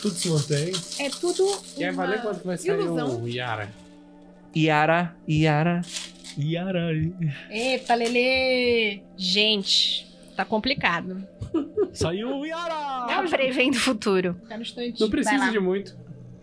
Tudo 0.00 0.14
se 0.14 0.28
mantém. 0.28 0.72
É 0.98 1.10
tudo. 1.10 1.44
Quer 1.76 1.92
uma 1.92 2.04
valer 2.06 2.22
quanto 2.22 2.44
vai 2.44 2.56
sair 2.56 2.78
ilusão. 2.80 3.22
o 3.22 3.28
Yara? 3.28 3.70
Iara, 4.54 5.14
Iara. 5.28 5.82
Yara. 6.38 6.90
Eita, 7.50 7.94
Lele! 7.94 9.02
Gente, 9.16 10.06
tá 10.36 10.44
complicado. 10.44 11.26
Saiu 11.92 12.38
o 12.38 12.46
Yara! 12.46 13.06
Tá 13.06 13.24
prevendo 13.28 13.74
o 13.74 13.80
futuro. 13.80 14.34
Fica 14.42 14.56
no 14.56 14.62
instante. 14.62 15.00
Não 15.00 15.10
precisa 15.10 15.50
de 15.50 15.58
muito. 15.58 15.96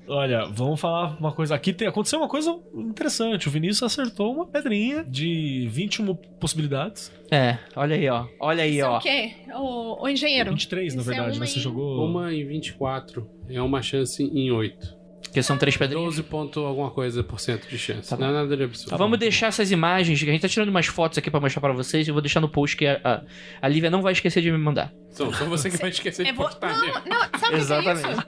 Olha, 0.07 0.45
vamos 0.47 0.79
falar 0.79 1.15
uma 1.19 1.31
coisa. 1.31 1.53
Aqui 1.53 1.71
tem, 1.71 1.87
aconteceu 1.87 2.17
uma 2.17 2.27
coisa 2.27 2.57
interessante. 2.73 3.47
O 3.47 3.51
Vinícius 3.51 3.83
acertou 3.83 4.33
uma 4.33 4.47
pedrinha 4.47 5.03
de 5.03 5.67
21 5.69 6.15
possibilidades. 6.39 7.11
É, 7.29 7.59
olha 7.75 7.95
aí, 7.95 8.09
ó. 8.09 8.25
Olha 8.39 8.63
aí, 8.63 8.77
Isso 8.77 8.85
é 8.85 8.89
ó. 8.89 8.97
o 8.97 9.01
quê? 9.01 9.31
O, 9.53 10.03
o 10.03 10.09
engenheiro. 10.09 10.49
23, 10.49 10.95
na 10.95 11.01
Isso 11.01 11.11
é 11.11 11.13
verdade, 11.13 11.37
uma 11.37 11.41
né? 11.41 11.45
Você 11.45 11.59
em- 11.59 11.61
jogou. 11.61 12.05
Uma 12.07 12.33
em 12.33 12.43
24 12.43 13.29
é 13.49 13.61
uma 13.61 13.83
chance 13.83 14.23
em 14.23 14.49
8. 14.51 14.97
Porque 15.30 15.43
são 15.43 15.57
três 15.57 15.77
pedrinhas. 15.77 16.05
12 16.15 16.23
ponto 16.23 16.59
alguma 16.61 16.89
coisa 16.89 17.23
por 17.23 17.39
cento 17.39 17.67
de 17.69 17.77
chance. 17.77 18.09
Tá 18.09 18.17
não 18.17 18.30
é 18.30 18.34
nada 18.34 18.57
de 18.57 18.63
absurdo. 18.63 18.97
Vamos 18.97 19.19
deixar 19.19 19.47
essas 19.47 19.71
imagens. 19.71 20.19
A 20.21 20.25
gente 20.25 20.41
tá 20.41 20.47
tirando 20.49 20.69
umas 20.69 20.88
fotos 20.88 21.17
aqui 21.19 21.30
pra 21.30 21.39
mostrar 21.39 21.61
pra 21.61 21.71
vocês. 21.71 22.07
Eu 22.07 22.13
vou 22.15 22.21
deixar 22.21 22.39
no 22.39 22.49
post 22.49 22.75
que 22.75 22.88
a, 22.88 22.99
a, 23.03 23.21
a 23.61 23.67
Lívia 23.67 23.91
não 23.91 24.01
vai 24.01 24.13
esquecer 24.13 24.41
de 24.41 24.51
me 24.51 24.57
mandar. 24.57 24.91
Só, 25.11 25.32
só 25.32 25.45
você 25.45 25.69
que 25.69 25.77
vai 25.77 25.91
esquecer 25.91 26.25
de 26.25 26.34
postar 26.34 26.75
Não, 26.75 26.88
não, 27.05 27.19
sabe 27.39 27.45
o 27.45 27.49
que 27.49 27.55
é 27.55 27.57
Exatamente. 27.57 28.09
isso? 28.11 28.23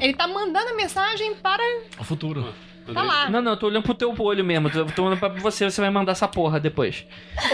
Ele 0.00 0.14
tá 0.14 0.26
mandando 0.26 0.70
a 0.70 0.74
mensagem 0.74 1.34
para. 1.36 1.62
O 1.98 2.04
futuro. 2.04 2.52
Tá 2.92 3.02
lá. 3.02 3.30
Não, 3.30 3.40
não, 3.40 3.52
eu 3.52 3.56
tô 3.56 3.66
olhando 3.66 3.84
pro 3.84 3.94
teu 3.94 4.12
olho 4.18 4.44
mesmo. 4.44 4.68
Tô, 4.70 4.84
tô 4.86 5.04
olhando 5.04 5.18
pra 5.20 5.28
você, 5.28 5.70
você 5.70 5.80
vai 5.80 5.90
mandar 5.90 6.12
essa 6.12 6.26
porra 6.26 6.58
depois. 6.58 7.06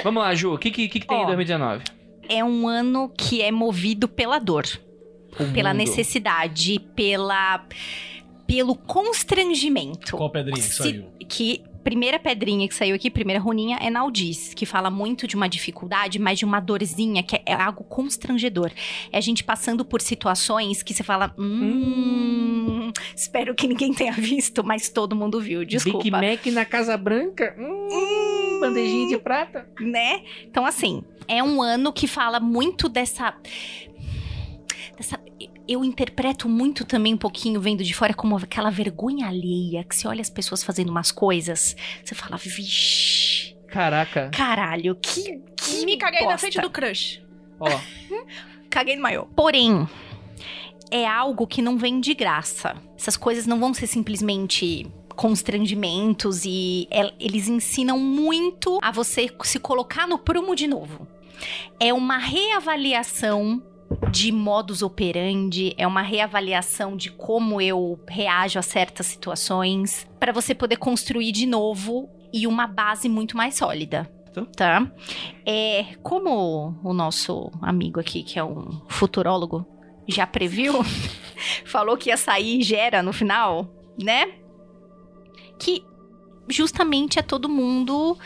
Vamos 0.03 0.23
lá, 0.23 0.35
Ju. 0.35 0.55
O 0.55 0.59
que, 0.59 0.71
que, 0.71 0.89
que, 0.89 1.01
que 1.01 1.07
tem 1.07 1.19
em 1.19 1.23
Ó. 1.25 1.27
2019? 1.27 1.85
É 2.29 2.43
um 2.45 2.67
ano 2.69 3.11
que 3.17 3.43
é 3.43 3.51
movido 3.51 4.07
pela 4.09 4.39
dor, 4.39 4.65
O 5.39 5.53
pela 5.53 5.71
mundo. 5.71 5.79
necessidade, 5.81 6.79
pela 6.95 7.65
pelo 8.49 8.75
constrangimento. 8.75 10.17
Qual 10.17 10.31
pedrinha 10.31 10.57
que 10.57 10.75
saiu? 10.75 11.05
que 11.29 11.63
primeira 11.85 12.19
pedrinha 12.19 12.67
que 12.67 12.75
saiu 12.75 12.97
aqui, 12.97 13.11
primeira 13.11 13.41
runinha, 13.41 13.79
é 13.81 13.91
Naldiz, 13.91 14.55
que 14.55 14.65
fala 14.65 14.91
muito 14.91 15.27
de 15.27 15.37
uma 15.37 15.49
dificuldade, 15.49 16.19
mas 16.19 16.39
de 16.39 16.47
uma 16.47 16.59
dorzinha, 16.59 17.23
que 17.23 17.41
é, 17.45 17.53
algo 17.53 17.85
constrangedor. 17.85 18.71
É 19.13 19.19
a 19.19 19.21
gente 19.21 19.45
passando 19.45 19.85
por 19.85 20.01
situações 20.01 20.83
que 20.83 20.95
você 20.95 21.03
fala, 21.03 21.35
hum, 21.39 22.91
espero 23.15 23.55
que 23.55 23.69
ninguém 23.69 23.93
tenha 23.93 24.13
visto, 24.13 24.65
mas 24.65 24.89
todo 24.89 25.15
mundo 25.15 25.41
viu, 25.41 25.65
desculpa. 25.65 25.99
Big 25.99 26.11
Mac 26.11 26.47
na 26.47 26.65
Casa 26.65 26.97
Branca. 26.97 27.55
Hum, 27.59 28.61
bandejinha 28.61 29.09
de 29.09 29.19
prata. 29.19 29.69
né? 29.79 30.23
Então, 30.47 30.65
assim, 30.65 31.03
é 31.27 31.43
um 31.43 31.61
ano 31.63 31.93
que 31.93 32.07
fala 32.07 32.41
muito 32.41 32.89
dessa. 32.89 33.35
dessa 34.97 35.28
eu 35.69 35.85
interpreto 35.85 36.49
muito 36.49 36.85
também 36.85 37.15
um 37.15 37.19
pouquinho 37.19 37.61
vendo 37.61 37.85
de 37.85 37.93
fora 37.95 38.15
como 38.15 38.37
aquela 38.37 38.71
vergonha 38.71 39.27
alheia 39.29 39.85
que 39.85 39.95
você 39.95 40.09
olha 40.09 40.21
as 40.23 40.31
pessoas 40.31 40.65
fazendo 40.65 40.89
umas 40.89 41.13
coisas, 41.13 41.77
você 42.05 42.15
fala, 42.15 42.37
vixe, 42.39 43.55
Caraca. 43.69 44.31
caralho, 44.33 44.95
que. 44.97 45.41
que 45.57 45.85
Me 45.85 45.97
caguei 45.99 46.21
na 46.21 46.27
bosta." 46.33 46.39
frente 46.39 46.61
do 46.61 46.71
crush. 46.71 47.23
Ó, 47.61 47.69
Caguei 48.71 48.97
no 48.97 49.03
maior. 49.03 49.27
Porém, 49.37 49.89
é 50.91 51.07
algo 51.07 51.47
que 51.47 51.61
não 51.63 51.77
vem 51.79 52.01
de 52.01 52.15
graça. 52.15 52.77
Essas 52.99 53.17
coisas 53.17 53.47
não 53.47 53.59
vão 53.59 53.73
ser 53.75 53.87
simplesmente 53.87 54.87
constrangimentos 55.17 56.45
e 56.45 56.87
el- 56.91 57.13
eles 57.19 57.49
ensinam 57.49 57.99
muito 57.99 58.79
a 58.83 58.91
você 58.93 59.29
se 59.43 59.59
colocar 59.59 60.07
no 60.07 60.19
prumo 60.19 60.55
de 60.55 60.67
novo. 60.67 61.09
É 61.81 61.93
uma 61.93 62.19
reavaliação 62.19 63.63
de 64.11 64.31
modus 64.33 64.83
operandi, 64.83 65.75
é 65.77 65.87
uma 65.87 66.03
reavaliação 66.03 66.97
de 66.97 67.11
como 67.11 67.61
eu 67.61 67.99
reajo 68.09 68.59
a 68.59 68.63
certas 68.63 69.07
situações 69.07 70.07
para 70.19 70.33
você 70.33 70.55
poder 70.55 70.77
construir 70.77 71.33
de 71.33 71.47
novo 71.47 72.09
e 72.33 72.47
uma 72.47 72.67
base 72.67 73.09
muito 73.09 73.37
mais 73.37 73.57
sólida. 73.57 74.11
Tá. 74.33 74.45
Tá? 74.57 74.93
É, 75.45 75.95
como 76.03 76.79
o 76.85 76.93
nosso 76.93 77.51
amigo 77.63 77.99
aqui, 77.99 78.23
que 78.23 78.39
é 78.39 78.45
um 78.45 78.83
futurólogo, 78.89 79.67
já 80.07 80.27
previu, 80.27 80.75
falou 81.65 81.97
que 81.97 82.11
ia 82.11 82.17
sair 82.17 82.63
gera 82.63 83.03
no 83.03 83.13
final, 83.13 83.69
né? 84.01 84.33
Que 85.59 85.85
justamente 86.49 87.19
é 87.19 87.23
todo 87.23 87.49
mundo 87.49 88.17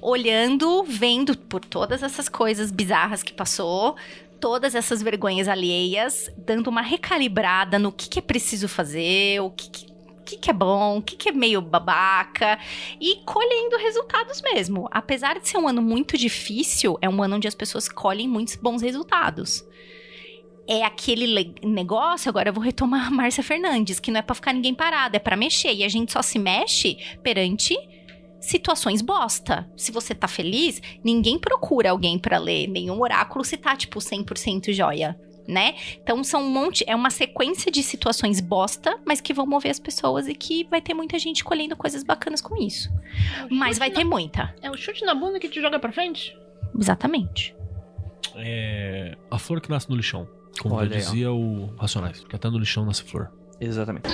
olhando, 0.00 0.84
vendo 0.84 1.36
por 1.36 1.64
todas 1.64 2.02
essas 2.02 2.28
coisas 2.28 2.70
bizarras 2.70 3.22
que 3.22 3.32
passou, 3.32 3.96
todas 4.42 4.74
essas 4.74 5.00
vergonhas 5.00 5.46
alheias, 5.46 6.28
dando 6.36 6.66
uma 6.66 6.82
recalibrada 6.82 7.78
no 7.78 7.92
que, 7.92 8.08
que 8.08 8.18
é 8.18 8.22
preciso 8.22 8.66
fazer, 8.66 9.40
o 9.40 9.50
que, 9.50 9.70
que, 9.70 9.86
que 10.26 10.36
que 10.36 10.50
é 10.50 10.52
bom, 10.52 10.98
o 10.98 11.02
que, 11.02 11.14
que 11.14 11.28
é 11.28 11.32
meio 11.32 11.60
babaca, 11.62 12.58
e 13.00 13.22
colhendo 13.24 13.76
resultados 13.76 14.42
mesmo. 14.42 14.88
Apesar 14.90 15.38
de 15.38 15.48
ser 15.48 15.58
um 15.58 15.68
ano 15.68 15.80
muito 15.80 16.18
difícil, 16.18 16.98
é 17.00 17.08
um 17.08 17.22
ano 17.22 17.36
onde 17.36 17.46
as 17.46 17.54
pessoas 17.54 17.88
colhem 17.88 18.26
muitos 18.26 18.56
bons 18.56 18.82
resultados. 18.82 19.64
É 20.66 20.82
aquele 20.84 21.26
le- 21.26 21.54
negócio, 21.62 22.28
agora 22.28 22.48
eu 22.48 22.52
vou 22.52 22.64
retomar 22.64 23.06
a 23.06 23.10
Márcia 23.10 23.44
Fernandes, 23.44 24.00
que 24.00 24.10
não 24.10 24.18
é 24.18 24.22
pra 24.22 24.34
ficar 24.34 24.52
ninguém 24.52 24.74
parado, 24.74 25.14
é 25.14 25.20
pra 25.20 25.36
mexer. 25.36 25.72
E 25.72 25.84
a 25.84 25.88
gente 25.88 26.12
só 26.12 26.20
se 26.20 26.38
mexe 26.38 26.98
perante 27.22 27.76
situações 28.42 29.00
bosta. 29.00 29.70
Se 29.76 29.90
você 29.90 30.14
tá 30.14 30.28
feliz, 30.28 30.82
ninguém 31.02 31.38
procura 31.38 31.90
alguém 31.90 32.18
pra 32.18 32.38
ler 32.38 32.66
nenhum 32.66 33.00
oráculo 33.00 33.44
se 33.44 33.56
tá, 33.56 33.74
tipo, 33.76 33.98
100% 33.98 34.72
joia, 34.72 35.18
né? 35.46 35.76
Então 36.02 36.22
são 36.22 36.42
um 36.42 36.50
monte, 36.50 36.84
é 36.86 36.94
uma 36.94 37.10
sequência 37.10 37.70
de 37.70 37.82
situações 37.82 38.40
bosta, 38.40 38.98
mas 39.06 39.20
que 39.20 39.32
vão 39.32 39.46
mover 39.46 39.70
as 39.70 39.78
pessoas 39.78 40.28
e 40.28 40.34
que 40.34 40.64
vai 40.64 40.80
ter 40.82 40.92
muita 40.92 41.18
gente 41.18 41.42
colhendo 41.44 41.76
coisas 41.76 42.02
bacanas 42.02 42.40
com 42.40 42.56
isso. 42.56 42.90
Mas 43.50 43.78
vai 43.78 43.90
ter 43.90 44.04
muita. 44.04 44.54
É 44.60 44.70
o 44.70 44.76
chute 44.76 45.04
na 45.04 45.14
bunda 45.14 45.38
que 45.38 45.48
te 45.48 45.60
joga 45.60 45.78
pra 45.78 45.92
frente? 45.92 46.36
Exatamente. 46.78 47.54
É. 48.34 49.16
A 49.30 49.38
flor 49.38 49.60
que 49.60 49.70
nasce 49.70 49.88
no 49.88 49.96
lixão. 49.96 50.28
Como 50.60 50.74
Olha 50.74 50.88
já 50.88 50.94
aí, 50.96 51.00
dizia 51.00 51.32
o 51.32 51.74
Racionais. 51.76 52.24
Que 52.24 52.36
até 52.36 52.50
no 52.50 52.58
lixão 52.58 52.84
nasce 52.84 53.02
flor. 53.02 53.30
Exatamente. 53.60 54.08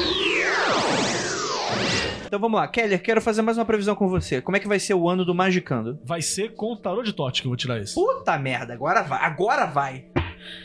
Então 2.28 2.38
vamos 2.38 2.60
lá, 2.60 2.68
Keller, 2.68 3.02
quero 3.02 3.22
fazer 3.22 3.40
mais 3.40 3.56
uma 3.56 3.64
previsão 3.64 3.94
com 3.94 4.06
você. 4.06 4.42
Como 4.42 4.54
é 4.54 4.60
que 4.60 4.68
vai 4.68 4.78
ser 4.78 4.92
o 4.92 5.08
ano 5.08 5.24
do 5.24 5.34
Magicando? 5.34 5.98
Vai 6.04 6.20
ser 6.20 6.52
com 6.54 6.74
o 6.74 6.76
tarô 6.76 7.02
de 7.02 7.14
Tote 7.14 7.40
que 7.40 7.48
eu 7.48 7.50
vou 7.50 7.56
tirar 7.56 7.80
esse. 7.80 7.94
Puta 7.94 8.38
merda, 8.38 8.74
agora 8.74 9.00
vai, 9.00 9.18
agora 9.24 9.64
vai. 9.64 10.04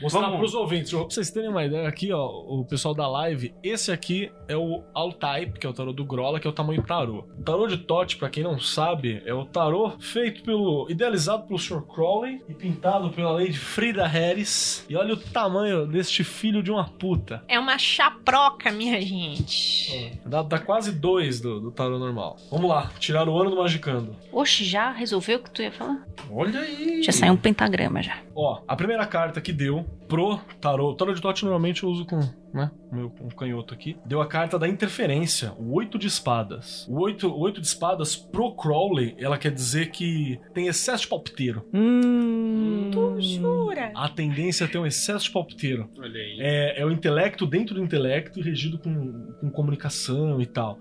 Mostrar 0.02 0.22
Vamos. 0.22 0.38
pros 0.38 0.54
ouvintes. 0.54 0.92
Pra 0.92 1.04
vocês 1.04 1.32
terem 1.32 1.50
uma 1.50 1.64
ideia 1.66 1.88
aqui, 1.88 2.12
ó, 2.12 2.26
o 2.28 2.66
pessoal 2.66 2.94
da 2.94 3.08
live, 3.08 3.54
esse 3.64 3.92
aqui 3.92 4.32
é 4.48 4.56
o 4.56 4.84
All-Type, 4.94 5.60
que 5.60 5.66
é 5.66 5.70
o 5.70 5.74
tarô 5.74 5.94
do 5.94 6.06
Grola, 6.06 6.40
que 6.40 6.48
é 6.48 6.50
o 6.50 6.54
tamanho 6.54 6.84
tarô. 6.84 7.26
O 7.38 7.44
tarô 7.44 7.68
de 7.68 7.78
Tote, 7.78 8.18
pra 8.18 8.30
quem 8.30 8.44
não 8.44 8.60
sabe, 8.60 9.22
é 9.26 9.34
o 9.34 9.46
tarô 9.46 9.92
feito 10.00 10.44
pelo. 10.44 10.88
idealizado 10.90 11.44
pelo 11.44 11.60
Sr. 11.60 11.82
Crowley 11.84 12.42
e 12.48 12.54
pintado 12.54 13.10
pela 13.10 13.32
Lady 13.32 13.58
Frida 13.58 14.06
Harris. 14.08 14.86
E 14.90 14.96
olha 14.96 15.14
o 15.14 15.18
tamanho 15.18 15.86
deste 15.86 16.24
filho 16.24 16.62
de 16.64 16.72
uma 16.72 16.86
puta. 16.86 17.44
É 17.48 17.60
uma 17.60 17.78
chaproca, 17.78 18.72
minha 18.72 19.00
gente. 19.02 20.20
Dá, 20.26 20.42
dá 20.42 20.60
quase 20.60 20.92
dois 20.92 21.40
do, 21.40 21.60
do 21.60 21.72
tarô 21.72 21.98
normal. 22.00 22.38
Vamos 22.52 22.70
lá, 22.70 22.92
tirar 23.00 23.28
o 23.28 23.40
ano 23.40 23.52
do 23.52 23.58
Magicando. 23.58 24.16
Oxe, 24.32 24.64
já 24.64 24.92
resolveu 24.92 25.40
o 25.40 25.44
que 25.44 25.52
tu 25.52 25.62
ia 25.62 25.72
falar? 25.72 26.06
Olha 26.32 26.60
aí! 26.60 27.04
Já 27.04 27.12
saiu 27.12 27.34
um 27.34 27.38
pentagrama 27.38 28.02
já. 28.02 28.18
Ó, 28.36 28.62
a 28.68 28.76
primeira 28.76 29.06
carta 29.06 29.40
que 29.40 29.54
deu 29.54 29.86
pro 30.08 30.38
tarô. 30.60 30.92
O 30.92 30.96
tarô 30.96 31.14
de 31.14 31.22
Tote 31.22 31.44
normalmente 31.44 31.84
eu 31.84 31.90
uso 31.90 32.06
com, 32.06 32.20
né? 32.54 32.72
o 32.92 32.96
Meu 32.96 33.10
com 33.10 33.28
canhoto 33.30 33.74
aqui. 33.74 33.98
Deu 34.06 34.22
a 34.22 34.28
carta 34.28 34.58
da 34.58 34.68
interferência, 34.68 35.54
o 35.54 35.74
oito 35.74 36.00
de 36.00 36.08
espadas. 36.08 36.88
O 36.88 37.00
oito, 37.02 37.28
o 37.28 37.40
oito 37.40 37.62
de 37.62 37.68
espadas 37.68 38.16
pro 38.16 38.56
Crowley, 38.56 39.16
ela 39.18 39.38
quer 39.38 39.52
dizer 39.52 39.92
que 39.92 40.40
tem 40.54 40.68
excesso 40.68 41.04
de 41.04 41.10
palpiteiro. 41.10 41.68
Hum. 41.74 42.90
Tu 42.92 43.22
jura? 43.22 43.92
A 43.96 44.10
tendência 44.10 44.66
é 44.66 44.68
ter 44.68 44.78
um 44.78 44.86
excesso 44.86 45.26
de 45.26 45.32
palpiteiro. 45.32 45.90
Olha 45.98 46.20
aí. 46.20 46.38
É, 46.40 46.82
é 46.82 46.86
o 46.86 46.92
intelecto 46.92 47.46
dentro 47.46 47.76
do 47.76 47.84
intelecto 47.84 48.40
e 48.40 48.44
regido 48.44 48.78
com, 48.78 49.34
com 49.40 49.50
comunicação 49.50 50.42
e 50.42 50.46
tal. 50.46 50.80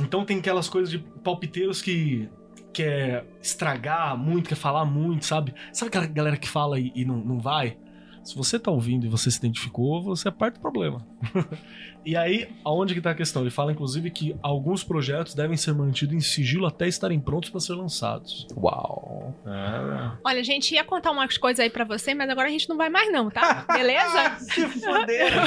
Então 0.00 0.24
tem 0.24 0.38
aquelas 0.38 0.68
coisas 0.68 0.90
de 0.90 0.98
palpiteiros 0.98 1.80
que 1.80 2.28
quer 2.74 3.24
estragar 3.40 4.18
muito, 4.18 4.48
quer 4.48 4.56
falar 4.56 4.84
muito, 4.84 5.24
sabe? 5.24 5.54
Sabe 5.72 5.88
aquela 5.88 6.06
galera 6.06 6.36
que 6.36 6.48
fala 6.48 6.78
e, 6.78 6.92
e 6.94 7.04
não, 7.04 7.16
não 7.16 7.38
vai? 7.38 7.78
Se 8.24 8.34
você 8.34 8.58
tá 8.58 8.70
ouvindo 8.70 9.04
e 9.04 9.08
você 9.08 9.30
se 9.30 9.36
identificou, 9.36 10.02
você 10.02 10.28
é 10.28 10.30
parte 10.30 10.54
do 10.54 10.60
problema. 10.60 11.06
e 12.06 12.16
aí, 12.16 12.48
aonde 12.64 12.94
que 12.94 13.00
tá 13.02 13.10
a 13.10 13.14
questão? 13.14 13.42
Ele 13.42 13.50
fala, 13.50 13.70
inclusive, 13.70 14.10
que 14.10 14.34
alguns 14.42 14.82
projetos 14.82 15.34
devem 15.34 15.58
ser 15.58 15.74
mantidos 15.74 16.14
em 16.14 16.20
sigilo 16.20 16.64
até 16.64 16.88
estarem 16.88 17.20
prontos 17.20 17.50
para 17.50 17.60
ser 17.60 17.74
lançados. 17.74 18.46
Uau. 18.56 19.34
É. 19.46 20.16
Olha, 20.24 20.40
a 20.40 20.42
gente 20.42 20.74
ia 20.74 20.82
contar 20.82 21.10
umas 21.10 21.36
coisas 21.36 21.60
aí 21.60 21.68
pra 21.68 21.84
você, 21.84 22.14
mas 22.14 22.30
agora 22.30 22.48
a 22.48 22.50
gente 22.50 22.66
não 22.66 22.78
vai 22.78 22.88
mais 22.88 23.12
não, 23.12 23.30
tá? 23.30 23.66
Beleza? 23.70 24.36
Se 24.38 24.68
fuderam. 24.68 25.44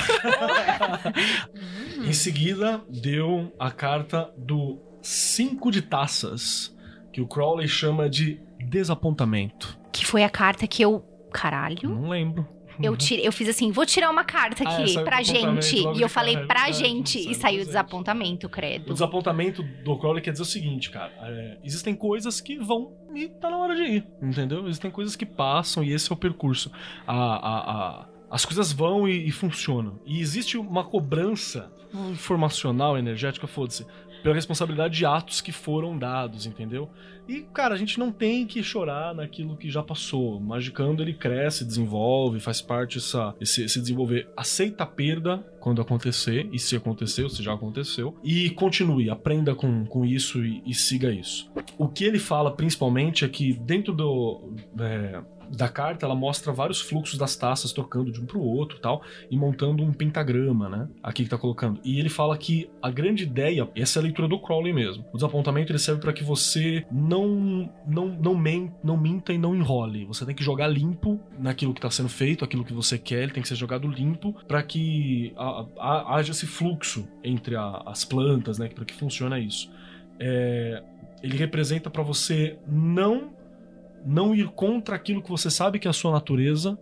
Em 2.06 2.14
seguida, 2.14 2.80
deu 2.88 3.52
a 3.58 3.72
carta 3.72 4.32
do 4.38 4.78
cinco 5.02 5.72
de 5.72 5.82
taças, 5.82 6.77
que 7.18 7.22
o 7.22 7.26
Crowley 7.26 7.68
chama 7.68 8.08
de 8.08 8.40
desapontamento. 8.60 9.76
Que 9.92 10.06
foi 10.06 10.24
a 10.24 10.30
carta 10.30 10.68
que 10.68 10.84
eu. 10.84 11.04
Caralho. 11.34 11.90
Não 11.90 12.10
lembro. 12.10 12.48
Eu, 12.80 12.96
tirei, 12.96 13.26
eu 13.28 13.32
fiz 13.32 13.50
assim, 13.50 13.72
vou 13.72 13.88
tirar 13.88 14.12
uma 14.12 14.24
carta 14.24 14.64
Ah, 14.64 14.70
aqui 14.76 14.88
saiu 14.94 15.04
pra 15.04 15.20
desapontamento 15.20 15.66
gente. 15.66 15.98
E 15.98 16.02
eu 16.04 16.08
falei 16.08 16.34
cara, 16.36 16.46
é 16.46 16.48
pra 16.48 16.70
gente. 16.72 17.18
saiu 17.24 17.32
E 17.32 17.34
saiu 17.34 17.42
pra 17.42 17.50
gente. 17.58 17.66
desapontamento, 17.66 18.46
O 18.46 18.50
credo. 18.52 18.94
desapontamento 18.94 19.64
do 19.84 19.98
Crowley 19.98 20.22
quer 20.22 20.30
dizer 20.30 20.44
o 20.44 20.46
seguinte, 20.46 20.92
cara. 20.92 21.12
é, 21.24 21.58
existem 21.64 21.96
coisas 21.96 22.40
que 22.40 22.56
vão 22.60 22.94
e 23.16 23.28
tá 23.30 23.50
na 23.50 23.58
hora 23.58 23.76
de 23.76 23.82
ir, 23.82 24.08
entendeu? 24.22 24.68
Existem 24.68 24.92
coisas 24.92 25.16
que 25.16 25.26
passam 25.26 25.84
e 25.84 25.92
esse 25.92 26.12
é 26.12 26.14
o 26.14 26.18
percurso. 26.18 26.72
A, 27.08 27.16
a, 27.16 27.72
a- 28.04 28.10
as 28.30 28.46
coisas 28.46 28.72
vão 28.72 29.08
e, 29.10 29.28
e 29.28 29.32
funcionam. 29.32 30.00
E 30.06 30.20
existe 30.20 30.56
uma 30.56 30.84
cobrança 30.84 31.72
informacional, 32.12 32.96
energética, 32.98 33.48
foda-se, 33.48 33.88
pela 34.22 34.36
responsabilidade 34.36 34.98
de 34.98 35.06
atos 35.06 35.42
que 35.42 35.52
foram 35.52 35.98
dados, 35.98 36.46
entendeu? 36.46 36.90
E, 37.28 37.42
cara, 37.42 37.76
a 37.76 37.78
gente 37.78 38.00
não 38.00 38.12
tem 38.12 38.46
que 38.48 38.64
chorar 38.64 39.14
naquilo 39.14 39.58
que 39.58 39.70
já 39.70 39.84
passou. 39.84 40.40
Magicando, 40.40 41.04
ele 41.04 41.14
cresce, 41.14 41.66
desenvolve, 41.66 42.40
faz 42.40 42.62
parte 42.62 43.00
essa, 43.00 43.36
esse, 43.40 43.64
esse 43.64 43.82
desenvolver. 43.82 44.30
Aceita 44.36 44.84
a 44.86 44.88
perda 44.88 45.46
quando 45.60 45.82
acontecer, 45.82 46.48
e 46.54 46.58
se 46.58 46.76
aconteceu, 46.78 47.28
se 47.30 47.44
já 47.44 47.54
aconteceu, 47.54 48.16
e 48.24 48.50
continue, 48.52 49.10
aprenda 49.10 49.54
com, 49.54 49.86
com 49.86 50.06
isso 50.06 50.44
e, 50.46 50.64
e 50.66 50.74
siga 50.74 51.12
isso. 51.12 51.52
O 51.78 51.90
que 51.90 52.06
ele 52.06 52.20
fala, 52.20 52.56
principalmente, 52.56 53.26
é 53.26 53.28
que 53.28 53.54
dentro 53.54 53.94
do... 53.94 54.54
é, 54.80 55.22
da 55.56 55.68
carta, 55.70 56.06
ela 56.06 56.16
mostra 56.16 56.52
vários 56.52 56.82
fluxos 56.82 57.18
das 57.18 57.36
taças 57.36 57.72
trocando 57.72 58.12
de 58.12 58.20
um 58.22 58.26
pro 58.26 58.40
outro 58.42 58.78
e 58.78 58.82
tal, 58.82 59.02
e 59.30 59.38
montando 59.38 59.84
um 59.84 59.94
pentagrama, 59.94 60.70
né? 60.70 60.88
Aqui 61.04 61.24
que 61.24 61.30
tá 61.30 61.38
colocando. 61.38 61.80
E 61.84 62.00
ele 62.00 62.10
fala 62.10 62.38
que 62.38 62.70
a 62.82 62.90
grande 62.90 63.24
ideia, 63.24 63.70
essa 63.76 64.00
é 64.00 64.02
a 64.02 64.04
leitura 64.04 64.28
do 64.28 64.40
Crowley 64.40 64.74
mesmo. 64.74 65.06
O 65.12 65.18
desapontamento 65.18 65.72
ele 65.72 65.80
serve 65.80 66.02
para 66.02 66.14
que 66.14 66.24
você 66.24 66.86
não 66.92 67.70
não 67.88 68.08
não, 68.08 68.36
men, 68.36 68.72
não 68.84 68.98
minta 68.98 69.34
e 69.34 69.38
não 69.38 69.56
enrole. 69.56 70.06
Você 70.06 70.26
tem 70.26 70.36
que 70.36 70.44
jogar 70.44 70.68
limpo 70.68 71.20
naquilo 71.40 71.74
que 71.74 71.82
tá 71.82 71.90
sendo 71.90 72.10
feito, 72.10 72.44
aquilo 72.44 72.64
que 72.66 72.74
você 72.74 72.98
quer, 72.98 73.24
ele 73.24 73.32
tem 73.32 73.42
que 73.44 73.50
ser 73.50 73.56
jogado 73.56 73.88
limpo 73.88 74.34
para 74.48 74.62
que 74.64 75.34
a- 75.38 75.66
a- 75.80 76.16
haja 76.16 76.32
esse 76.32 76.46
fluxo 76.46 77.08
entre 77.24 77.56
a- 77.56 77.84
as 77.86 78.04
plantas, 78.06 78.58
né? 78.60 78.68
Para 78.70 78.86
que 78.86 78.94
funcione 78.94 79.46
isso. 79.46 79.70
É, 80.20 80.84
ele 81.22 81.38
representa 81.38 81.90
para 81.90 82.04
você 82.04 82.58
não 82.68 83.32
não 84.08 84.34
ir 84.34 84.48
contra 84.50 84.96
aquilo 84.96 85.22
que 85.22 85.30
você 85.30 85.52
sabe 85.52 85.80
que 85.80 85.88
é 85.88 85.92
a 85.92 85.94
sua 85.94 86.12
natureza, 86.12 86.80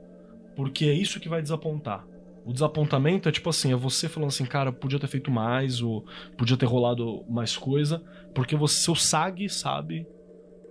porque 0.56 0.86
é 0.86 0.94
isso 0.94 1.20
que 1.20 1.28
vai 1.28 1.42
desapontar. 1.42 2.06
O 2.46 2.54
desapontamento 2.54 3.28
é 3.28 3.32
tipo 3.32 3.50
assim, 3.50 3.74
é 3.74 3.76
você 3.76 4.08
falando 4.08 4.30
assim, 4.30 4.46
cara, 4.46 4.72
podia 4.72 5.00
ter 5.00 5.08
feito 5.08 5.32
mais, 5.32 5.82
ou 5.82 6.06
podia 6.38 6.56
ter 6.56 6.68
rolado 6.68 7.26
mais 7.28 7.58
coisa, 7.58 8.04
porque 8.36 8.56
você, 8.56 8.76
seu 8.84 8.94
SAG 8.96 9.50
sabe 9.50 10.06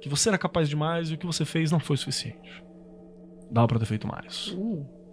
que 0.00 0.08
você 0.08 0.28
era 0.28 0.38
capaz 0.38 0.68
de 0.68 0.76
mais 0.76 1.10
e 1.10 1.14
o 1.14 1.18
que 1.18 1.26
você 1.26 1.44
fez 1.44 1.72
não 1.72 1.80
foi 1.80 1.96
suficiente. 1.96 2.62
Dava 3.50 3.66
pra 3.66 3.78
ter 3.80 3.86
feito 3.86 4.06
mais. 4.06 4.56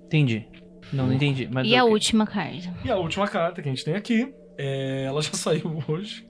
Entendi. 0.06 0.48
Não, 0.94 1.08
não 1.08 1.14
entendi. 1.14 1.50
Mas 1.52 1.68
E 1.68 1.76
a 1.76 1.84
ok. 1.84 1.94
última 1.94 2.28
carta? 2.28 2.74
E 2.86 2.92
a 2.92 2.98
última 2.98 3.28
carta 3.28 3.62
que 3.62 3.68
a 3.70 3.72
gente 3.72 3.84
tem 3.84 3.96
aqui, 3.96 4.32
é, 4.58 5.04
ela 5.06 5.22
já 5.22 5.34
saiu 5.34 5.84
hoje. 5.88 6.28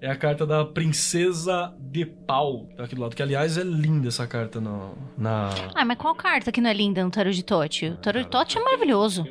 é 0.00 0.10
a 0.10 0.16
carta 0.16 0.46
da 0.46 0.64
Princesa 0.64 1.74
de 1.78 2.06
Pau. 2.06 2.68
Tá 2.76 2.84
aqui 2.84 2.94
do 2.94 3.00
lado. 3.00 3.14
Que, 3.14 3.22
aliás, 3.22 3.56
é 3.58 3.62
linda 3.62 4.08
essa 4.08 4.26
carta 4.26 4.60
no, 4.60 4.96
na. 5.16 5.50
Ah, 5.74 5.84
mas 5.84 5.98
qual 5.98 6.14
carta 6.14 6.50
que 6.52 6.60
não 6.60 6.70
é 6.70 6.74
linda 6.74 7.04
no 7.04 7.10
tarot 7.10 7.34
de 7.34 7.44
Tote? 7.44 7.86
O 7.88 7.96
tarot 7.96 8.24
de 8.24 8.30
Tote 8.30 8.58
é 8.58 8.62
maravilhoso. 8.62 9.24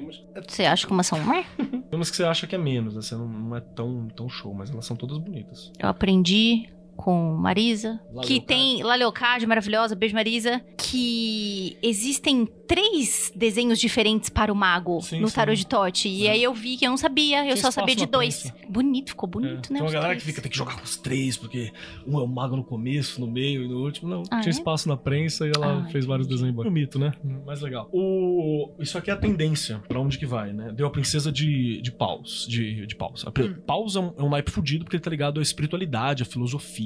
Você 0.48 0.66
acha 0.66 0.86
que 0.86 0.94
uma 0.94 1.04
são 1.04 1.20
uma? 1.20 1.44
Tem 1.58 1.82
umas 1.94 2.10
que 2.10 2.18
você 2.18 2.24
acha 2.24 2.48
que 2.48 2.56
é 2.56 2.58
menos, 2.58 2.96
né? 2.96 3.02
Você 3.02 3.16
não, 3.16 3.28
não 3.28 3.56
é 3.56 3.62
tão, 3.62 4.08
tão 4.10 4.28
show, 4.28 4.54
mas 4.54 4.70
elas 4.70 4.86
são 4.86 4.96
todas 4.96 5.18
bonitas. 5.18 5.72
Eu 5.80 5.90
aprendi 5.90 6.70
com 6.96 7.36
Marisa, 7.36 8.00
que 8.24 8.40
tem 8.40 8.82
La 8.84 8.96
Leocádio, 8.96 9.48
maravilhosa, 9.48 9.96
beijo 9.96 10.16
Marisa, 10.16 10.62
que 10.78 11.78
existem 11.82 12.48
três 12.68 13.32
desenhos 13.36 13.80
diferentes 13.80 14.30
para 14.30 14.52
o 14.52 14.56
mago 14.56 15.00
Sim, 15.02 15.20
no 15.20 15.30
tarot 15.32 15.56
de 15.56 15.68
Tote. 15.68 16.08
E 16.10 16.26
É. 16.26 16.32
aí 16.32 16.44
eu 16.44 16.54
vi 16.54 16.78
que 16.78 16.86
eu 16.86 16.90
não 16.90 16.98
sabia, 16.98 17.46
eu 17.48 17.56
só 17.58 17.70
sabia 17.70 17.96
de 17.96 18.06
dois. 18.08 18.42
prensa. 18.50 18.56
Bonito, 18.70 19.10
ficou 19.10 19.28
É, 19.30 19.32
bonito, 19.32 19.72
né? 19.72 19.80
Tem 19.80 19.82
uma 19.88 19.92
galera 19.92 20.10
três. 20.14 20.24
que 20.24 20.30
fica, 20.30 20.42
tem 20.42 20.50
que 20.52 20.58
jogar 20.58 20.76
com 20.78 20.84
os 20.84 20.98
três, 20.98 21.38
porque 21.38 21.72
um 22.08 22.18
é 22.20 22.24
o 22.24 22.28
mago 22.28 22.56
no 22.56 22.64
começo, 22.64 23.22
no 23.22 23.28
meio 23.28 23.64
e 23.64 23.68
no 23.68 23.84
último. 23.84 24.10
Não, 24.10 24.24
Ah, 24.32 24.40
tinha 24.40 24.50
é? 24.50 24.56
espaço 24.56 24.88
na 24.90 24.98
prensa 24.98 25.46
e 25.48 25.52
ela 25.56 25.84
Ah, 25.86 25.90
fez 25.92 26.06
vários 26.06 26.28
desenhos 26.28 26.56
bons. 26.56 26.64
Bonito, 26.64 26.98
né? 26.98 27.12
Mais 27.46 27.62
legal. 27.62 27.88
O... 27.94 28.72
Isso 28.80 28.98
aqui 28.98 29.12
é 29.12 29.14
a 29.14 29.18
tendência, 29.18 29.80
pra 29.88 30.00
onde 30.00 30.18
que 30.18 30.26
vai, 30.26 30.52
né? 30.54 30.72
Deu 30.74 30.88
a 30.88 30.90
princesa 30.90 31.32
de, 31.32 31.80
de 31.82 31.92
paus. 31.92 32.48
De, 32.50 32.88
de 32.88 32.96
paus. 32.96 33.26
A 33.28 33.32
pri- 33.32 33.54
Paus 33.66 33.96
é 33.96 34.00
um, 34.00 34.14
é 34.18 34.24
um 34.24 34.30
naipe 34.30 34.50
fudido 34.52 34.84
porque 34.86 34.96
ele 34.98 35.04
tá 35.04 35.10
ligado 35.10 35.40
à 35.40 35.44
espiritualidade, 35.44 36.24
à 36.24 36.26
filosofia 36.26 36.85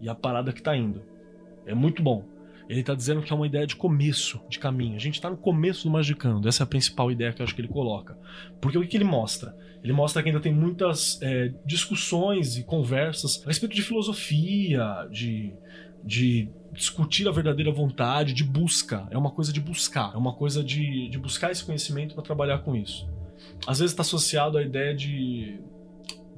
e 0.00 0.08
à 0.08 0.14
parada 0.14 0.52
que 0.52 0.62
tá 0.62 0.76
indo. 0.76 1.02
É 1.66 1.74
muito 1.74 2.02
bom. 2.02 2.24
Ele 2.68 2.82
tá 2.82 2.94
dizendo 2.94 3.22
que 3.22 3.32
é 3.32 3.36
uma 3.36 3.46
ideia 3.46 3.66
de 3.66 3.74
começo, 3.74 4.40
de 4.48 4.58
caminho. 4.58 4.94
A 4.94 4.98
gente 4.98 5.20
tá 5.20 5.30
no 5.30 5.38
começo 5.38 5.84
do 5.84 5.90
Magicando. 5.90 6.46
Essa 6.46 6.62
é 6.62 6.64
a 6.64 6.66
principal 6.66 7.10
ideia 7.10 7.32
que 7.32 7.40
eu 7.40 7.44
acho 7.44 7.54
que 7.54 7.62
ele 7.62 7.68
coloca. 7.68 8.18
Porque 8.60 8.76
o 8.76 8.82
que, 8.82 8.88
que 8.88 8.96
ele 8.98 9.04
mostra? 9.04 9.56
Ele 9.82 9.92
mostra 9.92 10.22
que 10.22 10.28
ainda 10.28 10.40
tem 10.40 10.52
muitas 10.52 11.20
é, 11.22 11.52
discussões 11.64 12.58
e 12.58 12.64
conversas 12.64 13.42
a 13.42 13.48
respeito 13.48 13.74
de 13.74 13.80
filosofia, 13.80 15.08
de, 15.10 15.54
de 16.04 16.50
discutir 16.72 17.26
a 17.26 17.32
verdadeira 17.32 17.72
vontade, 17.72 18.34
de 18.34 18.44
busca. 18.44 19.08
É 19.10 19.16
uma 19.16 19.30
coisa 19.30 19.50
de 19.50 19.60
buscar. 19.60 20.12
É 20.14 20.18
uma 20.18 20.34
coisa 20.34 20.62
de, 20.62 21.08
de 21.08 21.18
buscar 21.18 21.50
esse 21.50 21.64
conhecimento 21.64 22.14
para 22.14 22.22
trabalhar 22.22 22.58
com 22.58 22.76
isso. 22.76 23.08
Às 23.66 23.78
vezes 23.78 23.92
está 23.92 24.02
associado 24.02 24.58
à 24.58 24.62
ideia 24.62 24.94
de, 24.94 25.58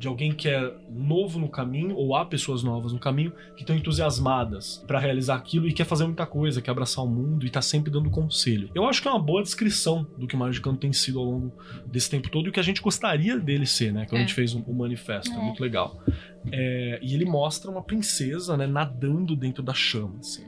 de 0.00 0.08
alguém 0.08 0.32
que 0.32 0.48
é 0.48 0.74
novo 0.90 1.38
no 1.38 1.46
caminho, 1.46 1.94
ou 1.94 2.16
há 2.16 2.24
pessoas 2.24 2.62
novas 2.62 2.90
no 2.90 2.98
caminho, 2.98 3.32
que 3.54 3.60
estão 3.62 3.76
entusiasmadas 3.76 4.82
para 4.86 4.98
realizar 4.98 5.36
aquilo 5.36 5.68
e 5.68 5.74
quer 5.74 5.84
fazer 5.84 6.06
muita 6.06 6.24
coisa, 6.24 6.62
quer 6.62 6.70
abraçar 6.70 7.04
o 7.04 7.06
mundo 7.08 7.44
e 7.46 7.50
tá 7.50 7.60
sempre 7.60 7.90
dando 7.92 8.08
conselho. 8.08 8.70
Eu 8.74 8.86
acho 8.86 9.02
que 9.02 9.08
é 9.08 9.10
uma 9.10 9.20
boa 9.20 9.42
descrição 9.42 10.06
do 10.16 10.26
que 10.26 10.34
o 10.34 10.38
Magicano 10.38 10.78
tem 10.78 10.90
sido 10.90 11.18
ao 11.18 11.26
longo 11.26 11.52
desse 11.86 12.08
tempo 12.08 12.30
todo 12.30 12.46
e 12.46 12.48
o 12.48 12.52
que 12.52 12.58
a 12.58 12.62
gente 12.62 12.80
gostaria 12.80 13.38
dele 13.38 13.66
ser, 13.66 13.92
né? 13.92 14.06
Quando 14.06 14.20
a 14.20 14.24
É. 14.24 14.26
gente 14.26 14.34
fez 14.34 14.54
o, 14.54 14.60
o 14.60 14.74
manifesto, 14.74 15.30
é. 15.34 15.36
É. 15.36 15.38
muito 15.44 15.60
legal. 15.62 16.02
É, 16.50 16.98
e 17.02 17.14
ele 17.14 17.26
mostra 17.26 17.70
uma 17.70 17.82
princesa, 17.82 18.56
né, 18.56 18.66
nadando 18.66 19.36
dentro 19.36 19.62
da 19.62 19.74
chama, 19.74 20.14
assim. 20.20 20.46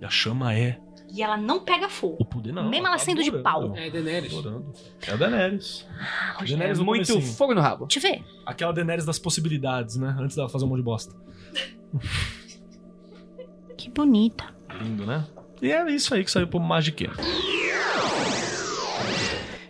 E 0.00 0.04
a 0.06 0.08
chama 0.08 0.54
é 0.54 0.78
E 1.12 1.22
ela 1.22 1.36
não 1.36 1.60
pega 1.64 1.88
fogo. 1.88 2.16
o 2.20 2.24
poder 2.24 2.52
não. 2.52 2.68
Mesmo 2.68 2.86
ela 2.86 2.96
tá 2.96 3.02
sendo 3.02 3.22
de 3.22 3.32
pau. 3.32 3.74
É, 3.76 3.90
Daenerys. 3.90 4.32
adorando. 4.32 4.72
É 5.06 5.12
a 5.12 5.16
Daenerys. 5.16 5.86
É 6.40 6.44
Daenerys 6.44 6.78
no 6.78 6.84
muito 6.84 7.06
comecinho. 7.12 7.34
fogo 7.34 7.54
no 7.54 7.60
rabo. 7.60 7.86
Deixa 7.86 8.06
eu 8.06 8.12
ver. 8.12 8.24
Aquela 8.46 8.72
Daenerys 8.72 9.04
das 9.04 9.18
possibilidades, 9.18 9.96
né? 9.96 10.16
Antes 10.18 10.36
dela 10.36 10.48
fazer 10.48 10.64
um 10.64 10.68
monte 10.68 10.78
de 10.78 10.84
bosta. 10.84 11.14
Que 13.76 13.90
bonita. 13.90 14.44
Lindo, 14.80 15.04
né? 15.06 15.26
E 15.60 15.72
é 15.72 15.90
isso 15.90 16.14
aí 16.14 16.24
que 16.24 16.30
saiu 16.30 16.46
pro 16.46 16.60
Magiqueiro. 16.60 17.14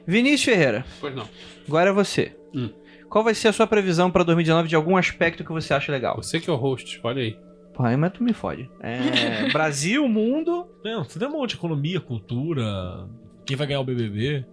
Vinícius 0.07 0.43
Ferreira, 0.45 0.85
Pois 1.01 1.15
não. 1.15 1.29
agora 1.67 1.91
é 1.91 1.93
você. 1.93 2.37
Hum. 2.55 2.71
Qual 3.09 3.23
vai 3.25 3.35
ser 3.35 3.49
a 3.49 3.53
sua 3.53 3.67
previsão 3.67 4.11
pra 4.11 4.23
2019 4.25 4.69
de 4.69 4.77
algum 4.77 4.97
aspecto 4.97 5.45
que 5.45 5.53
você 5.53 5.73
acha 5.75 5.91
legal? 5.93 6.17
Você 6.17 6.39
que 6.41 6.49
é 6.49 6.53
o 6.53 6.57
host, 6.57 7.01
olha 7.03 7.23
aí. 7.23 7.39
Pô, 7.81 7.87
aí 7.87 7.97
mas 7.97 8.13
tu 8.13 8.23
me 8.23 8.35
fode. 8.35 8.71
É, 8.81 9.49
Brasil, 9.53 10.07
mundo. 10.07 10.69
Não, 10.85 11.03
você 11.03 11.19
tem 11.19 11.27
um 11.27 11.33
monte 11.33 11.51
de 11.51 11.57
economia, 11.57 11.99
cultura. 11.99 13.09
Quem 13.47 13.57
vai 13.57 13.67
ganhar 13.67 13.81
o 13.81 13.85
BBB? 13.85 14.45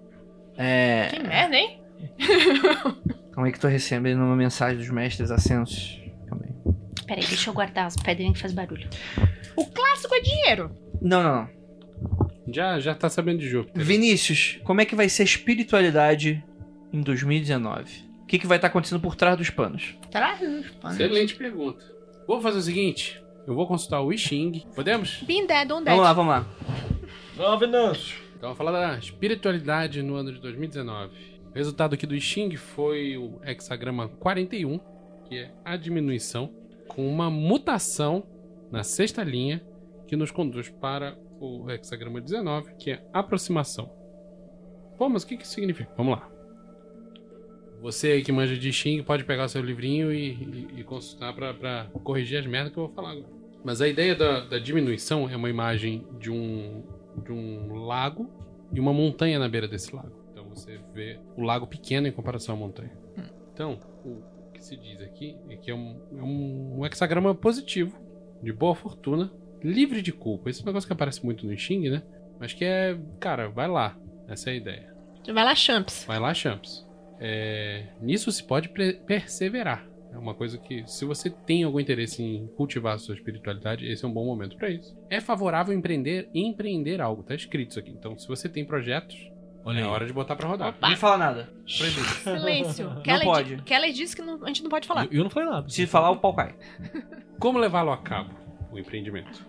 É. 0.55 1.09
Que 1.11 1.19
merda, 1.19 1.57
hein? 1.57 1.81
Calma 3.33 3.47
aí 3.47 3.51
que 3.51 3.59
tô 3.59 3.67
recebendo 3.67 4.19
uma 4.19 4.35
mensagem 4.35 4.77
dos 4.77 4.89
mestres 4.89 5.29
ascensos. 5.29 6.01
Calma 6.25 6.45
aí. 6.45 6.73
Peraí, 7.05 7.25
deixa 7.25 7.49
eu 7.49 7.53
guardar 7.53 7.87
as 7.87 7.97
pedrinhas 7.97 8.35
que 8.35 8.39
faz 8.39 8.53
barulho. 8.53 8.87
O 9.57 9.65
clássico 9.65 10.15
é 10.15 10.21
dinheiro. 10.21 10.71
Não, 11.01 11.21
não, 11.21 11.35
não. 11.35 11.49
Já, 12.47 12.79
já 12.79 12.95
tá 12.95 13.09
sabendo 13.09 13.39
de 13.39 13.49
Júpiter. 13.49 13.83
Vinícius, 13.83 14.61
como 14.63 14.79
é 14.79 14.85
que 14.85 14.95
vai 14.95 15.09
ser 15.09 15.23
a 15.23 15.25
espiritualidade 15.25 16.41
em 16.93 17.01
2019? 17.01 18.07
O 18.21 18.25
que, 18.25 18.39
que 18.39 18.47
vai 18.47 18.57
estar 18.57 18.69
acontecendo 18.69 19.01
por 19.01 19.17
trás 19.17 19.37
dos 19.37 19.49
panos? 19.49 19.97
Traz 20.09 20.41
os 20.41 20.69
panos. 20.71 20.97
Excelente 20.97 21.35
pergunta. 21.35 21.96
Vou 22.27 22.41
fazer 22.41 22.59
o 22.59 22.61
seguinte: 22.61 23.23
eu 23.47 23.55
vou 23.55 23.65
consultar 23.65 24.01
o 24.01 24.11
I 24.11 24.17
Ching. 24.17 24.65
Podemos? 24.75 25.23
Been 25.23 25.47
dead 25.47 25.71
on 25.71 25.81
dead. 25.81 25.95
Vamos 25.95 26.03
lá, 26.03 26.13
vamos 26.13 26.31
lá. 26.31 26.45
Não, 27.37 27.57
Venâncio. 27.57 28.17
Então, 28.35 28.53
vamos 28.53 28.57
falar 28.57 28.71
da 28.71 28.99
espiritualidade 28.99 30.03
no 30.03 30.15
ano 30.15 30.33
de 30.33 30.39
2019. 30.39 31.15
O 31.49 31.53
resultado 31.55 31.93
aqui 31.93 32.05
do 32.05 32.13
I 32.13 32.19
Ching 32.19 32.55
foi 32.57 33.17
o 33.17 33.39
hexagrama 33.43 34.09
41, 34.09 34.79
que 35.25 35.37
é 35.37 35.51
a 35.63 35.77
diminuição, 35.77 36.53
com 36.89 37.07
uma 37.07 37.29
mutação 37.29 38.23
na 38.69 38.83
sexta 38.83 39.23
linha, 39.23 39.65
que 40.05 40.17
nos 40.17 40.29
conduz 40.29 40.69
para 40.69 41.17
o 41.39 41.69
hexagrama 41.71 42.19
19, 42.19 42.75
que 42.75 42.91
é 42.91 43.07
aproximação. 43.13 43.89
Pô, 44.97 45.07
mas 45.07 45.23
o 45.23 45.27
que 45.27 45.37
que 45.37 45.43
isso 45.43 45.53
significa? 45.53 45.89
Vamos 45.95 46.19
lá. 46.19 46.36
Você 47.81 48.07
aí 48.11 48.23
que 48.23 48.31
manja 48.31 48.55
de 48.57 48.71
Xing 48.73 49.03
pode 49.03 49.23
pegar 49.23 49.45
o 49.45 49.49
seu 49.49 49.61
livrinho 49.61 50.11
e, 50.11 50.31
e- 50.33 50.67
e 50.77 50.83
consultar 50.83 51.33
pra- 51.33 51.53
pra 51.53 51.85
corrigir 52.03 52.39
as 52.39 52.45
merdas 52.45 52.73
que 52.73 52.79
eu 52.79 52.85
vou 52.87 52.93
falar 52.95 53.11
agora. 53.11 53.27
Mas 53.63 53.81
a 53.81 53.87
ideia 53.87 54.15
da, 54.15 54.39
da 54.41 54.59
diminuição 54.59 55.29
é 55.29 55.35
uma 55.35 55.49
imagem 55.49 56.05
de 56.19 56.31
um, 56.31 56.83
de 57.23 57.31
um 57.31 57.73
lago 57.75 58.29
e 58.73 58.79
uma 58.79 58.93
montanha 58.93 59.37
na 59.39 59.47
beira 59.47 59.67
desse 59.67 59.95
lago. 59.95 60.11
Então 60.31 60.45
você 60.49 60.79
vê 60.93 61.19
o 61.35 61.41
lago 61.43 61.67
pequeno 61.67 62.07
em 62.07 62.11
comparação 62.11 62.55
à 62.55 62.57
montanha. 62.57 62.91
Então, 63.53 63.79
o 64.05 64.21
que 64.53 64.63
se 64.63 64.75
diz 64.77 65.01
aqui 65.01 65.35
é 65.49 65.55
que 65.55 65.69
é 65.71 65.75
um, 65.75 65.99
é 66.17 66.21
um, 66.21 66.79
um 66.79 66.85
hexagrama 66.85 67.33
positivo, 67.35 67.99
de 68.41 68.53
boa 68.53 68.75
fortuna, 68.75 69.31
livre 69.63 70.01
de 70.01 70.11
culpa. 70.11 70.49
Esse 70.49 70.61
é 70.61 70.63
um 70.63 70.67
negócio 70.67 70.87
que 70.87 70.93
aparece 70.93 71.25
muito 71.25 71.45
no 71.45 71.57
Xing, 71.57 71.89
né? 71.89 72.03
Mas 72.39 72.53
que 72.53 72.63
é, 72.63 72.97
cara, 73.19 73.49
vai 73.49 73.67
lá. 73.67 73.97
Essa 74.27 74.51
é 74.51 74.53
a 74.53 74.55
ideia. 74.55 74.93
Vai 75.25 75.43
lá, 75.43 75.55
Champs. 75.55 76.05
Vai 76.05 76.19
lá, 76.19 76.33
Champs. 76.33 76.86
É, 77.19 77.85
nisso 78.01 78.31
se 78.31 78.43
pode 78.43 78.69
perseverar. 78.69 79.85
É 80.13 80.17
uma 80.17 80.33
coisa 80.33 80.57
que, 80.57 80.83
se 80.87 81.03
você 81.05 81.29
tem 81.29 81.63
algum 81.63 81.79
interesse 81.79 82.23
em 82.23 82.47
cultivar 82.55 82.95
a 82.95 82.97
sua 82.97 83.13
espiritualidade, 83.13 83.85
esse 83.85 84.03
é 84.05 84.07
um 84.07 84.13
bom 84.13 84.25
momento 84.25 84.55
para 84.55 84.69
isso. 84.69 84.97
É 85.09 85.19
favorável 85.19 85.73
empreender 85.75 86.29
empreender 86.33 87.01
algo, 87.01 87.23
tá 87.23 87.35
escrito 87.35 87.71
isso 87.71 87.79
aqui. 87.79 87.91
Então, 87.91 88.17
se 88.17 88.27
você 88.27 88.47
tem 88.47 88.63
projetos, 88.65 89.15
Olha 89.65 89.79
é 89.79 89.83
aí. 89.83 89.87
hora 89.87 90.05
de 90.05 90.13
botar 90.13 90.35
para 90.35 90.47
rodar. 90.47 90.75
Não 90.81 90.95
fala 90.95 91.17
nada. 91.17 91.49
Silêncio. 91.67 93.01
Kelly, 93.03 93.23
pode. 93.25 93.55
di- 93.57 93.61
Kelly 93.63 93.91
disse 93.91 94.15
que 94.15 94.21
não- 94.21 94.43
a 94.43 94.47
gente 94.47 94.63
não 94.63 94.69
pode 94.69 94.87
falar. 94.87 95.05
Eu, 95.05 95.11
eu 95.11 95.23
não 95.23 95.29
falei 95.29 95.49
nada. 95.49 95.67
Se 95.69 95.85
falar, 95.85 96.09
o 96.11 96.17
pau 96.17 96.33
cai. 96.33 96.55
Como 97.37 97.59
levá-lo 97.59 97.91
a 97.91 97.97
cabo, 97.97 98.33
o 98.71 98.79
empreendimento? 98.79 99.45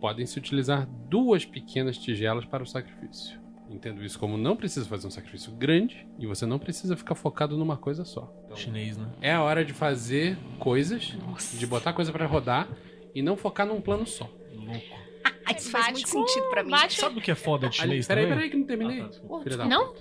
Podem 0.00 0.26
se 0.26 0.38
utilizar 0.38 0.86
duas 1.08 1.44
pequenas 1.44 1.96
tigelas 1.96 2.44
para 2.44 2.62
o 2.62 2.66
sacrifício. 2.66 3.40
Entendo 3.68 4.04
isso 4.04 4.18
como 4.18 4.36
não 4.38 4.56
precisa 4.56 4.86
fazer 4.88 5.06
um 5.06 5.10
sacrifício 5.10 5.50
grande 5.52 6.06
e 6.18 6.26
você 6.26 6.46
não 6.46 6.58
precisa 6.58 6.96
ficar 6.96 7.14
focado 7.14 7.56
numa 7.58 7.76
coisa 7.76 8.04
só. 8.04 8.32
Então, 8.44 8.56
Chinês, 8.56 8.96
né? 8.96 9.08
é 9.20 9.32
a 9.32 9.42
hora 9.42 9.64
de 9.64 9.72
fazer 9.72 10.38
coisas, 10.58 11.14
de 11.54 11.66
botar 11.66 11.92
coisa 11.92 12.12
para 12.12 12.26
rodar 12.26 12.68
e 13.14 13.20
não 13.22 13.36
focar 13.36 13.66
num 13.66 13.80
plano 13.80 14.06
só. 14.06 14.30
Louco. 14.54 15.06
Ah, 15.48 15.52
isso 15.52 15.70
faz 15.70 15.92
muito 15.92 16.08
sentido 16.08 16.48
pra 16.50 16.62
mim. 16.64 16.70
bate- 16.70 17.00
Sabe 17.00 17.18
o 17.18 17.22
que 17.22 17.30
é 17.30 17.34
foda 17.34 17.68
de 17.68 17.76
chinês 17.76 18.06
peraí, 18.06 18.24
também? 18.24 18.36
peraí 18.36 18.50
que 18.50 18.56
não 18.56 18.66
terminei. 18.66 19.00
Ah, 19.00 19.08
tá, 19.08 19.40
filha 19.42 19.56
da 19.56 19.64
Não? 19.64 19.94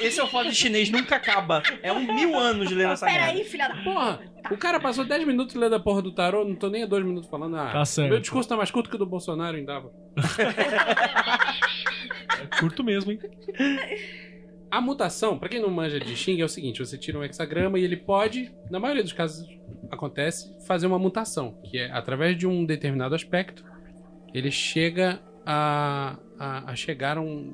Esse 0.00 0.18
é 0.20 0.24
o 0.24 0.26
foda 0.28 0.48
de 0.48 0.54
chinês, 0.56 0.90
nunca 0.90 1.16
acaba. 1.16 1.62
É 1.82 1.92
um 1.92 2.14
mil 2.14 2.36
anos 2.36 2.70
lendo 2.70 2.92
essa 2.92 3.06
merda. 3.06 3.26
Peraí, 3.26 3.44
filha 3.44 3.68
da 3.68 3.76
Porra, 3.82 4.20
o 4.50 4.56
cara 4.56 4.80
passou 4.80 5.04
10 5.04 5.24
minutos 5.26 5.54
lendo 5.54 5.74
a 5.76 5.80
porra 5.80 6.02
do 6.02 6.12
tarô, 6.12 6.44
não 6.44 6.54
tô 6.56 6.68
nem 6.68 6.82
a 6.82 6.86
2 6.86 7.04
minutos 7.04 7.28
falando. 7.30 7.56
Ah, 7.56 7.70
Tá 7.72 7.84
certo. 7.84 8.10
meu 8.10 8.20
discurso 8.20 8.48
tá 8.48 8.56
mais 8.56 8.70
curto 8.72 8.90
que 8.90 8.96
o 8.96 8.98
do 8.98 9.06
Bolsonaro 9.06 9.56
em 9.58 9.64
Davos. 9.64 9.92
É 10.38 11.91
curto 12.58 12.82
mesmo, 12.84 13.12
hein? 13.12 13.18
A 14.70 14.80
mutação, 14.80 15.38
pra 15.38 15.48
quem 15.48 15.60
não 15.60 15.68
manja 15.70 16.00
de 16.00 16.16
Xing, 16.16 16.40
é 16.40 16.44
o 16.44 16.48
seguinte: 16.48 16.78
você 16.84 16.96
tira 16.96 17.18
um 17.18 17.24
hexagrama 17.24 17.78
e 17.78 17.84
ele 17.84 17.96
pode, 17.96 18.50
na 18.70 18.80
maioria 18.80 19.02
dos 19.02 19.12
casos 19.12 19.46
acontece, 19.90 20.54
fazer 20.66 20.86
uma 20.86 20.98
mutação, 20.98 21.58
que 21.64 21.78
é 21.78 21.90
através 21.92 22.36
de 22.38 22.46
um 22.46 22.64
determinado 22.64 23.14
aspecto, 23.14 23.62
ele 24.32 24.50
chega 24.50 25.20
a, 25.44 26.16
a, 26.38 26.70
a 26.70 26.74
chegar 26.74 27.18
a 27.18 27.20
um, 27.20 27.52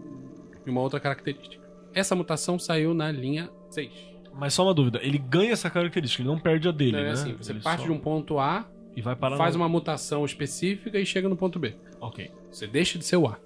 em 0.64 0.70
uma 0.70 0.80
outra 0.80 1.00
característica. 1.00 1.66
Essa 1.92 2.14
mutação 2.14 2.58
saiu 2.58 2.94
na 2.94 3.10
linha 3.10 3.50
6. 3.70 3.90
Mas 4.34 4.54
só 4.54 4.62
uma 4.62 4.74
dúvida, 4.74 5.00
ele 5.02 5.18
ganha 5.18 5.50
essa 5.52 5.68
característica, 5.68 6.22
ele 6.22 6.28
não 6.28 6.38
perde 6.38 6.68
a 6.68 6.70
dele, 6.70 6.90
Então 6.90 7.00
é 7.00 7.04
né? 7.06 7.10
assim: 7.10 7.32
você 7.34 7.50
Ele 7.50 7.60
parte 7.60 7.80
só- 7.80 7.86
de 7.86 7.90
um 7.92 7.98
ponto 7.98 8.38
A, 8.38 8.64
E 8.94 9.02
vai 9.02 9.16
parar 9.16 9.36
faz 9.36 9.56
no... 9.56 9.62
uma 9.62 9.68
mutação 9.68 10.24
específica 10.24 10.96
e 11.00 11.04
chega 11.04 11.28
no 11.28 11.36
ponto 11.36 11.58
B. 11.58 11.74
Ok. 12.00 12.30
Você 12.52 12.68
deixa 12.68 12.96
de 12.96 13.04
ser 13.04 13.16
o 13.16 13.26
A. 13.26 13.36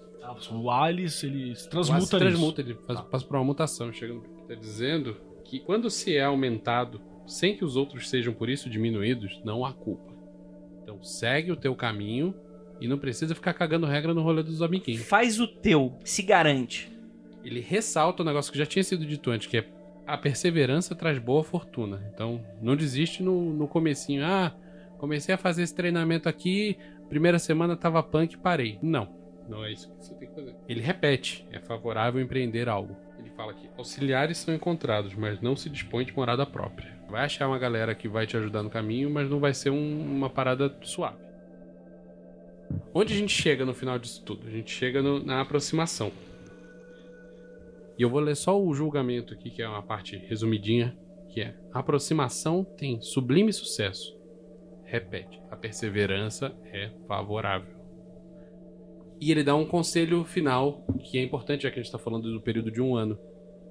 Ah, 0.51 0.55
o 0.55 0.71
Alice, 0.71 1.25
ele 1.27 1.55
se 1.55 1.67
O 1.67 1.71
transmuta 1.71 2.05
se 2.05 2.11
transmuta, 2.19 2.61
ele 2.61 2.75
faz- 2.87 2.99
Tá. 2.99 3.05
passa 3.05 3.25
por 3.25 3.37
uma 3.37 3.45
mutação, 3.45 3.93
chega 3.93 4.15
no 4.15 4.23
Está 4.43 4.55
dizendo 4.55 5.17
que 5.45 5.61
quando 5.61 5.89
se 5.89 6.17
é 6.17 6.25
aumentado 6.25 7.01
sem 7.27 7.57
que 7.57 7.65
os 7.65 7.77
outros 7.77 8.09
sejam 8.11 8.33
por 8.35 8.49
isso 8.49 8.69
diminuídos, 8.69 9.41
não 9.45 9.65
há 9.65 9.73
culpa. 9.73 10.13
Então 10.83 11.03
segue 11.03 11.53
o 11.53 11.57
teu 11.57 11.75
caminho 11.75 12.35
e 12.81 12.89
não 12.89 12.99
precisa 12.99 13.35
ficar 13.35 13.55
cagando 13.55 13.87
regra 13.87 14.13
no 14.13 14.23
rolê 14.23 14.43
dos 14.43 14.61
amiguinhos. 14.61 15.03
Faz 15.03 15.39
o 15.41 15.47
teu, 15.47 15.97
se 16.05 16.23
garante. 16.23 16.91
Ele 17.45 17.61
ressalta 17.61 18.23
o 18.23 18.27
negócio 18.27 18.51
que 18.53 18.59
já 18.59 18.67
tinha 18.67 18.83
sido 18.83 19.07
dito 19.07 19.31
antes, 19.31 19.47
que 19.47 19.59
é 19.59 19.69
a 20.07 20.19
perseverança 20.19 20.95
traz 20.95 21.19
boa 21.19 21.45
fortuna. 21.45 22.11
Então, 22.13 22.45
não 22.61 22.75
desiste 22.77 23.23
no, 23.23 23.53
no 23.55 23.69
comecinho. 23.69 24.25
Ah, 24.25 24.53
comecei 24.99 25.35
a 25.35 25.39
fazer 25.39 25.63
esse 25.63 25.75
treinamento 25.75 26.29
aqui, 26.29 26.77
primeira 27.09 27.39
semana 27.39 27.77
tava 27.77 28.03
punk 28.03 28.35
e 28.35 28.37
parei. 28.37 28.79
Não, 28.83 29.09
não 29.49 29.65
é 29.65 29.73
isso 29.73 29.89
que 29.91 30.05
você 30.05 30.15
tem 30.15 30.22
que 30.22 30.22
fazer. 30.33 30.55
Ele 30.69 30.81
repete, 30.81 31.47
é 31.51 31.59
favorável 31.61 32.21
empreender 32.21 32.69
algo. 32.69 32.97
Ele 33.19 33.31
fala 33.31 33.53
aqui, 33.53 33.69
auxiliares 33.77 34.39
são 34.39 34.55
encontrados, 34.55 35.15
mas 35.15 35.41
não 35.41 35.55
se 35.55 35.71
dispõe 35.71 36.05
de 36.05 36.15
morada 36.15 36.45
própria. 36.45 37.01
Vai 37.09 37.25
achar 37.25 37.47
uma 37.47 37.59
galera 37.59 37.95
que 37.95 38.09
vai 38.09 38.27
te 38.27 38.37
ajudar 38.37 38.63
no 38.63 38.71
caminho, 38.71 39.11
mas 39.11 39.29
não 39.29 39.39
vai 39.39 39.53
ser 39.55 39.71
um- 39.71 40.01
uma 40.03 40.31
parada 40.31 40.75
suave. 40.83 41.23
Onde 42.95 43.13
a 43.13 43.17
gente 43.17 43.33
chega 43.33 43.65
no 43.67 43.75
final 43.75 43.99
disso 43.99 44.25
tudo? 44.25 44.47
A 44.47 44.51
gente 44.51 44.71
chega 44.71 45.03
no- 45.03 45.23
na 45.23 45.41
aproximação. 45.41 46.11
E 47.99 48.03
eu 48.03 48.09
vou 48.09 48.21
ler 48.21 48.35
só 48.35 48.59
o 48.61 48.73
julgamento 48.75 49.35
aqui, 49.35 49.51
que 49.51 49.63
é 49.63 49.69
uma 49.69 49.83
parte 49.83 50.17
resumidinha, 50.17 50.97
que 51.29 51.43
é: 51.43 51.55
aproximação 51.73 52.65
tem 52.65 53.01
sublime 53.03 53.53
sucesso. 53.53 54.17
Repete, 54.85 55.41
a 55.51 55.57
perseverança 55.57 56.55
é 56.65 56.91
favorável. 57.07 57.82
E 59.23 59.31
ele 59.31 59.45
dá 59.45 59.55
um 59.55 59.65
conselho 59.65 60.25
final, 60.25 60.85
que 60.99 61.17
é 61.17 61.23
importante, 61.23 61.63
já 61.63 61.71
que 61.71 61.79
a 61.79 61.81
gente 61.81 61.87
está 61.87 61.97
falando 61.97 62.33
do 62.33 62.41
período 62.41 62.73
de 62.73 62.83
um 62.83 62.97
ano. 62.97 63.17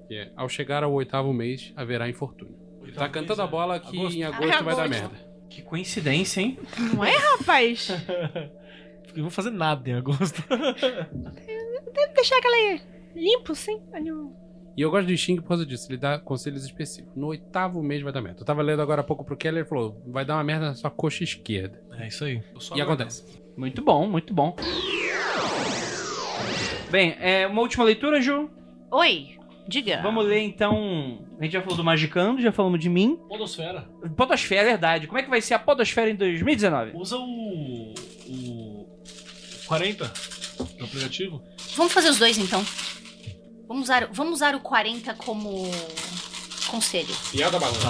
Que 0.08 0.14
é, 0.14 0.32
ao 0.34 0.48
chegar 0.48 0.82
ao 0.82 0.90
oitavo 0.94 1.30
mês, 1.30 1.74
haverá 1.76 2.08
infortúnio. 2.08 2.56
Ele 2.82 2.92
tá 2.92 3.06
cantando 3.06 3.42
a 3.42 3.46
bola 3.46 3.78
que 3.78 3.98
Agosto. 3.98 4.16
em 4.16 4.24
agosto 4.24 4.64
vai 4.64 4.74
dar 4.74 4.84
Agosto. 4.84 4.88
merda. 4.88 5.14
Que 5.50 5.60
coincidência, 5.60 6.40
hein? 6.40 6.58
Não 6.94 7.04
é, 7.04 7.14
rapaz? 7.14 7.90
Eu 9.12 9.16
não 9.16 9.22
vou 9.24 9.30
fazer 9.30 9.50
nada 9.50 9.90
em 9.90 9.92
agosto. 9.92 10.42
Deve 10.48 12.12
deixar 12.14 12.38
aquela 12.38 12.80
limpo, 13.14 13.54
sim. 13.54 13.78
E 14.74 14.80
eu 14.80 14.90
gosto 14.90 15.06
do 15.06 15.14
Xing 15.14 15.36
por 15.36 15.48
causa 15.48 15.66
disso, 15.66 15.86
ele 15.90 15.98
dá 15.98 16.18
conselhos 16.18 16.64
específicos. 16.64 17.14
No 17.14 17.26
oitavo 17.26 17.82
mês 17.82 18.00
vai 18.00 18.10
dar 18.10 18.22
merda. 18.22 18.40
Eu 18.40 18.46
tava 18.46 18.62
lendo 18.62 18.80
agora 18.80 19.02
há 19.02 19.04
pouco 19.04 19.22
pro 19.22 19.36
Keller, 19.36 19.60
ele 19.60 19.68
falou, 19.68 20.02
vai 20.06 20.24
dar 20.24 20.36
uma 20.36 20.44
merda 20.44 20.68
na 20.68 20.74
sua 20.74 20.90
coxa 20.90 21.22
esquerda. 21.22 21.78
É 21.98 22.08
isso 22.08 22.24
aí. 22.24 22.42
E 22.74 22.80
acontece. 22.80 23.42
Muito 23.54 23.82
bom, 23.82 24.08
muito 24.08 24.32
bom. 24.32 24.56
Bem, 26.92 27.16
é, 27.20 27.46
uma 27.46 27.62
última 27.62 27.84
leitura, 27.84 28.20
Ju. 28.20 28.50
Oi, 28.90 29.38
diga. 29.66 30.02
Vamos 30.02 30.26
ler 30.26 30.40
então. 30.42 31.24
A 31.40 31.42
gente 31.42 31.54
já 31.54 31.62
falou 31.62 31.78
do 31.78 31.82
Magicando, 31.82 32.42
já 32.42 32.52
falamos 32.52 32.78
de 32.78 32.90
mim. 32.90 33.18
Podosfera. 33.30 33.88
Podosfera, 34.14 34.60
é 34.60 34.64
verdade. 34.72 35.06
Como 35.06 35.18
é 35.18 35.22
que 35.22 35.30
vai 35.30 35.40
ser 35.40 35.54
a 35.54 35.58
Podosfera 35.58 36.10
em 36.10 36.14
2019? 36.14 36.92
Usa 36.94 37.16
o. 37.16 37.94
o. 38.28 38.86
40 39.64 40.04
do 40.04 40.84
aplicativo. 40.84 41.42
Vamos 41.76 41.94
fazer 41.94 42.10
os 42.10 42.18
dois 42.18 42.36
então. 42.36 42.62
Vamos 43.66 43.84
usar, 43.84 44.08
vamos 44.12 44.34
usar 44.34 44.54
o 44.54 44.60
40 44.60 45.14
como 45.14 45.62
conselho. 46.70 47.14
E 47.32 47.42
a 47.42 47.48
da 47.48 47.58
balança. 47.58 47.88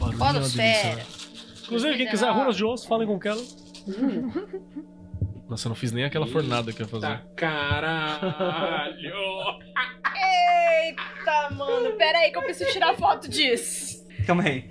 Barulho 0.00 0.18
Podosfera. 0.18 1.02
é? 1.02 1.06
Inclusive, 1.64 1.96
quem 1.98 2.08
quiser 2.08 2.30
runas 2.30 2.56
de 2.56 2.64
osso, 2.64 2.88
falem 2.88 3.06
com 3.06 3.16
o 3.16 3.20
Keller. 3.20 3.44
Nossa, 5.48 5.68
eu 5.68 5.70
não 5.70 5.76
fiz 5.76 5.92
nem 5.92 6.04
aquela 6.04 6.26
fornada 6.26 6.72
que 6.72 6.82
eu 6.82 6.86
ia 6.86 6.90
fazer. 6.90 7.22
Caralho! 7.36 9.12
Eita, 10.16 11.50
mano. 11.54 11.92
Pera 11.92 12.18
aí 12.18 12.32
que 12.32 12.38
eu 12.38 12.42
preciso 12.42 12.72
tirar 12.72 12.94
foto 12.96 13.28
disso. 13.28 14.04
Calma 14.26 14.42
aí. 14.42 14.68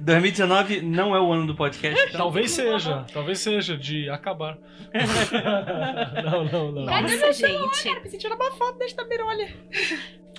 2019 0.00 0.80
não 0.82 1.14
é 1.14 1.20
o 1.20 1.32
ano 1.32 1.46
do 1.46 1.54
podcast. 1.54 2.00
Então... 2.08 2.20
Talvez 2.20 2.50
seja, 2.50 3.04
talvez 3.12 3.38
seja 3.38 3.76
de 3.76 4.08
acabar. 4.08 4.58
não, 6.24 6.44
não, 6.44 6.72
não. 6.72 6.84
Nossa, 6.84 7.32
gente. 7.32 7.84
Cara, 7.84 8.00
preciso 8.00 8.22
tirar 8.22 8.36
uma 8.36 8.50
foto 8.52 8.78
desta 8.78 9.04
birolha. 9.04 9.54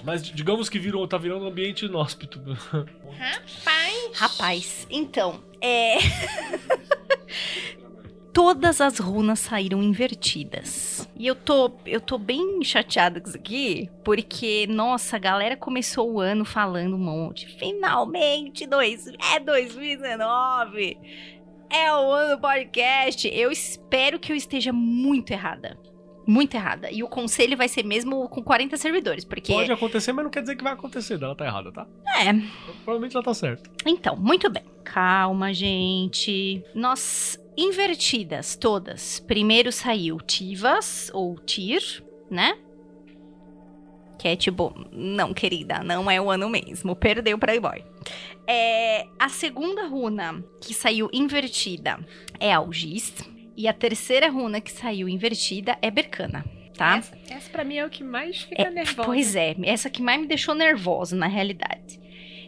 Mas 0.03 0.23
digamos 0.23 0.67
que 0.67 0.79
virou, 0.79 1.07
tá 1.07 1.17
virando 1.17 1.45
um 1.45 1.47
ambiente 1.47 1.85
inóspito. 1.85 2.41
Rapaz. 3.17 4.11
Rapaz, 4.13 4.87
então, 4.89 5.43
é. 5.61 5.97
Todas 8.41 8.79
as 8.79 8.99
runas 8.99 9.37
saíram 9.37 9.83
invertidas. 9.83 11.05
E 11.13 11.27
eu 11.27 11.35
tô, 11.35 11.73
eu 11.85 11.99
tô 11.99 12.17
bem 12.17 12.63
chateada 12.63 13.19
com 13.19 13.27
isso 13.27 13.37
aqui, 13.37 13.89
porque, 14.01 14.65
nossa, 14.65 15.17
a 15.17 15.19
galera 15.19 15.57
começou 15.57 16.09
o 16.09 16.21
ano 16.21 16.45
falando 16.45 16.95
um 16.95 16.99
monte. 16.99 17.45
Finalmente, 17.59 18.65
dois, 18.65 19.07
é 19.35 19.41
2019. 19.41 20.97
É 21.69 21.93
o 21.93 22.11
ano 22.13 22.37
do 22.37 22.41
podcast. 22.41 23.27
Eu 23.27 23.51
espero 23.51 24.17
que 24.17 24.31
eu 24.31 24.37
esteja 24.37 24.71
muito 24.71 25.31
errada. 25.31 25.77
Muito 26.25 26.55
errada. 26.55 26.89
E 26.89 27.03
o 27.03 27.09
conselho 27.09 27.57
vai 27.57 27.67
ser 27.67 27.83
mesmo 27.83 28.29
com 28.29 28.41
40 28.41 28.77
servidores, 28.77 29.25
porque. 29.25 29.51
Pode 29.51 29.69
acontecer, 29.69 30.13
mas 30.13 30.23
não 30.23 30.31
quer 30.31 30.41
dizer 30.41 30.55
que 30.55 30.63
vai 30.63 30.71
acontecer. 30.71 31.21
Ela 31.21 31.35
tá 31.35 31.45
errada, 31.45 31.73
tá? 31.73 31.85
É, 32.07 32.31
Provavelmente 32.85 33.17
ela 33.17 33.23
tá 33.25 33.33
certa. 33.33 33.69
Então, 33.85 34.15
muito 34.15 34.49
bem. 34.49 34.63
Calma, 34.85 35.53
gente. 35.53 36.63
Nós 36.73 37.38
invertidas 37.61 38.55
todas. 38.55 39.19
Primeiro 39.19 39.71
saiu 39.71 40.17
Tivas 40.17 41.11
ou 41.13 41.37
Tir, 41.39 42.03
né? 42.29 42.57
Que 44.17 44.29
é 44.29 44.35
tipo, 44.35 44.73
não, 44.91 45.33
querida, 45.33 45.83
não 45.83 46.09
é 46.09 46.19
o 46.19 46.29
ano 46.29 46.49
mesmo. 46.49 46.95
Perdeu 46.95 47.37
pra 47.37 47.53
Playboy. 47.53 47.83
É, 48.45 49.05
a 49.17 49.29
segunda 49.29 49.87
runa 49.87 50.43
que 50.61 50.73
saiu 50.73 51.09
invertida 51.13 51.99
é 52.39 52.53
Algis. 52.53 53.13
E 53.55 53.67
a 53.67 53.73
terceira 53.73 54.29
runa 54.29 54.61
que 54.61 54.71
saiu 54.71 55.09
invertida 55.09 55.77
é 55.81 55.91
Bercana, 55.91 56.45
tá? 56.77 56.97
Essa, 56.97 57.17
essa 57.29 57.49
pra 57.49 57.65
mim 57.65 57.75
é 57.75 57.85
o 57.85 57.89
que 57.89 58.03
mais 58.03 58.41
fica 58.41 58.69
nervosa. 58.69 59.03
Pois 59.05 59.35
é, 59.35 59.53
essa 59.63 59.89
que 59.89 60.01
mais 60.01 60.21
me 60.21 60.27
deixou 60.27 60.55
nervosa, 60.55 61.13
na 61.13 61.27
realidade. 61.27 61.99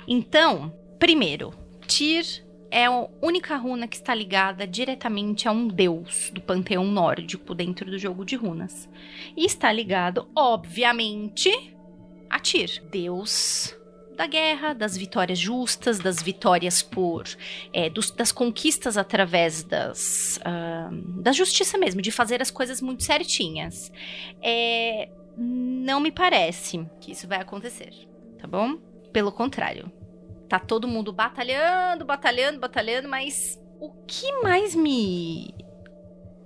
Então, 0.07 0.73
primeiro, 0.97 1.53
Tyr 1.85 2.23
é 2.71 2.85
a 2.85 3.07
única 3.21 3.55
runa 3.57 3.87
que 3.87 3.97
está 3.97 4.15
ligada 4.15 4.65
diretamente 4.65 5.47
a 5.47 5.51
um 5.51 5.67
deus 5.67 6.31
do 6.33 6.41
panteão 6.41 6.85
nórdico 6.85 7.53
dentro 7.53 7.91
do 7.91 7.99
jogo 7.99 8.23
de 8.25 8.35
runas. 8.37 8.89
E 9.35 9.45
está 9.45 9.71
ligado, 9.71 10.27
obviamente, 10.35 11.51
a 12.29 12.39
Tyr, 12.39 12.81
deus 12.89 13.77
da 14.15 14.25
guerra, 14.27 14.73
das 14.73 14.95
vitórias 14.95 15.37
justas, 15.39 15.99
das 15.99 16.21
vitórias 16.21 16.81
por. 16.81 17.25
é, 17.73 17.89
dos- 17.89 18.11
das 18.11 18.31
conquistas 18.31 18.95
através 18.97 19.63
das. 19.63 20.39
ah, 20.45 20.89
da 21.21 21.31
justiça 21.31 21.77
mesmo, 21.77 22.01
de 22.01 22.11
fazer 22.11 22.41
as 22.41 22.51
coisas 22.51 22.81
muito 22.81 23.03
certinhas. 23.03 23.91
É, 24.41 25.09
não 25.37 25.99
me 25.99 26.11
parece 26.11 26.85
que 26.99 27.11
isso 27.11 27.27
vai 27.27 27.39
acontecer, 27.39 27.91
tá 28.39 28.47
bom? 28.47 28.77
Pelo 29.11 29.31
contrário. 29.31 29.91
Tá 30.51 30.59
todo 30.59 30.85
mundo 30.85 31.13
batalhando, 31.13 32.03
batalhando, 32.03 32.59
batalhando, 32.59 33.07
mas 33.07 33.57
o 33.79 33.89
que 34.05 34.41
mais 34.41 34.75
me 34.75 35.55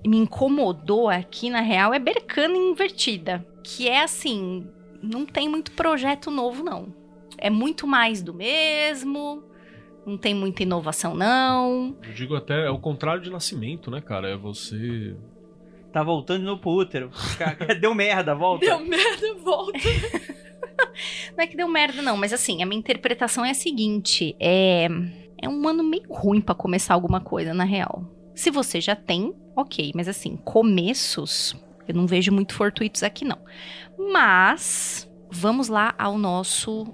me 0.06 0.18
incomodou 0.18 1.10
aqui 1.10 1.49
na 1.49 1.61
real 1.61 1.91
é 1.91 1.98
Bercana 1.98 2.56
invertida, 2.56 3.44
que 3.64 3.90
é 3.90 4.03
assim, 4.03 4.69
não 5.02 5.26
tem 5.26 5.49
muito 5.49 5.72
projeto 5.72 6.30
novo 6.30 6.64
não. 6.64 6.94
É 7.36 7.49
muito 7.49 7.88
mais 7.88 8.22
do 8.22 8.32
mesmo, 8.32 9.44
não 10.06 10.19
tem 10.19 10.36
muita 10.36 10.61
inovação 10.61 11.15
não. 11.15 11.98
Eu 12.03 12.14
digo 12.14 12.36
até, 12.36 12.68
é 12.68 12.69
o 12.69 12.77
contrário 12.77 13.23
de 13.23 13.32
nascimento, 13.32 13.90
né, 13.90 14.02
cara? 14.02 14.30
É 14.30 14.38
você. 14.38 15.18
Tá 15.95 16.03
voltando 16.03 16.39
de 16.39 16.45
novo 16.45 16.59
pro 16.59 16.72
útero. 16.72 17.09
Deu 17.80 17.95
merda, 17.95 18.35
volta. 18.35 18.65
Deu 18.65 18.85
merda, 18.85 19.34
volta. 19.35 19.80
Não 21.38 21.41
é 21.41 21.47
que 21.47 21.55
deu 21.55 21.69
merda, 21.69 22.01
não, 22.01 22.17
mas 22.17 22.34
assim, 22.34 22.61
a 22.61 22.65
minha 22.65 22.77
interpretação 22.77 23.45
é 23.45 23.51
a 23.51 23.53
seguinte: 23.53 24.35
é, 24.38 24.89
é 25.41 25.47
um 25.47 25.65
ano 25.65 25.85
meio 25.85 26.03
ruim 26.09 26.41
pra 26.41 26.53
começar 26.53 26.95
alguma 26.95 27.22
coisa, 27.22 27.53
na 27.53 27.63
real. 27.63 28.03
Se 28.34 28.51
você 28.51 28.81
já 28.81 28.93
tem, 28.93 29.34
ok, 29.55 29.93
mas 29.95 30.09
assim, 30.09 30.35
começos, 30.35 31.55
eu 31.88 31.95
não 31.95 32.05
vejo 32.05 32.30
muito 32.30 32.53
fortuitos 32.53 33.01
aqui, 33.01 33.23
não. 33.23 33.39
Mas, 33.97 35.09
vamos 35.31 35.69
lá 35.69 35.95
ao 35.97 36.17
nosso 36.17 36.93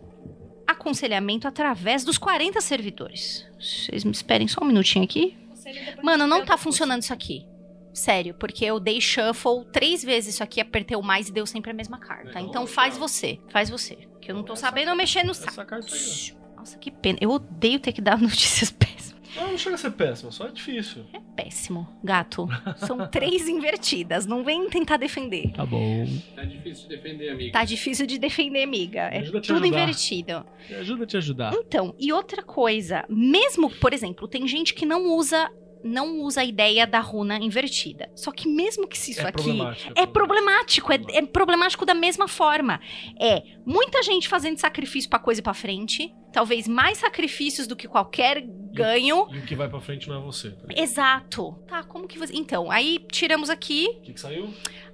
aconselhamento 0.67 1.47
através 1.47 2.03
dos 2.03 2.19
40 2.19 2.61
servidores. 2.61 3.47
Vocês 3.59 4.03
me 4.03 4.11
esperem 4.11 4.47
só 4.47 4.63
um 4.63 4.67
minutinho 4.67 5.03
aqui. 5.05 5.35
Mano, 6.03 6.27
não 6.27 6.45
tá 6.45 6.55
funcionando 6.55 7.01
isso 7.01 7.11
aqui. 7.13 7.47
Sério, 7.93 8.33
porque 8.33 8.63
eu 8.65 8.79
dei 8.79 9.01
shuffle 9.01 9.65
três 9.71 10.03
vezes 10.03 10.35
isso 10.35 10.43
aqui, 10.43 10.61
apertei 10.61 10.95
o 10.95 11.01
mais 11.01 11.29
e 11.29 11.31
deu 11.31 11.45
sempre 11.45 11.71
a 11.71 11.73
mesma 11.73 11.97
carta. 11.97 12.39
Então 12.39 12.65
faz 12.65 12.97
você, 12.97 13.39
faz 13.49 13.69
você. 13.69 13.97
Que 14.21 14.31
eu 14.31 14.35
não 14.35 14.43
tô 14.43 14.55
sabendo 14.55 14.95
mexer 14.95 15.23
no 15.23 15.33
saco. 15.33 15.49
Essa 15.51 15.65
carta 15.65 15.93
aí, 15.93 16.33
Nossa, 16.55 16.77
que 16.77 16.91
pena. 16.91 17.17
Eu 17.21 17.31
odeio 17.31 17.79
ter 17.79 17.91
que 17.91 18.01
dar 18.01 18.17
notícias 18.21 18.71
péssimas. 18.71 19.19
Não, 19.35 19.51
não 19.51 19.57
chega 19.57 19.75
a 19.75 19.77
ser 19.77 19.91
péssimo, 19.91 20.29
só 20.31 20.47
é 20.47 20.51
difícil. 20.51 21.05
É 21.13 21.19
péssimo, 21.41 21.87
gato. 22.03 22.47
São 22.85 23.07
três 23.09 23.47
invertidas. 23.47 24.25
Não 24.25 24.43
vem 24.43 24.69
tentar 24.69 24.97
defender. 24.97 25.51
Tá 25.53 25.65
bom. 25.65 26.05
Tá 26.35 26.43
difícil 26.43 26.89
de 26.89 26.95
defender, 26.97 27.29
amigo. 27.29 27.51
Tá 27.51 27.63
difícil 27.63 28.05
de 28.05 28.17
defender, 28.19 28.63
amiga. 28.63 29.01
É 29.03 29.21
tudo 29.21 29.37
ajudar. 29.39 29.67
invertido. 29.67 30.45
Me 30.69 30.75
ajuda 30.75 31.03
a 31.05 31.07
te 31.07 31.17
ajudar. 31.17 31.53
Então, 31.53 31.95
e 31.97 32.11
outra 32.11 32.43
coisa, 32.43 33.05
mesmo, 33.09 33.69
por 33.69 33.93
exemplo, 33.93 34.27
tem 34.27 34.45
gente 34.47 34.73
que 34.73 34.85
não 34.85 35.15
usa 35.15 35.49
não 35.83 36.19
usa 36.21 36.41
a 36.41 36.45
ideia 36.45 36.85
da 36.85 36.99
runa 36.99 37.37
invertida. 37.37 38.09
Só 38.15 38.31
que 38.31 38.47
mesmo 38.47 38.87
que 38.87 38.97
se 38.97 39.11
isso 39.11 39.21
é 39.21 39.29
aqui 39.29 39.43
problemático. 39.43 39.93
é 39.95 40.05
problemático, 40.05 40.93
é, 40.93 40.99
é 41.09 41.25
problemático 41.25 41.85
da 41.85 41.93
mesma 41.93 42.27
forma. 42.27 42.79
É 43.19 43.43
muita 43.65 44.01
gente 44.03 44.27
fazendo 44.27 44.57
sacrifício 44.57 45.09
pra 45.09 45.19
coisa 45.19 45.41
pra 45.41 45.53
frente, 45.53 46.13
talvez 46.31 46.67
mais 46.67 46.97
sacrifícios 46.97 47.67
do 47.67 47.75
que 47.75 47.87
qualquer 47.87 48.41
ganho. 48.73 49.27
E 49.31 49.39
o 49.39 49.45
que 49.45 49.55
vai 49.55 49.69
pra 49.69 49.79
frente 49.79 50.07
não 50.07 50.17
é 50.17 50.21
você. 50.21 50.51
Tá? 50.51 50.67
Exato. 50.75 51.53
Tá, 51.67 51.83
como 51.83 52.07
que 52.07 52.17
você. 52.17 52.33
Então, 52.35 52.71
aí 52.71 52.99
tiramos 53.11 53.49
aqui 53.49 53.87
O 53.97 54.01
que, 54.01 54.13
que 54.13 54.19
saiu? 54.19 54.53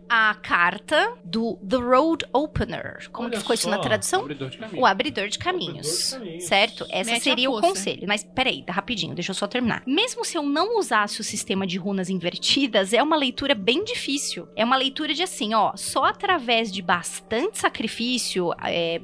A 0.09 0.33
carta 0.35 1.13
do 1.23 1.57
The 1.57 1.77
Road 1.77 2.25
Opener. 2.33 3.09
Como 3.11 3.27
Olha 3.27 3.35
que 3.35 3.41
ficou 3.41 3.53
isso 3.53 3.69
na 3.69 3.77
tradução? 3.79 4.21
Abridor 4.21 4.49
de 4.49 4.57
caminho. 4.57 4.81
O 4.81 4.85
abridor 4.85 5.27
de 5.27 5.39
caminhos. 5.39 6.13
Abridor 6.13 6.19
de 6.19 6.25
caminhos. 6.25 6.47
Certo? 6.47 6.85
Essa 6.89 7.11
Mete 7.11 7.23
seria 7.23 7.49
o 7.49 7.59
conselho. 7.59 8.07
Mas 8.07 8.23
peraí, 8.23 8.63
rapidinho, 8.67 9.13
deixa 9.13 9.31
eu 9.31 9.35
só 9.35 9.47
terminar. 9.47 9.83
Mesmo 9.85 10.23
se 10.23 10.37
eu 10.37 10.43
não 10.43 10.77
usasse 10.79 11.19
o 11.21 11.23
sistema 11.23 11.65
de 11.67 11.77
runas 11.77 12.09
invertidas, 12.09 12.93
é 12.93 13.01
uma 13.01 13.15
leitura 13.15 13.53
bem 13.53 13.83
difícil. 13.83 14.47
É 14.55 14.63
uma 14.63 14.77
leitura 14.77 15.13
de 15.13 15.23
assim, 15.23 15.53
ó, 15.53 15.75
só 15.75 16.05
através 16.05 16.71
de 16.71 16.81
bastante 16.81 17.57
sacrifício, 17.57 18.53
é, 18.63 19.01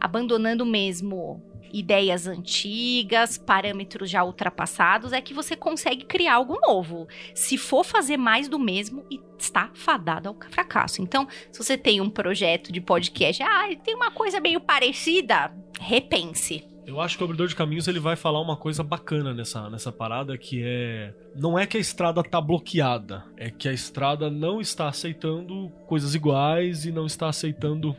abandonando 0.00 0.64
mesmo 0.64 1.42
ideias 1.72 2.26
antigas, 2.26 3.38
parâmetros 3.38 4.10
já 4.10 4.24
ultrapassados, 4.24 5.12
é 5.12 5.20
que 5.20 5.34
você 5.34 5.56
consegue 5.56 6.04
criar 6.04 6.34
algo 6.34 6.58
novo. 6.60 7.08
Se 7.34 7.56
for 7.58 7.84
fazer 7.84 8.16
mais 8.16 8.48
do 8.48 8.58
mesmo, 8.58 9.04
está 9.38 9.70
fadado 9.74 10.28
ao 10.28 10.36
fracasso. 10.50 11.02
Então, 11.02 11.26
se 11.50 11.62
você 11.62 11.76
tem 11.76 12.00
um 12.00 12.10
projeto 12.10 12.72
de 12.72 12.80
podcast, 12.80 13.42
ah, 13.42 13.68
tem 13.82 13.94
uma 13.94 14.10
coisa 14.10 14.40
meio 14.40 14.60
parecida, 14.60 15.52
repense. 15.80 16.64
Eu 16.88 17.02
acho 17.02 17.18
que 17.18 17.22
o 17.22 17.26
abridor 17.26 17.46
de 17.46 17.54
caminhos 17.54 17.86
ele 17.86 18.00
vai 18.00 18.16
falar 18.16 18.40
uma 18.40 18.56
coisa 18.56 18.82
bacana 18.82 19.34
nessa, 19.34 19.68
nessa 19.68 19.92
parada 19.92 20.38
que 20.38 20.62
é. 20.64 21.12
Não 21.36 21.58
é 21.58 21.66
que 21.66 21.76
a 21.76 21.80
estrada 21.80 22.22
tá 22.22 22.40
bloqueada, 22.40 23.26
é 23.36 23.50
que 23.50 23.68
a 23.68 23.72
estrada 23.74 24.30
não 24.30 24.58
está 24.58 24.88
aceitando 24.88 25.70
coisas 25.86 26.14
iguais 26.14 26.86
e 26.86 26.90
não 26.90 27.04
está 27.04 27.28
aceitando 27.28 27.94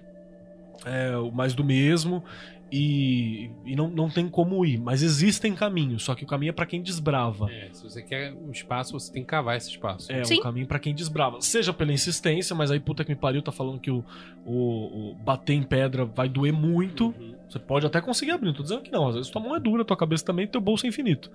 é, 0.86 1.16
o 1.18 1.32
mais 1.32 1.54
do 1.54 1.64
mesmo. 1.64 2.24
E, 2.72 3.50
e 3.66 3.76
não, 3.76 3.90
não 3.90 4.10
tem 4.10 4.30
como 4.30 4.64
ir, 4.64 4.78
mas 4.80 5.02
existem 5.02 5.56
caminhos, 5.56 6.04
só 6.04 6.14
que 6.14 6.24
o 6.24 6.28
caminho 6.28 6.52
é 6.52 6.54
pra 6.54 6.68
quem 6.68 6.84
desbrava. 6.84 7.52
É, 7.52 7.70
se 7.74 7.84
você 7.84 8.00
quer 8.00 8.32
um 8.34 8.52
espaço, 8.52 8.92
você 8.94 9.12
tem 9.12 9.24
que 9.24 9.28
cavar 9.28 9.58
esse 9.58 9.72
espaço. 9.72 10.12
É, 10.12 10.24
Sim. 10.24 10.40
um 10.40 10.44
caminho 10.44 10.68
pra 10.68 10.78
quem 10.78 10.94
desbrava. 10.94 11.42
Seja 11.42 11.74
pela 11.74 11.92
insistência, 11.92 12.56
mas 12.56 12.70
aí 12.70 12.80
puta 12.80 13.04
que 13.04 13.10
me 13.10 13.16
pariu, 13.16 13.42
tá 13.42 13.52
falando 13.52 13.80
que 13.80 13.90
o, 13.90 14.06
o, 14.46 15.12
o 15.12 15.16
bater 15.16 15.54
em 15.54 15.64
pedra 15.64 16.06
vai 16.06 16.30
doer 16.30 16.54
muito. 16.54 17.08
Uhum. 17.08 17.34
Você 17.50 17.58
pode 17.58 17.88
até 17.88 18.00
conseguir 18.02 18.32
abrir, 18.32 18.50
não 18.50 18.54
tô 18.54 18.62
dizendo 18.62 18.84
que 18.84 18.92
não. 18.92 19.08
Às 19.08 19.16
vezes 19.16 19.32
tua 19.32 19.42
mão 19.42 19.56
é 19.56 19.60
dura, 19.60 19.84
tua 19.84 19.98
cabeça 19.98 20.24
também, 20.24 20.46
teu 20.46 20.62
bolso 20.62 20.86
é 20.86 20.90
infinito. 20.90 21.32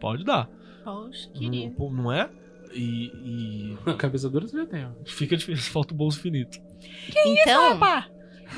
Pode 0.00 0.24
dar. 0.24 0.48
Poxa, 0.84 1.28
queria. 1.34 1.70
Não, 1.78 1.90
não 1.90 2.12
é? 2.12 2.30
E, 2.72 3.76
e 3.84 3.92
Cabeça 3.98 4.30
dura 4.30 4.46
você 4.46 4.56
já 4.56 4.66
tem, 4.66 4.86
ó. 4.86 4.90
fica 5.04 5.36
difícil, 5.36 5.68
falta 5.72 5.92
o 5.92 5.96
bolso 5.96 6.18
infinito. 6.18 6.58
então, 7.26 7.76
Opa! 7.76 8.06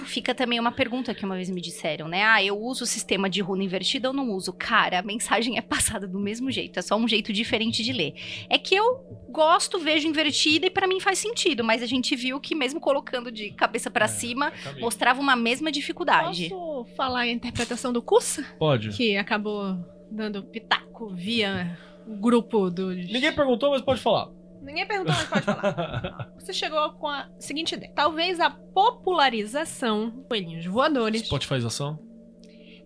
Fica 0.04 0.34
também 0.34 0.58
uma 0.60 0.72
pergunta 0.72 1.14
que 1.14 1.24
uma 1.24 1.34
vez 1.34 1.50
me 1.50 1.60
disseram, 1.60 2.08
né? 2.08 2.22
Ah, 2.24 2.42
eu 2.42 2.58
uso 2.58 2.84
o 2.84 2.86
sistema 2.86 3.28
de 3.28 3.40
runa 3.40 3.64
invertida 3.64 4.08
ou 4.08 4.14
não 4.14 4.30
uso? 4.30 4.52
Cara, 4.52 4.98
a 4.98 5.02
mensagem 5.02 5.56
é 5.58 5.60
passada 5.62 6.06
do 6.06 6.18
mesmo 6.18 6.50
jeito, 6.50 6.78
é 6.78 6.82
só 6.82 6.96
um 6.96 7.06
jeito 7.08 7.32
diferente 7.32 7.82
de 7.82 7.92
ler. 7.92 8.14
É 8.48 8.58
que 8.58 8.74
eu 8.74 8.96
gosto, 9.28 9.78
vejo 9.78 10.06
invertida 10.08 10.66
e 10.66 10.70
pra 10.70 10.86
mim 10.86 11.00
faz 11.00 11.18
sentido, 11.18 11.62
mas 11.64 11.82
a 11.82 11.86
gente 11.86 12.14
viu 12.16 12.40
que 12.40 12.54
mesmo 12.54 12.80
colocando 12.80 13.30
de 13.30 13.50
cabeça 13.50 13.90
pra 13.90 14.04
É, 14.04 14.08
cima, 14.08 14.52
é 14.64 14.80
mostrava 14.80 15.20
uma 15.20 15.36
mesma 15.36 15.70
dificuldade. 15.70 16.48
Posso 16.48 16.84
falar 16.96 17.20
a 17.20 17.28
interpretação 17.30 17.92
do 17.92 18.02
Cursa? 18.02 18.44
Pode. 18.58 18.90
Que 18.90 19.16
acabou 19.16 19.76
dando 20.10 20.42
pitaco 20.42 21.14
via 21.14 21.78
o 22.06 22.16
grupo 22.16 22.68
dos. 22.70 22.96
Ninguém 22.96 23.32
perguntou, 23.32 23.70
mas 23.70 23.82
pode 23.82 24.00
falar. 24.00 24.28
Ninguém 24.62 24.86
perguntou, 24.86 25.14
mas 25.14 25.28
pode 25.28 25.44
falar. 25.44 26.32
Você 26.38 26.52
chegou 26.52 26.90
com 26.92 27.08
a 27.08 27.28
seguinte 27.38 27.74
ideia. 27.74 27.92
Talvez 27.94 28.38
a 28.40 28.50
popularização 28.50 30.10
de 30.10 30.22
coelhinhos 30.28 30.66
voadores 30.66 31.22
Spotifyização? 31.22 31.98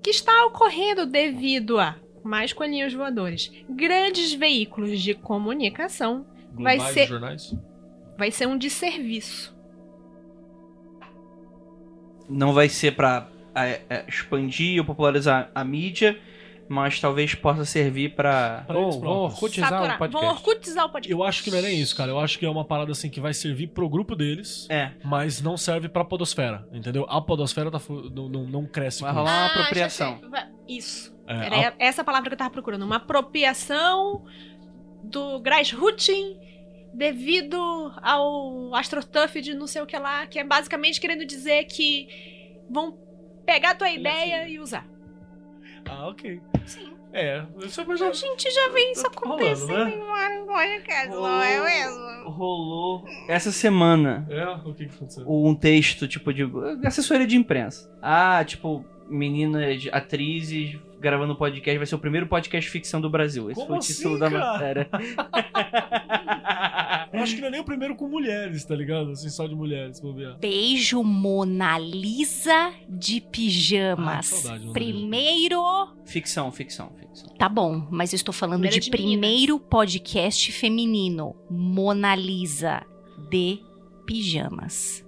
que 0.02 0.10
está 0.10 0.44
ocorrendo 0.46 1.06
devido 1.06 1.78
a 1.78 1.96
mais 2.22 2.52
coelhinhos 2.52 2.92
voadores, 2.94 3.50
grandes 3.68 4.32
veículos 4.32 5.00
de 5.00 5.14
comunicação, 5.14 6.26
Vai 6.52 6.76
Globais 6.76 6.94
ser- 6.94 7.06
jornais? 7.08 7.54
vai 8.16 8.30
ser 8.30 8.46
um 8.46 8.56
desserviço. 8.56 9.54
Não 12.28 12.52
vai 12.52 12.68
ser 12.68 12.94
pra 12.96 13.28
é, 13.54 13.82
é, 13.88 14.04
expandir 14.08 14.78
ou 14.80 14.84
popularizar 14.86 15.50
a 15.54 15.64
mídia, 15.64 16.18
mas 16.68 16.98
talvez 17.00 17.34
possa 17.34 17.64
servir 17.64 18.14
pra. 18.14 18.64
Pra 18.66 18.78
eles 18.78 18.94
Vamos 18.94 18.96
próprios. 18.96 19.32
orcutizar 19.34 19.68
Saturar. 19.68 19.96
o 19.96 19.98
podcast. 19.98 20.26
Orcutizar 20.26 20.84
o 20.86 20.88
podcast. 20.90 21.12
Eu 21.12 21.22
acho 21.24 21.42
que 21.44 21.50
não 21.50 21.58
é 21.58 21.62
nem 21.62 21.80
isso, 21.80 21.94
cara. 21.96 22.10
Eu 22.10 22.18
acho 22.18 22.38
que 22.38 22.46
é 22.46 22.50
uma 22.50 22.64
parada 22.64 22.92
assim 22.92 23.10
que 23.10 23.20
vai 23.20 23.34
servir 23.34 23.68
pro 23.68 23.88
grupo 23.88 24.14
deles, 24.16 24.66
É, 24.70 24.92
mas 25.04 25.40
não 25.42 25.56
serve 25.56 25.88
pra 25.88 26.04
podosfera, 26.04 26.66
entendeu? 26.72 27.04
A 27.08 27.20
podosfera 27.20 27.70
tá 27.70 27.80
não, 28.12 28.28
não, 28.28 28.44
não 28.46 28.66
cresce 28.66 29.02
vai 29.02 29.12
com 29.12 29.18
rolar 29.18 29.30
isso. 29.30 29.40
uma 29.40 29.46
Ah, 29.46 29.60
apropriação. 29.60 30.20
Isso. 30.68 31.14
É, 31.26 31.46
Era 31.46 31.68
a- 31.68 31.74
essa 31.78 32.02
palavra 32.04 32.28
que 32.30 32.34
eu 32.34 32.38
tava 32.38 32.50
procurando. 32.50 32.82
Uma 32.84 32.96
apropriação 32.96 34.24
do 35.02 35.38
Grassrooting 35.40 36.38
devido 36.94 37.56
ao 38.02 38.74
AstroTurf 38.74 39.40
de 39.40 39.52
não 39.54 39.66
sei 39.66 39.82
o 39.82 39.86
que 39.86 39.98
lá, 39.98 40.26
que 40.26 40.38
é 40.38 40.44
basicamente 40.44 41.00
querendo 41.00 41.26
dizer 41.26 41.64
que 41.64 42.08
vão 42.70 42.96
pegar 43.44 43.70
a 43.70 43.74
tua 43.74 43.90
ideia 43.90 44.48
e 44.48 44.58
usar. 44.58 44.86
Ah, 45.88 46.08
ok. 46.08 46.40
Sim. 46.66 46.92
É, 47.12 47.44
isso 47.64 47.80
é 47.80 47.96
já... 47.96 48.08
A 48.08 48.12
gente 48.12 48.50
já 48.50 48.68
vê 48.70 48.90
isso 48.90 49.02
Tá 49.04 49.10
rolando, 49.24 49.44
acontecendo 49.44 49.84
né? 49.84 49.94
em 49.94 50.04
vários 50.04 50.46
podcasts, 50.46 51.10
não 51.14 51.42
é 51.42 51.62
mesmo? 51.62 52.30
Rolou 52.30 53.04
essa 53.28 53.52
semana 53.52 54.26
É, 54.28 54.48
o 54.48 54.74
que 54.74 54.86
que 54.86 54.94
aconteceu? 54.96 55.24
um 55.28 55.54
texto, 55.54 56.08
tipo, 56.08 56.32
de 56.32 56.42
assessoria 56.84 57.26
de 57.26 57.36
imprensa. 57.36 57.88
Ah, 58.02 58.42
tipo, 58.44 58.84
meninas, 59.08 59.86
atrizes 59.92 60.76
gravando 61.04 61.36
podcast, 61.36 61.76
vai 61.78 61.86
ser 61.86 61.94
o 61.94 61.98
primeiro 61.98 62.26
podcast 62.26 62.68
ficção 62.70 63.00
do 63.00 63.08
Brasil. 63.10 63.50
Esse 63.50 63.54
Como 63.60 63.66
foi 63.68 63.76
o 63.76 63.80
título 63.80 64.14
assim, 64.14 64.20
da 64.20 64.30
cara? 64.30 64.52
matéria. 64.52 64.88
Eu 67.12 67.22
acho 67.22 67.34
que 67.36 67.40
não 67.40 67.48
é 67.48 67.50
nem 67.52 67.60
o 67.60 67.64
primeiro 67.64 67.94
com 67.94 68.08
mulheres, 68.08 68.64
tá 68.64 68.74
ligado? 68.74 69.10
Assim, 69.12 69.28
só 69.28 69.46
de 69.46 69.54
mulheres, 69.54 70.00
vou 70.00 70.12
ver. 70.14 70.34
Beijo 70.38 71.02
Mona 71.04 71.78
Lisa 71.78 72.72
de 72.88 73.22
Ah, 73.24 73.28
pijamas. 73.30 74.28
que 74.30 74.36
saudade. 74.36 74.72
Primeiro. 74.72 75.62
ficção, 76.06 76.50
ficção, 76.50 76.90
ficção. 76.98 77.28
Tá 77.36 77.48
bom, 77.48 77.86
mas 77.90 78.12
eu 78.12 78.16
estou 78.16 78.32
falando 78.32 78.60
Primeira 78.62 78.80
de 78.80 78.90
de 78.90 78.90
meninas. 78.90 79.20
primeiro 79.20 79.60
podcast 79.60 80.50
feminino. 80.52 81.36
Mona 81.50 82.14
Lisa 82.16 82.82
de 83.30 83.60
pijamas. 84.06 85.04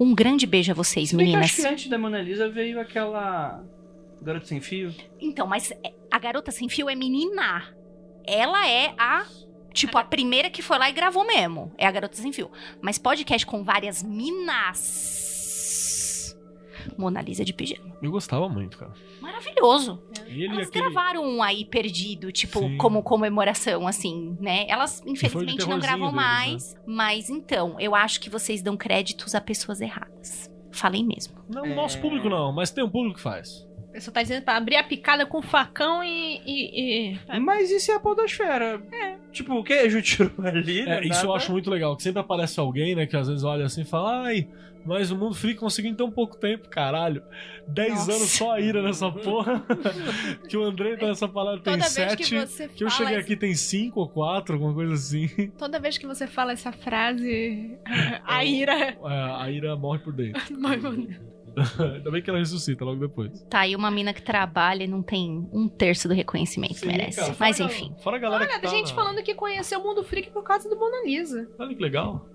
Um 0.00 0.14
grande 0.14 0.46
beijo 0.46 0.70
a 0.70 0.74
vocês, 0.74 1.08
Se 1.08 1.16
bem 1.16 1.26
que 1.26 1.32
eu 1.32 1.36
meninas. 1.38 1.50
acho 1.58 1.62
que 1.62 1.66
antes 1.74 1.88
da 1.90 1.98
Mona 1.98 2.20
Lisa 2.22 2.48
veio 2.48 2.78
aquela. 2.80 3.64
Garota 4.22 4.46
Sem 4.46 4.60
Fio. 4.60 4.94
Então, 5.20 5.46
mas 5.46 5.70
é- 5.70 5.92
a 6.10 6.18
garota 6.18 6.50
sem 6.50 6.68
fio 6.68 6.88
é 6.90 6.94
menina. 6.94 7.74
Ela 8.26 8.68
é 8.68 8.94
a. 8.98 9.26
Tipo, 9.72 9.96
a 9.98 10.04
primeira 10.04 10.50
que 10.50 10.62
foi 10.62 10.78
lá 10.78 10.88
e 10.90 10.92
gravou 10.92 11.24
mesmo. 11.26 11.72
É 11.78 11.86
a 11.86 11.90
garota 11.90 12.16
sem 12.16 12.32
fio. 12.32 12.50
Mas 12.80 12.98
podcast 12.98 13.46
com 13.46 13.62
várias 13.62 14.02
minas. 14.98 16.36
Mona 16.96 17.20
Lisa 17.20 17.44
de 17.44 17.52
pijama. 17.52 17.96
Eu 18.02 18.10
gostava 18.10 18.48
muito, 18.48 18.78
cara. 18.78 18.92
Maravilhoso. 19.20 20.02
Ele 20.26 20.44
e 20.44 20.46
Elas 20.46 20.68
aquele... 20.68 20.84
gravaram 20.90 21.22
um 21.24 21.42
aí 21.42 21.64
perdido, 21.64 22.32
tipo, 22.32 22.60
Sim. 22.60 22.76
como 22.78 23.02
comemoração, 23.02 23.86
assim, 23.86 24.36
né? 24.40 24.64
Elas, 24.68 25.02
infelizmente, 25.06 25.68
não 25.68 25.78
gravam 25.78 26.06
deles, 26.10 26.14
mais. 26.16 26.76
Mas 26.86 27.28
então, 27.30 27.76
eu 27.78 27.94
acho 27.94 28.20
que 28.20 28.30
vocês 28.30 28.62
dão 28.62 28.76
créditos 28.76 29.34
a 29.34 29.40
pessoas 29.40 29.80
erradas. 29.80 30.50
Falei 30.72 31.04
mesmo. 31.04 31.34
Não, 31.48 31.64
É. 31.66 31.72
o 31.72 31.74
nosso 31.74 32.00
público 32.00 32.28
não, 32.28 32.52
mas 32.52 32.70
tem 32.70 32.82
um 32.82 32.90
público 32.90 33.16
que 33.16 33.22
faz. 33.22 33.67
Pessoa 33.98 34.14
tá 34.14 34.22
dizendo 34.22 34.44
pra 34.44 34.56
abrir 34.56 34.76
a 34.76 34.84
picada 34.84 35.26
com 35.26 35.42
facão 35.42 36.04
e. 36.04 36.40
e- 36.46 37.10
e- 37.14 37.40
Mas 37.40 37.68
isso 37.70 37.90
é 37.90 37.94
a 37.96 38.00
podosfera. 38.00 38.80
É. 38.92 39.16
Tipo, 39.32 39.54
o 39.56 39.64
que 39.64 39.72
a 39.72 39.88
Ju 39.88 40.00
tirou 40.00 40.30
ali? 40.44 40.80
É, 40.88 41.04
isso 41.04 41.26
eu 41.26 41.34
acho 41.34 41.50
muito 41.50 41.68
legal, 41.68 41.96
que 41.96 42.02
sempre 42.04 42.20
aparece 42.20 42.58
alguém, 42.60 42.94
né, 42.94 43.06
que 43.06 43.16
às 43.16 43.26
vezes 43.28 43.42
olha 43.42 43.64
assim 43.66 43.82
e 43.82 43.84
fala, 43.84 44.22
ai, 44.22 44.46
mas 44.86 45.10
o 45.10 45.16
mundo 45.16 45.34
freak 45.34 45.58
conseguiu 45.58 45.90
em 45.90 45.94
tão 45.94 46.10
pouco 46.12 46.36
tempo, 46.36 46.68
caralho. 46.68 47.22
Dez 47.66 47.90
Nossa. 47.90 48.12
anos 48.12 48.30
só 48.30 48.52
a 48.52 48.60
ira 48.60 48.80
nessa 48.82 49.10
porra. 49.12 49.62
que 50.48 50.56
o 50.56 50.62
Andrei 50.62 50.96
tá 50.96 51.08
nessa 51.08 51.26
palavra 51.28 51.60
tem 51.60 51.72
Toda 51.72 51.82
vez 51.84 51.92
sete. 51.92 52.16
que 52.22 52.38
você 52.46 52.68
Que 52.68 52.84
eu 52.84 52.90
fala. 52.90 53.04
cheguei 53.08 53.20
aqui 53.20 53.36
tem 53.36 53.54
cinco 53.54 54.00
ou 54.00 54.08
quatro, 54.08 54.54
alguma 54.54 54.72
coisa 54.72 54.94
assim. 54.94 55.28
Toda 55.58 55.78
vez 55.80 55.98
que 55.98 56.06
você 56.06 56.26
fala 56.28 56.52
essa 56.52 56.70
frase, 56.72 57.76
a 58.24 58.44
ira. 58.44 58.72
É, 58.74 58.96
a 59.42 59.50
ira 59.50 59.74
morre 59.76 59.98
por 59.98 60.12
dentro. 60.12 60.40
Ainda 61.94 62.10
bem 62.10 62.22
que 62.22 62.30
ela 62.30 62.38
ressuscita 62.38 62.84
logo 62.84 63.00
depois. 63.00 63.42
Tá 63.50 63.60
aí 63.60 63.76
uma 63.76 63.90
mina 63.90 64.12
que 64.12 64.22
trabalha 64.22 64.84
e 64.84 64.88
não 64.88 65.02
tem 65.02 65.48
um 65.52 65.68
terço 65.68 66.08
do 66.08 66.14
reconhecimento 66.14 66.74
que 66.74 66.80
Sim, 66.80 66.86
merece. 66.88 67.20
cara, 67.20 67.36
Mas 67.38 67.60
enfim. 67.60 67.94
Fora 68.02 68.16
a 68.16 68.20
galera 68.20 68.44
Olha, 68.44 68.54
que 68.54 68.60
tem 68.60 68.70
tá 68.70 68.76
gente 68.76 68.88
na- 68.90 68.94
falando 68.94 69.22
que 69.22 69.34
conheceu 69.34 69.80
o 69.80 69.84
mundo 69.84 70.02
freak 70.04 70.30
por 70.30 70.42
causa 70.42 70.68
do 70.68 70.76
Mona 70.78 71.04
Lisa. 71.04 71.48
Olha 71.58 71.74
que 71.74 71.82
legal. 71.82 72.26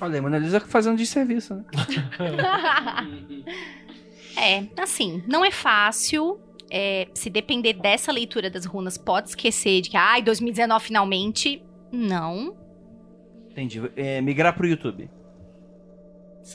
Olha 0.00 0.14
aí, 0.14 0.20
Mona 0.20 0.38
Lisa 0.38 0.60
fazendo 0.60 0.96
de 0.96 1.06
serviço, 1.06 1.54
né? 1.54 1.64
é, 4.36 4.64
assim, 4.82 5.22
não 5.26 5.44
é 5.44 5.50
fácil. 5.50 6.40
é, 6.70 7.08
se 7.14 7.28
depender 7.28 7.72
dessa 7.74 8.12
leitura 8.12 8.48
das 8.48 8.64
runas, 8.64 8.96
pode 8.96 9.30
esquecer 9.30 9.80
de 9.80 9.90
que, 9.90 9.96
ai, 9.96 10.22
2019 10.22 10.84
finalmente. 10.84 11.62
Não. 11.92 12.56
Entendi. 13.50 13.82
É, 13.96 14.20
migrar 14.20 14.54
pro 14.54 14.66
YouTube. 14.66 15.10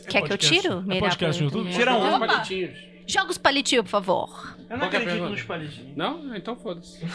Quer 0.07 0.10
que 0.10 0.18
eu 0.18 0.22
podcast? 0.38 0.62
tiro? 0.62 0.86
É 0.91 0.99
podcast 0.99 1.41
no 1.44 1.49
YouTube? 1.49 1.72
Tira 1.72 1.95
um. 1.95 2.20
Palitinhos. 2.20 2.78
Joga 3.07 3.32
os 3.32 3.38
palitinhos, 3.38 3.84
por 3.84 3.90
favor. 3.91 4.56
Eu 4.70 4.78
não 4.78 4.90
Qual 4.90 4.94
é 4.94 5.03
acredito 5.03 5.30
nos 5.30 5.44
palitinhos. 5.44 5.95
Não? 5.95 6.36
Então 6.36 6.56
foda-se. 6.56 6.99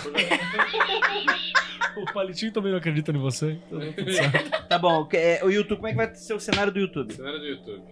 O 1.97 2.05
Palitinho 2.13 2.53
também 2.53 2.71
não 2.71 2.79
acredita 2.79 3.11
em 3.11 3.19
você. 3.19 3.59
então 3.67 3.81
tá. 3.81 4.61
Tá 4.69 4.79
bom, 4.79 5.05
que- 5.07 5.17
é, 5.17 5.41
o 5.45 5.51
YouTube, 5.51 5.79
como 5.79 5.89
é 5.89 5.91
que 5.91 5.97
vai 5.97 6.15
ser 6.15 6.35
o 6.35 6.39
cenário 6.41 6.73
do 6.73 6.79
YouTube? 6.79 7.13
Cenário 7.13 7.41
do 7.41 7.47
YouTube. 7.47 7.83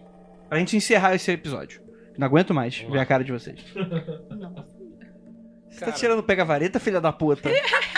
Pra 0.49 0.59
gente 0.59 0.77
encerrar 0.77 1.15
esse 1.17 1.31
episódio. 1.33 1.83
Não 2.17 2.27
aguento 2.27 2.55
mais 2.55 2.79
ver 2.79 2.99
a 3.01 3.05
cara 3.07 3.25
de 3.25 3.33
vocês. 3.33 3.59
Não. 4.31 4.55
Você 5.69 5.81
tá 5.81 5.87
Cara. 5.87 5.93
tirando 5.99 6.23
pega-vareta, 6.23 6.79
filha 6.79 7.01
da 7.01 7.13
puta? 7.13 7.51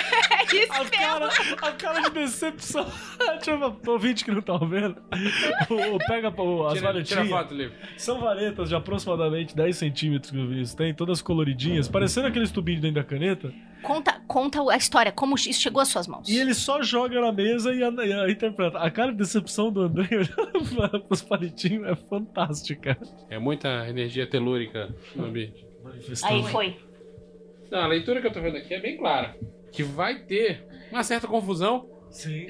A 0.71 0.85
cara, 0.85 1.29
a 1.63 1.73
cara 1.73 2.01
de 2.03 2.11
decepção. 2.11 2.87
Deixa 3.37 3.51
eu 3.53 3.59
ver, 3.59 3.71
pro 3.81 3.93
ouvinte 3.93 4.25
que 4.25 4.31
não 4.31 4.43
tá 4.43 4.57
vendo. 4.59 4.97
O, 5.69 5.95
o- 5.97 5.99
pega 5.99 6.29
o, 6.43 6.67
as 6.67 6.75
Tira, 6.75 6.81
tira 7.03 7.23
varetinhas. 7.23 7.29
foto, 7.29 7.55
Livre. 7.55 7.75
São 7.97 8.21
varetas 8.21 8.69
de 8.69 8.75
aproximadamente 8.75 9.55
10 9.57 9.77
centímetros 9.77 10.31
que 10.31 10.39
o 10.39 10.47
Vinícius 10.49 10.75
tem, 10.75 10.93
todas 10.95 11.23
coloridinhas, 11.23 11.89
parecendo 11.89 12.27
aqueles 12.27 12.51
tubinhos 12.51 12.81
dentro 12.81 12.97
da 12.97 13.05
caneta. 13.05 13.53
Conta, 13.83 14.21
conta 14.27 14.61
a 14.71 14.77
história, 14.77 15.11
como 15.11 15.35
isso 15.37 15.55
chegou 15.61 15.81
às 15.81 15.89
suas 15.89 16.07
mãos. 16.07 16.29
E 16.29 16.37
ele 16.39 16.53
só 16.53 16.83
joga 16.83 17.19
na 17.21 17.33
mesa 17.33 17.73
e, 17.73 17.83
a- 17.83 17.89
e 18.07 18.13
a- 18.13 18.31
interpreta. 18.31 18.79
A 18.79 18.91
cara 18.91 19.11
de 19.13 19.19
decepção 19.19 19.71
do 19.73 19.83
André 19.83 20.09
olhando 20.13 20.77
para 20.77 21.03
os 21.11 21.23
palitinhos 21.23 21.87
é 21.89 21.95
fantástica. 21.97 22.99
É 23.31 23.39
muita 23.39 23.89
energia 23.89 24.27
telúrica 24.27 24.95
no 25.17 25.25
ambiente. 25.27 25.67
Aí 26.25 26.43
foi. 26.49 26.77
Não, 27.71 27.79
a 27.81 27.87
leitura 27.87 28.21
que 28.21 28.27
eu 28.27 28.33
tô 28.33 28.41
vendo 28.41 28.57
aqui 28.57 28.75
é 28.75 28.81
bem 28.81 28.97
clara. 28.97 29.35
Que 29.73 29.83
vai 29.83 30.19
ter 30.21 30.67
uma 30.91 31.03
certa 31.03 31.27
confusão. 31.27 31.89
Sim. 32.11 32.47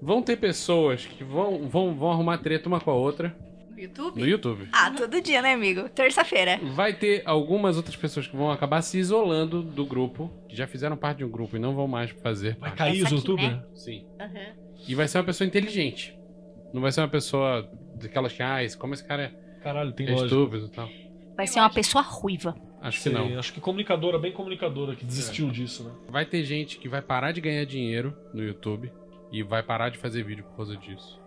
Vão 0.00 0.20
ter 0.22 0.36
pessoas 0.36 1.06
que 1.06 1.22
vão, 1.22 1.68
vão, 1.68 1.94
vão 1.94 2.10
arrumar 2.10 2.38
treta 2.38 2.68
uma 2.68 2.80
com 2.80 2.90
a 2.90 2.94
outra 2.94 3.36
No 3.70 3.78
YouTube? 3.80 4.20
no 4.20 4.26
YouTube. 4.26 4.68
Ah, 4.72 4.90
todo 4.90 5.20
dia, 5.20 5.40
né, 5.40 5.52
amigo? 5.52 5.88
Terça-feira. 5.88 6.58
Vai 6.74 6.92
ter 6.94 7.22
algumas 7.24 7.76
outras 7.76 7.94
pessoas 7.96 8.26
que 8.26 8.36
vão 8.36 8.50
acabar 8.50 8.82
se 8.82 8.98
isolando 8.98 9.62
do 9.62 9.86
grupo, 9.86 10.28
que 10.48 10.56
já 10.56 10.66
fizeram 10.66 10.96
parte 10.96 11.18
de 11.18 11.24
um 11.24 11.30
grupo 11.30 11.56
e 11.56 11.60
não 11.60 11.74
vão 11.74 11.86
mais 11.86 12.10
fazer 12.10 12.56
Vai 12.56 12.70
parte. 12.70 12.78
cair 12.78 12.96
Essa 13.04 13.14
os 13.14 13.20
aqui, 13.20 13.30
youtubers? 13.30 13.52
né? 13.52 13.64
Sim. 13.74 14.06
Aham. 14.20 14.54
E 14.88 14.94
vai 14.96 15.06
ser 15.06 15.18
uma 15.18 15.24
pessoa 15.24 15.46
inteligente. 15.46 16.18
Não 16.72 16.80
vai 16.82 16.90
ser 16.90 17.00
uma 17.00 17.08
pessoa 17.08 17.70
daquelas 17.94 18.32
que, 18.32 18.42
ah, 18.42 18.62
esse- 18.64 18.76
como 18.76 18.94
esse 18.94 19.04
cara 19.06 19.24
é, 19.24 19.60
Caralho, 19.62 19.92
tem 19.92 20.08
é 20.08 20.14
estúpido 20.14 20.66
e 20.66 20.70
tal. 20.70 20.88
Vai 21.36 21.46
ser 21.46 21.60
uma 21.60 21.70
pessoa 21.70 22.02
ruiva. 22.02 22.56
Acho 22.82 23.02
que 23.02 23.08
não. 23.10 23.38
Acho 23.38 23.52
que 23.52 23.60
comunicadora, 23.60 24.18
bem 24.18 24.32
comunicadora, 24.32 24.94
que 24.96 25.04
desistiu 25.04 25.50
disso, 25.50 25.84
né? 25.84 25.92
Vai 26.08 26.26
ter 26.26 26.42
gente 26.44 26.78
que 26.78 26.88
vai 26.88 27.00
parar 27.00 27.30
de 27.32 27.40
ganhar 27.40 27.64
dinheiro 27.64 28.12
no 28.34 28.42
YouTube 28.42 28.92
e 29.30 29.42
vai 29.42 29.62
parar 29.62 29.88
de 29.88 29.98
fazer 29.98 30.22
vídeo 30.24 30.44
por 30.44 30.56
causa 30.56 30.76
disso. 30.76 31.20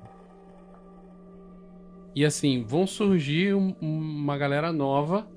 E 2.14 2.24
assim, 2.26 2.64
vão 2.64 2.86
surgir 2.86 3.56
um- 3.56 3.76
uma 3.82 4.38
galera 4.38 4.72
nova 4.72 5.28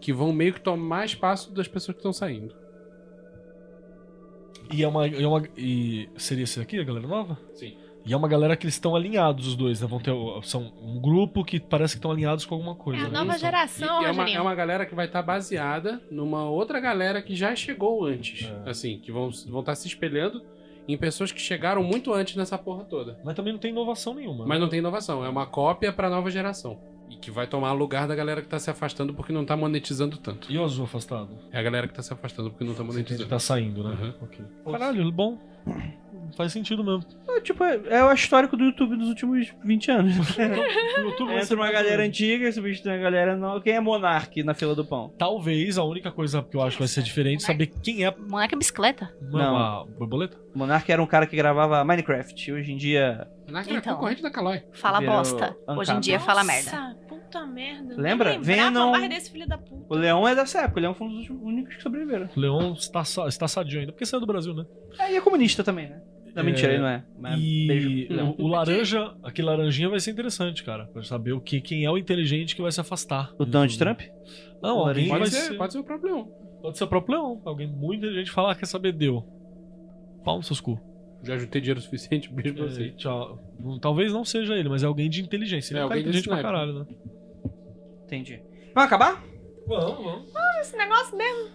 que 0.00 0.12
vão 0.12 0.32
meio 0.32 0.52
que 0.54 0.60
tomar 0.60 1.04
espaço 1.04 1.52
das 1.52 1.68
pessoas 1.68 1.94
que 1.94 2.00
estão 2.00 2.12
saindo. 2.12 2.54
E 4.72 4.82
é 4.82 4.88
uma. 4.88 5.06
É 5.06 5.26
uma 5.26 5.42
e 5.56 6.08
seria 6.16 6.44
esse 6.44 6.60
aqui, 6.60 6.78
a 6.78 6.84
galera 6.84 7.06
nova? 7.06 7.38
Sim. 7.54 7.76
E 8.06 8.12
é 8.12 8.16
uma 8.16 8.28
galera 8.28 8.56
que 8.56 8.64
eles 8.64 8.74
estão 8.74 8.94
alinhados, 8.94 9.48
os 9.48 9.56
dois, 9.56 9.80
né? 9.80 9.86
Vão 9.88 9.98
ter. 9.98 10.12
São 10.44 10.72
um 10.80 11.00
grupo 11.00 11.44
que 11.44 11.58
parece 11.58 11.94
que 11.94 11.98
estão 11.98 12.12
alinhados 12.12 12.46
com 12.46 12.54
alguma 12.54 12.74
coisa. 12.76 13.02
É 13.02 13.06
a 13.06 13.08
né? 13.08 13.18
nova 13.18 13.32
São- 13.32 13.36
E 13.36 13.40
geração, 13.40 14.04
é, 14.06 14.10
uma, 14.12 14.30
é 14.30 14.40
uma 14.40 14.54
galera 14.54 14.86
que 14.86 14.94
vai 14.94 15.06
estar 15.06 15.22
baseada 15.22 16.00
numa 16.10 16.48
outra 16.48 16.78
galera 16.78 17.20
que 17.20 17.34
já 17.34 17.54
chegou 17.56 18.04
antes. 18.04 18.48
É. 18.64 18.70
Assim, 18.70 18.98
que 19.00 19.10
vão 19.10 19.28
estar 19.30 19.50
vão 19.50 19.62
tá 19.62 19.74
se 19.74 19.88
espelhando 19.88 20.40
em 20.86 20.96
pessoas 20.96 21.32
que 21.32 21.40
chegaram 21.40 21.82
muito 21.82 22.12
antes 22.14 22.36
nessa 22.36 22.56
porra 22.56 22.84
toda. 22.84 23.18
Mas 23.24 23.34
também 23.34 23.52
não 23.52 23.58
tem 23.58 23.72
inovação 23.72 24.14
nenhuma. 24.14 24.46
Mas 24.46 24.60
não 24.60 24.68
tem 24.68 24.78
inovação, 24.78 25.24
é 25.24 25.28
uma 25.28 25.46
cópia 25.46 25.92
pra 25.92 26.08
nova 26.08 26.30
geração. 26.30 26.78
E 27.10 27.16
que 27.16 27.30
vai 27.30 27.46
tomar 27.46 27.72
lugar 27.72 28.06
da 28.06 28.14
galera 28.14 28.40
que 28.42 28.48
tá 28.48 28.58
se 28.58 28.70
afastando 28.70 29.14
porque 29.14 29.32
não 29.32 29.44
tá 29.44 29.56
monetizando 29.56 30.16
tanto. 30.16 30.50
E 30.50 30.56
o 30.58 30.64
azul 30.64 30.84
afastado? 30.84 31.28
É 31.52 31.58
a 31.58 31.62
galera 31.62 31.86
que 31.88 31.94
tá 31.94 32.02
se 32.02 32.12
afastando 32.12 32.50
porque 32.50 32.64
não 32.64 32.74
tá 32.74 32.82
Você 32.82 32.92
monetizando. 32.98 33.28
tá 33.28 33.38
saindo, 33.38 33.82
né? 33.84 33.96
Uhum. 34.00 34.14
Ok. 34.22 34.44
Caralho, 34.72 35.10
bom. 35.12 35.38
Faz 36.36 36.52
sentido 36.52 36.82
mesmo. 36.82 37.04
É, 37.28 37.40
tipo, 37.40 37.62
é, 37.64 37.80
é 37.90 38.04
o 38.04 38.12
histórico 38.12 38.56
do 38.56 38.64
YouTube 38.64 38.96
dos 38.96 39.08
últimos 39.08 39.52
20 39.64 39.90
anos. 39.90 40.14
O 40.96 41.00
YouTube 41.10 41.28
vai 41.28 41.38
ser 41.42 41.52
Entra 41.54 41.56
uma 41.56 41.70
galera 41.70 41.96
menos. 41.98 42.08
antiga, 42.08 42.50
substitui 42.52 42.92
uma 42.92 42.98
galera 42.98 43.36
nova. 43.36 43.60
Quem 43.60 43.74
é 43.74 43.80
Monark 43.80 44.42
na 44.42 44.54
fila 44.54 44.74
do 44.74 44.84
pão? 44.84 45.12
Talvez 45.18 45.76
a 45.76 45.84
única 45.84 46.10
coisa 46.10 46.42
que 46.42 46.56
eu 46.56 46.62
acho 46.62 46.76
que 46.76 46.82
vai 46.82 46.88
ser 46.88 47.02
diferente 47.02 47.42
é 47.42 47.46
saber 47.46 47.66
quem 47.82 48.04
é 48.04 48.14
Moleque 48.16 48.54
é 48.54 48.58
bicicleta. 48.58 49.12
não, 49.20 49.38
Não. 49.38 49.56
a 49.56 49.84
borboleta. 49.98 50.38
Monark 50.54 50.90
era 50.90 51.02
um 51.02 51.06
cara 51.06 51.26
que 51.26 51.36
gravava 51.36 51.84
Minecraft. 51.84 52.52
Hoje 52.52 52.72
em 52.72 52.76
dia. 52.76 53.28
Na 53.48 53.60
Então. 53.62 53.94
concorrente 53.94 54.22
da 54.22 54.30
Calói. 54.30 54.62
Fala 54.72 55.00
Virou 55.00 55.16
bosta. 55.16 55.54
Ancap. 55.68 55.78
Hoje 55.78 55.92
em 55.92 56.00
dia 56.00 56.18
fala 56.18 56.42
merda. 56.42 56.70
Nossa, 56.72 56.94
puta 57.06 57.46
merda. 57.46 57.94
Lembra? 57.96 58.38
Venom. 58.40 58.92
O 59.88 59.94
Leão 59.94 60.26
é 60.26 60.34
dessa 60.34 60.62
época. 60.62 60.78
O 60.78 60.82
Leão 60.82 60.94
foi 60.94 61.06
um 61.06 61.14
dos 61.14 61.28
únicos 61.28 61.76
que 61.76 61.82
sobreviveram. 61.82 62.28
O 62.34 62.40
Leon 62.40 62.72
está, 62.72 63.02
está 63.28 63.46
sadio 63.46 63.80
ainda, 63.80 63.92
porque 63.92 64.06
saiu 64.06 64.20
do 64.20 64.26
Brasil, 64.26 64.54
né? 64.54 64.64
É, 64.98 65.12
e 65.12 65.16
é 65.16 65.20
comunista 65.20 65.62
também, 65.62 65.90
né? 65.90 66.00
Não, 66.36 66.42
É, 66.42 66.44
mentira, 66.46 66.72
ele 66.72 66.82
não 66.82 66.88
é. 66.88 67.04
Mas 67.18 67.40
beijo. 67.40 67.88
E 67.90 68.08
Leão. 68.08 68.34
o, 68.38 68.44
o 68.44 68.46
laranja, 68.46 69.14
aquele 69.22 69.48
laranjinha 69.48 69.88
vai 69.88 69.98
ser 69.98 70.10
interessante, 70.10 70.62
cara. 70.62 70.84
Pra 70.86 71.02
saber 71.02 71.32
o 71.32 71.40
que, 71.40 71.60
quem 71.62 71.84
é 71.84 71.90
o 71.90 71.96
inteligente 71.96 72.54
que 72.54 72.60
vai 72.62 72.70
se 72.70 72.80
afastar. 72.80 73.32
O 73.38 73.44
Donald 73.46 73.76
Trump? 73.78 74.02
Não, 74.62 74.78
O 74.80 74.86
alguém 74.88 75.08
Pode 75.08 75.20
vai 75.20 75.30
ser, 75.30 75.40
ser, 75.40 75.54
pode 75.56 75.72
ser 75.72 75.78
o 75.78 75.84
próprio 75.84 76.14
Leão. 76.14 76.28
pode 76.62 76.76
ser 76.78 76.84
o 76.84 76.88
próprio 76.88 77.14
Leão. 77.18 77.42
Alguém 77.44 77.66
muito 77.66 78.00
inteligente 78.04 78.30
falar, 78.30 78.52
ah, 78.52 78.54
quer 78.54 78.66
saber, 78.66 78.92
deu. 78.92 79.24
Pau 80.24 80.36
nos 80.36 80.46
seus 80.46 80.60
cu. 80.60 80.78
Já 81.22 81.38
juntei 81.38 81.60
dinheiro 81.60 81.80
suficiente, 81.80 82.30
beijo 82.30 82.54
pra 82.54 82.64
É, 82.64 82.68
você. 82.68 82.90
tchau. 82.90 83.38
Talvez 83.80 84.12
não 84.12 84.24
seja 84.24 84.54
ele, 84.54 84.68
mas 84.68 84.82
é 84.82 84.86
alguém 84.86 85.08
de 85.08 85.22
inteligência. 85.22 85.72
Ele 85.72 85.78
É, 85.78 85.82
é 85.82 85.84
um 85.84 85.88
alguém 85.88 86.02
de 86.02 86.08
inteligente 86.10 86.28
pra 86.28 86.42
caralho, 86.42 86.80
né? 86.80 86.86
Entendi. 88.04 88.40
Vamos 88.74 88.86
acabar? 88.86 89.24
Vamos, 89.66 90.04
vamos. 90.04 90.26
Esse 90.60 90.76
negócio 90.76 91.16
mesmo. 91.16 91.48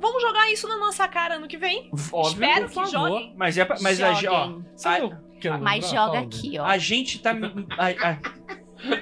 Vamos 0.00 0.22
jogar 0.22 0.50
isso 0.52 0.68
na 0.68 0.76
nossa 0.78 1.06
cara 1.08 1.36
ano 1.36 1.48
que 1.48 1.56
vem? 1.56 1.90
Óbvio. 2.12 2.44
Espero 2.44 2.68
que 2.68 2.74
favor. 2.74 2.90
joguem. 2.90 3.34
Mas 3.36 3.56
é 3.58 3.64
pra, 3.64 3.76
mas 3.80 4.00
a, 4.02 4.10
ó, 4.10 4.14
Joguem. 4.14 4.64
Sabe 4.76 5.02
a, 5.02 5.06
o 5.06 5.38
que 5.40 5.48
eu 5.48 5.58
Mas 5.58 5.90
joga 5.90 6.18
aqui, 6.20 6.58
ó. 6.58 6.64
a 6.64 6.78
gente 6.78 7.18
tá. 7.20 7.32
A, 7.78 8.10
a- 8.10 8.18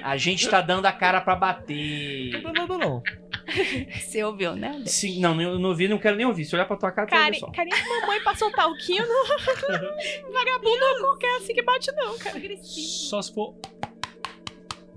a 0.03 0.17
gente 0.17 0.49
tá 0.49 0.61
dando 0.61 0.85
a 0.85 0.91
cara 0.91 1.19
pra 1.21 1.35
bater. 1.35 2.41
Não, 2.41 2.53
não, 2.53 2.67
não, 2.67 2.77
não. 2.77 3.03
Você 3.99 4.23
ouviu, 4.23 4.55
né? 4.55 4.81
Sim, 4.85 5.19
não, 5.19 5.39
eu 5.39 5.59
não 5.59 5.69
ouvi, 5.69 5.87
não 5.87 5.99
quero 5.99 6.15
nem 6.15 6.25
ouvir. 6.25 6.45
Se 6.45 6.55
olhar 6.55 6.65
pra 6.65 6.77
tua 6.77 6.91
cara, 6.91 7.07
tu 7.07 7.11
Cari, 7.11 7.39
só. 7.39 7.51
carinha 7.51 7.75
de 7.75 7.87
mamãe 7.87 8.21
pra 8.23 8.33
soltar 8.35 8.67
o 8.69 8.77
quino. 8.77 9.05
Vagabundo 10.31 10.79
não 10.79 11.01
qualquer 11.01 11.37
assim 11.37 11.53
que 11.53 11.61
bate, 11.61 11.91
não, 11.93 12.17
cara. 12.17 12.39
Só 12.63 13.21
se 13.21 13.33
for. 13.33 13.53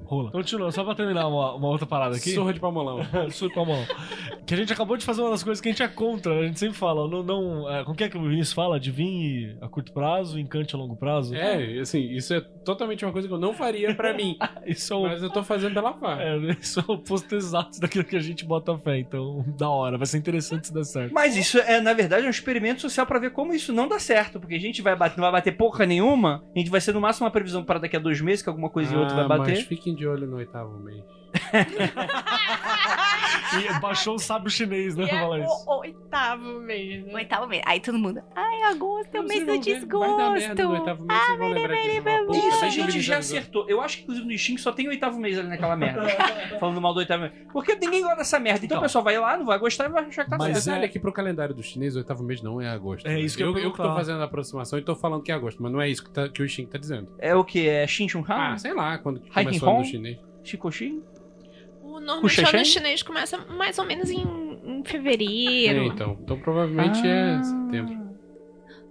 Rola. 0.09 0.31
Continua, 0.31 0.73
só 0.73 0.83
pra 0.85 0.95
terminar 0.95 1.27
uma, 1.29 1.55
uma 1.55 1.69
outra 1.69 1.87
parada 1.87 2.17
aqui. 2.17 2.31
Surra 2.31 2.53
de 2.55 2.59
palmolão. 2.61 3.01
Surto 3.31 3.55
com 3.55 3.61
a 3.61 3.65
mão. 3.67 3.85
Que 4.47 4.55
a 4.55 4.57
gente 4.57 4.73
acabou 4.73 4.97
de 4.97 5.05
fazer 5.05 5.21
uma 5.21 5.31
das 5.31 5.43
coisas 5.43 5.61
que 5.61 5.69
a 5.69 5.71
gente 5.73 5.83
é 5.83 5.89
contra, 5.89 6.33
a 6.41 6.47
gente 6.47 6.59
sempre 6.59 6.77
fala, 6.79 7.07
não, 7.07 7.23
não, 7.23 7.71
é, 7.71 7.85
como 7.85 7.95
que 7.95 8.05
é 8.05 8.09
que 8.09 8.17
o 8.17 8.23
Vinícius 8.23 8.55
fala? 8.55 8.77
Adivinhe 8.77 9.55
a 9.61 9.69
curto 9.69 9.93
prazo, 9.93 10.39
encante 10.39 10.75
a 10.75 10.79
longo 10.79 10.97
prazo. 10.97 11.35
É, 11.35 11.79
assim, 11.81 12.01
isso 12.13 12.33
é 12.33 12.41
totalmente 12.41 13.05
uma 13.05 13.13
coisa 13.13 13.29
que 13.29 13.35
eu 13.35 13.39
não 13.39 13.53
faria 13.53 13.95
pra 13.95 14.15
mim. 14.15 14.37
Isso 14.67 14.93
é 14.93 14.97
o, 14.97 15.03
Mas 15.03 15.23
eu 15.23 15.31
tô 15.31 15.43
fazendo 15.43 15.75
pela 15.75 15.93
farra. 15.95 16.23
é, 16.23 16.37
isso 16.61 16.81
é 16.81 16.85
o 16.87 16.93
oposto 16.95 17.35
exato 17.35 17.81
daquilo 17.81 18.05
que 18.05 18.17
a 18.17 18.21
gente 18.21 18.45
bota 18.45 18.77
fé, 18.79 18.99
então, 18.99 19.45
da 19.59 19.69
hora, 19.69 19.97
vai 19.99 20.07
ser 20.07 20.19
interessante 20.19 20.67
se 20.69 20.75
der 20.75 20.85
certo. 20.85 21.13
Mas 21.13 21.37
isso 21.37 21.59
é, 21.59 21.81
na 21.81 21.93
verdade, 21.95 22.27
um 22.27 22.31
experimento 22.31 22.81
social 22.83 23.07
pra 23.07 23.19
ver 23.19 23.31
como 23.33 23.53
isso 23.55 23.73
não 23.73 23.89
dá 23.89 23.99
certo. 23.99 24.39
Porque 24.41 24.55
a 24.55 24.61
gente 24.61 24.81
vai 24.83 24.95
bater, 24.97 25.17
não 25.17 25.25
vai 25.25 25.33
bater 25.33 25.53
porra 25.57 25.85
nenhuma. 25.87 26.43
A 26.55 26.59
gente 26.59 26.71
vai 26.71 26.81
ser 26.81 26.93
no 26.93 27.01
máximo 27.01 27.25
uma 27.27 27.31
previsão 27.31 27.65
para 27.65 27.79
daqui 27.79 27.97
a 27.97 28.01
dois 28.01 28.21
meses, 28.21 28.43
que 28.43 28.49
alguma 28.49 28.69
coisa 28.71 28.95
e 28.95 28.97
outra 28.97 29.15
vai 29.15 29.25
Ah, 29.25 29.29
bater. 29.29 29.55
Mas 29.57 29.63
fiquem 29.63 29.95
de 29.99 30.07
olho 30.07 30.27
no 30.27 30.37
oitavo 30.37 30.79
mês. 30.79 31.18
E 33.61 33.81
baixou 33.81 34.15
o 34.17 34.19
sábio 34.19 34.51
chinês, 34.51 34.95
né, 34.97 35.05
E 35.05 35.09
pra 35.09 35.17
é 35.17 35.21
falar 35.21 35.39
isso. 35.41 35.65
o 35.67 35.79
oitavo 35.81 36.61
mês. 36.61 37.05
né? 37.07 37.15
Oitavo 37.15 37.47
mês. 37.47 37.63
Aí 37.67 37.81
todo 37.81 37.99
mundo. 37.99 38.23
Ai, 38.35 38.63
agosto 38.65 39.15
é 39.15 39.21
o 39.21 39.25
mês 39.25 39.41
do 39.47 39.53
no 39.55 39.59
desgosto. 39.61 40.11
oitavo 40.11 40.33
mês, 40.33 40.45
vocês 40.45 41.39
vão 41.39 41.49
lembrar 41.49 41.75
disso. 41.77 42.01
Uma 42.01 42.27
puta, 42.27 42.39
Isso 42.39 42.57
a 42.57 42.61
bem 42.61 42.71
gente 42.71 43.01
já 43.01 43.19
acertou. 43.19 43.69
Eu 43.69 43.81
acho 43.81 43.97
que, 43.99 44.03
inclusive, 44.05 44.27
no 44.27 44.39
Steam 44.39 44.59
só 44.59 44.73
tem 44.73 44.89
oitavo 44.89 45.19
mês 45.19 45.39
ali 45.39 45.49
naquela 45.49 45.77
merda. 45.77 46.03
falando 46.61 46.81
mal 46.81 46.93
do 46.93 46.99
oitavo 47.01 47.23
mês. 47.23 47.33
Porque 47.53 47.75
ninguém 47.77 48.03
gosta 48.03 48.17
dessa 48.17 48.39
merda. 48.39 48.59
Então, 48.65 48.77
Então. 48.77 48.79
o 48.79 48.83
pessoal 48.83 49.05
vai 49.05 49.19
lá, 49.19 49.37
não 49.37 49.47
vai 49.47 49.59
gostar 49.59 49.87
e 49.87 49.89
vai 49.89 50.05
achar 50.05 50.25
que 50.25 50.31
tá 50.31 50.37
Mas 50.39 50.53
certo. 50.59 50.65
Detalhe 50.67 50.85
é- 50.85 50.89
que 50.89 50.99
pro 50.99 51.13
calendário 51.13 51.55
do 51.55 51.63
chinês, 51.63 51.95
o 51.95 51.99
oitavo 51.99 52.23
mês 52.23 52.43
não 52.43 52.61
é 52.61 52.69
agosto. 52.69 53.07
É 53.07 53.15
né? 53.15 53.21
isso 53.21 53.37
que 53.37 53.43
eu 53.43 53.49
eu, 53.49 53.59
eu 53.59 53.71
que 53.73 53.77
tô 53.79 53.95
fazendo 53.95 54.21
a 54.21 54.25
aproximação 54.25 54.79
e 54.79 54.83
tô 54.83 54.95
falando 54.95 55.23
que 55.23 55.33
é 55.33 55.35
agosto, 55.35 55.63
mas 55.63 55.73
não 55.73 55.81
é 55.81 55.89
isso 55.89 56.05
que, 56.05 56.11
tá- 56.11 56.29
que 56.29 56.43
o 56.43 56.49
Xing 56.49 56.67
tá 56.67 56.79
dizendo. 56.79 57.09
É 57.19 57.35
o 57.35 57.43
que? 57.45 57.67
É 57.69 57.87
Shin 57.87 58.09
Chun 58.09 58.25
Ah, 58.29 58.53
Han? 58.53 58.59
sei 58.59 58.75
lá, 58.75 58.99
quando 58.99 59.21
começou 59.33 59.69
o 59.69 59.73
ano 59.73 59.81
do 59.83 59.87
chinês. 59.87 60.19
Shikoshin? 60.45 61.03
O 62.09 62.17
normalmente 62.17 62.35
Xexen? 62.35 62.57
ano 62.57 62.65
chinês 62.65 63.03
começa 63.03 63.37
mais 63.39 63.79
ou 63.79 63.85
menos 63.85 64.11
em, 64.11 64.23
em 64.23 64.81
É, 64.81 64.85
fevereiro. 64.89 65.83
então. 65.85 66.19
Então 66.23 66.39
provavelmente 66.41 67.07
é 67.07 67.37
Ah. 67.39 67.43
setembro. 67.43 67.95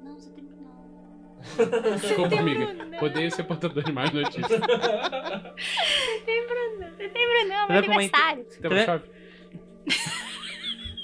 Não, 0.03 0.19
setembro 0.19 0.55
não. 0.61 1.93
Desculpa, 1.97 2.29
Setembro 2.29 2.37
amiga. 2.39 2.73
não. 2.85 3.03
Odeio 3.03 3.31
ser 3.31 3.43
portador 3.43 3.83
de 3.83 3.91
mais 3.91 4.11
notícias. 4.11 4.47
Setembro 6.97 7.47
não, 7.47 7.67
Tá 7.67 7.73
meu 7.73 7.81
vendo 7.81 7.85
como 7.87 8.01
é 8.01 8.03
aniversário. 8.03 8.45
Setembro 8.49 8.79
chove. 8.85 9.03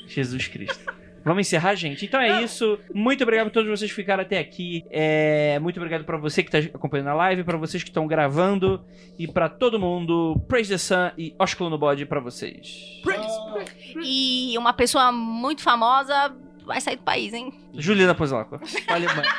Jesus 0.08 0.48
Cristo. 0.48 0.94
Vamos 1.26 1.48
encerrar, 1.48 1.74
gente? 1.76 2.06
Então 2.06 2.20
é 2.20 2.42
isso. 2.44 2.78
Muito 2.94 3.24
obrigado 3.24 3.48
a 3.48 3.50
todos 3.50 3.70
vocês 3.70 3.90
que 3.90 3.96
ficaram 3.96 4.22
até 4.24 4.38
aqui. 4.40 4.84
É, 4.92 5.58
Muito 5.60 5.78
obrigado 5.78 6.04
pra 6.04 6.18
você 6.18 6.44
que 6.44 6.52
tá 6.52 6.58
acompanhando 6.58 7.08
a 7.10 7.14
live, 7.14 7.44
pra 7.44 7.58
vocês 7.58 7.82
que 7.82 7.90
estão 7.90 8.06
gravando 8.08 8.84
e 9.18 9.28
pra 9.28 9.48
todo 9.48 9.80
mundo. 9.80 10.36
Praise 10.48 10.70
the 10.70 10.78
Sun 10.78 11.12
e 11.18 11.34
ósculo 11.40 11.70
no 11.70 11.78
bode 11.78 12.06
pra 12.06 12.20
vocês. 12.20 13.02
E 14.04 14.54
uma 14.58 14.74
pessoa 14.74 15.12
muito 15.12 15.62
famosa 15.62 16.36
vai 16.66 16.82
sair 16.82 16.98
do 16.98 17.04
país, 17.04 17.34
hein? 17.34 17.54
Juliana 17.74 18.14
Pozolaco. 18.16 18.60
Alemã. 18.88 19.22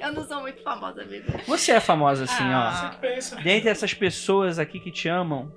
Eu 0.00 0.12
não 0.12 0.24
sou 0.26 0.40
muito 0.40 0.62
famosa, 0.62 1.02
amigo. 1.02 1.24
Você 1.46 1.72
é 1.72 1.80
famosa 1.80 2.24
assim, 2.24 2.44
Ah. 2.44 2.92
ó. 2.94 2.98
Pensa. 3.00 3.36
Dentre 3.36 3.68
essas 3.70 3.92
pessoas 3.92 4.58
aqui 4.58 4.78
que 4.78 4.90
te 4.90 5.08
amam, 5.08 5.52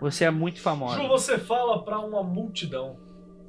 você 0.00 0.24
é 0.24 0.30
muito 0.30 0.60
famosa. 0.60 1.00
Ju, 1.00 1.08
você 1.08 1.38
fala 1.38 1.82
pra 1.84 1.98
uma 2.00 2.22
multidão. 2.22 2.98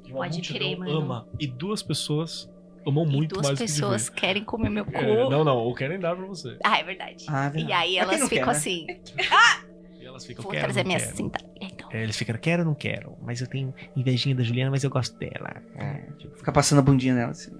E 0.04 0.10
uma 0.10 0.18
Pode 0.20 0.34
multidão 0.34 0.58
crer, 0.60 0.78
mano. 0.78 0.98
ama. 0.98 1.28
E 1.38 1.46
duas 1.46 1.82
pessoas 1.82 2.50
amam 2.86 3.06
muito 3.06 3.34
Duas 3.34 3.46
mais 3.46 3.58
do 3.58 3.64
que 3.64 3.70
pessoas 3.72 4.08
querem 4.08 4.44
comer 4.44 4.68
meu 4.68 4.84
cu. 4.84 4.90
de 4.92 4.98
ver. 4.98 5.18
É, 5.18 5.28
não, 5.30 5.44
não, 5.44 5.56
ou 5.58 5.74
querem 5.74 5.98
dar 6.00 6.16
pra 6.16 6.26
você. 6.26 6.58
Ah, 6.64 6.78
é 6.78 6.84
verdade. 6.84 7.24
Ah, 7.28 7.46
é 7.46 7.50
verdade. 7.50 7.68
E 7.70 7.72
aí 7.72 7.96
elas 7.96 8.14
ficam 8.28 8.28
quer, 8.28 8.46
né? 8.46 8.50
assim. 8.52 8.86
E 10.00 10.04
elas 10.04 10.26
ficam 10.26 10.42
Vou 10.42 10.50
quero, 10.50 10.64
trazer 10.64 10.80
não 10.82 10.88
minha 10.88 10.98
quero. 10.98 11.16
cinta. 11.16 11.44
Então. 11.60 11.88
É, 11.92 12.02
eles 12.02 12.16
ficam, 12.16 12.36
quero 12.36 12.62
ou 12.62 12.66
não 12.66 12.74
quero, 12.74 13.16
mas 13.22 13.40
eu 13.40 13.46
tenho 13.46 13.72
invejinha 13.94 14.34
da 14.34 14.42
Juliana, 14.42 14.68
mas 14.72 14.82
eu 14.82 14.90
gosto 14.90 15.16
dela. 15.16 15.62
É, 15.76 16.10
tipo, 16.18 16.36
ficar 16.36 16.50
passando 16.50 16.80
a 16.80 16.82
bundinha 16.82 17.14
nela 17.14 17.30
assim. 17.30 17.52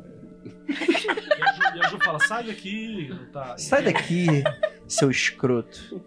E 0.44 0.50
a, 1.42 1.52
Ju, 1.52 1.76
e 1.76 1.80
a 1.84 1.88
Ju 1.88 1.98
fala, 2.02 2.18
sai 2.18 2.42
daqui. 2.44 3.16
Tá, 3.32 3.56
Sai 3.56 3.82
daqui, 3.84 4.26
seu 4.88 5.08
escroto. 5.08 6.02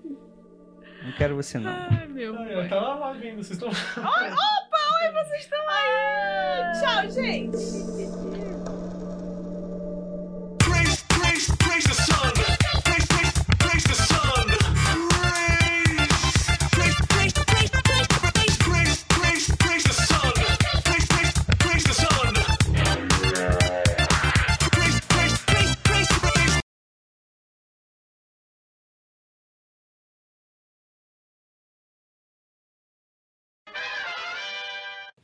Não 1.05 1.11
quero 1.11 1.35
você 1.35 1.59
não. 1.59 1.71
Ai, 1.71 2.07
meu 2.07 2.35
Ai, 2.35 2.53
pai. 2.55 2.67
Tá 2.69 2.75
lá, 2.81 2.95
lá 2.95 3.13
vindo, 3.13 3.35
vocês 3.35 3.51
estão. 3.51 3.69
Opa, 3.69 4.79
oi, 5.03 5.11
vocês 5.23 5.41
estão 5.43 5.59
aí. 5.69 6.81
Tchau, 6.81 7.11
gente. 7.11 7.57
Praise, 10.63 11.03
praise, 11.07 11.57
praise 11.57 11.87
the 11.87 11.93
sun. 11.93 12.64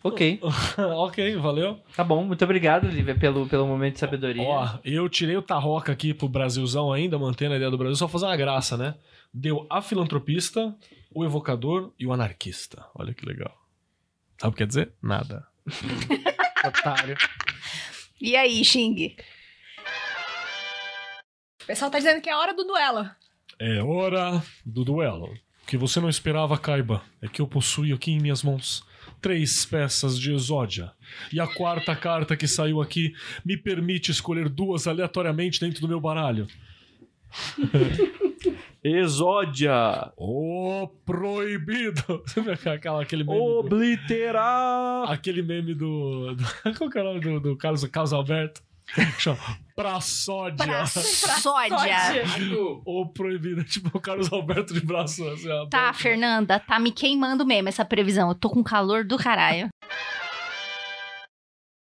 Ok, 0.04 0.40
ok, 0.98 1.36
valeu. 1.38 1.80
tá 1.96 2.04
bom. 2.04 2.24
Muito 2.24 2.44
obrigado, 2.44 2.88
Lívia, 2.88 3.14
pelo, 3.16 3.48
pelo 3.48 3.68
momento 3.68 3.94
de 3.94 4.00
sabedoria. 4.00 4.42
Ó, 4.42 4.80
eu 4.84 5.08
tirei 5.08 5.38
o 5.38 5.44
Tarroca 5.44 5.92
aqui 5.92 6.12
pro 6.14 6.28
Brasilzão 6.28 6.92
ainda, 6.92 7.20
mantendo 7.20 7.54
a 7.54 7.58
ideia 7.58 7.70
do 7.70 7.78
Brasil, 7.78 7.96
só 7.96 8.08
fazer 8.08 8.26
uma 8.26 8.36
graça, 8.36 8.76
né? 8.76 8.96
Deu 9.32 9.68
a 9.70 9.80
filantropista, 9.82 10.76
o 11.14 11.24
evocador 11.24 11.94
e 12.00 12.08
o 12.08 12.14
anarquista. 12.14 12.84
Olha 12.96 13.14
que 13.14 13.26
legal. 13.26 13.56
Sabe 14.40 14.50
o 14.50 14.52
que 14.54 14.58
quer 14.64 14.68
dizer? 14.68 14.94
Nada. 15.02 15.46
Otário. 16.66 17.16
E 18.20 18.36
aí, 18.36 18.64
Xing? 18.66 19.16
O 21.62 21.66
pessoal 21.68 21.92
tá 21.92 22.00
dizendo 22.00 22.22
que 22.22 22.30
é 22.30 22.36
hora 22.36 22.56
do 22.56 22.64
duelo. 22.64 23.08
É 23.60 23.84
hora 23.84 24.44
do 24.66 24.84
duelo. 24.84 25.26
O 25.26 25.68
que 25.68 25.78
você 25.78 26.00
não 26.00 26.10
esperava, 26.10 26.58
Kaiba, 26.58 27.04
é 27.22 27.28
que 27.28 27.40
eu 27.40 27.48
possuo 27.48 27.94
aqui 27.94 28.12
em 28.12 28.20
minhas 28.20 28.42
mãos 28.42 28.84
três 29.22 29.66
peças 29.66 30.20
de 30.20 30.34
exódia. 30.34 30.92
E 31.32 31.40
a 31.40 31.48
quarta 31.48 31.96
carta 31.96 32.36
que 32.36 32.48
saiu 32.48 32.82
aqui 32.82 33.14
me 33.46 33.56
permite 33.56 34.12
escolher 34.12 34.50
duas 34.50 34.88
aleatoriamente 34.88 35.60
dentro 35.60 35.82
do 35.82 35.88
meu 35.88 36.00
baralho. 36.00 36.48
Exódia! 38.84 40.12
O 40.18 40.88
proibido! 41.06 42.24
Aquela, 42.66 43.04
aquele 43.04 43.24
meme 43.24 43.38
do, 43.38 43.60
Obliterar! 43.60 45.12
aquele 45.12 45.44
meme 45.44 45.76
do, 45.76 46.34
do 46.34 46.44
Qual 46.78 46.90
que 46.90 46.98
é 46.98 47.02
o 47.02 47.06
nome 47.06 47.20
do, 47.20 47.40
do 47.40 47.56
Carlos, 47.56 47.84
Carlos 47.86 48.12
Alberto? 48.12 48.62
Chama 49.18 49.38
Praçódia. 49.76 50.66
Pra 50.66 50.86
sódia. 50.86 51.98
O 52.86 53.08
proibido, 53.08 53.64
tipo 53.64 53.90
o 53.98 54.02
Carlos 54.02 54.32
Alberto 54.32 54.74
de 54.74 54.82
braço. 54.82 55.28
Assim, 55.28 55.50
ó, 55.50 55.66
Tá, 55.68 55.92
Fernanda, 55.94 56.60
tá 56.60 56.80
me 56.80 56.92
queimando 56.92 57.46
mesmo 57.46 57.70
essa 57.70 57.84
previsão. 57.86 58.30
Eu 58.30 58.36
tô 58.36 58.50
com 58.50 58.64
calor 58.64 59.04
do 59.04 59.18
caralho. 59.18 59.70